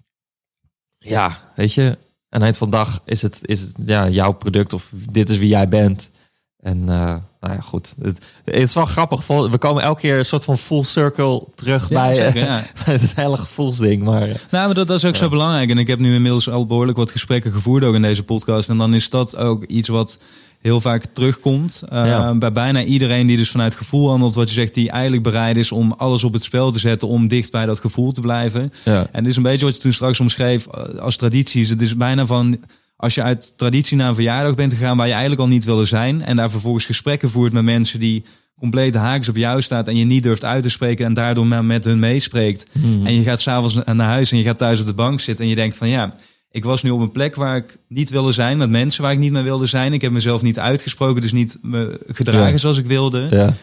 ja, 0.97 1.37
weet 1.55 1.73
je, 1.73 1.83
aan 1.83 1.97
het 2.29 2.41
eind 2.41 2.57
van 2.57 2.69
de 2.69 2.75
dag 2.75 3.01
is 3.05 3.21
het, 3.21 3.39
is 3.41 3.61
het 3.61 3.73
ja, 3.85 4.09
jouw 4.09 4.31
product 4.31 4.73
of 4.73 4.91
dit 5.11 5.29
is 5.29 5.37
wie 5.37 5.49
jij 5.49 5.67
bent. 5.67 6.09
En 6.61 6.77
uh, 6.77 6.85
nou 6.87 7.53
ja, 7.53 7.61
goed. 7.61 7.95
Het, 8.01 8.25
het, 8.45 8.55
is 8.55 8.73
wel 8.73 8.85
grappig. 8.85 9.27
We 9.27 9.57
komen 9.57 9.83
elke 9.83 10.01
keer 10.01 10.17
een 10.17 10.25
soort 10.25 10.43
van 10.43 10.57
full 10.57 10.83
circle 10.83 11.47
terug 11.55 11.89
bij, 11.89 12.13
zeker, 12.13 12.43
ja. 12.43 12.63
het 12.83 13.15
hele 13.15 13.37
gevoelsding. 13.37 14.03
Maar, 14.03 14.27
nou, 14.27 14.65
maar 14.65 14.73
dat, 14.73 14.87
dat 14.87 14.97
is 14.97 15.05
ook 15.05 15.15
zo 15.15 15.29
belangrijk. 15.29 15.69
En 15.69 15.77
ik 15.77 15.87
heb 15.87 15.99
nu 15.99 16.13
inmiddels 16.13 16.49
al 16.49 16.65
behoorlijk 16.65 16.97
wat 16.97 17.11
gesprekken 17.11 17.51
gevoerd 17.51 17.83
ook 17.83 17.95
in 17.95 18.01
deze 18.01 18.23
podcast. 18.23 18.69
En 18.69 18.77
dan 18.77 18.93
is 18.93 19.09
dat 19.09 19.37
ook 19.37 19.63
iets 19.63 19.87
wat 19.87 20.17
heel 20.59 20.81
vaak 20.81 21.05
terugkomt. 21.05 21.83
Uh, 21.93 22.31
Bij 22.31 22.51
bijna 22.51 22.83
iedereen 22.83 23.27
die 23.27 23.37
dus 23.37 23.51
vanuit 23.51 23.75
gevoel 23.75 24.09
handelt, 24.09 24.35
wat 24.35 24.47
je 24.47 24.53
zegt, 24.53 24.73
die 24.73 24.89
eigenlijk 24.89 25.23
bereid 25.23 25.57
is 25.57 25.71
om 25.71 25.91
alles 25.91 26.23
op 26.23 26.33
het 26.33 26.43
spel 26.43 26.71
te 26.71 26.79
zetten 26.79 27.07
om 27.07 27.27
dicht 27.27 27.51
bij 27.51 27.65
dat 27.65 27.79
gevoel 27.79 28.11
te 28.11 28.21
blijven. 28.21 28.71
En 28.83 29.07
dit 29.11 29.25
is 29.25 29.35
een 29.35 29.43
beetje 29.43 29.65
wat 29.65 29.75
je 29.75 29.81
toen 29.81 29.93
straks 29.93 30.19
omschreef 30.19 30.67
als 30.99 31.15
traditie. 31.15 31.67
Het 31.67 31.81
is 31.81 31.95
bijna 31.95 32.25
van 32.25 32.59
als 32.99 33.15
je 33.15 33.23
uit 33.23 33.53
traditie 33.55 33.97
naar 33.97 34.07
een 34.07 34.15
verjaardag 34.15 34.55
bent 34.55 34.73
gegaan 34.73 34.97
waar 34.97 35.05
je 35.05 35.11
eigenlijk 35.11 35.41
al 35.41 35.47
niet 35.47 35.65
wilde 35.65 35.85
zijn. 35.85 36.21
En 36.21 36.35
daar 36.35 36.49
vervolgens 36.49 36.85
gesprekken 36.85 37.29
voert 37.29 37.53
met 37.53 37.63
mensen 37.63 37.99
die 37.99 38.23
compleet 38.57 38.95
haaks 38.95 39.29
op 39.29 39.35
jou 39.35 39.61
staat 39.61 39.87
en 39.87 39.97
je 39.97 40.05
niet 40.05 40.23
durft 40.23 40.45
uit 40.45 40.63
te 40.63 40.69
spreken 40.69 41.05
en 41.05 41.13
daardoor 41.13 41.47
met 41.47 41.85
hun 41.85 41.99
meespreekt. 41.99 42.65
Hmm. 42.71 43.05
En 43.05 43.13
je 43.13 43.23
gaat 43.23 43.41
s'avonds 43.41 43.73
naar 43.85 44.07
huis 44.07 44.31
en 44.31 44.37
je 44.37 44.43
gaat 44.43 44.57
thuis 44.57 44.79
op 44.79 44.85
de 44.85 44.93
bank 44.93 45.19
zitten 45.19 45.43
en 45.43 45.49
je 45.49 45.55
denkt 45.55 45.77
van 45.77 45.89
ja, 45.89 46.15
ik 46.51 46.63
was 46.63 46.83
nu 46.83 46.89
op 46.89 46.99
een 46.99 47.11
plek 47.11 47.35
waar 47.35 47.55
ik 47.55 47.77
niet 47.87 48.09
wilde 48.09 48.31
zijn, 48.31 48.57
met 48.57 48.69
mensen 48.69 49.03
waar 49.03 49.11
ik 49.11 49.17
niet 49.17 49.31
meer 49.31 49.43
wilde 49.43 49.65
zijn. 49.65 49.93
Ik 49.93 50.01
heb 50.01 50.11
mezelf 50.11 50.41
niet 50.41 50.59
uitgesproken, 50.59 51.21
dus 51.21 51.31
niet 51.31 51.57
me 51.61 51.99
gedragen 52.07 52.59
zoals 52.59 52.77
ik 52.77 52.85
wilde. 52.85 53.27
Ja. 53.31 53.53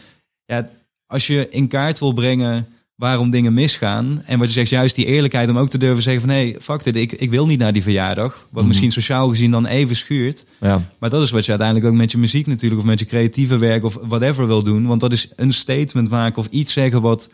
ja, 0.45 0.71
als 1.07 1.27
je 1.27 1.47
in 1.51 1.69
kaart 1.69 1.99
wil 1.99 2.13
brengen 2.13 2.67
waarom 2.97 3.31
dingen 3.31 3.55
misgaan. 3.55 4.23
En 4.25 4.39
wat 4.39 4.49
je 4.49 4.55
zegt, 4.55 4.71
juist 4.71 4.95
die 4.95 5.07
eerlijkheid 5.07 5.49
om 5.49 5.59
ook 5.59 5.69
te 5.69 5.79
durven 5.79 6.03
zeggen 6.03 6.23
van... 6.23 6.31
hé, 6.31 6.51
hey, 6.51 6.57
fuck 6.61 6.85
dit, 6.85 6.97
ik, 6.97 7.13
ik 7.13 7.31
wil 7.31 7.47
niet 7.47 7.59
naar 7.59 7.73
die 7.73 7.83
verjaardag. 7.83 8.33
Wat 8.51 8.61
mhm. 8.61 8.67
misschien 8.67 8.91
sociaal 8.91 9.29
gezien 9.29 9.51
dan 9.51 9.67
even 9.67 9.97
schuurt. 9.97 10.45
Ja. 10.61 10.83
Maar 10.99 11.11
dat 11.11 11.23
is 11.23 11.31
wat 11.31 11.45
je 11.45 11.51
uiteindelijk 11.51 11.89
ook 11.89 11.99
met 11.99 12.11
je 12.11 12.19
muziek 12.19 12.47
natuurlijk... 12.47 12.81
of 12.81 12.87
met 12.87 12.99
je 12.99 13.05
creatieve 13.05 13.59
werk 13.59 13.85
of 13.85 13.99
whatever 14.03 14.47
wil 14.47 14.63
doen. 14.63 14.87
Want 14.87 15.01
dat 15.01 15.13
is 15.13 15.29
een 15.37 15.53
statement 15.53 16.11
maken 16.11 16.39
of 16.39 16.47
iets 16.47 16.73
zeggen 16.73 17.03
wat 17.03 17.31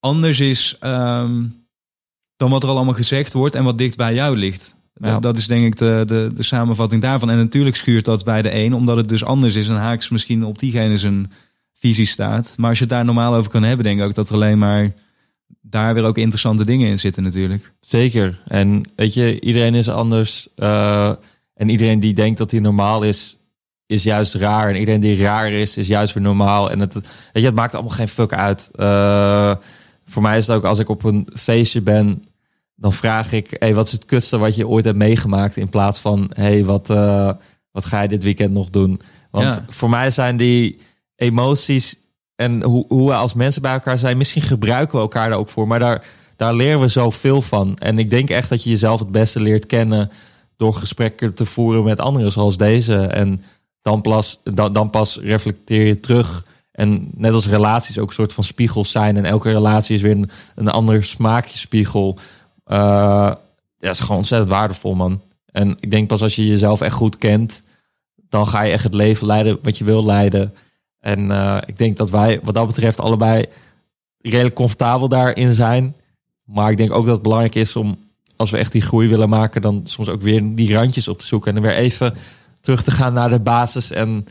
anders 0.00 0.40
is... 0.40 0.76
Ehm, 0.80 1.42
dan 2.36 2.50
wat 2.50 2.62
er 2.62 2.68
al 2.68 2.76
allemaal 2.76 2.94
gezegd 2.94 3.32
wordt 3.32 3.54
en 3.54 3.64
wat 3.64 3.78
dicht 3.78 3.96
bij 3.96 4.14
jou 4.14 4.36
ligt. 4.36 4.74
Ja. 4.94 5.20
Dat 5.20 5.36
is 5.36 5.46
denk 5.46 5.64
ik 5.64 5.76
de, 5.76 6.02
de, 6.06 6.30
de 6.34 6.42
samenvatting 6.42 7.02
daarvan. 7.02 7.30
En 7.30 7.36
natuurlijk 7.36 7.76
schuurt 7.76 8.04
dat 8.04 8.24
bij 8.24 8.42
de 8.42 8.54
een, 8.54 8.74
omdat 8.74 8.96
het 8.96 9.08
dus 9.08 9.24
anders 9.24 9.54
is. 9.54 9.68
En 9.68 9.76
haaks 9.76 10.08
misschien 10.08 10.44
op 10.44 10.58
diegene 10.58 10.96
zijn 10.96 11.32
visie 11.78 12.06
staat. 12.06 12.54
Maar 12.56 12.68
als 12.68 12.78
je 12.78 12.84
het 12.84 12.92
daar 12.92 13.04
normaal 13.04 13.34
over 13.34 13.50
kan 13.50 13.62
hebben, 13.62 13.84
denk 13.84 13.98
ik 13.98 14.04
ook 14.04 14.14
dat 14.14 14.28
er 14.28 14.34
alleen 14.34 14.58
maar 14.58 14.92
daar 15.60 15.94
weer 15.94 16.04
ook 16.04 16.18
interessante 16.18 16.64
dingen 16.64 16.88
in 16.88 16.98
zitten 16.98 17.22
natuurlijk. 17.22 17.72
Zeker. 17.80 18.38
En 18.46 18.90
weet 18.96 19.14
je, 19.14 19.40
iedereen 19.40 19.74
is 19.74 19.88
anders. 19.88 20.48
Uh, 20.56 21.12
en 21.54 21.68
iedereen 21.68 22.00
die 22.00 22.14
denkt 22.14 22.38
dat 22.38 22.50
hij 22.50 22.60
normaal 22.60 23.02
is, 23.02 23.36
is 23.86 24.02
juist 24.02 24.34
raar. 24.34 24.68
En 24.68 24.76
iedereen 24.76 25.00
die 25.00 25.16
raar 25.16 25.50
is, 25.50 25.76
is 25.76 25.86
juist 25.86 26.14
weer 26.14 26.22
normaal. 26.22 26.70
En 26.70 26.80
het, 26.80 26.94
weet 26.94 27.02
je, 27.32 27.44
het 27.44 27.54
maakt 27.54 27.74
allemaal 27.74 27.92
geen 27.92 28.08
fuck 28.08 28.32
uit. 28.32 28.70
Uh, 28.76 29.54
voor 30.04 30.22
mij 30.22 30.36
is 30.36 30.46
het 30.46 30.56
ook 30.56 30.64
als 30.64 30.78
ik 30.78 30.88
op 30.88 31.04
een 31.04 31.28
feestje 31.34 31.80
ben, 31.80 32.24
dan 32.74 32.92
vraag 32.92 33.32
ik, 33.32 33.56
hey, 33.58 33.74
wat 33.74 33.86
is 33.86 33.92
het 33.92 34.04
kutste 34.04 34.38
wat 34.38 34.56
je 34.56 34.68
ooit 34.68 34.84
hebt 34.84 34.96
meegemaakt? 34.96 35.56
In 35.56 35.68
plaats 35.68 36.00
van, 36.00 36.30
hey, 36.34 36.64
wat, 36.64 36.90
uh, 36.90 37.30
wat 37.72 37.84
ga 37.84 38.02
je 38.02 38.08
dit 38.08 38.22
weekend 38.22 38.52
nog 38.52 38.70
doen? 38.70 39.00
Want 39.30 39.62
voor 39.68 39.90
mij 39.90 40.10
zijn 40.10 40.36
die 40.36 40.78
emoties 41.16 41.96
en 42.34 42.62
hoe, 42.62 42.84
hoe 42.88 43.08
we 43.08 43.14
als 43.14 43.34
mensen 43.34 43.62
bij 43.62 43.72
elkaar 43.72 43.98
zijn, 43.98 44.16
misschien 44.16 44.42
gebruiken 44.42 44.94
we 44.94 45.02
elkaar 45.02 45.28
daar 45.28 45.38
ook 45.38 45.48
voor, 45.48 45.66
maar 45.66 45.78
daar, 45.78 46.04
daar 46.36 46.54
leren 46.54 46.80
we 46.80 46.88
zoveel 46.88 47.42
van. 47.42 47.78
En 47.78 47.98
ik 47.98 48.10
denk 48.10 48.30
echt 48.30 48.48
dat 48.48 48.62
je 48.62 48.70
jezelf 48.70 49.00
het 49.00 49.12
beste 49.12 49.40
leert 49.40 49.66
kennen 49.66 50.10
door 50.56 50.74
gesprekken 50.74 51.34
te 51.34 51.46
voeren 51.46 51.84
met 51.84 52.00
anderen 52.00 52.32
zoals 52.32 52.56
deze. 52.56 52.96
En 52.96 53.42
dan 53.80 54.00
pas, 54.00 54.40
dan, 54.44 54.72
dan 54.72 54.90
pas 54.90 55.18
reflecteer 55.22 55.86
je 55.86 56.00
terug. 56.00 56.44
En 56.72 57.10
net 57.14 57.32
als 57.32 57.46
relaties 57.46 57.98
ook 57.98 58.08
een 58.08 58.14
soort 58.14 58.32
van 58.32 58.44
spiegels 58.44 58.90
zijn. 58.90 59.16
En 59.16 59.24
elke 59.24 59.50
relatie 59.50 59.94
is 59.94 60.02
weer 60.02 60.16
een, 60.16 60.30
een 60.54 60.68
ander 60.68 61.04
smaakje 61.04 61.58
spiegel. 61.58 62.18
Uh, 62.66 63.32
ja, 63.78 63.90
is 63.90 64.00
gewoon 64.00 64.16
ontzettend 64.16 64.50
waardevol, 64.50 64.94
man. 64.94 65.20
En 65.52 65.76
ik 65.80 65.90
denk 65.90 66.08
pas 66.08 66.22
als 66.22 66.36
je 66.36 66.46
jezelf 66.46 66.80
echt 66.80 66.94
goed 66.94 67.18
kent, 67.18 67.62
dan 68.28 68.46
ga 68.46 68.62
je 68.62 68.72
echt 68.72 68.84
het 68.84 68.94
leven 68.94 69.26
leiden 69.26 69.58
wat 69.62 69.78
je 69.78 69.84
wil 69.84 70.04
leiden. 70.04 70.54
En 71.06 71.30
uh, 71.30 71.56
ik 71.66 71.78
denk 71.78 71.96
dat 71.96 72.10
wij 72.10 72.40
wat 72.42 72.54
dat 72.54 72.66
betreft 72.66 73.00
allebei 73.00 73.44
redelijk 74.20 74.54
comfortabel 74.54 75.08
daarin 75.08 75.52
zijn. 75.52 75.94
Maar 76.44 76.70
ik 76.70 76.76
denk 76.76 76.92
ook 76.92 77.04
dat 77.04 77.14
het 77.14 77.22
belangrijk 77.22 77.54
is 77.54 77.76
om, 77.76 77.98
als 78.36 78.50
we 78.50 78.56
echt 78.56 78.72
die 78.72 78.82
groei 78.82 79.08
willen 79.08 79.28
maken, 79.28 79.62
dan 79.62 79.80
soms 79.84 80.08
ook 80.08 80.22
weer 80.22 80.54
die 80.54 80.74
randjes 80.74 81.08
op 81.08 81.18
te 81.18 81.26
zoeken. 81.26 81.48
En 81.48 81.62
dan 81.62 81.70
weer 81.70 81.80
even 81.80 82.14
terug 82.60 82.82
te 82.82 82.90
gaan 82.90 83.12
naar 83.12 83.30
de 83.30 83.40
basis 83.40 83.90
en 83.90 84.26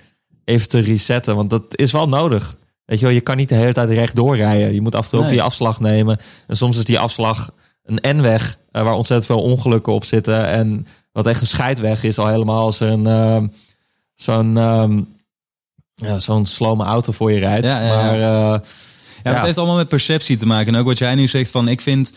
even 0.45 0.69
te 0.69 0.79
resetten. 0.79 1.35
Want 1.35 1.49
dat 1.49 1.63
is 1.69 1.91
wel 1.91 2.07
nodig. 2.07 2.57
Weet 2.85 2.99
je 2.99 3.05
wel, 3.05 3.13
je 3.13 3.21
kan 3.21 3.37
niet 3.37 3.49
de 3.49 3.55
hele 3.55 3.73
tijd 3.73 3.89
recht 3.89 4.15
doorrijden. 4.15 4.73
Je 4.73 4.81
moet 4.81 4.95
af 4.95 5.03
en 5.03 5.09
toe 5.09 5.19
ook 5.19 5.29
die 5.29 5.41
afslag 5.41 5.79
nemen. 5.79 6.19
En 6.47 6.57
soms 6.57 6.77
is 6.77 6.85
die 6.85 6.99
afslag 6.99 7.51
een 7.83 8.17
N-weg 8.17 8.57
uh, 8.71 8.81
waar 8.81 8.93
ontzettend 8.93 9.31
veel 9.31 9.43
ongelukken 9.43 9.93
op 9.93 10.05
zitten. 10.05 10.45
En 10.45 10.87
wat 11.11 11.27
echt 11.27 11.41
een 11.41 11.47
scheidweg 11.47 12.03
is 12.03 12.17
al 12.17 12.27
helemaal 12.27 12.63
als 12.63 12.79
er 12.79 12.89
een 12.89 13.07
uh, 13.07 13.43
zo'n 14.15 14.57
um, 14.57 15.14
ja, 15.95 16.19
zo'n 16.19 16.45
slome 16.45 16.83
auto 16.83 17.11
voor 17.11 17.31
je 17.31 17.39
rijdt. 17.39 17.65
Ja, 17.65 17.81
ja, 17.81 17.95
maar, 17.95 18.15
uh, 18.15 18.67
ja, 19.23 19.33
het 19.33 19.45
heeft 19.45 19.57
allemaal 19.57 19.75
met 19.75 19.87
perceptie 19.87 20.37
te 20.37 20.45
maken. 20.45 20.73
En 20.73 20.79
ook 20.79 20.85
wat 20.87 20.97
jij 20.97 21.15
nu 21.15 21.27
zegt 21.27 21.51
van, 21.51 21.67
ik 21.67 21.81
vind 21.81 22.11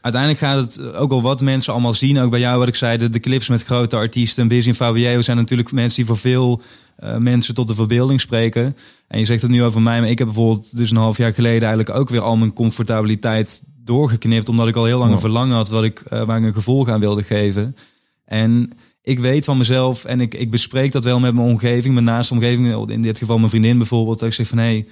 uiteindelijk 0.00 0.42
gaat 0.42 0.64
het 0.64 0.94
ook 0.94 1.10
al 1.10 1.22
wat 1.22 1.40
mensen 1.40 1.72
allemaal 1.72 1.92
zien. 1.92 2.18
Ook 2.18 2.30
bij 2.30 2.40
jou, 2.40 2.58
wat 2.58 2.68
ik 2.68 2.74
zei, 2.74 2.96
de, 2.96 3.08
de 3.08 3.20
clips 3.20 3.48
met 3.48 3.64
grote 3.64 3.96
artiesten. 3.96 4.48
Busy 4.48 4.68
en 4.68 4.74
Fabio 4.74 5.20
zijn 5.20 5.36
natuurlijk 5.36 5.72
mensen 5.72 5.96
die 5.96 6.06
voor 6.06 6.18
veel 6.18 6.62
uh, 7.04 7.16
mensen 7.16 7.54
tot 7.54 7.68
de 7.68 7.74
verbeelding 7.74 8.20
spreken. 8.20 8.76
En 9.08 9.18
je 9.18 9.24
zegt 9.24 9.42
het 9.42 9.50
nu 9.50 9.64
over 9.64 9.82
mij, 9.82 10.00
maar 10.00 10.10
ik 10.10 10.18
heb 10.18 10.26
bijvoorbeeld 10.26 10.76
dus 10.76 10.90
een 10.90 10.96
half 10.96 11.16
jaar 11.16 11.34
geleden 11.34 11.68
eigenlijk 11.68 11.98
ook 11.98 12.08
weer 12.08 12.20
al 12.20 12.36
mijn 12.36 12.52
comfortabiliteit 12.52 13.62
doorgeknipt. 13.84 14.48
Omdat 14.48 14.68
ik 14.68 14.76
al 14.76 14.84
heel 14.84 14.98
lang 14.98 15.12
een 15.12 15.20
verlangen 15.20 15.56
had 15.56 15.68
wat 15.68 15.84
ik, 15.84 16.02
uh, 16.12 16.22
waar 16.22 16.38
ik 16.38 16.44
een 16.44 16.54
gevolg 16.54 16.88
aan 16.88 17.00
wilde 17.00 17.22
geven. 17.22 17.76
En 18.24 18.72
ik 19.08 19.18
weet 19.18 19.44
van 19.44 19.58
mezelf 19.58 20.04
en 20.04 20.20
ik, 20.20 20.34
ik 20.34 20.50
bespreek 20.50 20.92
dat 20.92 21.04
wel 21.04 21.20
met 21.20 21.34
mijn 21.34 21.46
omgeving, 21.46 21.94
mijn 21.94 22.06
naaste 22.06 22.34
omgeving, 22.34 22.90
in 22.90 23.02
dit 23.02 23.18
geval 23.18 23.38
mijn 23.38 23.50
vriendin 23.50 23.78
bijvoorbeeld. 23.78 24.18
Dat 24.18 24.28
ik 24.28 24.34
zeg 24.34 24.46
van 24.46 24.58
hé, 24.58 24.64
hey, 24.64 24.86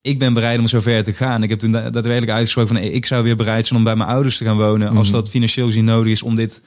ik 0.00 0.18
ben 0.18 0.34
bereid 0.34 0.58
om 0.58 0.66
zo 0.66 0.80
ver 0.80 1.04
te 1.04 1.12
gaan. 1.12 1.42
Ik 1.42 1.50
heb 1.50 1.58
toen 1.58 1.72
daadwerkelijk 1.72 2.30
uitgesproken 2.30 2.74
van 2.74 2.82
hey, 2.82 2.90
ik 2.90 3.06
zou 3.06 3.24
weer 3.24 3.36
bereid 3.36 3.66
zijn 3.66 3.78
om 3.78 3.84
bij 3.84 3.96
mijn 3.96 4.08
ouders 4.08 4.36
te 4.36 4.44
gaan 4.44 4.56
wonen. 4.56 4.96
Als 4.96 5.08
mhm. 5.08 5.16
dat 5.16 5.28
financieel 5.28 5.66
gezien 5.66 5.84
nodig 5.84 6.12
is 6.12 6.22
om 6.22 6.34
dit 6.34 6.62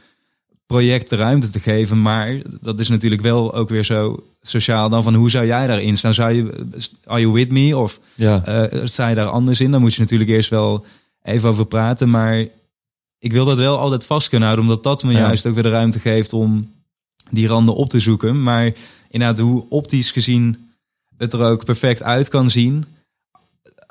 project 0.66 1.10
de 1.10 1.16
ruimte 1.16 1.50
te 1.50 1.60
geven. 1.60 2.02
Maar 2.02 2.42
dat 2.62 2.80
is 2.80 2.88
natuurlijk 2.88 3.22
wel 3.22 3.54
ook 3.54 3.70
weer 3.70 3.86
zo 3.86 4.24
sociaal 4.42 4.90
dan 4.90 5.04
van 5.04 5.16
hoe 5.16 5.30
zou 5.30 5.46
jij 5.46 5.68
daarin 5.68 5.98
staan? 5.98 6.14
Zou 6.14 6.34
je, 6.34 6.68
are 7.06 7.22
you 7.22 7.34
with 7.34 7.52
me? 7.52 7.78
Of 7.78 8.00
ja. 8.16 8.70
uh, 8.72 8.80
sta 8.84 9.08
je 9.08 9.16
daar 9.16 9.28
anders 9.30 9.62
in? 9.62 9.72
Dan 9.72 9.82
moet 9.82 9.94
je 9.94 10.02
natuurlijk 10.02 10.30
eerst 10.30 10.50
wel 10.50 10.86
even 11.24 11.50
over 11.50 11.66
praten. 11.66 12.10
Maar 12.10 12.46
ik 13.20 13.32
wil 13.32 13.46
dat 13.46 13.58
wel 13.58 13.78
altijd 13.78 14.06
vast 14.06 14.30
kunnen 14.30 14.48
houden, 14.48 14.70
omdat 14.70 14.84
dat 14.84 15.04
me 15.04 15.12
juist 15.12 15.46
ook 15.46 15.54
weer 15.54 15.64
de 15.64 15.70
ruimte 15.70 16.00
geeft 16.00 16.34
om 16.34 16.72
die 17.30 17.48
randen 17.48 17.76
op 17.76 17.90
te 17.90 18.00
zoeken. 18.00 18.44
Maar 18.44 18.74
inderdaad, 19.10 19.40
hoe 19.40 19.66
optisch 19.70 20.12
gezien 20.12 20.72
het 21.18 21.34
er 21.34 21.42
ook 21.42 21.66
perfect 21.66 22.04
uit 22.04 22.30
kan 22.30 22.50
zien. 22.50 22.86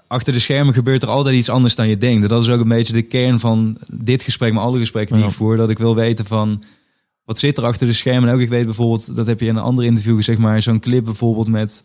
Achter 0.07 0.33
de 0.33 0.39
schermen 0.39 0.75
gebeurt 0.75 1.03
er 1.03 1.09
altijd 1.09 1.37
iets 1.37 1.49
anders 1.49 1.75
dan 1.75 1.89
je 1.89 1.99
denkt. 1.99 2.23
En 2.23 2.29
dat 2.29 2.43
is 2.43 2.49
ook 2.49 2.61
een 2.61 2.69
beetje 2.69 2.93
de 2.93 3.03
kern 3.03 3.41
van 3.41 3.79
dit 3.93 4.23
gesprek, 4.23 4.53
maar 4.53 4.63
alle 4.63 4.79
gesprekken 4.79 5.17
die 5.17 5.25
ik 5.25 5.31
voer. 5.33 5.57
Dat 5.57 5.71
ik 5.71 5.79
wil 5.79 5.95
weten 5.95 6.25
van 6.25 6.63
wat 7.25 7.39
zit 7.39 7.59
er 7.59 7.65
achter 7.65 7.87
de 7.87 7.93
schermen. 7.93 8.29
En 8.29 8.35
ook 8.35 8.41
ik 8.41 8.49
weet 8.49 8.65
bijvoorbeeld, 8.65 9.15
dat 9.15 9.27
heb 9.27 9.41
je 9.41 9.47
in 9.47 9.57
een 9.57 9.63
ander 9.63 9.85
interview 9.85 10.17
gezegd, 10.17 10.39
maar 10.39 10.63
zo'n 10.63 10.81
clip 10.81 11.05
bijvoorbeeld 11.05 11.49
met. 11.49 11.85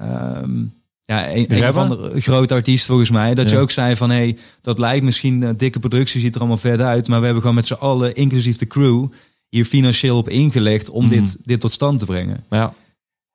Um, 0.00 0.72
ja, 1.10 1.32
een, 1.32 1.64
een 1.64 1.72
van 1.72 1.88
de 1.88 2.20
grote 2.20 2.54
artiesten 2.54 2.88
volgens 2.88 3.10
mij. 3.10 3.34
Dat 3.34 3.50
je 3.50 3.58
ook 3.58 3.70
zei 3.70 3.96
van, 3.96 4.10
hé, 4.10 4.16
hey, 4.16 4.36
dat 4.60 4.78
lijkt 4.78 5.04
misschien 5.04 5.42
een 5.42 5.56
dikke 5.56 5.78
productie, 5.78 6.20
ziet 6.20 6.34
er 6.34 6.40
allemaal 6.40 6.58
vet 6.58 6.80
uit. 6.80 7.08
Maar 7.08 7.18
we 7.18 7.24
hebben 7.24 7.42
gewoon 7.42 7.56
met 7.56 7.66
z'n 7.66 7.72
allen, 7.72 8.14
inclusief 8.14 8.56
de 8.56 8.66
crew, 8.66 9.06
hier 9.48 9.64
financieel 9.64 10.16
op 10.16 10.28
ingelegd 10.28 10.90
om 10.90 11.08
dit, 11.08 11.36
dit 11.44 11.60
tot 11.60 11.72
stand 11.72 11.98
te 11.98 12.04
brengen. 12.04 12.44
Ja. 12.50 12.74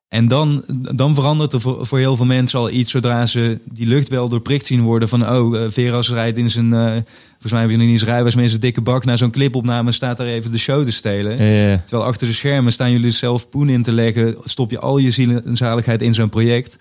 En 0.08 0.28
dan, 0.28 0.64
dan 0.94 1.14
verandert 1.14 1.52
er 1.52 1.60
voor, 1.60 1.86
voor 1.86 1.98
heel 1.98 2.16
veel 2.16 2.26
mensen 2.26 2.58
al 2.58 2.70
iets 2.70 2.90
zodra 2.90 3.26
ze 3.26 3.58
die 3.72 3.86
lucht 3.86 4.08
wel 4.08 4.28
doorprikt 4.28 4.66
zien 4.66 4.80
worden 4.80 5.08
van 5.08 5.28
oh, 5.30 5.54
uh, 5.54 5.64
Veras 5.68 6.10
rijdt 6.10 6.38
in 6.38 6.50
zijn, 6.50 6.72
uh, 6.72 6.86
volgens 7.32 7.52
mij 7.52 7.60
heb 7.60 7.70
je 7.70 7.76
nog 7.76 7.86
niet 7.86 7.94
eens 7.94 8.04
rijbewijs, 8.04 8.48
zijn 8.48 8.60
dikke 8.60 8.80
bak 8.80 9.04
naar 9.04 9.18
zo'n 9.18 9.30
clipopname 9.30 9.92
staat 9.92 10.16
daar 10.16 10.26
even 10.26 10.50
de 10.50 10.58
show 10.58 10.84
te 10.84 10.92
stelen. 10.92 11.44
Ja, 11.44 11.82
Terwijl 11.84 12.08
achter 12.08 12.26
de 12.26 12.32
schermen 12.32 12.72
staan 12.72 12.92
jullie 12.92 13.10
zelf 13.10 13.48
poen 13.48 13.68
in 13.68 13.82
te 13.82 13.92
leggen, 13.92 14.36
stop 14.44 14.70
je 14.70 14.78
al 14.78 14.98
je 14.98 15.10
ziel 15.10 15.40
en 15.44 15.56
zaligheid 15.56 16.02
in 16.02 16.14
zo'n 16.14 16.28
project, 16.28 16.76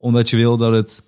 omdat 0.00 0.30
je 0.30 0.36
wil 0.36 0.56
dat 0.56 0.72
het 0.72 1.02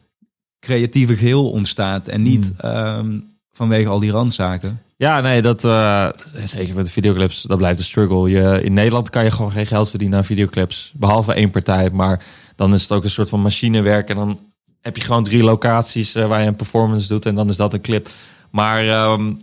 creatieve 0.61 1.17
geheel 1.17 1.51
ontstaat 1.51 2.09
en 2.09 2.23
niet 2.23 2.53
um, 2.65 3.27
vanwege 3.53 3.89
al 3.89 3.99
die 3.99 4.11
randzaken. 4.11 4.81
Ja, 4.97 5.21
nee, 5.21 5.43
dat 5.43 5.65
uh, 5.65 6.09
zeker 6.45 6.75
met 6.75 6.87
de 6.87 6.93
videoclips, 6.93 7.43
dat 7.43 7.59
blijft 7.59 7.79
een 7.79 7.85
struggle. 7.85 8.31
Je, 8.31 8.63
in 8.63 8.73
Nederland 8.73 9.11
kan 9.11 9.25
je 9.25 9.31
gewoon 9.31 9.51
geen 9.51 9.67
geld 9.67 9.91
verdienen 9.91 10.19
aan 10.19 10.25
videoclips, 10.25 10.93
behalve 10.95 11.33
één 11.33 11.51
partij. 11.51 11.91
Maar 11.91 12.25
dan 12.57 12.73
is 12.73 12.83
het 12.83 12.93
ook 12.93 13.05
een 13.05 13.11
soort 13.11 13.29
van 13.29 13.41
machinewerk 13.41 14.09
en 14.09 14.17
dan 14.17 14.39
heb 14.81 14.97
je 14.97 15.03
gewoon 15.03 15.25
drie 15.25 15.43
locaties 15.43 16.17
uh, 16.17 16.27
waar 16.27 16.41
je 16.41 16.47
een 16.47 16.57
performance 16.57 17.09
doet 17.09 17.27
en 17.27 17.35
dan 17.35 17.49
is 17.49 17.57
dat 17.57 17.73
een 17.73 17.81
clip. 17.81 18.09
Maar 18.51 19.11
um, 19.13 19.41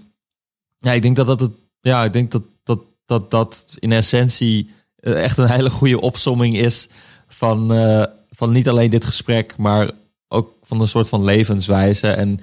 ja, 0.78 0.92
ik 0.92 1.02
denk 1.02 1.16
dat 1.16 1.28
dat 1.28 1.40
het, 1.40 1.52
ja, 1.82 2.04
ik 2.04 2.14
denk 2.14 2.32
dat 2.32 2.44
dat 2.64 2.80
dat, 3.06 3.32
dat 3.32 3.66
in 3.80 3.92
essentie 3.92 4.70
uh, 5.00 5.24
echt 5.24 5.38
een 5.38 5.50
hele 5.50 5.70
goede 5.70 6.02
opsomming 6.02 6.58
is 6.58 6.90
van, 7.28 7.72
van 8.40 8.52
niet 8.52 8.70
alleen 8.70 8.90
dit 8.90 9.06
gesprek, 9.06 9.58
maar 9.58 9.92
ook 10.28 10.54
van 10.64 10.82
een 10.82 10.88
soort 10.88 11.10
van 11.10 11.24
levenswijze 11.24 12.08
en 12.08 12.40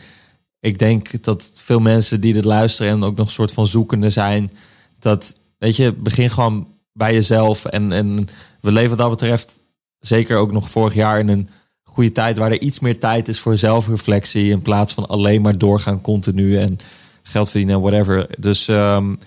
ik 0.61 0.79
denk 0.79 1.23
dat 1.25 1.51
veel 1.55 1.81
mensen 1.81 2.21
die 2.21 2.33
dit 2.33 2.45
luisteren 2.45 2.93
en 2.93 3.05
ook 3.05 3.17
nog 3.17 3.27
een 3.27 3.33
soort 3.33 3.53
van 3.53 3.67
zoekende 3.67 4.11
zijn, 4.11 4.51
dat 4.99 5.35
weet 5.59 5.77
je, 5.77 5.93
begin 5.93 6.31
gewoon 6.31 6.67
bij 6.93 7.13
jezelf. 7.13 7.65
En, 7.65 7.93
en 7.93 8.29
we 8.61 8.73
leven 8.73 8.97
dat 8.97 9.11
betreft 9.11 9.61
zeker 9.99 10.37
ook 10.37 10.53
nog 10.53 10.71
vorig 10.71 10.95
jaar 10.95 11.19
in 11.19 11.29
een 11.29 11.49
goede 11.83 12.13
tijd 12.13 12.39
waar 12.39 12.51
er 12.51 12.61
iets 12.61 12.79
meer 12.79 12.99
tijd 12.99 13.29
is 13.29 13.41
voor 13.41 13.57
zelfreflectie 13.57 14.51
in 14.51 14.63
plaats 14.63 14.93
van 14.93 15.07
alleen 15.07 15.43
maar 15.43 15.59
doorgaan 15.59 16.01
continu 16.01 16.59
en 16.59 16.79
geld 17.23 17.51
verdienen 17.51 17.77
en 17.77 17.83
whatever. 17.83 18.27
Dus 18.39 18.69
um, 18.69 19.19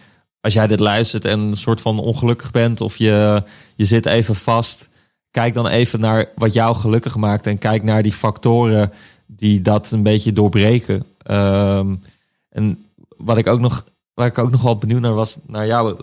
als 0.41 0.53
jij 0.53 0.67
dit 0.67 0.79
luistert 0.79 1.25
en 1.25 1.39
een 1.39 1.57
soort 1.57 1.81
van 1.81 1.99
ongelukkig 1.99 2.51
bent 2.51 2.81
of 2.81 2.97
je, 2.97 3.43
je 3.75 3.85
zit 3.85 4.05
even 4.05 4.35
vast, 4.35 4.88
kijk 5.31 5.53
dan 5.53 5.67
even 5.67 5.99
naar 5.99 6.29
wat 6.35 6.53
jou 6.53 6.75
gelukkig 6.75 7.15
maakt 7.15 7.45
en 7.45 7.57
kijk 7.57 7.83
naar 7.83 8.03
die 8.03 8.13
factoren 8.13 8.91
die 9.27 9.61
dat 9.61 9.91
een 9.91 10.03
beetje 10.03 10.33
doorbreken. 10.33 11.05
Um, 11.31 12.01
en 12.49 12.85
wat 13.17 13.37
ik 13.37 13.47
ook 13.47 13.59
nog, 13.59 13.85
waar 14.13 14.27
ik 14.27 14.37
ook 14.37 14.51
nog 14.51 14.61
wel 14.61 14.77
benieuwd 14.77 15.01
naar 15.01 15.13
was, 15.13 15.37
naar 15.47 15.67
jou. 15.67 15.97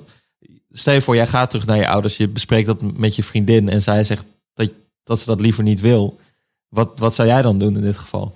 Stel 0.70 0.94
je 0.94 1.02
voor, 1.02 1.14
jij 1.14 1.26
gaat 1.26 1.50
terug 1.50 1.66
naar 1.66 1.76
je 1.76 1.88
ouders, 1.88 2.16
je 2.16 2.28
bespreekt 2.28 2.66
dat 2.66 2.98
met 2.98 3.16
je 3.16 3.22
vriendin 3.22 3.68
en 3.68 3.82
zij 3.82 4.04
zegt 4.04 4.24
dat, 4.54 4.70
dat 5.04 5.18
ze 5.18 5.26
dat 5.26 5.40
liever 5.40 5.62
niet 5.62 5.80
wil. 5.80 6.18
Wat, 6.68 6.98
wat 6.98 7.14
zou 7.14 7.28
jij 7.28 7.42
dan 7.42 7.58
doen 7.58 7.76
in 7.76 7.82
dit 7.82 7.98
geval? 7.98 8.34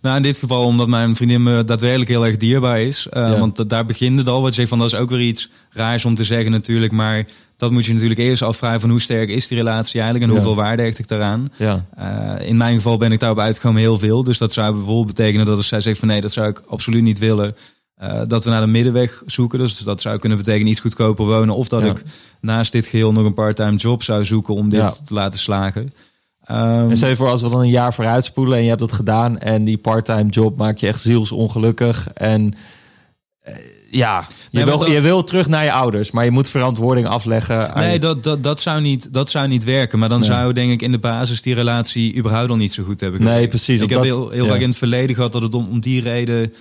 Nou, 0.00 0.16
in 0.16 0.22
dit 0.22 0.38
geval 0.38 0.64
omdat 0.64 0.88
mijn 0.88 1.16
vriendin 1.16 1.42
me 1.42 1.64
daadwerkelijk 1.64 2.10
heel 2.10 2.26
erg 2.26 2.36
dierbaar 2.36 2.80
is. 2.80 3.06
Uh, 3.06 3.12
ja. 3.12 3.38
Want 3.38 3.68
daar 3.68 3.86
begint 3.86 4.18
het 4.18 4.28
al. 4.28 4.40
Wat 4.40 4.48
je 4.48 4.54
zegt 4.54 4.68
van 4.68 4.78
dat 4.78 4.86
is 4.86 4.94
ook 4.94 5.10
weer 5.10 5.20
iets 5.20 5.50
raars 5.70 6.04
om 6.04 6.14
te 6.14 6.24
zeggen 6.24 6.50
natuurlijk. 6.50 6.92
Maar 6.92 7.26
dat 7.64 7.72
moet 7.72 7.84
je 7.84 7.92
natuurlijk 7.92 8.20
eerst 8.20 8.42
afvragen 8.42 8.80
van 8.80 8.90
hoe 8.90 9.00
sterk 9.00 9.28
is 9.28 9.48
die 9.48 9.58
relatie 9.58 10.00
eigenlijk 10.00 10.24
en 10.24 10.38
ja. 10.38 10.44
hoeveel 10.44 10.62
waarde 10.62 10.82
hecht 10.82 10.98
ik 10.98 11.08
daaraan. 11.08 11.48
Ja. 11.56 11.84
Uh, 11.98 12.48
in 12.48 12.56
mijn 12.56 12.74
geval 12.74 12.96
ben 12.96 13.12
ik 13.12 13.20
daarop 13.20 13.38
uitgekomen 13.38 13.80
heel 13.80 13.98
veel. 13.98 14.24
Dus 14.24 14.38
dat 14.38 14.52
zou 14.52 14.74
bijvoorbeeld 14.74 15.06
betekenen 15.06 15.46
dat 15.46 15.56
als 15.56 15.68
zij 15.68 15.80
zegt 15.80 15.98
van 15.98 16.08
nee, 16.08 16.20
dat 16.20 16.32
zou 16.32 16.48
ik 16.48 16.62
absoluut 16.66 17.02
niet 17.02 17.18
willen. 17.18 17.56
Uh, 18.02 18.20
dat 18.26 18.44
we 18.44 18.50
naar 18.50 18.60
de 18.60 18.66
middenweg 18.66 19.22
zoeken. 19.26 19.58
Dus 19.58 19.78
dat 19.78 20.00
zou 20.00 20.18
kunnen 20.18 20.38
betekenen 20.38 20.68
iets 20.68 20.80
goedkoper 20.80 21.26
wonen. 21.26 21.54
Of 21.54 21.68
dat 21.68 21.82
ja. 21.82 21.88
ik 21.88 22.02
naast 22.40 22.72
dit 22.72 22.86
geheel 22.86 23.12
nog 23.12 23.24
een 23.24 23.34
parttime 23.34 23.76
job 23.76 24.02
zou 24.02 24.24
zoeken 24.24 24.54
om 24.54 24.68
dit 24.68 24.80
ja. 24.80 24.90
te 25.04 25.14
laten 25.14 25.38
slagen. 25.38 25.92
Um, 26.50 26.90
en 26.90 26.96
stel 26.96 27.08
je 27.08 27.16
voor 27.16 27.28
als 27.28 27.42
we 27.42 27.48
dan 27.48 27.60
een 27.60 27.68
jaar 27.68 27.94
vooruit 27.94 28.24
spoelen 28.24 28.56
en 28.56 28.62
je 28.62 28.68
hebt 28.68 28.80
dat 28.80 28.92
gedaan 28.92 29.38
en 29.38 29.64
die 29.64 29.78
parttime 29.78 30.28
job 30.28 30.56
maakt 30.56 30.80
je 30.80 30.86
echt 30.86 31.00
zielsongelukkig 31.00 32.08
en 32.14 32.54
ja, 33.90 34.26
je, 34.28 34.58
nee, 34.58 34.64
wil, 34.64 34.78
dat, 34.78 34.88
je 34.88 35.00
wil 35.00 35.24
terug 35.24 35.48
naar 35.48 35.64
je 35.64 35.72
ouders, 35.72 36.10
maar 36.10 36.24
je 36.24 36.30
moet 36.30 36.48
verantwoording 36.48 37.06
afleggen. 37.06 37.70
Nee, 37.74 37.92
je... 37.92 37.98
dat, 37.98 38.22
dat, 38.22 38.42
dat, 38.42 38.60
zou 38.60 38.80
niet, 38.80 39.12
dat 39.12 39.30
zou 39.30 39.48
niet 39.48 39.64
werken. 39.64 39.98
Maar 39.98 40.08
dan 40.08 40.20
nee. 40.20 40.28
zou 40.28 40.52
denk 40.52 40.72
ik 40.72 40.82
in 40.82 40.92
de 40.92 40.98
basis 40.98 41.42
die 41.42 41.54
relatie 41.54 42.16
überhaupt 42.16 42.50
al 42.50 42.56
niet 42.56 42.72
zo 42.72 42.82
goed 42.82 43.00
hebben. 43.00 43.22
Nee, 43.22 43.48
precies. 43.48 43.80
Ik 43.80 43.88
heb 43.88 43.98
dat, 43.98 44.06
heel, 44.06 44.30
heel 44.30 44.44
ja. 44.44 44.50
vaak 44.50 44.60
in 44.60 44.68
het 44.68 44.78
verleden 44.78 45.14
gehad 45.14 45.32
dat 45.32 45.42
het 45.42 45.54
om, 45.54 45.68
om 45.68 45.80
die 45.80 46.02
reden 46.02 46.52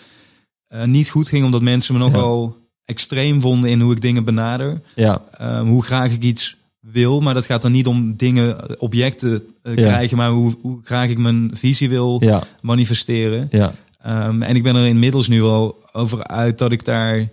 uh, 0.74 0.84
niet 0.84 1.10
goed 1.10 1.28
ging. 1.28 1.46
Omdat 1.46 1.62
mensen 1.62 1.94
me 1.94 2.00
nogal 2.00 2.56
ja. 2.56 2.64
extreem 2.86 3.42
vonden 3.42 3.70
in 3.70 3.80
hoe 3.80 3.92
ik 3.92 4.02
dingen 4.02 4.26
benader. 4.26 4.82
Ja. 4.96 5.22
Um, 5.42 5.68
hoe 5.68 5.84
graag 5.84 6.12
ik 6.12 6.24
iets 6.24 6.56
wil. 6.80 7.22
Maar 7.22 7.34
dat 7.34 7.46
gaat 7.46 7.62
dan 7.62 7.72
niet 7.72 7.88
om 7.88 8.16
dingen, 8.18 8.80
objecten 8.82 9.32
uh, 9.32 9.76
ja. 9.76 9.82
krijgen. 9.82 10.18
Maar 10.18 10.30
hoe, 10.30 10.56
hoe 10.62 10.80
graag 10.84 11.10
ik 11.10 11.18
mijn 11.18 11.52
visie 11.54 11.90
wil 11.90 12.22
manifesteren. 12.62 13.48
Ja. 13.52 13.74
Um, 14.08 14.42
en 14.42 14.56
ik 14.56 14.64
ben 14.64 14.76
er 14.76 14.88
inmiddels 14.88 15.28
nu 15.28 15.42
al 15.42 15.82
over 15.94 16.24
uit 16.24 16.58
dat 16.58 16.72
ik 16.72 16.86
daar 16.86 17.30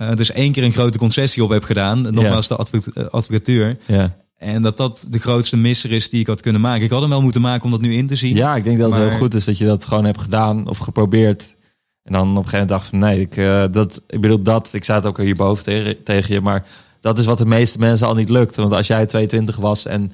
uh, 0.00 0.14
dus 0.14 0.32
één 0.32 0.52
keer 0.52 0.64
een 0.64 0.72
grote 0.72 0.98
concessie 0.98 1.44
op 1.44 1.50
heb 1.50 1.62
gedaan. 1.62 2.00
Nogmaals 2.00 2.48
ja. 2.48 2.56
de 2.56 2.62
advoc 2.62 2.96
advocatuur. 3.10 3.76
Ja. 3.86 4.16
En 4.36 4.62
dat 4.62 4.76
dat 4.76 5.06
de 5.10 5.18
grootste 5.18 5.56
misser 5.56 5.90
is 5.90 6.10
die 6.10 6.20
ik 6.20 6.26
had 6.26 6.40
kunnen 6.40 6.60
maken. 6.60 6.84
Ik 6.84 6.90
had 6.90 7.00
hem 7.00 7.10
wel 7.10 7.22
moeten 7.22 7.40
maken 7.40 7.64
om 7.64 7.70
dat 7.70 7.80
nu 7.80 7.94
in 7.94 8.06
te 8.06 8.14
zien. 8.14 8.36
Ja, 8.36 8.56
ik 8.56 8.64
denk 8.64 8.78
dat 8.78 8.90
maar... 8.90 9.00
het 9.00 9.08
heel 9.08 9.18
goed 9.18 9.34
is 9.34 9.44
dat 9.44 9.58
je 9.58 9.66
dat 9.66 9.84
gewoon 9.84 10.04
hebt 10.04 10.20
gedaan 10.20 10.68
of 10.68 10.78
geprobeerd. 10.78 11.56
En 12.02 12.12
dan 12.12 12.22
op 12.22 12.28
een 12.28 12.34
gegeven 12.34 12.58
moment 12.58 12.68
dacht 12.68 12.88
van 12.88 12.98
nee, 12.98 13.20
ik, 13.20 13.36
uh, 13.36 13.64
dat, 13.70 14.02
ik 14.06 14.20
bedoel 14.20 14.42
dat, 14.42 14.72
ik 14.72 14.84
zei 14.84 14.98
het 14.98 15.06
ook 15.06 15.18
hierboven 15.18 15.64
tegen, 15.64 16.02
tegen 16.02 16.34
je, 16.34 16.40
maar 16.40 16.66
dat 17.00 17.18
is 17.18 17.24
wat 17.24 17.38
de 17.38 17.46
meeste 17.46 17.78
mensen 17.78 18.06
al 18.06 18.14
niet 18.14 18.28
lukt. 18.28 18.56
Want 18.56 18.72
als 18.72 18.86
jij 18.86 19.06
22 19.06 19.56
was 19.56 19.86
en 19.86 20.12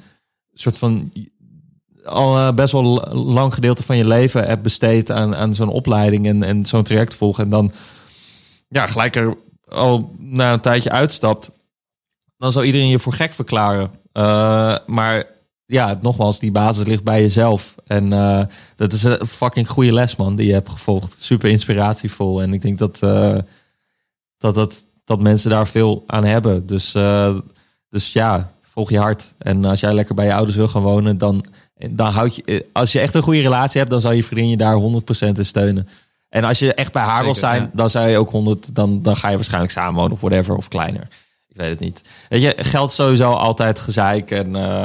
soort 0.54 0.78
van 0.78 1.12
al 2.08 2.36
uh, 2.36 2.52
best 2.52 2.72
wel 2.72 2.84
lang 3.14 3.54
gedeelte 3.54 3.82
van 3.82 3.96
je 3.96 4.06
leven 4.06 4.46
hebt 4.46 4.62
besteed 4.62 5.10
aan, 5.10 5.36
aan 5.36 5.54
zo'n 5.54 5.68
opleiding 5.68 6.26
en, 6.26 6.42
en 6.42 6.66
zo'n 6.66 6.82
traject 6.82 7.14
volgen. 7.14 7.44
En 7.44 7.50
dan 7.50 7.72
ja, 8.68 8.86
gelijk 8.86 9.16
er 9.16 9.36
al 9.68 10.14
na 10.18 10.52
een 10.52 10.60
tijdje 10.60 10.90
uitstapt, 10.90 11.50
dan 12.36 12.52
zou 12.52 12.64
iedereen 12.64 12.88
je 12.88 12.98
voor 12.98 13.12
gek 13.12 13.32
verklaren. 13.32 13.90
Uh, 14.12 14.76
maar 14.86 15.24
ja, 15.66 15.98
nogmaals, 16.00 16.38
die 16.38 16.52
basis 16.52 16.86
ligt 16.86 17.04
bij 17.04 17.20
jezelf. 17.20 17.74
En 17.86 18.12
uh, 18.12 18.44
dat 18.76 18.92
is 18.92 19.02
een 19.02 19.26
fucking 19.26 19.68
goede 19.68 19.92
les, 19.92 20.16
man, 20.16 20.36
die 20.36 20.46
je 20.46 20.52
hebt 20.52 20.68
gevolgd. 20.68 21.14
Super 21.16 21.50
inspiratievol. 21.50 22.42
En 22.42 22.52
ik 22.52 22.62
denk 22.62 22.78
dat, 22.78 22.98
dat, 24.38 24.54
dat, 24.54 24.84
dat 25.04 25.22
mensen 25.22 25.50
daar 25.50 25.66
veel 25.66 26.04
aan 26.06 26.24
hebben. 26.24 26.66
Dus, 26.66 26.92
dus 27.88 28.12
ja, 28.12 28.52
volg 28.60 28.90
je 28.90 28.98
hart. 28.98 29.34
En 29.38 29.64
als 29.64 29.80
jij 29.80 29.94
lekker 29.94 30.14
bij 30.14 30.26
je 30.26 30.34
ouders 30.34 30.56
wil 30.56 30.68
gaan 30.68 30.82
wonen, 30.82 31.18
dan 31.18 31.44
dan 31.90 32.12
houd 32.12 32.36
je, 32.36 32.66
als 32.72 32.92
je 32.92 33.00
echt 33.00 33.14
een 33.14 33.22
goede 33.22 33.40
relatie 33.40 33.78
hebt, 33.78 33.90
dan 33.90 34.00
zal 34.00 34.12
je 34.12 34.24
vriendin 34.24 34.48
je 34.48 34.56
daar 34.56 34.80
100% 34.80 35.36
in 35.36 35.44
steunen. 35.44 35.88
En 36.28 36.44
als 36.44 36.58
je 36.58 36.74
echt 36.74 36.92
bij 36.92 37.02
haar 37.02 37.24
wil 37.24 37.34
zijn, 37.34 37.62
ja. 37.62 37.70
dan 37.72 37.90
zou 37.90 38.08
je 38.08 38.18
ook 38.18 38.30
100, 38.30 38.74
dan, 38.74 39.02
dan 39.02 39.16
ga 39.16 39.28
je 39.28 39.36
waarschijnlijk 39.36 39.72
samen 39.72 39.94
wonen 39.94 40.12
of 40.12 40.20
whatever, 40.20 40.56
of 40.56 40.68
kleiner. 40.68 41.08
Ik 41.48 41.56
weet 41.56 41.70
het 41.70 41.80
niet. 41.80 42.02
Weet 42.28 42.42
je, 42.42 42.54
geld 42.56 42.92
sowieso 42.92 43.30
altijd 43.30 43.78
gezeik. 43.78 44.30
En 44.30 44.50
uh, 44.50 44.84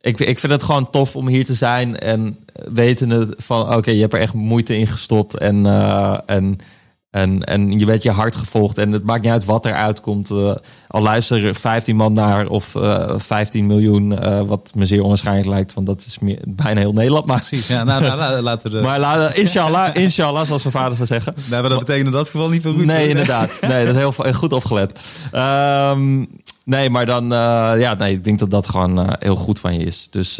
ik, 0.00 0.18
ik 0.20 0.38
vind 0.38 0.52
het 0.52 0.62
gewoon 0.62 0.90
tof 0.90 1.16
om 1.16 1.28
hier 1.28 1.44
te 1.44 1.54
zijn 1.54 1.98
en 1.98 2.38
wetende 2.52 3.34
van, 3.36 3.62
oké, 3.62 3.76
okay, 3.76 3.94
je 3.94 4.00
hebt 4.00 4.12
er 4.12 4.20
echt 4.20 4.34
moeite 4.34 4.76
in 4.76 4.86
gestopt 4.86 5.36
en, 5.36 5.64
uh, 5.64 6.18
en 6.26 6.58
en, 7.10 7.44
en 7.44 7.78
je 7.78 7.84
werd 7.86 8.02
je 8.02 8.10
hart 8.10 8.36
gevolgd. 8.36 8.78
En 8.78 8.92
het 8.92 9.04
maakt 9.04 9.22
niet 9.22 9.32
uit 9.32 9.44
wat 9.44 9.66
er 9.66 9.74
uitkomt. 9.74 10.30
Uh, 10.30 10.54
al 10.86 11.02
luisteren 11.02 11.54
15 11.54 11.96
man 11.96 12.12
naar 12.12 12.46
of 12.46 12.74
uh, 12.74 13.12
15 13.16 13.66
miljoen. 13.66 14.12
Uh, 14.12 14.40
wat 14.40 14.70
me 14.74 14.86
zeer 14.86 15.02
onwaarschijnlijk 15.02 15.48
lijkt. 15.48 15.74
Want 15.74 15.86
dat 15.86 16.04
is 16.06 16.18
meer, 16.18 16.38
bijna 16.46 16.80
heel 16.80 16.92
Nederland. 16.92 17.26
Maar, 17.26 17.36
Precies. 17.36 17.66
Ja, 17.66 17.84
nou, 17.84 18.02
nou, 18.02 18.18
nou, 18.18 18.40
laten 18.40 18.70
we 18.70 18.76
de... 18.76 18.82
maar 18.82 19.36
inshallah, 19.36 19.96
inshallah, 19.96 20.46
zoals 20.46 20.62
mijn 20.62 20.74
vader 20.74 20.94
zou 20.94 21.06
zeggen. 21.06 21.34
Nee, 21.50 21.60
maar 21.60 21.70
dat 21.70 21.78
betekent 21.78 22.06
in 22.06 22.12
dat 22.12 22.30
geval 22.30 22.48
niet 22.48 22.62
veel 22.62 22.74
goed. 22.74 22.84
Nee, 22.84 23.08
inderdaad. 23.08 23.58
Nee, 23.60 23.84
dat 23.84 23.94
is 23.94 24.00
heel, 24.00 24.14
heel 24.16 24.32
goed 24.32 24.52
opgelet. 24.52 25.00
Um, 25.32 26.28
nee, 26.64 26.90
maar 26.90 27.06
dan... 27.06 27.28
Ja, 27.78 27.94
nee, 27.94 28.12
ik 28.12 28.24
denk 28.24 28.38
dat 28.38 28.50
dat 28.50 28.68
gewoon 28.68 29.16
heel 29.18 29.36
goed 29.36 29.60
van 29.60 29.74
je 29.74 29.84
is. 29.84 30.06
Dus... 30.10 30.38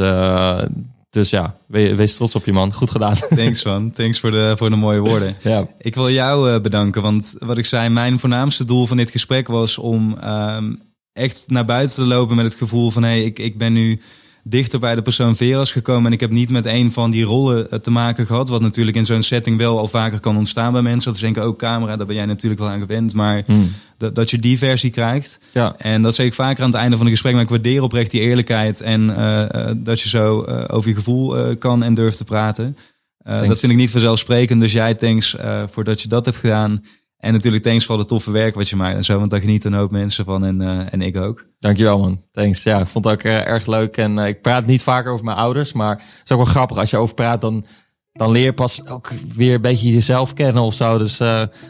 Dus 1.11 1.31
ja, 1.31 1.57
wees, 1.67 1.93
wees, 1.93 2.15
trots 2.15 2.35
op 2.35 2.45
je 2.45 2.53
man. 2.53 2.73
Goed 2.73 2.91
gedaan. 2.91 3.17
Thanks 3.37 3.65
man. 3.65 3.93
Thanks 3.93 4.21
voor 4.21 4.31
de, 4.31 4.55
voor 4.57 4.71
de 4.71 4.77
mooie 4.77 5.01
woorden. 5.01 5.37
Ja. 5.43 5.67
Ik 5.79 5.95
wil 5.95 6.11
jou 6.11 6.51
uh, 6.51 6.61
bedanken, 6.61 7.03
want 7.03 7.35
wat 7.39 7.59
ik 7.59 7.67
zei, 7.67 7.89
mijn 7.89 8.19
voornaamste 8.19 8.65
doel 8.65 8.87
van 8.87 8.97
dit 8.97 9.11
gesprek 9.11 9.49
was 9.49 9.79
om 9.79 10.19
um, 10.25 10.81
echt 11.13 11.45
naar 11.47 11.65
buiten 11.65 11.95
te 11.95 12.05
lopen 12.05 12.37
met 12.37 12.45
het 12.45 12.55
gevoel 12.55 12.91
van 12.91 13.03
hé, 13.03 13.09
hey, 13.09 13.25
ik, 13.25 13.39
ik 13.39 13.59
ben 13.59 13.73
nu 13.73 14.01
dichter 14.43 14.78
bij 14.78 14.95
de 14.95 15.03
persoon 15.03 15.36
Veras 15.36 15.72
gekomen. 15.72 16.07
En 16.07 16.12
ik 16.12 16.20
heb 16.20 16.30
niet 16.30 16.51
met 16.51 16.64
een 16.64 16.93
van 16.93 17.11
die 17.11 17.24
rollen 17.24 17.70
eh, 17.70 17.78
te 17.78 17.91
maken 17.91 18.26
gehad. 18.26 18.49
Wat 18.49 18.61
natuurlijk 18.61 18.97
in 18.97 19.05
zo'n 19.05 19.22
setting 19.22 19.59
wel 19.59 19.78
al 19.78 19.88
vaker 19.88 20.20
kan 20.20 20.36
ontstaan 20.36 20.72
bij 20.72 20.82
mensen. 20.82 21.05
Dat 21.05 21.14
is 21.14 21.20
denk 21.20 21.36
ik 21.36 21.43
ook 21.43 21.59
camera, 21.59 21.97
daar 21.97 22.07
ben 22.07 22.16
jij 22.16 22.26
natuurlijk 22.26 22.61
wel 22.61 22.70
aan 22.70 22.80
gewend. 22.80 23.14
Maar 23.14 23.43
Hmm. 23.47 23.72
dat, 23.97 24.14
dat 24.14 24.30
je 24.30 24.38
die 24.38 24.59
versie 24.59 24.91
krijgt. 24.91 25.38
Ja. 25.53 25.74
En 25.78 26.03
dat 26.03 26.14
zeg 26.14 26.26
ik 26.26 26.34
vaker 26.34 26.62
aan 26.62 26.70
het 26.70 26.78
einde 26.78 26.97
van 26.97 27.07
een 27.07 27.12
gesprek. 27.12 27.32
Maar 27.32 27.43
ik 27.43 27.49
waardeer 27.49 27.82
oprecht 27.82 28.11
die 28.11 28.20
eerlijkheid. 28.20 28.80
En 28.80 29.16
eh, 29.16 29.68
eh, 29.70 29.76
dat 29.76 30.01
je 30.01 30.09
zo 30.09 30.45
over 30.66 30.88
je 30.88 30.95
gevoel 30.95 31.57
kan 31.57 31.82
en 31.82 31.95
durft 31.95 32.16
te 32.16 32.24
praten. 32.24 32.76
Dat 33.24 33.59
vind 33.59 33.72
ik 33.72 33.78
niet 33.78 33.91
vanzelfsprekend. 33.91 34.61
Dus 34.61 34.72
jij, 34.72 34.95
thanks 34.95 35.36
eh, 35.36 35.62
voor 35.70 35.84
dat 35.84 36.03
je 36.03 36.09
dat 36.09 36.24
hebt 36.24 36.38
gedaan. 36.38 36.84
En 37.21 37.33
natuurlijk 37.33 37.62
thanks 37.62 37.85
voor 37.85 37.99
het 37.99 38.09
toffe 38.09 38.31
werk 38.31 38.55
wat 38.55 38.68
je 38.68 38.77
maakt. 38.77 38.97
En 38.97 39.03
zo, 39.03 39.18
want 39.18 39.31
daar 39.31 39.41
genieten 39.41 39.73
een 39.73 39.79
hoop 39.79 39.91
mensen 39.91 40.25
van. 40.25 40.45
En, 40.45 40.61
eh, 40.61 40.93
en 40.93 41.03
ik 41.03 41.16
ook. 41.16 41.45
Dankjewel 41.59 41.99
man. 41.99 42.23
Thanks. 42.33 42.62
Ja, 42.62 42.81
ik 42.81 42.87
vond 42.87 43.05
het 43.05 43.14
ook 43.14 43.23
eh, 43.23 43.47
erg 43.47 43.66
leuk. 43.66 43.97
En 43.97 44.18
eh, 44.18 44.29
ik 44.29 44.43
praat 44.43 44.66
niet 44.66 44.83
vaker 44.83 45.12
over 45.12 45.25
mijn 45.25 45.37
ouders. 45.37 45.73
Maar 45.73 45.97
het 45.97 46.21
is 46.25 46.33
ook 46.33 46.43
wel 46.43 46.53
grappig. 46.53 46.77
Als 46.77 46.91
je 46.91 46.97
over 46.97 47.14
praat, 47.14 47.41
dan, 47.41 47.66
dan 48.12 48.31
leer 48.31 48.45
je 48.45 48.53
pas 48.53 48.87
ook 48.87 49.11
weer 49.35 49.55
een 49.55 49.61
beetje 49.61 49.93
jezelf 49.93 50.35
kennen 50.35 50.62
of 50.62 50.75
zo. 50.75 50.99
Dus 50.99 51.18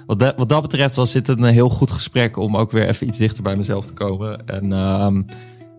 wat, 0.07 0.19
dat, 0.19 0.35
wat 0.37 0.49
dat 0.49 0.63
betreft 0.63 0.95
was 0.95 1.13
dit 1.13 1.29
een 1.29 1.45
heel 1.45 1.69
goed 1.69 1.91
gesprek 1.91 2.37
om 2.37 2.57
ook 2.57 2.71
weer 2.71 2.89
even 2.89 3.07
iets 3.07 3.19
dichter 3.19 3.43
bij 3.43 3.57
mezelf 3.57 3.87
te 3.87 3.93
komen. 3.93 4.47
En 4.47 4.73
ehm, 4.73 5.23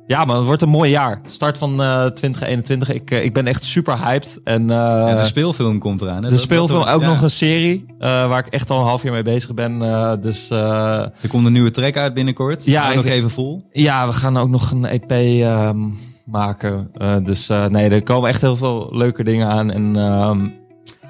ja, 0.08 0.26
maar 0.26 0.36
het 0.36 0.46
wordt 0.46 0.62
een 0.62 0.70
mooi 0.70 0.90
jaar. 0.92 1.22
Start 1.28 1.58
van 1.58 1.82
eh 1.82 2.06
2021. 2.06 2.92
Ik, 2.92 3.12
eh, 3.12 3.24
ik 3.24 3.34
ben 3.34 3.48
echt 3.48 3.64
super 3.64 3.98
hyped. 4.06 4.40
En 4.44 4.62
eh, 4.70 4.76
Ja, 4.78 5.16
de 5.16 5.24
speelfilm 5.24 5.80
komt 5.80 6.02
eraan. 6.02 6.16
Hè? 6.16 6.22
de 6.22 6.30
Dat- 6.30 6.40
speelfilm 6.40 6.80
dat- 6.86 6.94
ook 6.94 7.02
ja. 7.02 7.08
nog 7.08 7.22
een 7.22 7.30
serie. 7.30 7.86
waar 8.00 8.40
ik 8.46 8.48
echt 8.54 8.70
al 8.70 8.80
een 8.80 8.86
half 8.86 9.04
jaar 9.04 9.12
mee 9.14 9.24
bezig 9.24 9.54
ben. 9.54 9.80
Dus 10.22 10.50
Er 10.50 11.12
komt 11.30 11.46
een 11.46 11.52
nieuwe 11.54 11.72
track 11.72 11.98
uit 11.98 12.14
binnenkort. 12.14 12.66
Ja, 12.66 12.90
ik- 12.90 12.96
nog 12.96 13.06
even 13.06 13.30
vol. 13.30 13.62
Ja, 13.72 14.08
we 14.08 14.14
gaan 14.14 14.38
ook 14.38 14.50
nog 14.50 14.72
een 14.72 14.86
EP 14.86 15.12
ehm, 15.12 15.90
maken. 16.26 16.92
Dus 17.24 17.48
nee, 17.70 17.90
er 17.90 18.04
komen 18.04 18.30
echt 18.30 18.42
heel 18.42 18.56
veel 18.56 18.88
leuke 18.92 19.24
dingen 19.24 19.48
aan. 19.48 19.72
En 19.72 19.96
ehm, 19.96 20.48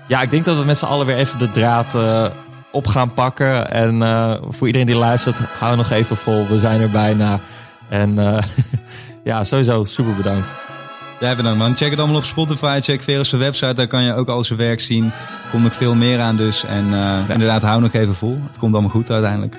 ja, 0.08 0.22
ik 0.22 0.30
denk 0.32 0.46
dat 0.46 0.58
we 0.58 0.64
met 0.66 0.78
z'n 0.78 0.86
allen 0.86 1.06
weer 1.06 1.16
even 1.18 1.40
de 1.40 1.52
draad 1.52 1.96
op 2.72 2.88
gaan 2.88 3.14
pakken. 3.14 3.72
En 3.72 4.00
voor 4.50 4.68
iedereen 4.68 4.88
die 4.88 4.96
luistert, 4.98 5.40
hou 5.60 5.76
nog 5.78 5.90
even 5.92 6.16
vol. 6.16 6.48
We 6.48 6.58
zijn 6.58 6.82
er 6.82 6.90
bijna. 6.90 7.40
En 7.92 8.20
eh, 8.20 8.38
ja, 9.24 9.44
sowieso 9.44 9.84
super 9.84 10.16
bedankt. 10.16 10.48
Jij 11.20 11.36
bedankt 11.36 11.58
man. 11.58 11.76
Check 11.76 11.90
het 11.90 12.00
allemaal 12.00 12.18
op 12.18 12.24
Spotify. 12.24 12.80
Check 12.82 13.02
Verus' 13.02 13.32
website. 13.32 13.74
Daar 13.74 13.88
kan 13.88 14.04
je 14.04 14.14
ook 14.14 14.28
al 14.28 14.44
zijn 14.44 14.60
werk 14.60 14.80
zien. 14.80 15.06
Er 15.06 15.50
komt 15.52 15.64
nog 15.64 15.76
veel 15.76 15.96
meer 15.96 16.20
aan 16.20 16.36
dus. 16.36 16.64
En 16.64 16.94
eh, 16.94 17.30
inderdaad, 17.30 17.62
hou 17.62 17.82
nog 17.82 17.94
even 17.94 18.16
vol. 18.16 18.38
Het 18.48 18.58
komt 18.58 18.74
allemaal 18.74 18.92
goed 18.92 19.12
uiteindelijk. 19.12 19.58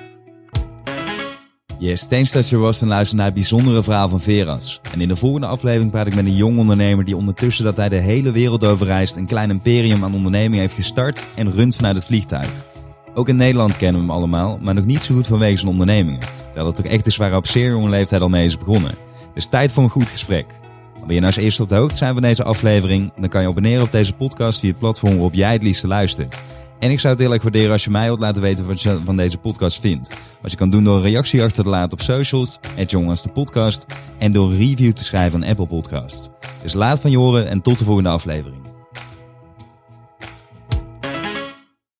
Yes, 1.79 2.07
thanks 2.07 2.31
dat 2.31 2.49
je 2.49 2.57
was 2.57 2.81
en 2.81 2.87
luisterde 2.87 3.15
naar 3.17 3.31
het 3.31 3.39
bijzondere 3.39 3.83
verhaal 3.83 4.09
van 4.09 4.21
Veras. 4.21 4.79
En 4.91 5.01
in 5.01 5.07
de 5.07 5.15
volgende 5.15 5.47
aflevering 5.47 5.91
praat 5.91 6.07
ik 6.07 6.15
met 6.15 6.25
een 6.25 6.35
jong 6.35 6.57
ondernemer 6.57 7.05
die 7.05 7.17
ondertussen 7.17 7.65
dat 7.65 7.77
hij 7.77 7.89
de 7.89 7.95
hele 7.95 8.31
wereld 8.31 8.65
over 8.65 8.85
reist 8.85 9.15
een 9.15 9.25
klein 9.25 9.49
imperium 9.49 10.03
aan 10.03 10.13
onderneming 10.13 10.61
heeft 10.61 10.73
gestart 10.73 11.23
en 11.35 11.51
runt 11.51 11.75
vanuit 11.75 11.95
het 11.95 12.05
vliegtuig. 12.05 12.72
Ook 13.13 13.29
in 13.29 13.35
Nederland 13.35 13.77
kennen 13.77 14.01
we 14.01 14.07
hem 14.07 14.15
allemaal, 14.15 14.59
maar 14.61 14.73
nog 14.73 14.85
niet 14.85 15.03
zo 15.03 15.13
goed 15.13 15.27
vanwege 15.27 15.55
zijn 15.55 15.71
ondernemingen. 15.71 16.19
Terwijl 16.45 16.65
het 16.65 16.79
ook 16.79 16.85
echt 16.85 17.05
is 17.05 17.17
waar 17.17 17.35
op 17.35 17.47
zeer 17.47 17.69
jonge 17.69 17.89
leeftijd 17.89 18.21
al 18.21 18.29
mee 18.29 18.45
is 18.45 18.57
begonnen. 18.57 18.95
Dus 19.33 19.45
tijd 19.45 19.73
voor 19.73 19.83
een 19.83 19.89
goed 19.89 20.09
gesprek. 20.09 20.45
Wil 20.93 21.13
je 21.13 21.21
nou 21.21 21.25
als 21.25 21.43
eerste 21.43 21.61
op 21.61 21.69
de 21.69 21.75
hoogte 21.75 21.95
zijn 21.95 22.13
van 22.13 22.21
deze 22.21 22.43
aflevering? 22.43 23.11
Dan 23.19 23.29
kan 23.29 23.41
je 23.41 23.47
abonneren 23.47 23.83
op 23.83 23.91
deze 23.91 24.13
podcast 24.13 24.59
via 24.59 24.69
het 24.69 24.79
platform 24.79 25.11
waarop 25.11 25.33
jij 25.33 25.51
het 25.51 25.63
liefste 25.63 25.87
luistert. 25.87 26.41
En 26.79 26.91
ik 26.91 26.99
zou 26.99 27.13
het 27.13 27.21
heel 27.23 27.33
erg 27.33 27.41
waarderen 27.41 27.71
als 27.71 27.83
je 27.83 27.89
mij 27.89 28.05
wilt 28.05 28.19
laten 28.19 28.41
weten 28.41 28.67
wat 28.67 28.81
je 28.81 28.99
van 29.03 29.17
deze 29.17 29.37
podcast 29.37 29.79
vindt. 29.79 30.13
Wat 30.41 30.51
je 30.51 30.57
kan 30.57 30.69
doen 30.69 30.83
door 30.83 30.95
een 30.95 31.01
reactie 31.01 31.43
achter 31.43 31.63
te 31.63 31.69
laten 31.69 31.91
op 31.91 32.01
socials, 32.01 32.59
de 32.75 33.29
podcast 33.33 33.85
en 34.17 34.31
door 34.31 34.51
een 34.51 34.57
review 34.57 34.91
te 34.91 35.03
schrijven 35.03 35.43
aan 35.43 35.49
Apple 35.49 35.67
Podcast. 35.67 36.29
Dus 36.61 36.73
laat 36.73 36.99
van 36.99 37.11
je 37.11 37.17
horen 37.17 37.47
en 37.47 37.61
tot 37.61 37.79
de 37.79 37.85
volgende 37.85 38.09
aflevering. 38.09 38.72